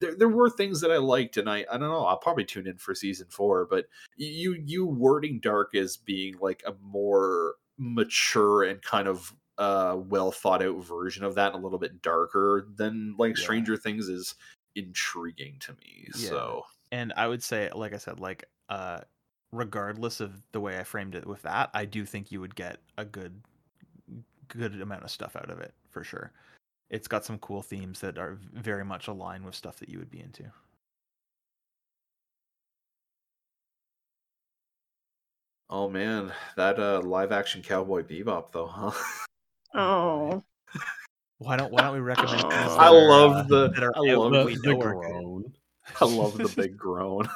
there, 0.00 0.14
there 0.16 0.28
were 0.28 0.48
things 0.48 0.80
that 0.82 0.92
I 0.92 0.98
liked, 0.98 1.38
and 1.38 1.50
I 1.50 1.66
I 1.68 1.76
don't 1.76 1.88
know. 1.88 2.04
I'll 2.04 2.18
probably 2.18 2.44
tune 2.44 2.68
in 2.68 2.76
for 2.78 2.94
season 2.94 3.26
four. 3.30 3.66
But 3.68 3.86
you 4.16 4.52
you 4.64 4.86
wording 4.86 5.40
dark 5.40 5.74
as 5.74 5.96
being 5.96 6.36
like 6.40 6.62
a 6.64 6.72
more 6.80 7.54
mature 7.78 8.62
and 8.62 8.80
kind 8.80 9.08
of 9.08 9.34
uh 9.58 9.96
well 9.98 10.30
thought 10.30 10.62
out 10.62 10.76
version 10.84 11.24
of 11.24 11.34
that, 11.34 11.52
and 11.52 11.60
a 11.60 11.64
little 11.66 11.80
bit 11.80 12.00
darker 12.00 12.68
than 12.76 13.16
like 13.18 13.36
Yeah. 13.38 13.42
Stranger 13.42 13.76
Things 13.76 14.08
is 14.08 14.36
intriguing 14.76 15.56
to 15.62 15.72
me. 15.72 16.06
Yeah. 16.16 16.28
So 16.28 16.62
and 16.92 17.12
I 17.16 17.26
would 17.26 17.42
say, 17.42 17.70
like 17.74 17.92
I 17.94 17.98
said, 17.98 18.20
like 18.20 18.44
uh, 18.68 19.00
regardless 19.52 20.20
of 20.20 20.42
the 20.52 20.60
way 20.60 20.78
I 20.78 20.84
framed 20.84 21.14
it 21.14 21.26
with 21.26 21.42
that, 21.42 21.70
I 21.74 21.84
do 21.84 22.04
think 22.04 22.30
you 22.32 22.40
would 22.40 22.54
get 22.54 22.78
a 22.96 23.04
good, 23.04 23.42
good 24.48 24.80
amount 24.80 25.04
of 25.04 25.10
stuff 25.10 25.36
out 25.36 25.50
of 25.50 25.60
it 25.60 25.72
for 25.90 26.04
sure. 26.04 26.32
It's 26.90 27.08
got 27.08 27.24
some 27.24 27.38
cool 27.38 27.62
themes 27.62 28.00
that 28.00 28.18
are 28.18 28.38
very 28.54 28.84
much 28.84 29.08
aligned 29.08 29.44
with 29.44 29.54
stuff 29.54 29.78
that 29.78 29.88
you 29.88 29.98
would 29.98 30.10
be 30.10 30.20
into. 30.20 30.44
oh 35.70 35.88
man, 35.88 36.32
that 36.56 36.78
uh 36.78 37.00
live 37.00 37.32
action 37.32 37.62
Cowboy 37.62 38.02
Bebop 38.02 38.52
though, 38.52 38.66
huh? 38.66 38.90
Oh. 39.74 40.42
Why 41.38 41.56
don't 41.56 41.70
Why 41.70 41.82
don't 41.82 41.92
we 41.92 42.00
recommend? 42.00 42.40
things 42.40 42.52
I 42.52 42.88
love 42.88 43.32
uh, 43.32 43.42
the- 43.42 43.68
that 43.68 43.92
I 43.94 44.14
love 44.14 44.32
the, 44.32 44.44
we 44.44 44.56
the 44.56 44.72
know 44.72 44.78
groan. 44.78 45.52
I 46.00 46.04
love 46.04 46.36
the 46.38 46.48
big 46.56 46.76
groan. 46.76 47.28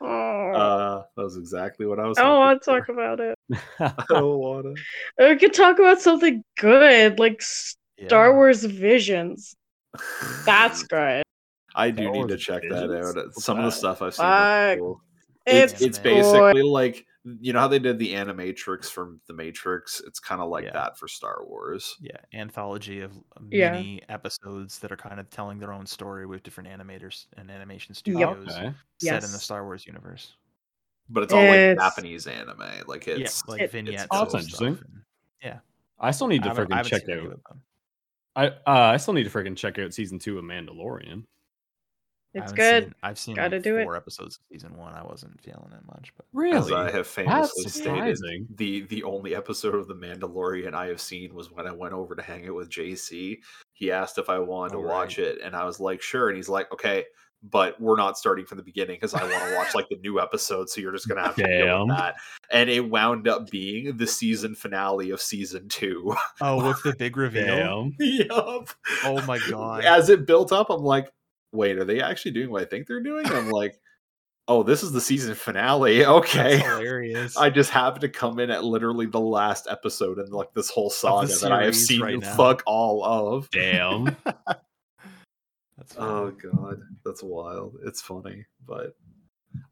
Oh. 0.00 0.06
Uh, 0.52 1.02
that 1.16 1.22
was 1.22 1.36
exactly 1.36 1.86
what 1.86 1.98
I 1.98 2.06
was. 2.06 2.18
I 2.18 2.22
don't 2.22 2.38
want 2.38 2.62
to 2.62 2.70
talk 2.70 2.88
about 2.88 3.20
it. 3.20 3.36
I 3.80 3.92
don't 4.08 4.38
wanna. 4.38 4.74
We 5.18 5.36
could 5.36 5.54
talk 5.54 5.78
about 5.78 6.00
something 6.00 6.44
good, 6.58 7.18
like 7.18 7.42
Star 7.42 8.28
Yeah. 8.28 8.34
Wars 8.34 8.62
Visions. 8.64 9.56
That's 10.44 10.82
good. 10.84 11.22
I 11.74 11.90
do 11.90 12.02
Star 12.04 12.12
need 12.12 12.20
to 12.28 12.34
Wars 12.34 12.42
check 12.42 12.62
that 12.70 12.90
out. 12.92 13.34
Some 13.34 13.58
of 13.58 13.64
the 13.64 13.70
stuff 13.72 14.02
I've 14.02 14.14
seen. 14.14 14.24
Fuck. 14.24 14.70
looks 14.70 14.80
cool. 14.80 15.00
It's, 15.46 15.72
It's 15.74 15.82
it's 15.82 15.98
good. 15.98 16.04
basically 16.04 16.62
like 16.62 17.04
you 17.40 17.52
know 17.52 17.58
how 17.60 17.68
they 17.68 17.78
did 17.78 17.98
the 17.98 18.12
animatrix 18.14 18.86
from 18.90 19.20
the 19.26 19.32
Matrix. 19.34 20.00
It's 20.06 20.20
kind 20.20 20.40
of 20.40 20.48
like 20.48 20.64
Yeah. 20.64 20.72
that 20.72 20.98
for 20.98 21.08
Star 21.08 21.44
Wars. 21.46 21.96
Yeah, 22.00 22.16
anthology 22.32 23.00
of 23.00 23.12
Yeah. 23.50 23.72
mini 23.72 24.02
episodes 24.08 24.78
that 24.78 24.92
are 24.92 24.96
kind 24.96 25.18
of 25.18 25.28
telling 25.30 25.58
their 25.58 25.72
own 25.72 25.86
story 25.86 26.26
with 26.26 26.42
different 26.42 26.68
animators 26.68 27.26
and 27.36 27.50
animation 27.50 27.92
Yep. 27.92 27.96
studios 27.96 28.48
Okay. 28.56 28.74
set 28.98 29.24
in 29.24 29.32
the 29.32 29.38
Star 29.38 29.64
Wars 29.64 29.86
universe. 29.86 30.36
But 31.08 31.24
it's 31.24 31.32
all 31.32 31.44
like 31.44 31.78
Japanese 31.78 32.26
anime. 32.26 32.84
Like 32.86 33.08
it's 33.08 33.42
yeah, 33.46 33.52
like 33.52 33.62
it- 33.62 33.72
vignettes. 33.72 34.06
Oh, 34.10 34.20
and 34.22 34.30
that's 34.30 34.34
interesting. 34.34 34.78
and- 34.84 35.60
I 35.98 36.10
still 36.10 36.26
need 36.28 36.42
to 36.42 36.50
freaking 36.50 36.84
check 36.84 37.08
out. 37.08 37.40
I 38.36 38.48
uh, 38.48 38.52
I 38.66 38.98
still 38.98 39.14
need 39.14 39.24
to 39.24 39.30
freaking 39.30 39.56
check 39.56 39.78
out 39.78 39.94
season 39.94 40.18
two 40.18 40.36
of 40.38 40.44
Mandalorian. 40.44 41.24
I 42.36 42.42
it's 42.44 42.52
good. 42.52 42.84
Seen, 42.84 42.94
I've 43.02 43.18
seen 43.18 43.34
Gotta 43.36 43.56
like 43.56 43.62
do 43.64 43.76
it. 43.76 43.84
four 43.84 43.96
episodes 43.96 44.36
of 44.36 44.42
season 44.52 44.76
one. 44.76 44.92
I 44.94 45.02
wasn't 45.04 45.40
feeling 45.40 45.72
it 45.72 45.86
much, 45.86 46.12
but 46.16 46.26
as 46.54 46.70
I 46.72 46.90
have 46.90 47.06
famously 47.06 47.64
That's 47.64 47.74
stated, 47.74 48.16
surprising. 48.16 48.46
the 48.56 48.82
the 48.82 49.02
only 49.04 49.34
episode 49.34 49.74
of 49.74 49.88
The 49.88 49.94
Mandalorian 49.94 50.74
I 50.74 50.86
have 50.86 51.00
seen 51.00 51.34
was 51.34 51.50
when 51.50 51.66
I 51.66 51.72
went 51.72 51.94
over 51.94 52.14
to 52.14 52.22
hang 52.22 52.46
out 52.48 52.54
with 52.54 52.68
JC. 52.70 53.38
He 53.72 53.90
asked 53.92 54.18
if 54.18 54.28
I 54.28 54.38
wanted 54.38 54.76
Oh, 54.76 54.82
to 54.82 54.88
watch 54.88 55.18
it, 55.18 55.38
and 55.42 55.54
I 55.54 55.64
was 55.64 55.80
like, 55.80 56.00
sure. 56.02 56.28
And 56.28 56.36
he's 56.36 56.48
like, 56.48 56.72
okay, 56.72 57.04
but 57.42 57.78
we're 57.80 57.96
not 57.96 58.16
starting 58.18 58.44
from 58.46 58.56
the 58.58 58.64
beginning 58.64 58.96
because 58.96 59.12
I 59.14 59.22
want 59.22 59.50
to 59.50 59.54
watch 59.54 59.74
like 59.74 59.88
the 59.88 59.98
new 59.98 60.18
episode. 60.20 60.68
So 60.70 60.80
you're 60.80 60.92
just 60.92 61.06
gonna 61.06 61.22
have 61.24 61.36
to 61.36 61.44
deal 61.46 61.86
with 61.86 61.96
that. 61.96 62.16
And 62.50 62.68
it 62.70 62.80
wound 62.80 63.28
up 63.28 63.50
being 63.50 63.96
the 63.96 64.06
season 64.06 64.54
finale 64.54 65.10
of 65.10 65.20
season 65.20 65.68
two. 65.68 66.14
oh, 66.40 66.66
with 66.68 66.82
the 66.82 66.94
big 66.96 67.16
reveal. 67.16 67.44
Damn. 67.46 67.94
yup. 67.98 68.68
Oh 69.04 69.22
my 69.26 69.38
god! 69.50 69.84
As 69.84 70.08
it 70.08 70.26
built 70.26 70.50
up, 70.52 70.70
I'm 70.70 70.82
like, 70.82 71.10
wait, 71.56 71.78
are 71.78 71.84
they 71.84 72.00
actually 72.00 72.32
doing 72.32 72.50
what 72.50 72.62
I 72.62 72.66
think 72.66 72.86
they're 72.86 73.02
doing? 73.02 73.26
I'm 73.26 73.50
like, 73.50 73.80
oh, 74.48 74.62
this 74.62 74.82
is 74.82 74.92
the 74.92 75.00
season 75.00 75.34
finale. 75.34 76.04
Okay. 76.06 76.56
That's 76.56 76.68
hilarious. 76.68 77.36
I 77.36 77.50
just 77.50 77.70
happened 77.70 78.02
to 78.02 78.08
come 78.08 78.38
in 78.38 78.50
at 78.50 78.64
literally 78.64 79.06
the 79.06 79.20
last 79.20 79.66
episode 79.68 80.18
and 80.18 80.32
like 80.32 80.52
this 80.54 80.70
whole 80.70 80.90
saga 80.90 81.34
that 81.36 81.52
I 81.52 81.64
have 81.64 81.76
seen 81.76 82.00
right 82.00 82.24
fuck 82.24 82.62
all 82.66 83.04
of. 83.04 83.50
Damn. 83.50 84.16
That's 85.76 85.94
Oh 85.98 86.30
god, 86.30 86.80
that's 87.04 87.22
wild. 87.22 87.76
It's 87.84 88.00
funny, 88.00 88.46
but 88.66 88.96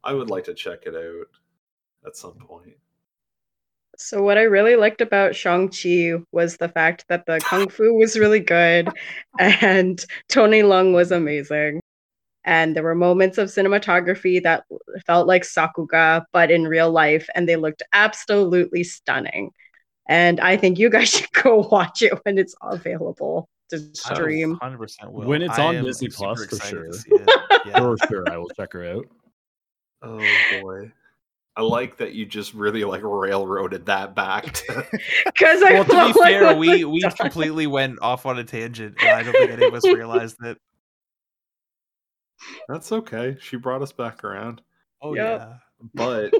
I 0.03 0.13
would 0.13 0.29
like 0.29 0.43
to 0.43 0.53
check 0.53 0.83
it 0.85 0.93
out 0.93 1.27
at 2.05 2.15
some 2.15 2.35
point. 2.35 2.77
So 3.97 4.21
what 4.21 4.37
I 4.37 4.43
really 4.43 4.75
liked 4.75 5.01
about 5.01 5.35
Shang-Chi 5.35 6.15
was 6.31 6.57
the 6.57 6.69
fact 6.69 7.05
that 7.09 7.25
the 7.25 7.39
kung 7.39 7.69
fu 7.69 7.93
was 7.93 8.17
really 8.17 8.39
good 8.39 8.89
and 9.39 10.03
Tony 10.29 10.61
Leung 10.61 10.93
was 10.93 11.11
amazing. 11.11 11.81
And 12.43 12.75
there 12.75 12.83
were 12.83 12.95
moments 12.95 13.39
of 13.39 13.49
cinematography 13.49 14.41
that 14.43 14.65
felt 15.05 15.27
like 15.27 15.43
Sakuga, 15.43 16.25
but 16.31 16.51
in 16.51 16.67
real 16.67 16.91
life, 16.91 17.27
and 17.33 17.49
they 17.49 17.55
looked 17.55 17.81
absolutely 17.91 18.83
stunning. 18.83 19.49
And 20.07 20.39
I 20.39 20.55
think 20.55 20.77
you 20.77 20.89
guys 20.89 21.09
should 21.13 21.31
go 21.31 21.67
watch 21.71 22.03
it 22.03 22.13
when 22.23 22.37
it's 22.37 22.55
available 22.61 23.49
to 23.69 23.77
I 23.77 24.13
stream. 24.13 24.59
100% 24.61 25.11
will. 25.11 25.27
When 25.27 25.41
it's 25.41 25.57
I 25.57 25.75
on 25.75 25.83
Disney 25.83 26.09
Plus, 26.09 26.45
for 26.45 26.57
sure. 26.57 26.87
Yeah. 27.07 27.25
For 27.79 27.97
sure, 28.07 28.31
I 28.31 28.37
will 28.37 28.49
check 28.49 28.73
her 28.73 28.85
out. 28.85 29.07
Oh 30.03 30.19
boy. 30.61 30.91
I 31.57 31.61
like 31.61 31.97
that 31.97 32.13
you 32.13 32.25
just 32.25 32.53
really 32.53 32.83
like 32.83 33.01
railroaded 33.03 33.85
that 33.85 34.13
back 34.13 34.61
Because 34.67 34.67
I 35.63 35.71
well, 35.73 35.83
to 35.85 35.89
be 35.89 35.95
like 35.95 36.15
fair, 36.15 36.55
we 36.55 36.83
we 36.85 36.99
done. 36.99 37.11
completely 37.13 37.65
went 37.67 37.99
off 38.01 38.25
on 38.25 38.37
a 38.39 38.43
tangent, 38.43 38.95
and 38.99 39.09
I 39.09 39.23
don't 39.23 39.33
think 39.33 39.51
any 39.51 39.65
of 39.65 39.73
us 39.73 39.85
realized 39.87 40.37
that 40.41 40.57
That's 42.67 42.91
okay. 42.91 43.37
She 43.39 43.57
brought 43.57 43.81
us 43.81 43.91
back 43.91 44.23
around. 44.23 44.61
Oh 45.01 45.15
Yep. 45.15 45.39
yeah. 45.39 45.53
But 45.93 46.33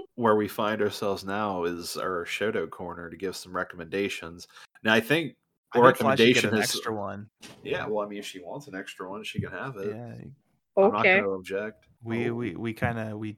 where 0.14 0.36
we 0.36 0.48
find 0.48 0.82
ourselves 0.82 1.24
now 1.24 1.64
is 1.64 1.96
our 1.96 2.24
shout 2.26 2.56
out 2.56 2.70
corner 2.70 3.10
to 3.10 3.16
give 3.16 3.36
some 3.36 3.54
recommendations. 3.54 4.46
Now 4.82 4.94
I 4.94 5.00
think 5.00 5.36
I 5.74 5.78
a 5.78 5.82
think 5.82 5.96
Fly 5.98 6.16
get 6.16 6.36
recommendation 6.36 6.50
an 6.50 6.54
is 6.56 6.62
extra 6.64 6.94
one. 6.94 7.28
yeah. 7.62 7.86
Well, 7.86 8.04
I 8.04 8.08
mean, 8.08 8.18
if 8.18 8.26
she 8.26 8.40
wants 8.40 8.68
an 8.68 8.74
extra 8.74 9.08
one, 9.10 9.24
she 9.24 9.40
can 9.40 9.50
have 9.50 9.76
it. 9.76 9.88
Yeah. 9.94 10.14
I'm 10.76 10.92
not 10.92 11.00
Okay. 11.00 11.14
going 11.20 11.24
to 11.24 11.30
object. 11.30 11.86
We 12.02 12.30
Oh. 12.30 12.34
we 12.34 12.54
we 12.56 12.72
kind 12.72 12.98
of 12.98 13.18
we 13.18 13.36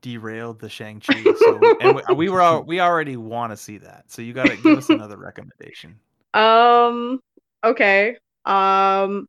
derailed 0.00 0.60
the 0.60 0.68
Shang 0.68 1.00
Chi, 1.00 1.22
so 1.22 1.60
and 1.80 1.96
we, 2.08 2.14
we 2.14 2.28
were 2.28 2.40
al- 2.40 2.64
we 2.66 2.80
already 2.80 3.16
want 3.16 3.52
to 3.52 3.56
see 3.56 3.78
that. 3.78 4.04
So 4.08 4.22
you 4.22 4.32
got 4.32 4.46
to 4.46 4.56
give 4.56 4.78
us 4.78 4.88
another 4.90 5.16
recommendation. 5.16 5.98
Um. 6.34 7.20
Okay. 7.64 8.16
Um. 8.44 9.26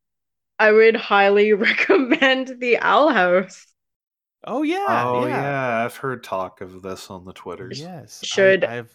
I 0.60 0.72
would 0.72 0.96
highly 0.96 1.54
recommend 1.54 2.60
the 2.60 2.78
Owl 2.80 3.10
House. 3.10 3.66
Oh 4.44 4.64
yeah. 4.64 4.86
oh 5.06 5.26
yeah. 5.26 5.42
yeah. 5.42 5.86
I've 5.86 5.96
heard 5.96 6.24
talk 6.24 6.62
of 6.62 6.82
this 6.82 7.10
on 7.12 7.26
the 7.26 7.34
Twitters. 7.34 7.80
Yes. 7.80 8.22
I- 8.24 8.26
Should- 8.26 8.64
I've 8.66 8.94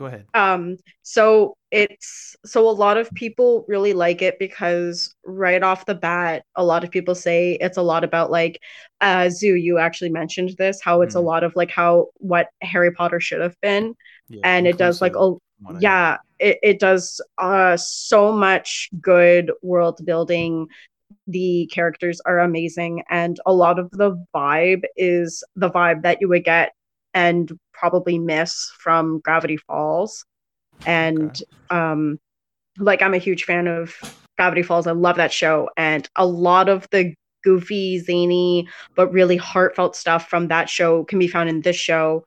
go 0.00 0.06
ahead. 0.06 0.26
Um. 0.34 0.76
So 1.02 1.56
it's 1.72 2.36
so 2.44 2.68
a 2.68 2.70
lot 2.70 2.96
of 2.96 3.12
people 3.14 3.64
really 3.68 3.92
like 3.92 4.22
it 4.22 4.38
because 4.38 5.14
right 5.24 5.62
off 5.62 5.86
the 5.86 5.94
bat, 5.94 6.44
a 6.56 6.64
lot 6.64 6.84
of 6.84 6.90
people 6.90 7.14
say 7.14 7.58
it's 7.60 7.76
a 7.76 7.82
lot 7.82 8.04
about 8.04 8.30
like, 8.30 8.60
uh, 9.00 9.28
Zoo. 9.30 9.54
You 9.54 9.78
actually 9.78 10.10
mentioned 10.10 10.54
this, 10.58 10.80
how 10.82 11.02
it's 11.02 11.14
a 11.16 11.20
Mhm. 11.20 11.24
lot 11.24 11.44
of 11.44 11.54
like 11.56 11.70
how 11.70 12.08
what 12.16 12.48
Harry 12.62 12.92
Potter 12.92 13.20
should 13.20 13.40
have 13.40 13.56
been, 13.60 13.94
Yeah, 14.28 14.44
and 14.44 14.66
it 14.66 14.78
does 14.78 15.00
like 15.00 15.16
a 15.16 15.34
from 15.58 15.66
what 15.66 15.76
I 15.76 15.80
yeah 15.80 16.16
it, 16.38 16.58
it 16.62 16.80
does 16.80 17.20
uh 17.38 17.76
so 17.76 18.32
much 18.32 18.88
good 19.00 19.52
world 19.62 20.00
building 20.04 20.66
the 21.26 21.68
characters 21.72 22.20
are 22.26 22.40
amazing 22.40 23.02
and 23.10 23.38
a 23.46 23.52
lot 23.52 23.78
of 23.78 23.90
the 23.92 24.22
vibe 24.34 24.82
is 24.96 25.44
the 25.56 25.70
vibe 25.70 26.02
that 26.02 26.18
you 26.20 26.28
would 26.28 26.44
get 26.44 26.72
and 27.14 27.50
probably 27.72 28.18
miss 28.18 28.72
from 28.78 29.20
gravity 29.20 29.56
falls. 29.56 30.24
And 30.86 31.36
um 31.70 32.18
like 32.78 33.02
i'm 33.02 33.14
a 33.14 33.18
huge 33.18 33.44
fan 33.44 33.66
of 33.66 33.94
gravity 34.36 34.62
falls. 34.62 34.86
I 34.86 34.92
love 34.92 35.16
that 35.16 35.32
show. 35.32 35.68
And 35.76 36.08
a 36.16 36.26
lot 36.26 36.68
of 36.68 36.86
the 36.90 37.14
goofy 37.42 37.98
zany 37.98 38.68
but 38.96 39.12
really 39.12 39.36
heartfelt 39.36 39.96
stuff 39.96 40.28
from 40.28 40.48
that 40.48 40.68
show 40.68 41.04
can 41.04 41.18
be 41.18 41.28
found 41.28 41.48
in 41.48 41.60
this 41.62 41.76
show. 41.76 42.24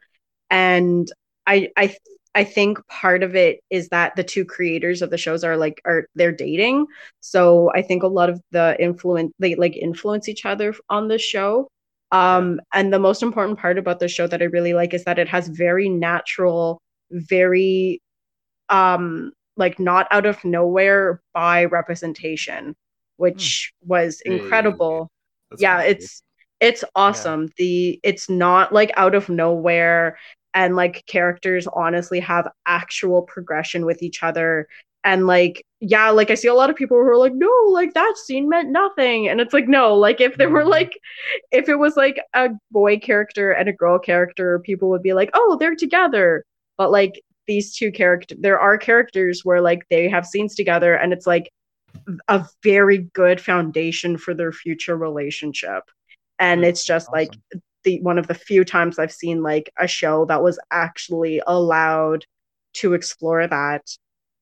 And 0.50 1.12
i 1.48 1.70
i 1.78 1.96
I 2.36 2.44
think 2.44 2.80
part 2.88 3.22
of 3.22 3.36
it 3.36 3.60
is 3.70 3.90
that 3.90 4.16
the 4.16 4.24
two 4.24 4.44
creators 4.46 5.02
of 5.02 5.12
the 5.12 5.18
shows 5.18 5.44
are 5.44 5.56
like 5.56 5.82
are 5.86 6.08
they're 6.16 6.32
dating. 6.32 6.88
So 7.20 7.72
I 7.76 7.82
think 7.84 8.04
a 8.04 8.08
lot 8.08 8.30
of 8.30 8.42
the 8.52 8.76
influence 8.80 9.34
they 9.40 9.56
like 9.56 9.76
influence 9.78 10.28
each 10.28 10.46
other 10.46 10.74
on 10.90 11.08
the 11.08 11.20
show. 11.20 11.70
Um 12.14 12.62
and 12.74 12.94
the 12.94 13.00
most 13.00 13.24
important 13.24 13.60
part 13.60 13.80
about 13.80 14.00
the 14.00 14.10
show 14.10 14.28
that 14.28 14.42
I 14.42 14.46
really 14.46 14.74
like 14.76 14.96
is 14.96 15.06
that 15.06 15.20
it 15.20 15.30
has 15.30 15.50
very 15.50 15.90
natural, 15.90 16.82
very 17.12 18.02
um 18.70 19.32
like 19.58 19.80
not 19.80 20.08
out 20.12 20.26
of 20.26 20.44
nowhere 20.46 21.22
by 21.34 21.66
representation, 21.66 22.76
which 23.18 23.74
was 23.86 24.22
incredible. 24.26 25.10
That's 25.52 25.62
yeah 25.64 25.82
it's 25.84 26.24
it's 26.62 26.84
awesome. 26.96 27.50
The 27.58 28.00
it's 28.04 28.30
not 28.30 28.74
like 28.74 28.92
out 28.98 29.16
of 29.16 29.30
nowhere 29.30 30.18
and 30.54 30.76
like 30.76 31.06
characters 31.08 31.68
honestly 31.74 32.20
have 32.22 32.48
actual 32.68 33.24
progression 33.24 33.86
with 33.86 34.04
each 34.04 34.24
other 34.24 34.68
and 35.04 35.28
like 35.28 35.66
yeah 35.80 36.10
like 36.10 36.32
i 36.32 36.36
see 36.36 36.48
a 36.48 36.54
lot 36.54 36.70
of 36.70 36.76
people 36.76 36.98
who 36.98 37.04
are 37.04 37.18
like 37.18 37.34
no 37.36 37.50
like 37.70 37.94
that 37.94 38.16
scene 38.18 38.48
meant 38.50 38.70
nothing. 38.70 39.28
And 39.28 39.42
it's 39.42 39.54
like 39.54 39.68
no 39.68 39.96
like 39.96 40.22
if 40.22 40.38
there 40.38 40.50
were 40.50 40.64
Mhm. 40.64 40.70
like 40.70 40.98
if 41.52 41.70
it 41.70 41.76
was 41.76 41.98
like 41.98 42.20
a 42.34 42.50
boy 42.72 43.00
character 43.00 43.52
and 43.52 43.70
a 43.70 43.74
girl 43.74 44.00
character 44.00 44.60
people 44.60 44.90
would 44.90 45.04
be 45.04 45.14
like 45.14 45.30
oh 45.34 45.58
they're 45.60 45.76
together. 45.76 46.46
But 46.78 46.92
like 46.92 47.22
these 47.48 47.76
two 47.76 47.92
characters 47.92 48.38
there 48.42 48.60
are 48.60 48.78
characters 48.78 49.42
where 49.44 49.62
like 49.62 49.84
they 49.90 50.10
have 50.10 50.26
scenes 50.26 50.56
together 50.56 50.96
and 50.96 51.14
it's 51.14 51.28
like 51.28 51.52
a 52.28 52.46
very 52.64 53.00
good 53.14 53.40
foundation 53.40 54.18
for 54.18 54.34
their 54.34 54.52
future 54.52 54.98
relationship. 54.98 55.84
And 56.40 56.66
it's 56.66 56.84
just 56.86 57.12
like 57.12 57.30
the 57.84 58.02
one 58.02 58.18
of 58.18 58.28
the 58.28 58.34
few 58.34 58.64
times 58.64 58.98
i've 58.98 59.12
seen 59.12 59.44
like 59.44 59.70
a 59.78 59.88
show 59.88 60.26
that 60.26 60.42
was 60.42 60.58
actually 60.72 61.42
allowed 61.48 62.26
to 62.74 62.94
explore 62.94 63.46
that 63.48 63.84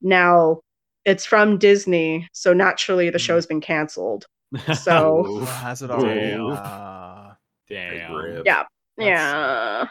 now 0.02 0.60
it's 1.06 1.26
from 1.26 1.58
disney 1.58 2.28
so 2.34 2.54
naturally 2.54 3.10
the 3.10 3.18
Mm. 3.18 3.22
show's 3.22 3.45
been 3.45 3.62
canceled 3.62 4.26
So- 4.84 5.26
Oof. 5.26 5.49
has 5.49 5.82
it 5.82 5.89
all? 5.91 6.02
Damn. 6.04 6.47
Uh, 6.52 7.34
Damn. 7.70 8.43
yeah 8.45 8.64
That's- 8.64 8.66
yeah 8.97 9.86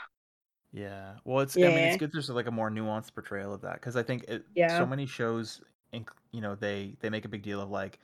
yeah. 0.73 1.15
Well, 1.25 1.41
it's. 1.41 1.57
I 1.57 1.63
mean, 1.63 1.71
it's 1.79 1.97
good. 1.97 2.13
There's 2.13 2.31
like 2.31 2.47
a 2.47 2.51
more 2.53 2.71
nuanced 2.71 3.13
portrayal 3.13 3.53
of 3.53 3.61
that 3.63 3.75
because 3.75 3.97
I 3.97 4.05
think 4.05 4.23
it, 4.29 4.45
Yeah. 4.55 4.79
so 4.79 4.87
many 4.87 5.05
shows, 5.05 5.61
inc- 5.93 6.11
you 6.31 6.41
know, 6.41 6.55
they 6.55 6.95
they 7.01 7.11
make 7.11 7.25
a 7.25 7.29
big 7.29 7.43
deal 7.43 7.61
of 7.61 7.71
like, 7.71 7.99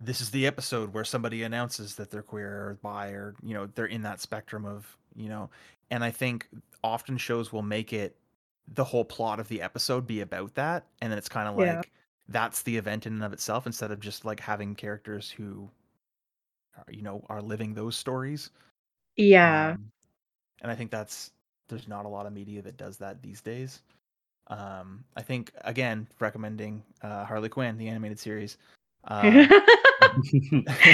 this 0.00 0.20
is 0.20 0.30
the 0.30 0.46
episode 0.46 0.94
where 0.94 1.02
somebody 1.04 1.42
announces 1.42 1.96
that 1.96 2.08
they're 2.08 2.22
queer 2.22 2.48
or 2.68 2.78
bi 2.82 3.08
or 3.08 3.34
you 3.42 3.52
know 3.52 3.66
they're 3.74 3.86
in 3.86 4.02
that 4.02 4.20
spectrum 4.20 4.64
of 4.64 4.96
you 5.16 5.28
know, 5.28 5.50
and 5.90 6.04
I 6.04 6.12
think 6.12 6.46
often 6.84 7.16
shows 7.16 7.52
will 7.52 7.62
make 7.62 7.92
it 7.92 8.14
the 8.74 8.84
whole 8.84 9.04
plot 9.04 9.40
of 9.40 9.48
the 9.48 9.62
episode 9.62 10.06
be 10.06 10.20
about 10.20 10.54
that, 10.54 10.86
and 11.00 11.10
then 11.10 11.18
it's 11.18 11.28
kind 11.28 11.48
of 11.48 11.56
like 11.56 11.66
Yeah. 11.66 11.82
that's 12.28 12.62
the 12.62 12.76
event 12.76 13.06
in 13.06 13.14
and 13.14 13.24
of 13.24 13.32
itself 13.32 13.66
instead 13.66 13.90
of 13.90 14.00
just 14.00 14.24
like 14.24 14.40
having 14.40 14.74
characters 14.74 15.30
who, 15.30 15.70
are, 16.76 16.84
you 16.92 17.02
know, 17.02 17.24
are 17.28 17.40
living 17.42 17.74
those 17.74 17.96
stories. 17.96 18.50
yeah 19.16 19.70
Um, 19.74 19.90
and 20.62 20.70
I 20.70 20.74
think 20.74 20.90
that's 20.90 21.32
there's 21.68 21.88
not 21.88 22.04
a 22.04 22.08
lot 22.08 22.26
of 22.26 22.32
media 22.32 22.62
that 22.62 22.76
does 22.76 22.96
that 22.98 23.22
these 23.22 23.40
days. 23.40 23.82
Um, 24.48 25.04
I 25.16 25.22
think 25.22 25.52
again 25.62 26.06
recommending 26.20 26.82
uh, 27.02 27.24
Harley 27.24 27.48
Quinn, 27.50 27.76
the 27.78 27.88
animated 27.88 28.18
series. 28.18 28.56
Uh, 29.04 29.22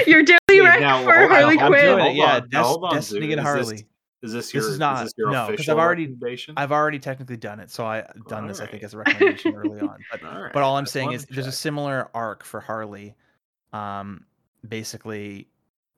you're 0.06 0.22
doing 0.32 0.38
Yeah, 0.50 0.68
right 0.68 0.80
now, 0.80 1.02
for 1.04 1.12
hold 1.12 1.24
on, 1.24 1.30
harley 1.30 1.54
I'm 1.58 1.60
I'm 1.60 1.72
quinn 1.72 1.98
it. 2.00 2.14
Yeah, 2.16 2.24
on, 2.36 2.48
now, 2.50 2.60
Des- 2.62 2.66
hold 2.68 2.84
on, 2.84 2.94
Destiny 2.94 3.32
and 3.32 3.32
Is 3.32 3.36
this- 3.38 3.44
Harley. 3.44 3.86
Is 4.24 4.32
this 4.32 4.50
This 4.50 4.64
is 4.64 4.78
not- 4.78 5.04
this 5.04 5.12
your 5.16 5.30
no, 5.30 5.46
'cause 5.54 5.68
I've 5.68 5.76
already- 5.78 6.16
I've 6.56 6.72
already 6.72 6.98
technically 6.98 7.36
done 7.36 7.60
it, 7.60 7.70
so 7.70 7.84
I 7.84 8.06
done 8.28 8.46
this 8.48 8.58
I 8.60 8.66
think 8.66 8.82
as 8.82 8.94
a 8.94 8.98
recommendation 8.98 9.54
early 9.54 9.80
on. 9.80 9.98
But 10.10 10.22
All 10.24 10.42
right, 10.42 10.52
but 10.52 10.62
all 10.62 10.76
I'm 10.76 10.84
just 10.84 10.92
saying 10.94 11.12
is 11.12 11.26
to 11.26 11.34
there's 11.34 11.46
a 11.46 11.52
similar 11.52 12.08
arc 12.14 12.42
for 12.42 12.60
Harley. 12.60 13.14
Um, 13.72 14.24
basically, 14.68 15.46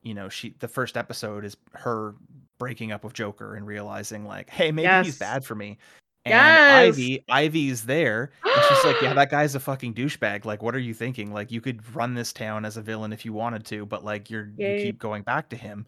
you 0.03 0.13
know, 0.13 0.29
she 0.29 0.55
the 0.59 0.67
first 0.67 0.97
episode 0.97 1.45
is 1.45 1.55
her 1.73 2.15
breaking 2.59 2.91
up 2.91 3.03
with 3.03 3.13
Joker 3.13 3.55
and 3.55 3.65
realizing 3.65 4.25
like, 4.25 4.49
hey, 4.49 4.71
maybe 4.71 4.87
he's 5.05 5.17
bad 5.19 5.45
for 5.45 5.55
me. 5.55 5.77
And 6.25 6.33
Yes. 6.33 6.93
Ivy, 6.97 7.23
Ivy's 7.29 7.85
there, 7.85 8.31
and 8.43 8.63
she's 8.67 8.83
like, 8.83 9.01
"Yeah, 9.01 9.13
that 9.13 9.29
guy's 9.29 9.55
a 9.55 9.61
fucking 9.61 9.93
douchebag. 9.93 10.43
Like, 10.43 10.61
what 10.61 10.75
are 10.75 10.79
you 10.79 10.93
thinking? 10.93 11.31
Like, 11.31 11.51
you 11.53 11.61
could 11.61 11.95
run 11.95 12.15
this 12.15 12.33
town 12.33 12.65
as 12.65 12.75
a 12.75 12.81
villain 12.81 13.13
if 13.13 13.23
you 13.23 13.31
wanted 13.31 13.65
to, 13.67 13.85
but 13.85 14.03
like, 14.03 14.29
you're 14.29 14.49
you 14.57 14.83
keep 14.83 14.99
going 14.99 15.23
back 15.23 15.47
to 15.49 15.55
him." 15.55 15.85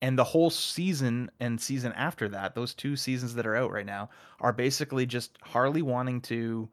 And 0.00 0.16
the 0.16 0.24
whole 0.24 0.50
season 0.50 1.30
and 1.40 1.60
season 1.60 1.92
after 1.94 2.28
that, 2.28 2.54
those 2.54 2.72
two 2.72 2.94
seasons 2.94 3.34
that 3.34 3.46
are 3.46 3.56
out 3.56 3.72
right 3.72 3.86
now, 3.86 4.10
are 4.40 4.52
basically 4.52 5.06
just 5.06 5.38
Harley 5.42 5.82
wanting 5.82 6.20
to 6.22 6.68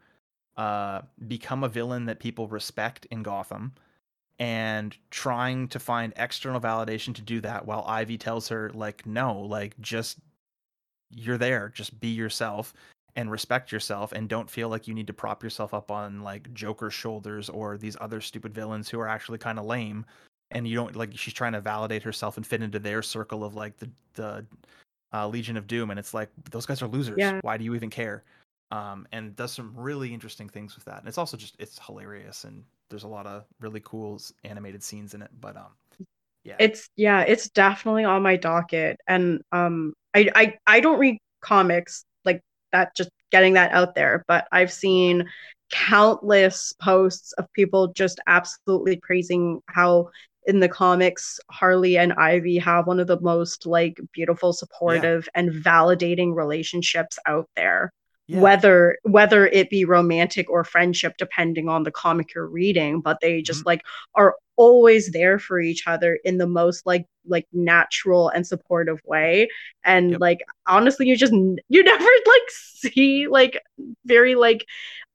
uh, 0.58 1.02
become 1.28 1.64
a 1.64 1.70
villain 1.70 2.06
that 2.06 2.20
people 2.20 2.48
respect 2.48 3.08
in 3.12 3.24
Gotham, 3.24 3.74
and 4.38 4.96
trying 5.10 5.68
to 5.70 5.80
find 5.80 6.14
external 6.18 6.62
validation 6.62 7.16
to 7.16 7.22
do 7.22 7.42
that, 7.42 7.66
while 7.66 7.84
Ivy 7.88 8.18
tells 8.18 8.48
her 8.50 8.70
like, 8.74 9.06
"No, 9.08 9.40
like 9.40 9.80
just 9.82 10.20
you're 11.12 11.38
there, 11.38 11.70
just 11.70 12.00
be 12.00 12.10
yourself." 12.10 12.74
and 13.16 13.32
respect 13.32 13.72
yourself 13.72 14.12
and 14.12 14.28
don't 14.28 14.50
feel 14.50 14.70
like 14.70 14.88
you 14.88 14.94
need 14.94 15.08
to 15.08 15.14
prop 15.14 15.42
yourself 15.44 15.74
up 15.74 15.90
on 15.90 16.22
like 16.22 16.54
Joker's 16.54 16.94
shoulders 16.94 17.50
or 17.50 17.78
these 17.78 17.96
other 18.02 18.20
stupid 18.20 18.54
villains 18.54 18.90
who 18.90 19.00
are 19.00 19.08
actually 19.08 19.38
kind 19.38 19.58
of 19.58 19.66
lame 19.66 20.06
and 20.56 20.66
you 20.68 20.76
don't 20.76 20.96
like 20.96 21.16
she's 21.16 21.34
trying 21.34 21.52
to 21.52 21.62
validate 21.62 22.02
herself 22.02 22.38
and 22.38 22.48
fit 22.48 22.64
into 22.64 22.80
their 22.80 23.04
circle 23.04 23.44
of 23.44 23.56
like 23.56 23.78
the 23.78 23.90
the 24.16 24.46
uh, 25.14 25.28
Legion 25.28 25.58
of 25.58 25.68
Doom 25.68 25.92
and 25.92 26.00
it's 26.00 26.14
like 26.14 26.30
those 26.50 26.66
guys 26.66 26.82
are 26.82 26.88
losers. 26.88 27.16
Yeah. 27.18 27.40
why 27.42 27.58
do 27.58 27.64
you 27.64 27.76
even 27.76 27.90
care? 27.90 28.24
Um 28.72 29.08
and 29.12 29.36
does 29.36 29.52
some 29.52 29.74
really 29.76 30.14
interesting 30.14 30.50
things 30.50 30.76
with 30.76 30.86
that 30.86 31.00
and 31.00 31.08
it's 31.08 31.20
also 31.20 31.38
just 31.38 31.56
it's 31.60 31.78
hilarious 31.86 32.46
and 32.46 32.64
there's 32.90 33.04
a 33.04 33.08
lot 33.08 33.28
of 33.28 33.44
really 33.60 33.82
cool 33.84 34.20
animated 34.44 34.82
scenes 34.82 35.14
in 35.14 35.22
it 35.22 35.30
but 35.40 35.56
um 35.58 36.08
yeah. 36.44 36.56
It's 36.60 36.90
yeah 36.96 37.22
it's 37.22 37.50
definitely 37.50 38.06
on 38.06 38.22
my 38.22 38.36
docket 38.36 38.98
and 39.08 39.42
um 39.52 39.94
i 40.16 40.30
i, 40.36 40.58
I 40.68 40.80
don't 40.80 41.00
read 41.00 41.18
comics 41.42 42.06
like 42.24 42.42
that 42.72 42.96
just 42.96 43.10
getting 43.32 43.54
that 43.54 43.72
out 43.72 43.96
there 43.96 44.24
but 44.28 44.48
i've 44.52 44.72
seen 44.72 45.28
countless 45.72 46.74
posts 46.74 47.34
of 47.34 47.52
people 47.54 47.88
just 47.94 48.20
absolutely 48.28 49.00
praising 49.02 49.62
how 49.68 50.10
in 50.46 50.60
the 50.60 50.70
comics 50.70 51.40
harley 51.52 51.98
and 51.98 52.14
ivy 52.14 52.58
have 52.58 52.88
one 52.88 53.00
of 53.00 53.08
the 53.08 53.20
most 53.22 53.66
like 53.66 54.00
beautiful 54.12 54.54
supportive 54.54 55.28
and 55.36 55.52
validating 55.52 56.36
relationships 56.36 57.18
out 57.26 57.50
there 57.56 57.92
yeah. 58.28 58.40
whether 58.40 58.98
whether 59.04 59.48
it 59.48 59.70
be 59.70 59.86
romantic 59.86 60.50
or 60.50 60.64
friendship 60.64 61.14
depending 61.18 61.70
on 61.70 61.84
the 61.84 61.92
comic 61.92 62.34
you're 62.34 62.48
reading 62.48 63.02
but 63.02 63.18
they 63.22 63.42
just 63.42 63.60
Mm-hmm. 63.62 63.68
like 63.68 63.82
are 64.16 64.36
always 64.58 65.12
there 65.12 65.38
for 65.38 65.60
each 65.60 65.86
other 65.86 66.18
in 66.24 66.38
the 66.38 66.48
most 66.48 66.86
like 66.86 67.06
like 67.28 67.46
natural 67.52 68.30
and 68.30 68.48
supportive 68.48 69.00
way 69.06 69.50
and 69.84 70.12
Yep. 70.12 70.22
like 70.22 70.40
honestly 70.68 71.08
you 71.08 71.18
just 71.18 71.34
you 71.34 71.84
never 71.84 72.04
like 72.04 72.50
see 72.50 73.28
like 73.28 73.60
very 74.06 74.36
like 74.36 74.66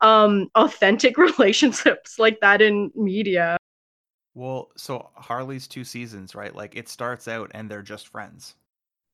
um 0.01 0.49
authentic 0.55 1.17
relationships 1.29 2.19
like 2.19 2.41
that 2.41 2.61
in 2.63 2.91
media 2.95 3.57
Well, 4.35 4.71
so 4.77 5.11
Harley's 5.15 5.67
two 5.67 5.85
seasons, 5.85 6.35
right? 6.35 6.55
Like 6.55 6.77
it 6.77 6.89
starts 6.89 7.27
out 7.29 7.51
and 7.55 7.71
they're 7.71 7.83
just 7.83 8.09
friends, 8.09 8.55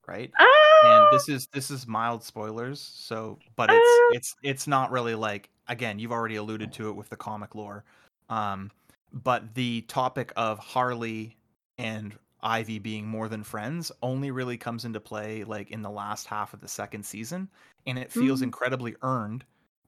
right? 0.06 0.30
ah! 0.38 0.46
and 0.84 1.06
this 1.18 1.28
is 1.28 1.46
this 1.54 1.70
is 1.70 1.86
mild 1.86 2.22
spoilers 2.22 2.78
so 2.80 3.38
but 3.56 3.70
it's 3.72 3.78
Uh. 3.80 4.16
it's 4.16 4.36
it's 4.42 4.66
not 4.66 4.90
really 4.90 5.14
like 5.14 5.48
again 5.68 5.98
you've 5.98 6.12
already 6.12 6.36
alluded 6.36 6.70
to 6.74 6.90
it 6.90 6.92
with 6.92 7.08
the 7.08 7.16
comic 7.16 7.54
lore 7.54 7.82
um 8.28 8.70
but 9.12 9.54
the 9.54 9.80
topic 9.88 10.34
of 10.36 10.58
harley 10.58 11.34
and 11.78 12.14
ivy 12.42 12.78
being 12.78 13.06
more 13.06 13.26
than 13.30 13.42
friends 13.42 13.90
only 14.02 14.30
really 14.30 14.58
comes 14.58 14.84
into 14.84 15.00
play 15.00 15.44
like 15.44 15.70
in 15.70 15.80
the 15.80 15.90
last 15.90 16.26
half 16.26 16.52
of 16.52 16.60
the 16.60 16.68
second 16.68 17.02
season 17.06 17.48
and 17.86 17.98
it 17.98 18.12
feels 18.12 18.40
Mm. 18.40 18.44
incredibly 18.44 18.94
earned 19.02 19.44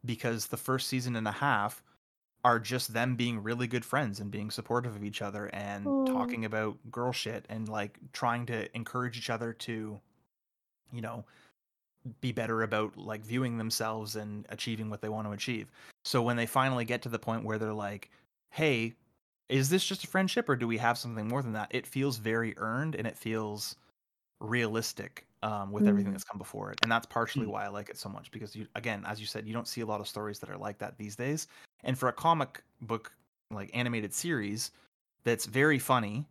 because 0.07 0.47
the 0.47 0.57
first 0.57 0.89
season 0.89 1.17
and 1.17 1.29
a 1.29 1.33
half 1.33 1.83
are 2.45 2.59
just 2.61 2.93
them 2.93 3.17
being 3.17 3.43
really 3.43 3.67
good 3.67 3.85
friends 3.85 4.21
and 4.21 4.31
being 4.31 4.51
supportive 4.51 4.95
of 4.97 5.05
each 5.05 5.23
other 5.23 5.47
and 5.53 5.95
talking 6.07 6.45
about 6.45 6.77
girl 6.91 7.13
shit 7.13 7.45
and 7.49 7.69
like 7.69 7.99
trying 8.13 8.47
to 8.47 8.75
encourage 8.77 9.19
each 9.19 9.31
other 9.31 9.53
to 9.53 10.01
you 10.93 11.01
know 11.01 11.25
be 12.21 12.33
better 12.33 12.63
about 12.63 12.97
like 12.97 13.23
viewing 13.25 13.59
themselves 13.59 14.17
and 14.17 14.47
achieving 14.51 14.89
what 14.91 15.01
they 15.03 15.09
want 15.09 15.27
to 15.27 15.33
achieve. 15.33 15.71
So 16.05 16.23
when 16.23 16.37
they 16.37 16.47
finally 16.47 16.85
get 16.85 17.03
to 17.03 17.09
the 17.09 17.19
point 17.19 17.45
where 17.45 17.59
they're 17.59 17.73
like 17.75 18.11
hey 18.51 18.95
is 19.49 19.69
this 19.71 19.85
just 19.85 20.05
a 20.05 20.07
friendship 20.07 20.49
or 20.49 20.57
do 20.57 20.67
we 20.69 20.79
have 20.79 20.99
something 20.99 21.27
more 21.29 21.43
than 21.43 21.53
that? 21.55 21.69
It 21.71 21.87
feels 21.87 22.19
very 22.19 22.55
earned 22.59 22.95
and 22.95 23.07
it 23.07 23.17
feels 23.17 23.77
realistic 24.41 25.27
um, 25.43 25.73
with 25.73 25.87
everything 25.87 26.13
Mm. 26.13 26.15
that's 26.15 26.25
come 26.25 26.39
before 26.39 26.73
it. 26.73 26.79
And 26.83 26.91
that's 26.93 27.07
partially 27.07 27.47
Mm. 27.47 27.53
why 27.53 27.65
i 27.65 27.69
like 27.69 27.91
it 27.91 27.99
so 27.99 28.09
much 28.09 28.31
because 28.31 28.55
you 28.57 28.67
again 28.75 29.05
as 29.07 29.21
you 29.21 29.27
said 29.27 29.47
you 29.47 29.55
don't 29.55 29.69
see 29.69 29.81
a 29.83 29.87
lot 29.87 30.01
of 30.01 30.09
stories 30.09 30.39
that 30.41 30.51
are 30.51 30.59
like 30.59 30.79
that 30.79 30.99
these 30.99 31.17
days 31.17 31.49
and 31.85 31.99
for 31.99 32.09
a 32.09 32.13
comic 32.13 32.63
book 32.81 33.13
like 33.51 33.71
animated 33.75 34.13
series 34.13 34.71
that's 35.25 35.47
very 35.47 35.79
funny 35.79 36.27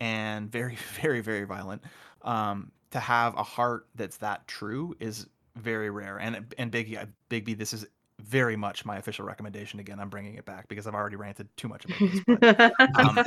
and 0.00 0.50
very 0.50 0.76
very 1.00 1.20
very 1.20 1.44
violent 1.44 1.82
um 2.22 2.70
to 2.90 3.00
have 3.00 3.36
a 3.36 3.42
heart 3.42 3.86
that's 3.94 4.18
that 4.18 4.46
true 4.46 4.94
is 5.00 5.26
very 5.56 5.90
rare. 5.90 6.18
And 6.18 6.54
and 6.58 6.70
big 6.70 6.98
big 7.28 7.44
b 7.44 7.54
this 7.54 7.72
is 7.72 7.86
very 8.20 8.56
much 8.56 8.84
my 8.84 8.98
official 8.98 9.24
recommendation. 9.24 9.80
Again 9.80 9.98
i'm 9.98 10.08
bringing 10.08 10.34
it 10.34 10.44
back 10.44 10.68
because 10.68 10.86
i've 10.86 10.94
already 10.94 11.16
ranted 11.16 11.48
too 11.56 11.68
much 11.68 11.84
about 11.84 11.98
this 11.98 12.20
but 12.26 12.98
um, 13.00 13.24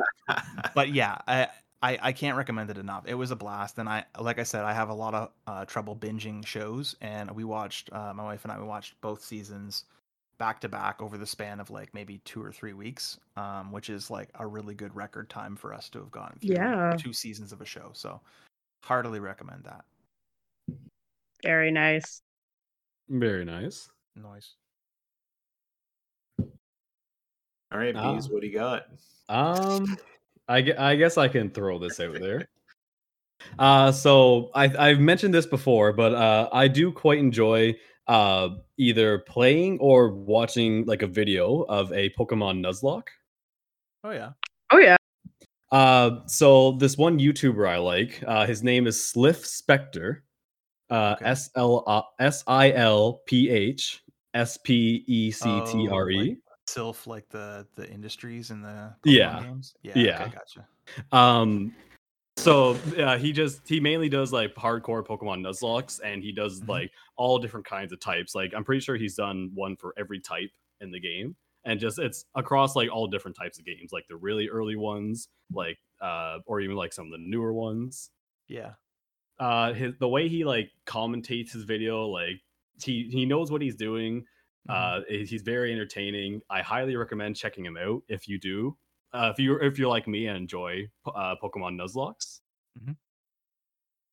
but 0.74 0.93
yeah, 0.93 1.18
I, 1.28 1.47
I 1.82 1.99
I 2.01 2.11
can't 2.13 2.38
recommend 2.38 2.70
it 2.70 2.78
enough. 2.78 3.03
It 3.05 3.16
was 3.16 3.32
a 3.32 3.36
blast, 3.36 3.78
and 3.78 3.89
I 3.89 4.05
like 4.20 4.39
I 4.39 4.43
said, 4.43 4.63
I 4.63 4.74
have 4.74 4.89
a 4.89 4.93
lot 4.93 5.13
of 5.13 5.32
uh, 5.47 5.66
trouble 5.66 5.95
binging 5.95 6.45
shows, 6.45 6.95
and 7.01 7.30
we 7.32 7.43
watched 7.43 7.91
uh, 7.91 8.13
my 8.13 8.24
wife 8.24 8.43
and 8.43 8.51
I 8.51 8.59
we 8.59 8.66
watched 8.66 8.99
both 9.01 9.24
seasons 9.24 9.86
back 10.38 10.59
to 10.61 10.69
back 10.69 11.01
over 11.01 11.17
the 11.17 11.25
span 11.25 11.59
of 11.59 11.69
like 11.69 11.93
maybe 11.93 12.17
two 12.25 12.43
or 12.43 12.51
three 12.51 12.73
weeks, 12.73 13.19
um, 13.38 13.71
which 13.71 13.89
is 13.89 14.09
like 14.11 14.29
a 14.36 14.45
really 14.45 14.73
good 14.75 14.93
record 14.95 15.29
time 15.29 15.55
for 15.55 15.73
us 15.73 15.89
to 15.89 15.99
have 15.99 16.11
gone 16.11 16.38
through 16.41 16.55
Yeah. 16.55 16.95
two 16.97 17.13
seasons 17.13 17.51
of 17.53 17.61
a 17.61 17.65
show. 17.65 17.89
So 17.93 18.19
heartily 18.83 19.19
recommend 19.19 19.63
that. 19.65 19.86
very 21.43 21.69
nice 21.71 22.21
Very 23.09 23.45
nice. 23.45 23.88
Nice. 24.15 24.55
All 26.39 27.79
right, 27.79 27.95
Ah. 27.95 28.13
bees, 28.13 28.29
what 28.29 28.41
do 28.41 28.47
you 28.47 28.53
got? 28.53 28.86
Um, 29.29 29.97
I, 30.47 30.73
I 30.77 30.95
guess 30.95 31.17
I 31.17 31.27
can 31.27 31.49
throw 31.49 31.79
this 31.79 31.99
out 31.99 32.13
there. 32.19 32.47
Uh, 33.59 33.91
so 33.91 34.49
I, 34.55 34.73
I've 34.89 34.99
mentioned 34.99 35.31
this 35.33 35.45
before, 35.45 35.93
but 35.93 36.15
uh, 36.15 36.49
I 36.51 36.67
do 36.67 36.91
quite 36.91 37.19
enjoy 37.19 37.75
uh, 38.08 38.49
either 38.78 39.20
playing 39.20 39.80
or 39.80 40.10
watching 40.10 40.86
like 40.86 41.01
a 41.01 41.08
video 41.08 41.62
of 41.64 41.91
a 41.91 42.10
Pokemon 42.12 42.60
Nuzlocke. 42.66 43.08
Oh 44.03 44.12
yeah. 44.12 44.32
oh 44.72 44.78
yeah 44.78 44.95
Uh, 45.72 46.26
so 46.28 46.74
this 46.74 46.97
one 46.97 47.20
YouTuber 47.20 47.68
I 47.68 47.78
like, 47.78 48.24
uh, 48.28 48.45
his 48.45 48.62
name 48.64 48.86
is 48.88 48.97
Silph 48.97 49.43
Spectre, 49.45 50.24
uh, 50.91 51.16
Okay. 51.18 51.26
S 51.26 51.49
L 51.56 51.84
S 52.20 52.43
I 52.47 52.72
L 52.72 53.22
P 53.26 53.49
H 53.49 54.03
S 54.36 54.58
P 54.58 55.03
E 55.08 55.32
C 55.32 55.62
T 55.66 55.88
R 55.89 56.03
Oh, 56.03 56.10
E. 56.12 56.18
like 56.30 56.38
Silph, 56.68 57.08
like 57.08 57.28
the 57.30 57.66
the 57.76 57.89
industries 57.89 58.51
and 58.51 58.64
the 58.64 58.93
Pokemon 59.03 59.14
Yeah. 59.14 59.41
games. 59.41 59.76
Yeah. 59.82 59.93
Yeah. 59.97 60.24
Okay, 60.24 60.36
gotcha. 60.36 60.68
Um, 61.12 61.74
so 62.38 62.71
uh, 62.97 63.17
he 63.17 63.31
just 63.31 63.67
he 63.67 63.79
mainly 63.79 64.09
does 64.09 64.33
like 64.33 64.53
hardcore 64.55 65.05
Pokemon 65.05 65.41
Nuzlockes, 65.41 65.99
and 66.03 66.21
he 66.23 66.31
does 66.31 66.61
Mhm. 66.61 66.67
like 66.67 66.91
all 67.17 67.39
different 67.39 67.65
kinds 67.65 67.93
of 67.93 67.99
types. 67.99 68.36
Like 68.36 68.53
I'm 68.53 68.63
pretty 68.63 68.81
sure 68.81 68.95
he's 68.97 69.15
done 69.15 69.51
one 69.53 69.77
for 69.77 69.93
every 69.97 70.19
type 70.19 70.51
in 70.81 70.91
the 70.91 70.99
game, 70.99 71.36
and 71.63 71.79
just 71.79 71.97
it's 71.99 72.25
across 72.36 72.75
like 72.75 72.89
all 72.91 73.07
different 73.07 73.38
types 73.38 73.59
of 73.59 73.65
games, 73.65 73.91
like 73.91 74.05
the 74.09 74.17
really 74.17 74.49
early 74.49 74.75
ones, 74.75 75.29
like 75.51 75.77
uh, 76.01 76.39
or 76.45 76.59
even 76.61 76.75
like 76.75 76.93
some 76.93 77.05
of 77.05 77.11
the 77.11 77.17
newer 77.19 77.53
ones. 77.53 78.11
Yeah. 78.47 78.73
Uh, 79.39 79.73
his 79.73 79.93
the 79.99 80.07
way 80.09 80.29
he 80.29 80.45
like 80.45 80.71
commentates 80.86 81.51
his 81.53 81.63
video, 81.63 82.07
like 82.07 82.41
he 82.83 83.09
he 83.11 83.25
knows 83.25 83.51
what 83.51 83.61
he's 83.61 83.75
doing. 83.75 84.25
Mhm. 84.69 84.73
Uh, 84.73 85.01
he's 85.09 85.41
very 85.43 85.71
entertaining. 85.73 86.41
I 86.49 86.61
highly 86.61 86.95
recommend 86.95 87.36
checking 87.36 87.65
him 87.65 87.77
out 87.77 88.03
if 88.09 88.27
you 88.27 88.39
do. 88.39 88.77
Uh, 89.16 89.30
if 89.32 89.39
you 89.39 89.57
if 89.59 89.80
you're 89.80 89.88
like 89.89 90.07
me 90.07 90.28
and 90.28 90.36
enjoy 90.38 90.88
uh, 91.07 91.36
Pokemon 91.41 91.80
Nuzlockes. 91.80 92.41
Mhm. 92.80 92.95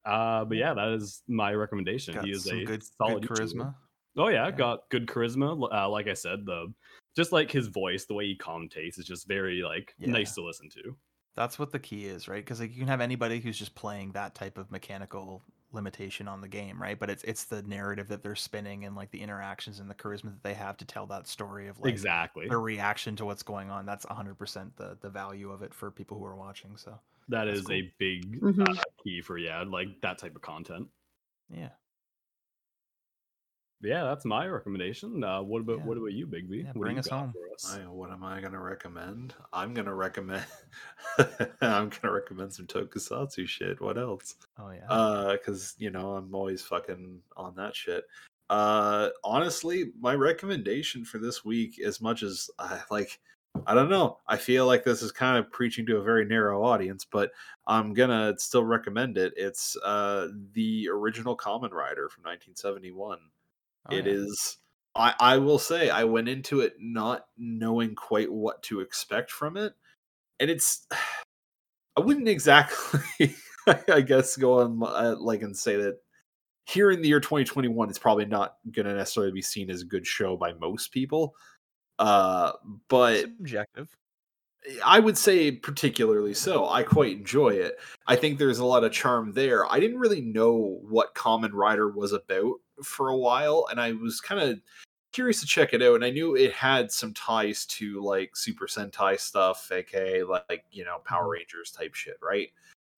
Uh, 0.04 0.44
but 0.44 0.56
yeah, 0.56 0.74
that 0.74 0.88
is 0.88 1.22
my 1.28 1.52
recommendation. 1.54 2.14
Got 2.14 2.24
he 2.24 2.30
is 2.32 2.46
a 2.46 2.64
good, 2.64 2.82
solid 2.84 3.22
good 3.26 3.30
YouTuber. 3.30 3.54
charisma. 3.54 3.74
Oh 4.16 4.28
yeah, 4.28 4.46
Yeah. 4.46 4.50
got 4.52 4.88
good 4.90 5.06
charisma. 5.06 5.68
Uh, 5.72 5.88
like 5.88 6.06
I 6.08 6.14
said, 6.14 6.44
the 6.44 6.72
just 7.16 7.32
like 7.32 7.50
his 7.50 7.66
voice, 7.68 8.04
the 8.04 8.14
way 8.14 8.26
he 8.26 8.36
commentates 8.36 8.98
is 8.98 9.04
just 9.04 9.26
very 9.26 9.62
like 9.62 9.94
nice 9.98 10.34
to 10.34 10.42
listen 10.44 10.68
to. 10.70 10.96
That's 11.34 11.58
what 11.58 11.72
the 11.72 11.78
key 11.78 12.06
is, 12.06 12.28
right? 12.28 12.44
Because 12.44 12.60
like 12.60 12.72
you 12.72 12.78
can 12.78 12.88
have 12.88 13.00
anybody 13.00 13.40
who's 13.40 13.58
just 13.58 13.74
playing 13.74 14.12
that 14.12 14.34
type 14.34 14.58
of 14.58 14.70
mechanical 14.70 15.42
limitation 15.72 16.28
on 16.28 16.40
the 16.40 16.48
game, 16.48 16.80
right? 16.80 16.98
But 16.98 17.10
it's 17.10 17.22
it's 17.24 17.44
the 17.44 17.62
narrative 17.62 18.08
that 18.08 18.22
they're 18.22 18.34
spinning 18.36 18.84
and 18.84 18.94
like 18.96 19.10
the 19.10 19.20
interactions 19.20 19.80
and 19.80 19.88
the 19.90 19.94
charisma 19.94 20.24
that 20.32 20.42
they 20.42 20.54
have 20.54 20.76
to 20.78 20.84
tell 20.84 21.06
that 21.06 21.26
story 21.26 21.68
of 21.68 21.78
like 21.80 21.90
exactly. 21.90 22.48
their 22.48 22.60
reaction 22.60 23.16
to 23.16 23.24
what's 23.24 23.42
going 23.42 23.70
on. 23.70 23.86
That's 23.86 24.06
100% 24.06 24.76
the 24.76 24.96
the 25.00 25.10
value 25.10 25.50
of 25.50 25.62
it 25.62 25.74
for 25.74 25.90
people 25.90 26.18
who 26.18 26.24
are 26.24 26.36
watching. 26.36 26.76
So 26.76 27.00
That's 27.28 27.62
cool. 27.62 27.76
a 27.76 27.94
big 27.98 28.40
Mhm. 28.40 28.78
uh, 28.78 28.82
key 29.04 29.20
for 29.22 29.38
yeah, 29.38 29.62
like 29.66 30.00
that 30.02 30.18
type 30.18 30.36
of 30.36 30.42
content. 30.42 30.88
yeah, 31.48 31.70
But 31.70 31.81
yeah, 33.82 34.04
that's 34.04 34.24
my 34.24 34.46
recommendation. 34.46 35.22
Uh, 35.24 35.42
what 35.42 35.60
about 35.60 35.78
Yeah. 35.78 35.84
what 35.84 35.98
about 35.98 36.12
you, 36.12 36.26
Big 36.26 36.48
B? 36.48 36.58
Yeah, 36.58 36.66
What 36.68 36.80
bring 36.80 36.96
you 36.96 37.00
us 37.00 37.08
home. 37.08 37.34
us? 37.54 37.74
I, 37.74 37.78
what 37.88 38.10
am 38.10 38.24
I 38.24 38.40
gonna 38.40 38.60
recommend? 38.60 39.34
I'm 39.52 39.74
gonna 39.74 39.94
recommend. 39.94 40.44
I'm 41.60 41.90
gonna 41.90 42.12
recommend 42.12 42.52
some 42.52 42.66
Tokusatsu 42.66 43.46
shit. 43.48 43.80
What 43.80 43.98
else? 43.98 44.36
oh 44.58 44.70
yeah, 44.70 44.86
Uh, 44.88 45.32
because 45.32 45.74
you 45.78 45.90
know 45.90 46.12
I'm 46.16 46.34
always 46.34 46.62
fucking 46.62 47.20
on 47.36 47.54
that 47.56 47.74
shit. 47.76 48.04
Uh, 48.50 49.08
honestly, 49.24 49.92
my 50.00 50.14
recommendation 50.14 51.04
for 51.04 51.18
this 51.18 51.44
week, 51.44 51.80
as 51.80 52.00
much 52.00 52.22
as 52.22 52.50
I 52.58 52.80
like, 52.90 53.18
I 53.66 53.74
don't 53.74 53.88
know, 53.88 54.18
I 54.28 54.36
feel 54.36 54.66
like 54.66 54.84
this 54.84 55.00
is 55.02 55.10
kind 55.12 55.38
of 55.38 55.50
preaching 55.50 55.86
to 55.86 55.96
a 55.98 56.02
very 56.02 56.24
narrow 56.26 56.62
audience, 56.64 57.04
but 57.04 57.30
I'm 57.66 57.94
gonna 57.94 58.34
still 58.38 58.64
recommend 58.64 59.16
it. 59.18 59.32
It's 59.36 59.76
uh 59.84 60.28
the 60.52 60.88
original 60.90 61.36
Kamen 61.36 61.70
Rider 61.72 62.08
from 62.08 62.24
1971. 62.24 63.18
Oh, 63.90 63.96
It 63.96 64.06
yeah. 64.06 64.12
is. 64.12 64.58
I, 64.94 65.14
I 65.18 65.38
will 65.38 65.58
say 65.58 65.88
I 65.88 66.04
went 66.04 66.28
into 66.28 66.60
it 66.60 66.74
not 66.78 67.24
knowing 67.38 67.94
quite 67.94 68.30
what 68.30 68.62
to 68.64 68.80
expect 68.80 69.30
from 69.30 69.56
it, 69.56 69.74
and 70.40 70.50
it's. 70.50 70.86
I 71.94 72.00
wouldn't 72.00 72.26
exactly, 72.26 73.34
I 73.88 74.00
guess, 74.00 74.34
go 74.38 74.60
on 74.60 74.82
uh, 74.82 75.14
like 75.18 75.42
and 75.42 75.54
say 75.54 75.76
that 75.76 75.98
here 76.64 76.90
in 76.90 77.02
the 77.02 77.08
year 77.08 77.20
2021, 77.20 77.90
it's 77.90 77.98
probably 77.98 78.24
not 78.24 78.54
going 78.70 78.86
to 78.86 78.94
necessarily 78.94 79.32
be 79.32 79.42
seen 79.42 79.70
as 79.70 79.82
a 79.82 79.86
good 79.86 80.06
show 80.06 80.36
by 80.36 80.54
most 80.54 80.90
people. 80.90 81.34
Uh, 81.98 82.52
but 82.88 83.24
objective. 83.24 83.88
I 84.84 85.00
would 85.00 85.18
say 85.18 85.50
particularly 85.50 86.34
so. 86.34 86.68
I 86.68 86.82
quite 86.82 87.16
enjoy 87.18 87.50
it. 87.50 87.76
I 88.06 88.16
think 88.16 88.38
there's 88.38 88.60
a 88.60 88.64
lot 88.64 88.84
of 88.84 88.92
charm 88.92 89.32
there. 89.32 89.70
I 89.70 89.80
didn't 89.80 89.98
really 89.98 90.20
know 90.20 90.78
what 90.88 91.14
Kamen 91.14 91.52
Rider 91.52 91.90
was 91.90 92.12
about 92.12 92.54
for 92.82 93.08
a 93.08 93.16
while, 93.16 93.66
and 93.70 93.80
I 93.80 93.92
was 93.92 94.20
kind 94.20 94.40
of 94.40 94.60
curious 95.12 95.40
to 95.40 95.46
check 95.46 95.74
it 95.74 95.82
out. 95.82 95.94
And 95.96 96.04
I 96.04 96.10
knew 96.10 96.34
it 96.36 96.52
had 96.52 96.90
some 96.90 97.12
ties 97.14 97.66
to 97.66 98.02
like 98.02 98.34
Super 98.36 98.66
Sentai 98.66 99.18
stuff, 99.20 99.70
aka 99.70 100.22
like 100.22 100.64
you 100.70 100.84
know 100.84 100.98
Power 101.04 101.26
Mhm. 101.26 101.32
Rangers 101.32 101.70
type 101.70 101.94
shit, 101.94 102.18
right? 102.22 102.50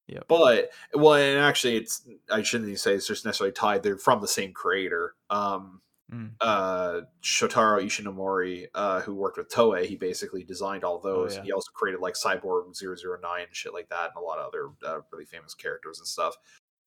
Yeah. 0.07 0.19
But 0.27 0.71
well, 0.93 1.15
and 1.15 1.39
actually, 1.39 1.77
it's 1.77 2.07
I 2.31 2.41
shouldn't 2.43 2.67
even 2.69 2.77
say 2.77 2.93
it's 2.93 3.07
just 3.07 3.25
necessarily 3.25 3.53
tied. 3.53 3.83
They're 3.83 3.97
from 3.97 4.21
the 4.21 4.27
same 4.27 4.53
creator. 4.53 5.15
Um, 5.29 5.81
Mm. 6.13 6.35
uh, 6.39 7.01
Shotaro 7.23 7.83
Ishinomori, 7.83 8.67
uh, 8.75 9.01
who 9.01 9.15
worked 9.15 9.37
with 9.37 9.49
Toei. 9.49 9.85
He 9.87 9.95
basically 9.95 10.43
designed 10.43 10.83
all 10.83 10.99
those. 10.99 11.33
Oh, 11.33 11.37
yeah. 11.37 11.43
He 11.45 11.51
also 11.51 11.71
created 11.73 11.99
like 11.99 12.13
Cyborg 12.13 12.75
009 12.75 13.45
and 13.47 13.55
shit 13.55 13.73
like 13.73 13.89
that, 13.89 14.09
and 14.09 14.17
a 14.17 14.19
lot 14.19 14.37
of 14.37 14.45
other 14.45 14.69
uh, 14.85 15.01
really 15.11 15.25
famous 15.25 15.55
characters 15.55 15.97
and 15.97 16.07
stuff. 16.07 16.37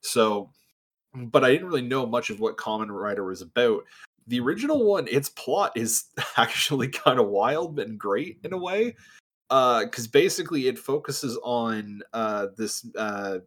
So, 0.03 0.53
but 1.27 1.45
I 1.45 1.53
didn't 1.53 1.69
really 1.69 1.82
know 1.82 2.07
much 2.07 2.31
of 2.31 2.40
what 2.40 2.57
Kamen 2.57 2.89
Rider 2.90 3.24
was 3.24 3.43
about. 3.43 3.85
The 4.27 4.40
original 4.40 4.85
one, 4.85 5.09
its 5.09 5.31
plot 5.31 5.73
is 5.74 6.05
actually 6.36 6.89
kind 6.89 7.19
of 7.19 7.28
wild 7.28 7.78
and 7.78 7.99
great 7.99 8.39
in 8.45 8.53
a 8.53 8.59
way, 8.59 8.95
because 9.49 10.07
basically 10.07 10.69
it 10.69 10.78
focuses 10.78 11.39
on 11.43 12.03
uh, 12.12 12.49
this 12.57 12.86
uh, 12.97 13.39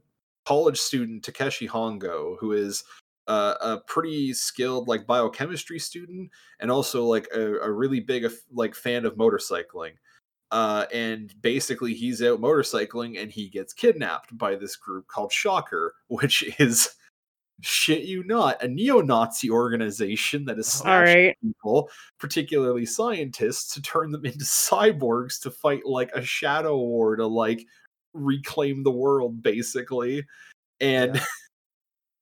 college 0.45 0.79
student 0.79 1.23
Takeshi 1.23 1.67
Hongo, 1.67 2.37
who 2.39 2.53
is 2.53 2.83
uh, 3.27 3.55
a 3.61 3.77
pretty 3.77 4.33
skilled 4.33 4.87
like 4.87 5.07
biochemistry 5.07 5.79
student 5.79 6.29
and 6.59 6.71
also 6.71 7.05
like 7.05 7.27
a, 7.33 7.59
a 7.59 7.71
really 7.71 7.99
big 7.99 8.25
like 8.51 8.75
fan 8.75 9.05
of 9.05 9.15
motorcycling 9.15 9.91
uh, 10.51 10.85
and 10.93 11.33
basically 11.41 11.93
he's 11.93 12.21
out 12.21 12.41
motorcycling 12.41 13.21
and 13.21 13.31
he 13.31 13.47
gets 13.47 13.73
kidnapped 13.73 14.37
by 14.37 14.55
this 14.55 14.75
group 14.75 15.07
called 15.07 15.31
shocker 15.31 15.93
which 16.07 16.43
is 16.59 16.95
shit 17.61 18.03
you 18.03 18.23
not 18.23 18.61
a 18.63 18.67
neo-nazi 18.67 19.49
organization 19.49 20.45
that 20.45 20.59
is 20.59 20.73
All 20.75 20.81
snatching 20.81 21.25
right. 21.27 21.37
people 21.41 21.89
particularly 22.19 22.85
scientists 22.85 23.73
to 23.73 23.81
turn 23.81 24.11
them 24.11 24.25
into 24.25 24.45
cyborgs 24.45 25.39
to 25.41 25.51
fight 25.51 25.85
like 25.85 26.11
a 26.13 26.21
shadow 26.21 26.77
war 26.77 27.15
to 27.15 27.25
like 27.25 27.65
reclaim 28.13 28.83
the 28.83 28.91
world 28.91 29.41
basically 29.41 30.25
and 30.79 31.15
Yeah. 31.15 31.25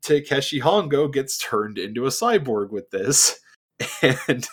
Takeshi 0.02 0.60
Hongo 0.62 1.12
gets 1.12 1.38
turned 1.38 1.78
into 1.78 2.06
a 2.06 2.10
cyborg 2.10 2.70
with 2.70 2.90
this, 2.90 3.40
and 4.02 4.48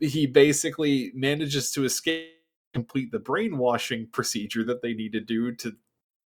he 0.00 0.26
basically 0.26 1.10
manages 1.14 1.72
to 1.72 1.84
escape, 1.84 2.28
complete 2.72 3.10
the 3.10 3.18
brainwashing 3.18 4.08
procedure 4.12 4.64
that 4.64 4.82
they 4.82 4.94
need 4.94 5.12
to 5.12 5.20
do 5.20 5.54
to 5.56 5.72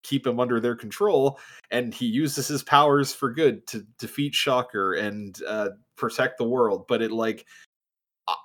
keep 0.08 0.26
him 0.26 0.40
under 0.40 0.60
their 0.60 0.76
control, 0.76 1.40
and 1.72 1.94
he 1.94 2.06
uses 2.06 2.48
his 2.48 2.64
powers 2.64 3.14
for 3.14 3.32
good 3.32 3.68
to 3.68 3.86
defeat 4.00 4.34
Shocker 4.34 4.94
and 4.94 5.40
uh, 5.48 5.70
protect 5.96 6.38
the 6.38 6.48
world. 6.48 6.86
But 6.88 7.02
it 7.02 7.12
like. 7.12 7.46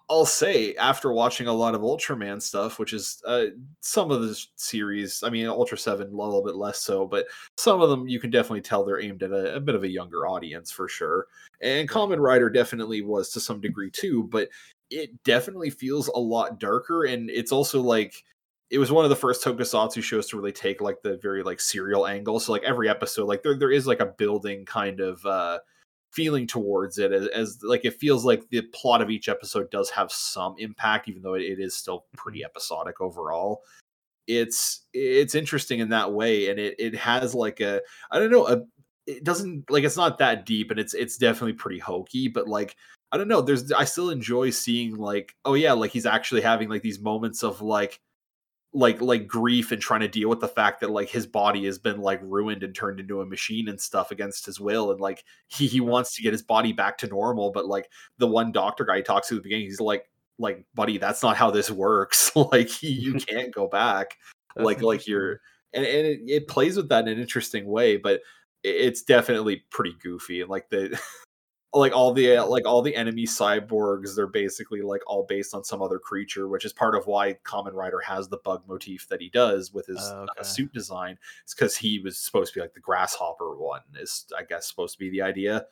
I'll 0.09 0.27
say 0.27 0.77
after 0.77 1.13
watching 1.13 1.49
a 1.49 1.53
lot 1.53 1.75
of 1.75 1.81
Ultraman 1.81 2.41
stuff, 2.41 2.79
which 2.79 2.93
is 2.93 3.21
uh, 3.27 3.47
some 3.81 4.13
of 4.13 4.23
the 4.23 4.41
series. 4.55 5.25
I 5.25 5.29
mean, 5.29 5.49
Ultra 5.49 5.77
Seven 5.77 6.07
a 6.07 6.17
little 6.17 6.45
bit 6.45 6.55
less 6.55 6.79
so, 6.79 7.05
but 7.05 7.27
some 7.57 7.81
of 7.81 7.91
them 7.91 8.07
you 8.07 8.21
can 8.21 8.31
definitely 8.31 8.61
tell 8.61 8.85
they're 8.85 9.03
aimed 9.03 9.25
at 9.25 9.33
a, 9.33 9.57
a 9.57 9.61
bit 9.61 9.75
of 9.75 9.83
a 9.83 9.89
younger 9.89 10.29
audience 10.29 10.71
for 10.71 10.89
sure. 10.89 11.27
And 11.63 11.89
Kamen 11.89 12.21
Rider 12.21 12.49
definitely 12.49 13.03
was 13.03 13.31
to 13.31 13.41
some 13.41 13.61
degree 13.61 13.91
too, 13.91 14.29
but 14.31 14.51
it 14.91 15.21
definitely 15.25 15.71
feels 15.71 16.07
a 16.07 16.19
lot 16.19 16.61
darker. 16.61 17.07
And 17.07 17.29
it's 17.29 17.51
also 17.51 17.81
like 17.81 18.23
it 18.73 18.79
was 18.79 18.91
one 18.91 19.05
of 19.05 19.11
the 19.11 19.17
first 19.17 19.45
tokusatsu 19.45 20.03
shows 20.03 20.27
to 20.29 20.37
really 20.39 20.51
take 20.51 20.81
like 20.81 21.03
the 21.03 21.19
very 21.19 21.43
like 21.43 21.61
serial 21.61 22.07
angle. 22.07 22.41
So 22.41 22.53
like 22.53 22.63
every 22.63 22.89
episode, 22.89 23.27
like 23.27 23.43
there 23.43 23.57
there 23.57 23.71
is 23.71 23.87
like 23.87 24.01
a 24.01 24.07
building 24.07 24.65
kind 24.65 24.99
of 24.99 25.25
uh 25.27 25.59
feeling 26.11 26.47
towards 26.47 26.99
it 26.99 27.13
as, 27.13 27.27
as 27.29 27.59
like 27.63 27.85
it 27.85 27.95
feels 27.95 28.25
like 28.25 28.49
the 28.49 28.63
plot 28.75 29.03
of 29.03 29.11
each 29.11 29.29
episode 29.29 29.71
does 29.71 29.89
have 29.91 30.13
some 30.13 30.55
impact 30.59 31.09
even 31.09 31.23
though 31.23 31.35
it, 31.35 31.43
it 31.43 31.59
is 31.59 31.75
still 31.75 32.05
pretty 32.15 32.45
episodic 32.45 33.01
overall 33.01 33.63
it's 34.27 34.83
it's 34.93 35.35
interesting 35.35 35.81
in 35.81 35.89
that 35.89 36.13
way 36.13 36.51
and 36.51 36.59
it 36.59 36.75
it 36.79 36.95
has 36.95 37.35
like 37.35 37.61
a 37.61 37.81
i 38.11 38.19
don't 38.19 38.31
know 38.31 38.47
a 38.47 38.61
it 39.07 39.25
doesn't 39.25 39.69
like 39.71 39.85
it's 39.85 39.97
not 39.97 40.19
that 40.19 40.45
deep 40.45 40.71
and 40.71 40.79
it's 40.79 40.93
it's 40.93 41.17
definitely 41.17 41.55
pretty 41.55 41.79
hokey 41.79 42.29
but 42.29 42.47
like 42.47 42.77
i 43.11 43.17
don't 43.17 43.27
know 43.27 43.41
there's 43.41 43.73
i 43.73 43.85
still 43.85 44.11
enjoy 44.11 44.51
seeing 44.51 44.95
like 44.95 45.35
oh 45.47 45.55
yeah 45.55 45.73
like 45.73 45.91
he's 45.91 46.05
actually 46.05 46.43
having 46.43 46.69
like 46.69 46.83
these 46.83 47.01
moments 47.01 47.43
of 47.43 47.63
like 47.63 47.99
like 48.75 49.01
like 49.01 49.27
grief 49.27 49.71
and 49.71 49.83
trying 49.83 50.01
to 50.01 50.09
deal 50.09 50.29
with 50.29 50.41
the 50.41 50.49
fact 50.49 50.81
that 50.81 50.91
like 50.91 51.09
his 51.09 51.27
body 51.27 51.65
has 51.67 51.79
been 51.79 52.01
like 52.01 52.21
ruined 52.23 52.63
and 52.63 52.75
turned 52.75 52.99
into 52.99 53.21
a 53.21 53.27
machine 53.27 53.69
and 53.69 53.81
stuff 53.81 54.11
against 54.11 54.47
his 54.47 54.59
will 54.59 54.91
and 54.91 55.01
like 55.01 55.25
he 55.49 55.67
he 55.67 55.81
wants 55.81 56.15
to 56.15 56.23
get 56.23 56.33
his 56.33 56.43
body 56.43 56.73
back 56.73 56.97
to 56.97 57.07
normal 57.07 57.51
but 57.51 57.67
like 57.67 57.91
the 58.17 58.27
one 58.27 58.51
doctor 58.51 58.85
guy 58.85 58.97
he 58.97 59.03
talks 59.03 59.29
to 59.29 59.35
at 59.35 59.39
the 59.39 59.43
beginning 59.43 59.67
he's 59.67 59.81
like 59.81 60.11
like 60.39 60.65
buddy 60.75 60.97
that's 60.99 61.23
not 61.23 61.37
how 61.37 61.51
this 61.51 61.71
works. 61.71 62.31
Like 62.37 62.83
you 62.83 63.15
can't 63.29 63.55
go 63.55 63.69
back. 63.69 64.17
Like 64.57 64.83
like 64.83 65.07
you're 65.07 65.41
and, 65.75 65.85
and 65.85 66.07
it, 66.07 66.21
it 66.27 66.49
plays 66.49 66.77
with 66.77 66.89
that 66.89 67.07
in 67.07 67.15
an 67.15 67.21
interesting 67.21 67.67
way 67.67 67.97
but 67.97 68.21
it's 68.63 69.03
definitely 69.03 69.65
pretty 69.71 69.95
goofy 70.03 70.41
and 70.41 70.51
like 70.51 70.69
the 70.71 70.99
like 71.75 71.93
all 71.93 72.13
the 72.13 72.37
uh, 72.37 72.47
like 72.47 72.67
all 72.67 72.83
the 72.83 72.95
enemy 72.95 73.25
cyborgs 73.25 74.15
they're 74.15 74.27
basically 74.27 74.83
like 74.83 75.01
all 75.07 75.25
based 75.29 75.55
on 75.55 75.65
some 75.65 75.81
other 75.81 75.99
creature 75.99 76.49
which 76.49 76.65
is 76.65 76.73
part 76.73 76.95
of 76.95 77.07
why 77.07 77.33
kamen 77.45 77.73
rider 77.73 78.01
has 78.01 78.29
the 78.29 78.37
bug 78.39 78.63
motif 78.69 79.09
that 79.09 79.21
he 79.21 79.31
does 79.31 79.73
with 79.73 79.87
his 79.87 79.99
Oh, 79.99 80.27
uh, 80.39 80.43
suit 80.43 80.73
design. 80.73 81.19
It's 81.43 81.55
because 81.55 81.77
he 81.77 81.99
was 82.01 82.19
supposed 82.19 82.53
to 82.53 82.59
be 82.59 82.63
like 82.63 82.75
the 82.75 82.81
grasshopper 82.81 83.57
one 83.57 83.81
is 83.99 84.27
i 84.39 84.43
guess 84.43 84.69
supposed 84.69 84.95
to 84.95 84.99
be 84.99 85.11
the 85.11 85.23
idea. 85.23 85.67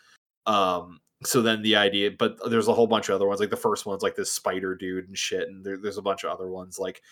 Um 0.46 1.00
so 1.24 1.42
then 1.42 1.60
the 1.62 1.76
idea 1.76 2.10
but 2.10 2.38
there's 2.50 2.68
a 2.68 2.72
whole 2.72 2.86
bunch 2.86 3.08
of 3.08 3.14
other 3.14 3.26
ones 3.26 3.40
like 3.40 3.50
the 3.50 3.56
first 3.56 3.84
one's 3.84 4.02
like 4.02 4.16
this 4.16 4.32
spider 4.32 4.74
dude 4.74 5.06
and 5.06 5.18
shit 5.18 5.48
and 5.48 5.64
there, 5.64 5.76
there's 5.76 5.98
a 5.98 6.02
bunch 6.02 6.24
of 6.24 6.30
other 6.30 6.48
ones 6.48 6.78
like 6.78 7.02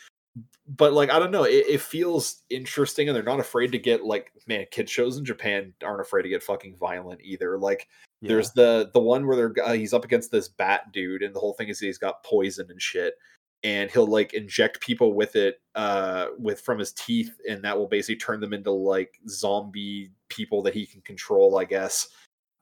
but 0.66 0.92
like 0.94 1.10
i 1.10 1.18
don't 1.18 1.30
know 1.30 1.44
it, 1.44 1.66
it 1.68 1.80
feels 1.80 2.42
interesting 2.48 3.08
and 3.08 3.14
they're 3.16 3.22
not 3.22 3.40
afraid 3.40 3.70
to 3.72 3.78
get 3.78 4.04
like 4.04 4.32
man 4.46 4.64
kid 4.70 4.88
shows 4.88 5.18
in 5.18 5.24
japan 5.24 5.74
aren't 5.84 6.00
afraid 6.00 6.22
to 6.22 6.28
get 6.28 6.42
fucking 6.42 6.74
violent 6.76 7.20
either 7.22 7.58
like 7.58 7.86
Yeah. 8.20 8.28
there's 8.30 8.50
the 8.52 8.90
the 8.92 9.00
one 9.00 9.26
where 9.26 9.36
they're 9.36 9.64
uh, 9.64 9.74
he's 9.74 9.94
up 9.94 10.04
against 10.04 10.32
this 10.32 10.48
bat 10.48 10.92
dude 10.92 11.22
and 11.22 11.34
the 11.34 11.38
whole 11.38 11.52
thing 11.52 11.68
is 11.68 11.78
he's 11.78 11.98
got 11.98 12.24
poison 12.24 12.66
and 12.68 12.82
shit 12.82 13.14
and 13.62 13.90
he'll 13.90 14.06
like 14.06 14.34
inject 14.34 14.80
people 14.80 15.12
with 15.14 15.36
it 15.36 15.60
uh 15.76 16.26
with 16.36 16.60
from 16.60 16.78
his 16.78 16.92
teeth 16.92 17.32
and 17.48 17.62
that 17.62 17.76
will 17.76 17.86
basically 17.86 18.16
turn 18.16 18.40
them 18.40 18.52
into 18.52 18.72
like 18.72 19.18
zombie 19.28 20.10
people 20.28 20.62
that 20.62 20.74
he 20.74 20.84
can 20.84 21.00
control 21.02 21.58
i 21.58 21.64
guess 21.64 22.08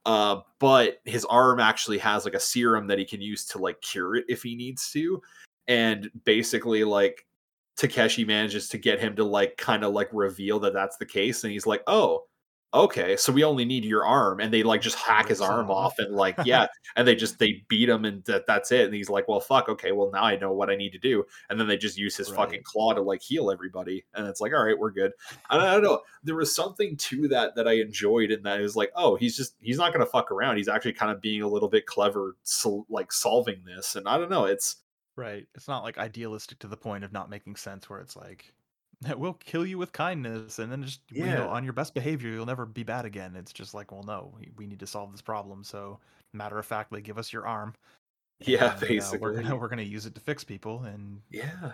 uh 0.05 0.41
but 0.59 0.99
his 1.05 1.24
arm 1.27 1.59
actually 1.59 1.99
has 1.99 2.24
like 2.24 2.35
a 2.35 2.41
serum 2.41 2.87
that 2.87 2.99
he 2.99 3.05
can 3.05 3.23
use 3.23 3.47
to 3.47 3.59
like 3.59 3.81
cure 3.81 4.16
it 4.16 4.24
if 4.28 4.43
he 4.43 4.55
needs 4.55 4.91
to 4.91 5.20
and 5.69 6.11
basically 6.24 6.85
like 6.85 7.27
takeshi 7.77 8.24
manages 8.24 8.69
to 8.69 8.78
get 8.78 9.01
him 9.01 9.16
to 9.16 9.24
like 9.24 9.57
kind 9.57 9.85
of 9.85 9.93
like 9.93 10.09
reveal 10.12 10.59
that 10.59 10.73
that's 10.73 10.97
the 10.99 11.07
case 11.07 11.45
and 11.45 11.53
he's 11.53 11.66
like 11.66 11.83
oh 11.87 12.24
okay 12.74 13.16
so 13.16 13.32
we 13.32 13.44
only 13.44 13.64
need 13.64 13.84
your 13.84 14.05
arm 14.05 14.40
and 14.40 14.52
they 14.52 14.62
like 14.62 14.80
just 14.80 14.97
hack 14.97 15.28
his 15.28 15.40
arm 15.40 15.70
off. 15.70 15.94
and 15.98 16.14
like 16.14 16.36
yeah 16.44 16.66
and 16.97 17.06
they 17.06 17.14
just 17.14 17.38
they 17.38 17.64
beat 17.68 17.88
him 17.88 18.05
and 18.05 18.24
that, 18.24 18.47
that's 18.47 18.72
it 18.72 18.84
and 18.84 18.94
he's 18.94 19.09
like 19.09 19.26
well 19.28 19.40
fuck 19.40 19.68
okay 19.68 19.93
well 19.93 20.10
now 20.12 20.24
i 20.24 20.36
know 20.36 20.52
what 20.52 20.68
i 20.68 20.76
need 20.76 20.90
to 20.90 20.98
do 20.98 21.24
and 21.48 21.59
then 21.59 21.68
they 21.68 21.76
just 21.76 21.97
use 21.97 22.16
his 22.16 22.28
fucking 22.28 22.60
claw 22.64 22.93
to 22.93 23.01
like 23.01 23.22
heal 23.22 23.51
everybody 23.51 24.05
and 24.14 24.26
it's 24.26 24.40
like 24.40 24.52
all 24.52 24.64
right 24.64 24.78
we're 24.78 24.90
good 24.90 25.12
I 25.48 25.56
don't, 25.56 25.66
I 25.66 25.72
don't 25.74 25.82
know 25.84 26.01
there 26.24 26.34
was 26.34 26.55
something 26.55 26.97
to 26.97 27.28
that 27.28 27.55
that 27.55 27.68
i 27.68 27.74
enjoyed 27.74 28.30
in 28.30 28.43
that 28.43 28.59
it 28.59 28.62
was 28.62 28.76
like 28.76 28.90
oh 28.97 29.14
he's 29.16 29.36
just 29.36 29.55
he's 29.60 29.78
not 29.78 29.93
gonna 29.93 30.05
fuck 30.05 30.30
around 30.30 30.56
he's 30.56 30.68
actually 30.68 30.94
kind 30.94 31.12
of 31.12 31.20
being 31.20 31.43
a 31.43 31.48
little 31.48 31.68
bit 31.68 31.86
clever 31.86 32.36
sol- 32.43 32.86
like 32.90 33.12
solving 33.12 33.62
this 33.64 33.97
and 33.97 34.09
i 34.09 34.18
don't 34.18 34.30
know 34.30 34.44
it's 34.44 34.76
Right. 35.16 35.47
It's 35.55 35.66
not 35.66 35.82
like 35.82 35.97
idealistic 35.97 36.59
to 36.60 36.66
the 36.66 36.76
point 36.76 37.02
of 37.02 37.12
not 37.12 37.30
making 37.30 37.56
sense 37.56 37.88
where 37.88 38.01
it's 38.01 38.16
like 38.16 38.52
we'll 39.16 39.35
kill 39.35 39.66
you 39.66 39.78
with 39.78 39.93
kindness 39.93 40.59
and 40.59 40.70
then 40.73 40.82
just 40.82 41.01
you 41.10 41.27
know 41.27 41.48
on 41.48 41.64
your 41.64 41.73
best 41.73 41.94
behavior 41.94 42.31
you'll 42.31 42.47
never 42.47 42.66
be 42.66 42.82
bad 42.82 43.05
again. 43.05 43.36
It's 43.36 43.52
just 43.52 43.74
like, 43.74 43.93
well 43.93 44.02
no, 44.02 44.32
we, 44.39 44.51
we 44.56 44.66
need 44.66 44.81
to 44.81 44.86
solve 44.86 45.12
this 45.12 45.23
problem. 45.23 45.62
So 45.64 45.98
matter 46.32 46.59
of 46.59 46.66
factly 46.66 47.01
give 47.02 47.18
us 47.18 47.32
your 47.32 47.47
arm. 47.47 47.74
yeah 48.40 48.74
and, 48.74 48.85
uh, 48.85 48.86
basically 48.86 49.18
we're 49.20 49.35
gonna 49.35 49.56
we're 49.56 49.68
gonna 49.68 49.82
use 49.82 50.06
it 50.06 50.14
to 50.14 50.20
fix 50.20 50.44
people 50.44 50.82
and 50.85 51.23
yeah 51.31 51.73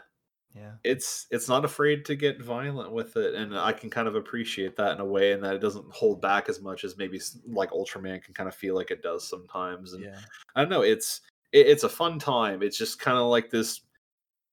yeah. 0.54 0.72
it's 0.84 1.26
it's 1.30 1.48
not 1.48 1.64
afraid 1.64 2.04
to 2.04 2.14
get 2.14 2.40
violent 2.40 2.92
with 2.92 3.16
it 3.16 3.34
and 3.34 3.58
i 3.58 3.72
can 3.72 3.90
kind 3.90 4.06
of 4.06 4.14
appreciate 4.14 4.76
that 4.76 4.92
in 4.92 5.00
a 5.00 5.04
way 5.04 5.32
and 5.32 5.42
that 5.42 5.54
it 5.56 5.60
doesn't 5.60 5.84
hold 5.92 6.20
back 6.20 6.48
as 6.48 6.60
much 6.60 6.84
as 6.84 6.96
maybe 6.98 7.20
like 7.46 7.70
ultraman 7.70 8.22
can 8.22 8.34
kind 8.34 8.48
of 8.48 8.54
feel 8.54 8.76
like 8.76 8.90
it 8.92 9.02
does 9.02 9.26
sometimes 9.28 9.94
and 9.94 10.04
Yeah. 10.04 10.18
i 10.54 10.60
don't 10.60 10.70
know 10.70 10.82
it's 10.82 11.22
it, 11.52 11.66
it's 11.66 11.84
a 11.84 11.88
fun 11.88 12.18
time 12.20 12.62
it's 12.62 12.78
just 12.78 13.00
kind 13.00 13.18
of 13.18 13.24
like 13.28 13.50
this 13.50 13.80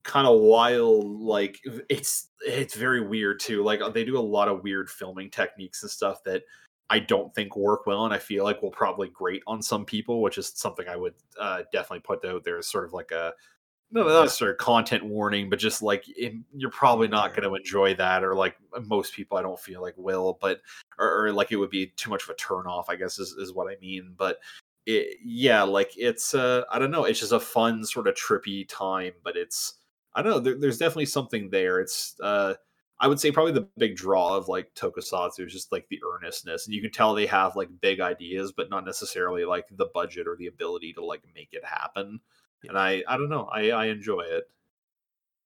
kind 0.04 0.28
of 0.28 0.40
wild 0.40 1.20
like 1.20 1.60
it's 1.90 2.30
it's 2.42 2.76
very 2.76 3.06
weird 3.06 3.40
too 3.40 3.64
like 3.64 3.82
they 3.94 4.06
do 4.06 4.18
a 4.18 4.20
lot 4.20 4.48
of 4.48 4.64
weird 4.64 4.90
filming 4.90 5.30
techniques 5.30 5.84
and 5.84 5.92
stuff 5.92 6.24
that 6.24 6.44
i 6.90 6.98
don't 6.98 7.34
think 7.36 7.56
work 7.56 7.86
well 7.86 8.06
and 8.06 8.14
i 8.14 8.18
feel 8.18 8.44
like 8.44 8.62
will 8.62 8.72
probably 8.72 9.10
grate 9.10 9.44
on 9.46 9.62
some 9.62 9.86
people 9.86 10.22
which 10.22 10.38
is 10.38 10.52
something 10.56 10.88
i 10.88 10.96
would 10.96 11.16
uh, 11.40 11.62
definitely 11.72 12.00
put 12.00 12.24
out 12.26 12.44
there 12.44 12.58
as 12.58 12.68
sort 12.68 12.86
of 12.86 12.94
like 12.94 13.12
a 13.12 13.34
no, 13.92 14.04
not 14.04 14.26
a 14.26 14.30
sort 14.30 14.52
of 14.52 14.58
content 14.58 15.04
warning, 15.04 15.50
but 15.50 15.58
just 15.58 15.82
like 15.82 16.06
im- 16.18 16.46
you're 16.56 16.70
probably 16.70 17.08
not 17.08 17.34
going 17.34 17.48
to 17.50 17.56
enjoy 17.56 17.96
that, 17.96 18.24
or 18.24 18.36
like 18.36 18.56
most 18.86 19.14
people, 19.14 19.38
I 19.38 19.42
don't 19.42 19.60
feel 19.60 19.82
like 19.82 19.96
will, 19.98 20.38
but 20.40 20.62
or, 21.00 21.26
or 21.26 21.34
like 21.34 21.52
it 21.52 21.56
would 21.56 21.72
be 21.72 21.88
too 21.88 22.12
much 22.12 22.24
of 22.24 22.30
a 22.30 22.36
turn 22.36 22.68
off. 22.68 22.90
I 22.90 22.96
guess 22.96 23.18
is 23.18 23.32
is 23.32 23.54
what 23.54 23.72
I 23.72 23.78
mean. 23.82 24.14
But 24.16 24.38
it, 24.86 25.18
yeah, 25.24 25.64
like 25.64 25.92
it's 25.98 26.36
uh, 26.36 26.64
I 26.72 26.78
don't 26.78 26.92
know, 26.92 27.06
it's 27.06 27.20
just 27.20 27.32
a 27.32 27.40
fun 27.40 27.84
sort 27.84 28.08
of 28.08 28.14
trippy 28.14 28.68
time, 28.68 29.14
but 29.24 29.36
it's 29.36 29.79
I 30.14 30.22
don't 30.22 30.32
know. 30.32 30.40
There, 30.40 30.60
there's 30.60 30.78
definitely 30.78 31.06
something 31.06 31.50
there. 31.50 31.80
It's 31.80 32.16
uh, 32.22 32.56
I 33.00 33.08
would 33.08 33.20
say 33.20 33.32
probably 33.32 33.54
the 33.54 33.68
big 33.78 33.96
draw 33.96 34.36
of 34.36 34.48
like 34.48 34.74
Tokusatsu 34.76 35.46
is 35.46 35.54
just 35.54 35.72
like 35.72 35.88
the 35.90 36.02
earnestness, 36.04 36.66
and 36.66 36.76
you 36.76 36.82
can 36.82 36.92
tell 36.92 37.14
they 37.14 37.28
have 37.28 37.56
like 37.56 37.70
big 37.80 38.02
ideas, 38.02 38.52
but 38.52 38.70
not 38.70 38.86
necessarily 38.86 39.46
like 39.46 39.68
the 39.72 39.90
budget 39.94 40.28
or 40.28 40.36
the 40.36 40.48
ability 40.48 40.94
to 40.94 41.06
like 41.06 41.24
make 41.34 41.50
it 41.52 41.64
happen. 41.64 42.20
And 42.68 42.78
I, 42.78 43.04
I 43.08 43.18
don't 43.18 43.30
know, 43.30 43.46
I, 43.46 43.70
I 43.70 43.86
enjoy 43.86 44.22
it. 44.22 44.44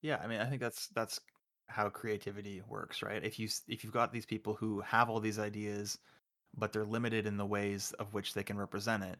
Yeah, 0.02 0.20
I 0.22 0.26
mean, 0.26 0.40
I 0.40 0.46
think 0.46 0.60
that's 0.60 0.88
that's 0.88 1.20
how 1.68 1.88
creativity 1.88 2.60
works, 2.68 3.02
right? 3.02 3.22
If 3.24 3.38
you 3.38 3.48
if 3.68 3.84
you've 3.84 3.92
got 3.92 4.12
these 4.12 4.26
people 4.26 4.54
who 4.54 4.80
have 4.80 5.08
all 5.08 5.20
these 5.20 5.38
ideas, 5.38 5.98
but 6.56 6.72
they're 6.72 6.84
limited 6.84 7.26
in 7.26 7.36
the 7.36 7.46
ways 7.46 7.92
of 7.98 8.12
which 8.14 8.34
they 8.34 8.42
can 8.42 8.58
represent 8.58 9.04
it, 9.04 9.18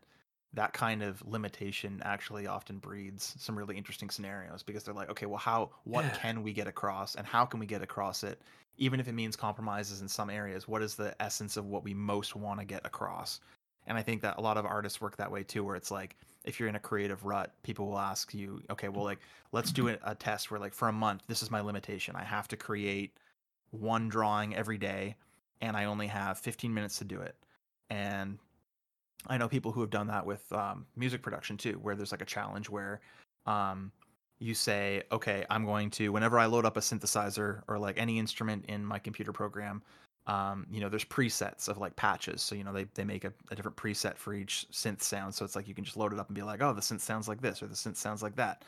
that 0.55 0.73
kind 0.73 1.03
of 1.03 1.23
limitation 1.27 2.01
actually 2.05 2.47
often 2.47 2.79
breeds 2.79 3.35
some 3.43 3.57
really 3.59 3.77
interesting 3.77 4.11
scenarios 4.11 4.63
because 4.63 4.85
they're 4.85 4.95
like, 4.95 5.11
okay, 5.11 5.27
well, 5.27 5.39
how 5.39 5.73
what 5.85 6.13
Yeah. 6.13 6.13
can 6.13 6.43
we 6.43 6.53
get 6.53 6.67
across, 6.69 7.15
and 7.17 7.27
how 7.27 7.45
can 7.47 7.61
we 7.61 7.67
get 7.67 7.83
across 7.83 8.25
it, 8.25 8.43
even 8.77 9.01
if 9.01 9.09
it 9.09 9.13
means 9.13 9.37
compromises 9.37 10.01
in 10.01 10.09
some 10.09 10.31
areas? 10.31 10.69
What 10.69 10.83
is 10.83 10.97
the 10.97 11.21
essence 11.23 11.57
of 11.57 11.67
what 11.67 11.85
we 11.85 11.95
most 11.95 12.37
want 12.37 12.61
to 12.61 12.67
get 12.67 12.85
across? 12.87 13.41
And 13.87 13.99
I 13.99 14.03
think 14.03 14.23
that 14.23 14.39
a 14.39 14.41
lot 14.41 14.57
of 14.57 14.65
artists 14.65 15.01
work 15.01 15.17
that 15.17 15.31
way 15.31 15.43
too, 15.45 15.63
where 15.65 15.77
it's 15.77 15.91
like 15.91 16.17
if 16.45 16.59
you're 16.59 16.69
in 16.69 16.77
a 16.77 16.81
creative 16.81 17.25
rut, 17.25 17.55
people 17.63 17.87
will 17.87 17.99
ask 17.99 18.33
you, 18.33 18.63
okay, 18.71 18.89
well, 18.89 19.05
like 19.05 19.21
let's 19.53 19.73
do 19.73 19.89
a, 19.89 19.99
a 20.03 20.15
test 20.15 20.51
where 20.51 20.61
like 20.61 20.73
for 20.75 20.89
a 20.89 20.93
month, 20.93 21.23
this 21.27 21.43
is 21.43 21.51
my 21.51 21.61
limitation. 21.61 22.17
I 22.17 22.25
have 22.25 22.49
to 22.49 22.57
create 22.57 23.19
one 23.71 24.09
drawing 24.09 24.55
every 24.55 24.79
day, 24.79 25.17
and 25.61 25.77
I 25.77 25.85
only 25.85 26.07
have 26.07 26.39
15 26.39 26.73
minutes 26.73 26.99
to 26.99 27.05
do 27.05 27.21
it. 27.21 27.37
And 27.91 28.39
I 29.27 29.39
know 29.39 29.49
people 29.49 29.73
who 29.73 29.81
have 29.81 29.91
done 29.91 30.07
that 30.09 30.25
with 30.25 30.51
um, 30.53 30.87
music 30.97 31.23
production 31.23 31.57
too, 31.57 31.79
where 31.83 31.95
there's 31.95 32.13
like 32.13 32.23
a 32.23 32.27
challenge 32.27 32.69
where 32.69 33.01
um, 33.47 33.91
you 34.39 34.55
say, 34.55 35.03
okay, 35.13 35.45
I'm 35.51 35.65
going 35.65 35.91
to, 35.91 36.11
whenever 36.11 36.39
I 36.39 36.47
load 36.47 36.65
up 36.65 36.77
a 36.77 36.81
synthesizer 36.81 37.63
or 37.69 37.79
like 37.79 37.99
any 37.99 38.19
instrument 38.19 38.65
in 38.69 38.85
my 38.85 38.99
computer 38.99 39.33
program, 39.33 39.83
um, 40.27 40.67
you 40.71 40.81
know, 40.81 40.89
there's 40.89 41.05
presets 41.05 41.69
of 41.69 41.79
like 41.79 41.95
patches. 41.97 42.43
So, 42.43 42.55
you 42.55 42.65
know, 42.65 42.73
they, 42.73 42.87
they 42.95 43.05
make 43.05 43.25
a, 43.25 43.33
a 43.51 43.55
different 43.55 43.77
preset 43.77 44.17
for 44.17 44.35
each 44.35 44.67
synth 44.73 45.03
sound. 45.03 45.35
So 45.35 45.45
it's 45.45 45.55
like 45.55 45.69
you 45.69 45.75
can 45.75 45.85
just 45.85 45.97
load 45.97 46.13
it 46.13 46.19
up 46.19 46.29
and 46.29 46.35
be 46.35 46.43
like, 46.43 46.63
oh, 46.63 46.73
the 46.73 46.81
synth 46.81 47.01
sounds 47.01 47.29
like 47.29 47.41
this 47.41 47.63
or 47.63 47.67
the 47.67 47.75
synth 47.75 47.97
sounds 47.97 48.23
like 48.23 48.37
that. 48.37 48.65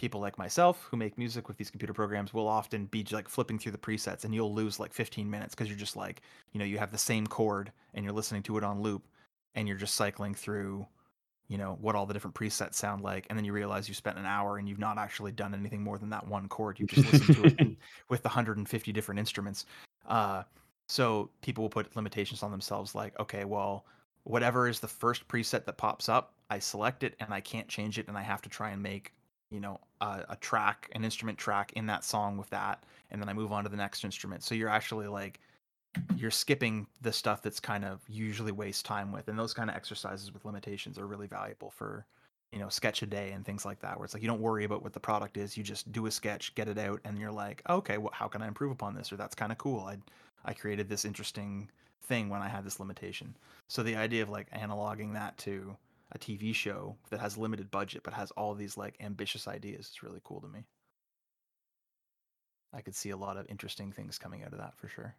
People 0.00 0.22
like 0.22 0.38
myself 0.38 0.88
who 0.90 0.96
make 0.96 1.18
music 1.18 1.46
with 1.46 1.58
these 1.58 1.68
computer 1.68 1.92
programs 1.92 2.32
will 2.32 2.48
often 2.48 2.86
be 2.86 3.06
like 3.12 3.28
flipping 3.28 3.58
through 3.58 3.72
the 3.72 3.76
presets 3.76 4.24
and 4.24 4.34
you'll 4.34 4.54
lose 4.54 4.80
like 4.80 4.94
15 4.94 5.28
minutes 5.28 5.54
because 5.54 5.68
you're 5.68 5.76
just 5.76 5.94
like, 5.94 6.22
you 6.52 6.58
know, 6.58 6.64
you 6.64 6.78
have 6.78 6.90
the 6.90 6.96
same 6.96 7.26
chord 7.26 7.70
and 7.92 8.02
you're 8.02 8.14
listening 8.14 8.42
to 8.44 8.56
it 8.56 8.64
on 8.64 8.80
loop 8.80 9.06
and 9.54 9.68
you're 9.68 9.76
just 9.76 9.94
cycling 9.94 10.34
through 10.34 10.86
you 11.48 11.58
know 11.58 11.76
what 11.82 11.94
all 11.94 12.06
the 12.06 12.14
different 12.14 12.34
presets 12.34 12.76
sound 12.76 13.02
like 13.02 13.26
and 13.28 13.36
then 13.36 13.44
you 13.44 13.52
realize 13.52 13.88
you 13.88 13.94
spent 13.94 14.16
an 14.16 14.24
hour 14.24 14.56
and 14.56 14.68
you've 14.68 14.78
not 14.78 14.96
actually 14.96 15.32
done 15.32 15.52
anything 15.52 15.82
more 15.82 15.98
than 15.98 16.08
that 16.08 16.26
one 16.26 16.48
chord. 16.48 16.80
You've 16.80 16.88
just 16.88 17.12
listened 17.12 17.36
to 17.36 17.44
it 17.44 17.76
with 18.08 18.22
the 18.22 18.28
150 18.28 18.92
different 18.92 19.18
instruments. 19.18 19.66
Uh, 20.08 20.44
so 20.88 21.28
people 21.42 21.62
will 21.62 21.68
put 21.68 21.94
limitations 21.94 22.42
on 22.42 22.50
themselves 22.50 22.94
like 22.94 23.18
okay 23.20 23.44
well 23.44 23.84
whatever 24.24 24.66
is 24.66 24.80
the 24.80 24.88
first 24.88 25.26
preset 25.28 25.64
that 25.64 25.78
pops 25.78 26.08
up 26.08 26.34
i 26.50 26.58
select 26.58 27.04
it 27.04 27.14
and 27.20 27.32
i 27.32 27.40
can't 27.40 27.68
change 27.68 27.96
it 27.96 28.08
and 28.08 28.18
i 28.18 28.22
have 28.22 28.42
to 28.42 28.48
try 28.48 28.70
and 28.70 28.82
make 28.82 29.12
you 29.50 29.60
know 29.60 29.80
a, 30.00 30.24
a 30.30 30.36
track 30.36 30.90
an 30.94 31.04
instrument 31.04 31.38
track 31.38 31.72
in 31.74 31.86
that 31.86 32.04
song 32.04 32.36
with 32.36 32.50
that 32.50 32.84
and 33.10 33.20
then 33.20 33.28
i 33.28 33.32
move 33.32 33.52
on 33.52 33.64
to 33.64 33.70
the 33.70 33.76
next 33.76 34.04
instrument. 34.04 34.42
So 34.42 34.54
you're 34.54 34.68
actually 34.68 35.08
like 35.08 35.40
you're 36.16 36.30
skipping 36.30 36.86
the 37.00 37.12
stuff 37.12 37.42
that's 37.42 37.58
kind 37.58 37.84
of 37.84 38.00
usually 38.08 38.52
waste 38.52 38.84
time 38.84 39.10
with 39.10 39.28
and 39.28 39.38
those 39.38 39.52
kind 39.52 39.68
of 39.68 39.76
exercises 39.76 40.32
with 40.32 40.44
limitations 40.44 40.98
are 40.98 41.06
really 41.06 41.26
valuable 41.26 41.70
for 41.70 42.06
you 42.52 42.58
know 42.58 42.68
sketch 42.68 43.02
a 43.02 43.06
day 43.06 43.32
and 43.32 43.44
things 43.44 43.64
like 43.64 43.80
that 43.80 43.96
where 43.96 44.04
it's 44.04 44.14
like 44.14 44.22
you 44.22 44.28
don't 44.28 44.40
worry 44.40 44.64
about 44.64 44.82
what 44.82 44.92
the 44.92 45.00
product 45.00 45.36
is 45.36 45.56
you 45.56 45.64
just 45.64 45.90
do 45.92 46.06
a 46.06 46.10
sketch 46.10 46.54
get 46.54 46.68
it 46.68 46.78
out 46.78 47.00
and 47.04 47.18
you're 47.18 47.32
like 47.32 47.62
okay 47.68 47.98
well, 47.98 48.12
how 48.12 48.28
can 48.28 48.42
i 48.42 48.48
improve 48.48 48.70
upon 48.70 48.94
this? 48.94 49.12
Or 49.12 49.16
that's 49.16 49.34
kind 49.34 49.52
of 49.52 49.58
cool. 49.58 49.80
I 49.80 49.98
i 50.44 50.52
created 50.52 50.88
this 50.88 51.04
interesting 51.04 51.68
thing 52.04 52.28
when 52.28 52.42
i 52.42 52.48
had 52.48 52.64
this 52.64 52.80
limitation. 52.80 53.36
So 53.68 53.82
the 53.82 53.96
idea 53.96 54.22
of 54.22 54.28
like 54.28 54.50
analoging 54.50 55.12
that 55.14 55.36
to 55.38 55.76
a 56.12 56.18
tv 56.18 56.54
show 56.54 56.96
that 57.10 57.20
has 57.20 57.38
limited 57.38 57.70
budget 57.70 58.02
but 58.02 58.12
has 58.14 58.30
all 58.32 58.54
these 58.54 58.76
like 58.76 58.96
ambitious 59.00 59.46
ideas. 59.48 59.88
It's 59.88 60.02
really 60.02 60.20
cool 60.24 60.40
to 60.40 60.48
me 60.48 60.66
i 62.72 62.80
could 62.80 62.94
see 62.94 63.10
a 63.10 63.16
lot 63.16 63.36
of 63.36 63.46
interesting 63.48 63.92
things 63.92 64.18
coming 64.18 64.42
out 64.42 64.52
of 64.52 64.58
that 64.58 64.76
for 64.76 64.88
sure 64.88 65.14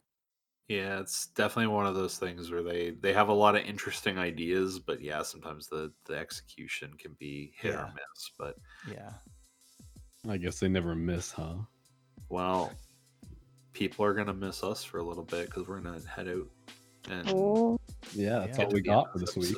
Yeah, 0.67 0.99
it's 0.99 1.27
definitely 1.27 1.67
one 1.73 1.85
of 1.85 1.95
those 1.95 2.17
things 2.17 2.49
where 2.49 2.63
they 2.63 2.91
they 2.91 3.11
have 3.13 3.27
a 3.27 3.33
lot 3.33 3.55
of 3.57 3.65
interesting 3.65 4.17
ideas, 4.17 4.79
but 4.79 5.01
yeah, 5.01 5.21
sometimes 5.21 5.67
the 5.67 5.91
the 6.05 6.15
execution 6.17 6.93
can 6.97 7.13
be 7.19 7.51
hit 7.57 7.75
or 7.75 7.87
miss. 7.93 8.31
But 8.37 8.55
yeah 8.87 9.13
I 10.27 10.37
guess 10.37 10.59
they 10.59 10.69
never 10.69 10.95
miss, 10.95 11.31
huh? 11.31 11.57
well, 12.29 12.77
people 13.73 14.05
are 14.05 14.13
gonna 14.13 14.33
miss 14.33 14.63
us 14.63 14.83
for 14.83 14.99
a 14.99 15.03
little 15.03 15.23
bit 15.25 15.47
because 15.47 15.67
we're 15.67 15.81
gonna 15.81 16.01
head 16.07 16.27
out 16.29 16.47
and 17.09 17.27
Oh, 17.29 17.77
Yeah, 18.13 18.39
that's 18.39 18.59
Yeah. 18.59 18.65
all 18.65 18.71
we 18.71 18.81
get 18.81 18.83
to 18.83 18.83
the 18.83 18.91
end 18.91 19.03
got 19.03 19.11
for 19.11 19.17
of 19.17 19.21
this 19.21 19.35
week. 19.37 19.57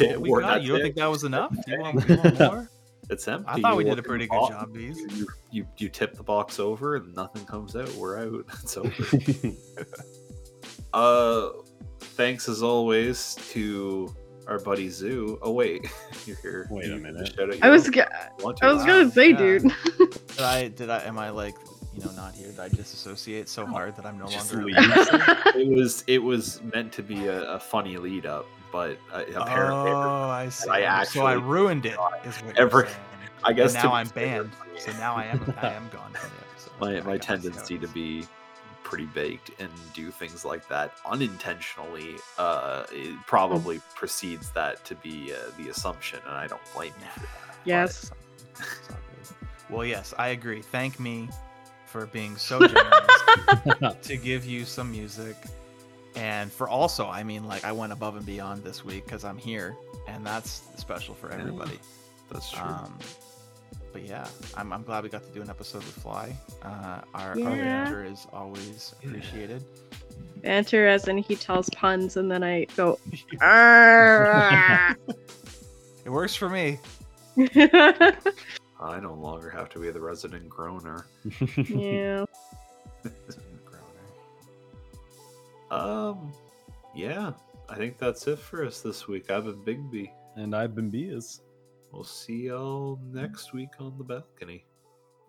Episode. 0.00 0.06
That's 0.06 0.16
it. 0.16 0.20
we 0.20 0.30
We're- 0.30 0.42
got? 0.42 0.50
that's 0.54 0.64
You 0.64 0.68
don't 0.72 0.80
it. 0.80 0.82
think 0.84 0.96
that 0.96 1.06
was 1.10 1.24
enough? 1.24 1.50
Do 1.50 1.72
you 1.72 1.80
want, 1.80 2.08
you 2.08 2.16
want 2.22 2.38
more? 2.40 2.70
It's 3.10 3.26
empty. 3.26 3.48
I 3.48 3.60
thought 3.62 3.76
we 3.76 3.84
did 3.84 3.98
a 3.98 4.02
pretty 4.02 4.26
good 4.26 4.36
box, 4.36 4.54
job, 4.54 4.74
Bees. 4.74 4.98
You, 5.16 5.26
you 5.50 5.66
you 5.78 5.88
tip 5.88 6.14
the 6.14 6.22
box 6.22 6.60
over 6.60 6.96
and 6.96 7.14
nothing 7.14 7.44
comes 7.46 7.74
out. 7.74 7.88
We're 7.94 8.18
out. 8.18 8.44
It's 8.62 8.76
over. 8.76 8.92
uh, 10.92 11.48
thanks 12.00 12.48
as 12.48 12.62
always 12.62 13.36
to 13.50 14.14
our 14.46 14.58
buddy 14.58 14.88
Zoo. 14.90 15.38
Oh 15.42 15.52
wait, 15.52 15.86
you're 16.26 16.36
here. 16.42 16.66
Wait 16.70 16.90
a 16.90 16.96
minute. 16.96 17.34
shout 17.34 17.50
I 17.62 17.68
was 17.70 17.86
own- 17.86 17.92
g- 17.92 18.02
want 18.40 18.62
I 18.62 18.72
was 18.72 18.84
gonna 18.84 19.10
say, 19.10 19.30
yeah. 19.30 19.36
dude. 19.38 19.62
Did 19.98 20.40
I? 20.40 20.68
Did 20.68 20.90
I? 20.90 20.98
Am 21.04 21.18
I 21.18 21.30
like, 21.30 21.54
you 21.94 22.04
know, 22.04 22.10
not 22.12 22.34
here? 22.34 22.48
Did 22.48 22.60
I 22.60 22.68
disassociate 22.68 23.48
so 23.48 23.66
hard 23.66 23.96
that 23.96 24.04
I'm 24.06 24.18
no 24.18 24.26
Just 24.26 24.52
longer? 24.52 24.66
leave. 24.68 24.76
available? 24.78 25.60
It 25.60 25.68
was 25.68 26.04
it 26.06 26.22
was 26.22 26.62
meant 26.74 26.92
to 26.92 27.02
be 27.02 27.26
a, 27.26 27.42
a 27.52 27.58
funny 27.60 27.96
lead 27.98 28.26
up, 28.26 28.46
but 28.72 28.98
uh, 29.12 29.22
apparently, 29.34 29.90
Oh, 29.90 30.28
I 30.28 30.48
see. 30.48 30.68
I 30.70 31.04
so 31.04 31.24
I 31.26 31.34
ruined 31.34 31.86
it. 31.86 31.96
Is 32.24 32.36
what 32.38 32.56
every- 32.58 32.88
I 33.44 33.52
guess 33.52 33.74
and 33.74 33.84
now 33.84 33.92
I'm 33.94 34.08
banned. 34.08 34.50
So 34.78 34.92
now 34.92 35.14
I 35.14 35.24
am. 35.26 35.54
I 35.62 35.68
am 35.72 35.88
gone 35.92 36.12
from 36.12 36.30
the 36.30 36.44
episode. 36.50 36.72
my 36.80 36.86
my 37.08 37.16
guess 37.16 37.26
that's 37.26 37.26
how 37.26 37.34
tendency 37.36 37.78
to 37.78 37.88
be 37.88 38.26
pretty 38.84 39.06
baked 39.06 39.50
and 39.60 39.70
do 39.94 40.10
things 40.10 40.44
like 40.46 40.66
that 40.68 40.92
unintentionally 41.04 42.16
uh 42.38 42.84
it 42.90 43.14
probably 43.26 43.80
precedes 43.94 44.50
that 44.52 44.82
to 44.86 44.94
be 44.96 45.30
uh, 45.30 45.36
the 45.58 45.68
assumption 45.68 46.18
and 46.26 46.34
i 46.34 46.46
don't 46.46 46.62
blame 46.74 46.92
you 46.98 47.06
for 47.14 47.20
that 47.20 47.56
yes. 47.66 48.10
It's 48.58 48.90
all 48.90 48.96
good. 48.96 49.74
Well, 49.76 49.84
yes, 49.84 50.14
I 50.18 50.28
agree. 50.28 50.62
Thank 50.62 50.98
me 50.98 51.28
for 51.84 52.06
being 52.06 52.36
so 52.38 52.58
generous 52.66 53.94
to 54.02 54.16
give 54.16 54.46
you 54.46 54.64
some 54.64 54.90
music. 54.90 55.36
And 56.18 56.50
for 56.50 56.68
also, 56.68 57.06
I 57.06 57.22
mean, 57.22 57.46
like, 57.46 57.64
I 57.64 57.70
went 57.70 57.92
above 57.92 58.16
and 58.16 58.26
beyond 58.26 58.64
this 58.64 58.84
week 58.84 59.04
because 59.04 59.24
I'm 59.24 59.38
here, 59.38 59.76
and 60.08 60.26
that's 60.26 60.62
special 60.76 61.14
for 61.14 61.28
Yeah. 61.30 61.38
everybody. 61.38 61.78
that's 62.30 62.50
true 62.50 62.60
Um, 62.60 62.98
but 63.92 64.02
yeah, 64.02 64.26
I'm, 64.56 64.72
I'm 64.72 64.82
glad 64.82 65.04
we 65.04 65.08
got 65.10 65.22
to 65.26 65.30
do 65.32 65.40
an 65.42 65.48
episode 65.48 65.78
with 65.84 65.94
Fly. 65.94 66.36
Uh, 66.62 67.00
our, 67.14 67.30
our 67.30 67.36
Yeah. 67.38 67.54
banter 67.84 68.04
is 68.04 68.26
always 68.32 68.94
appreciated. 69.04 69.62
Banter 70.42 70.86
as 70.88 71.06
in 71.08 71.18
he 71.18 71.36
tells 71.36 71.70
puns 71.70 72.16
and 72.16 72.30
then 72.30 72.42
I 72.42 72.64
go, 72.76 72.98
It 76.04 76.10
works 76.10 76.34
for 76.34 76.48
me. 76.48 76.78
i 78.80 78.98
no 79.00 79.14
longer 79.14 79.50
have 79.50 79.68
to 79.70 79.78
be 79.78 79.90
the 79.90 80.00
resident 80.00 80.48
groaner 80.48 81.06
yeah. 81.68 82.24
um 85.70 86.32
yeah 86.94 87.32
i 87.68 87.76
think 87.76 87.98
that's 87.98 88.26
it 88.26 88.38
for 88.38 88.64
us 88.64 88.80
this 88.80 89.06
week 89.06 89.30
i've 89.30 89.44
been 89.44 89.62
bigby 89.64 90.10
and 90.36 90.54
I've 90.54 90.74
been 90.74 90.88
Beas. 90.88 91.40
we'll 91.92 92.04
see 92.04 92.46
y'all 92.46 92.98
next 93.12 93.52
week 93.52 93.70
on 93.80 93.98
the 93.98 94.04
balcony 94.04 94.64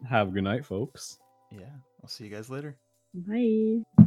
Have 0.07 0.27
a 0.29 0.31
good 0.31 0.43
night, 0.43 0.65
folks. 0.65 1.17
Yeah, 1.51 1.75
I'll 2.01 2.07
see 2.09 2.25
you 2.25 2.29
guys 2.29 2.49
later. 2.49 2.77
Bye. 3.13 4.05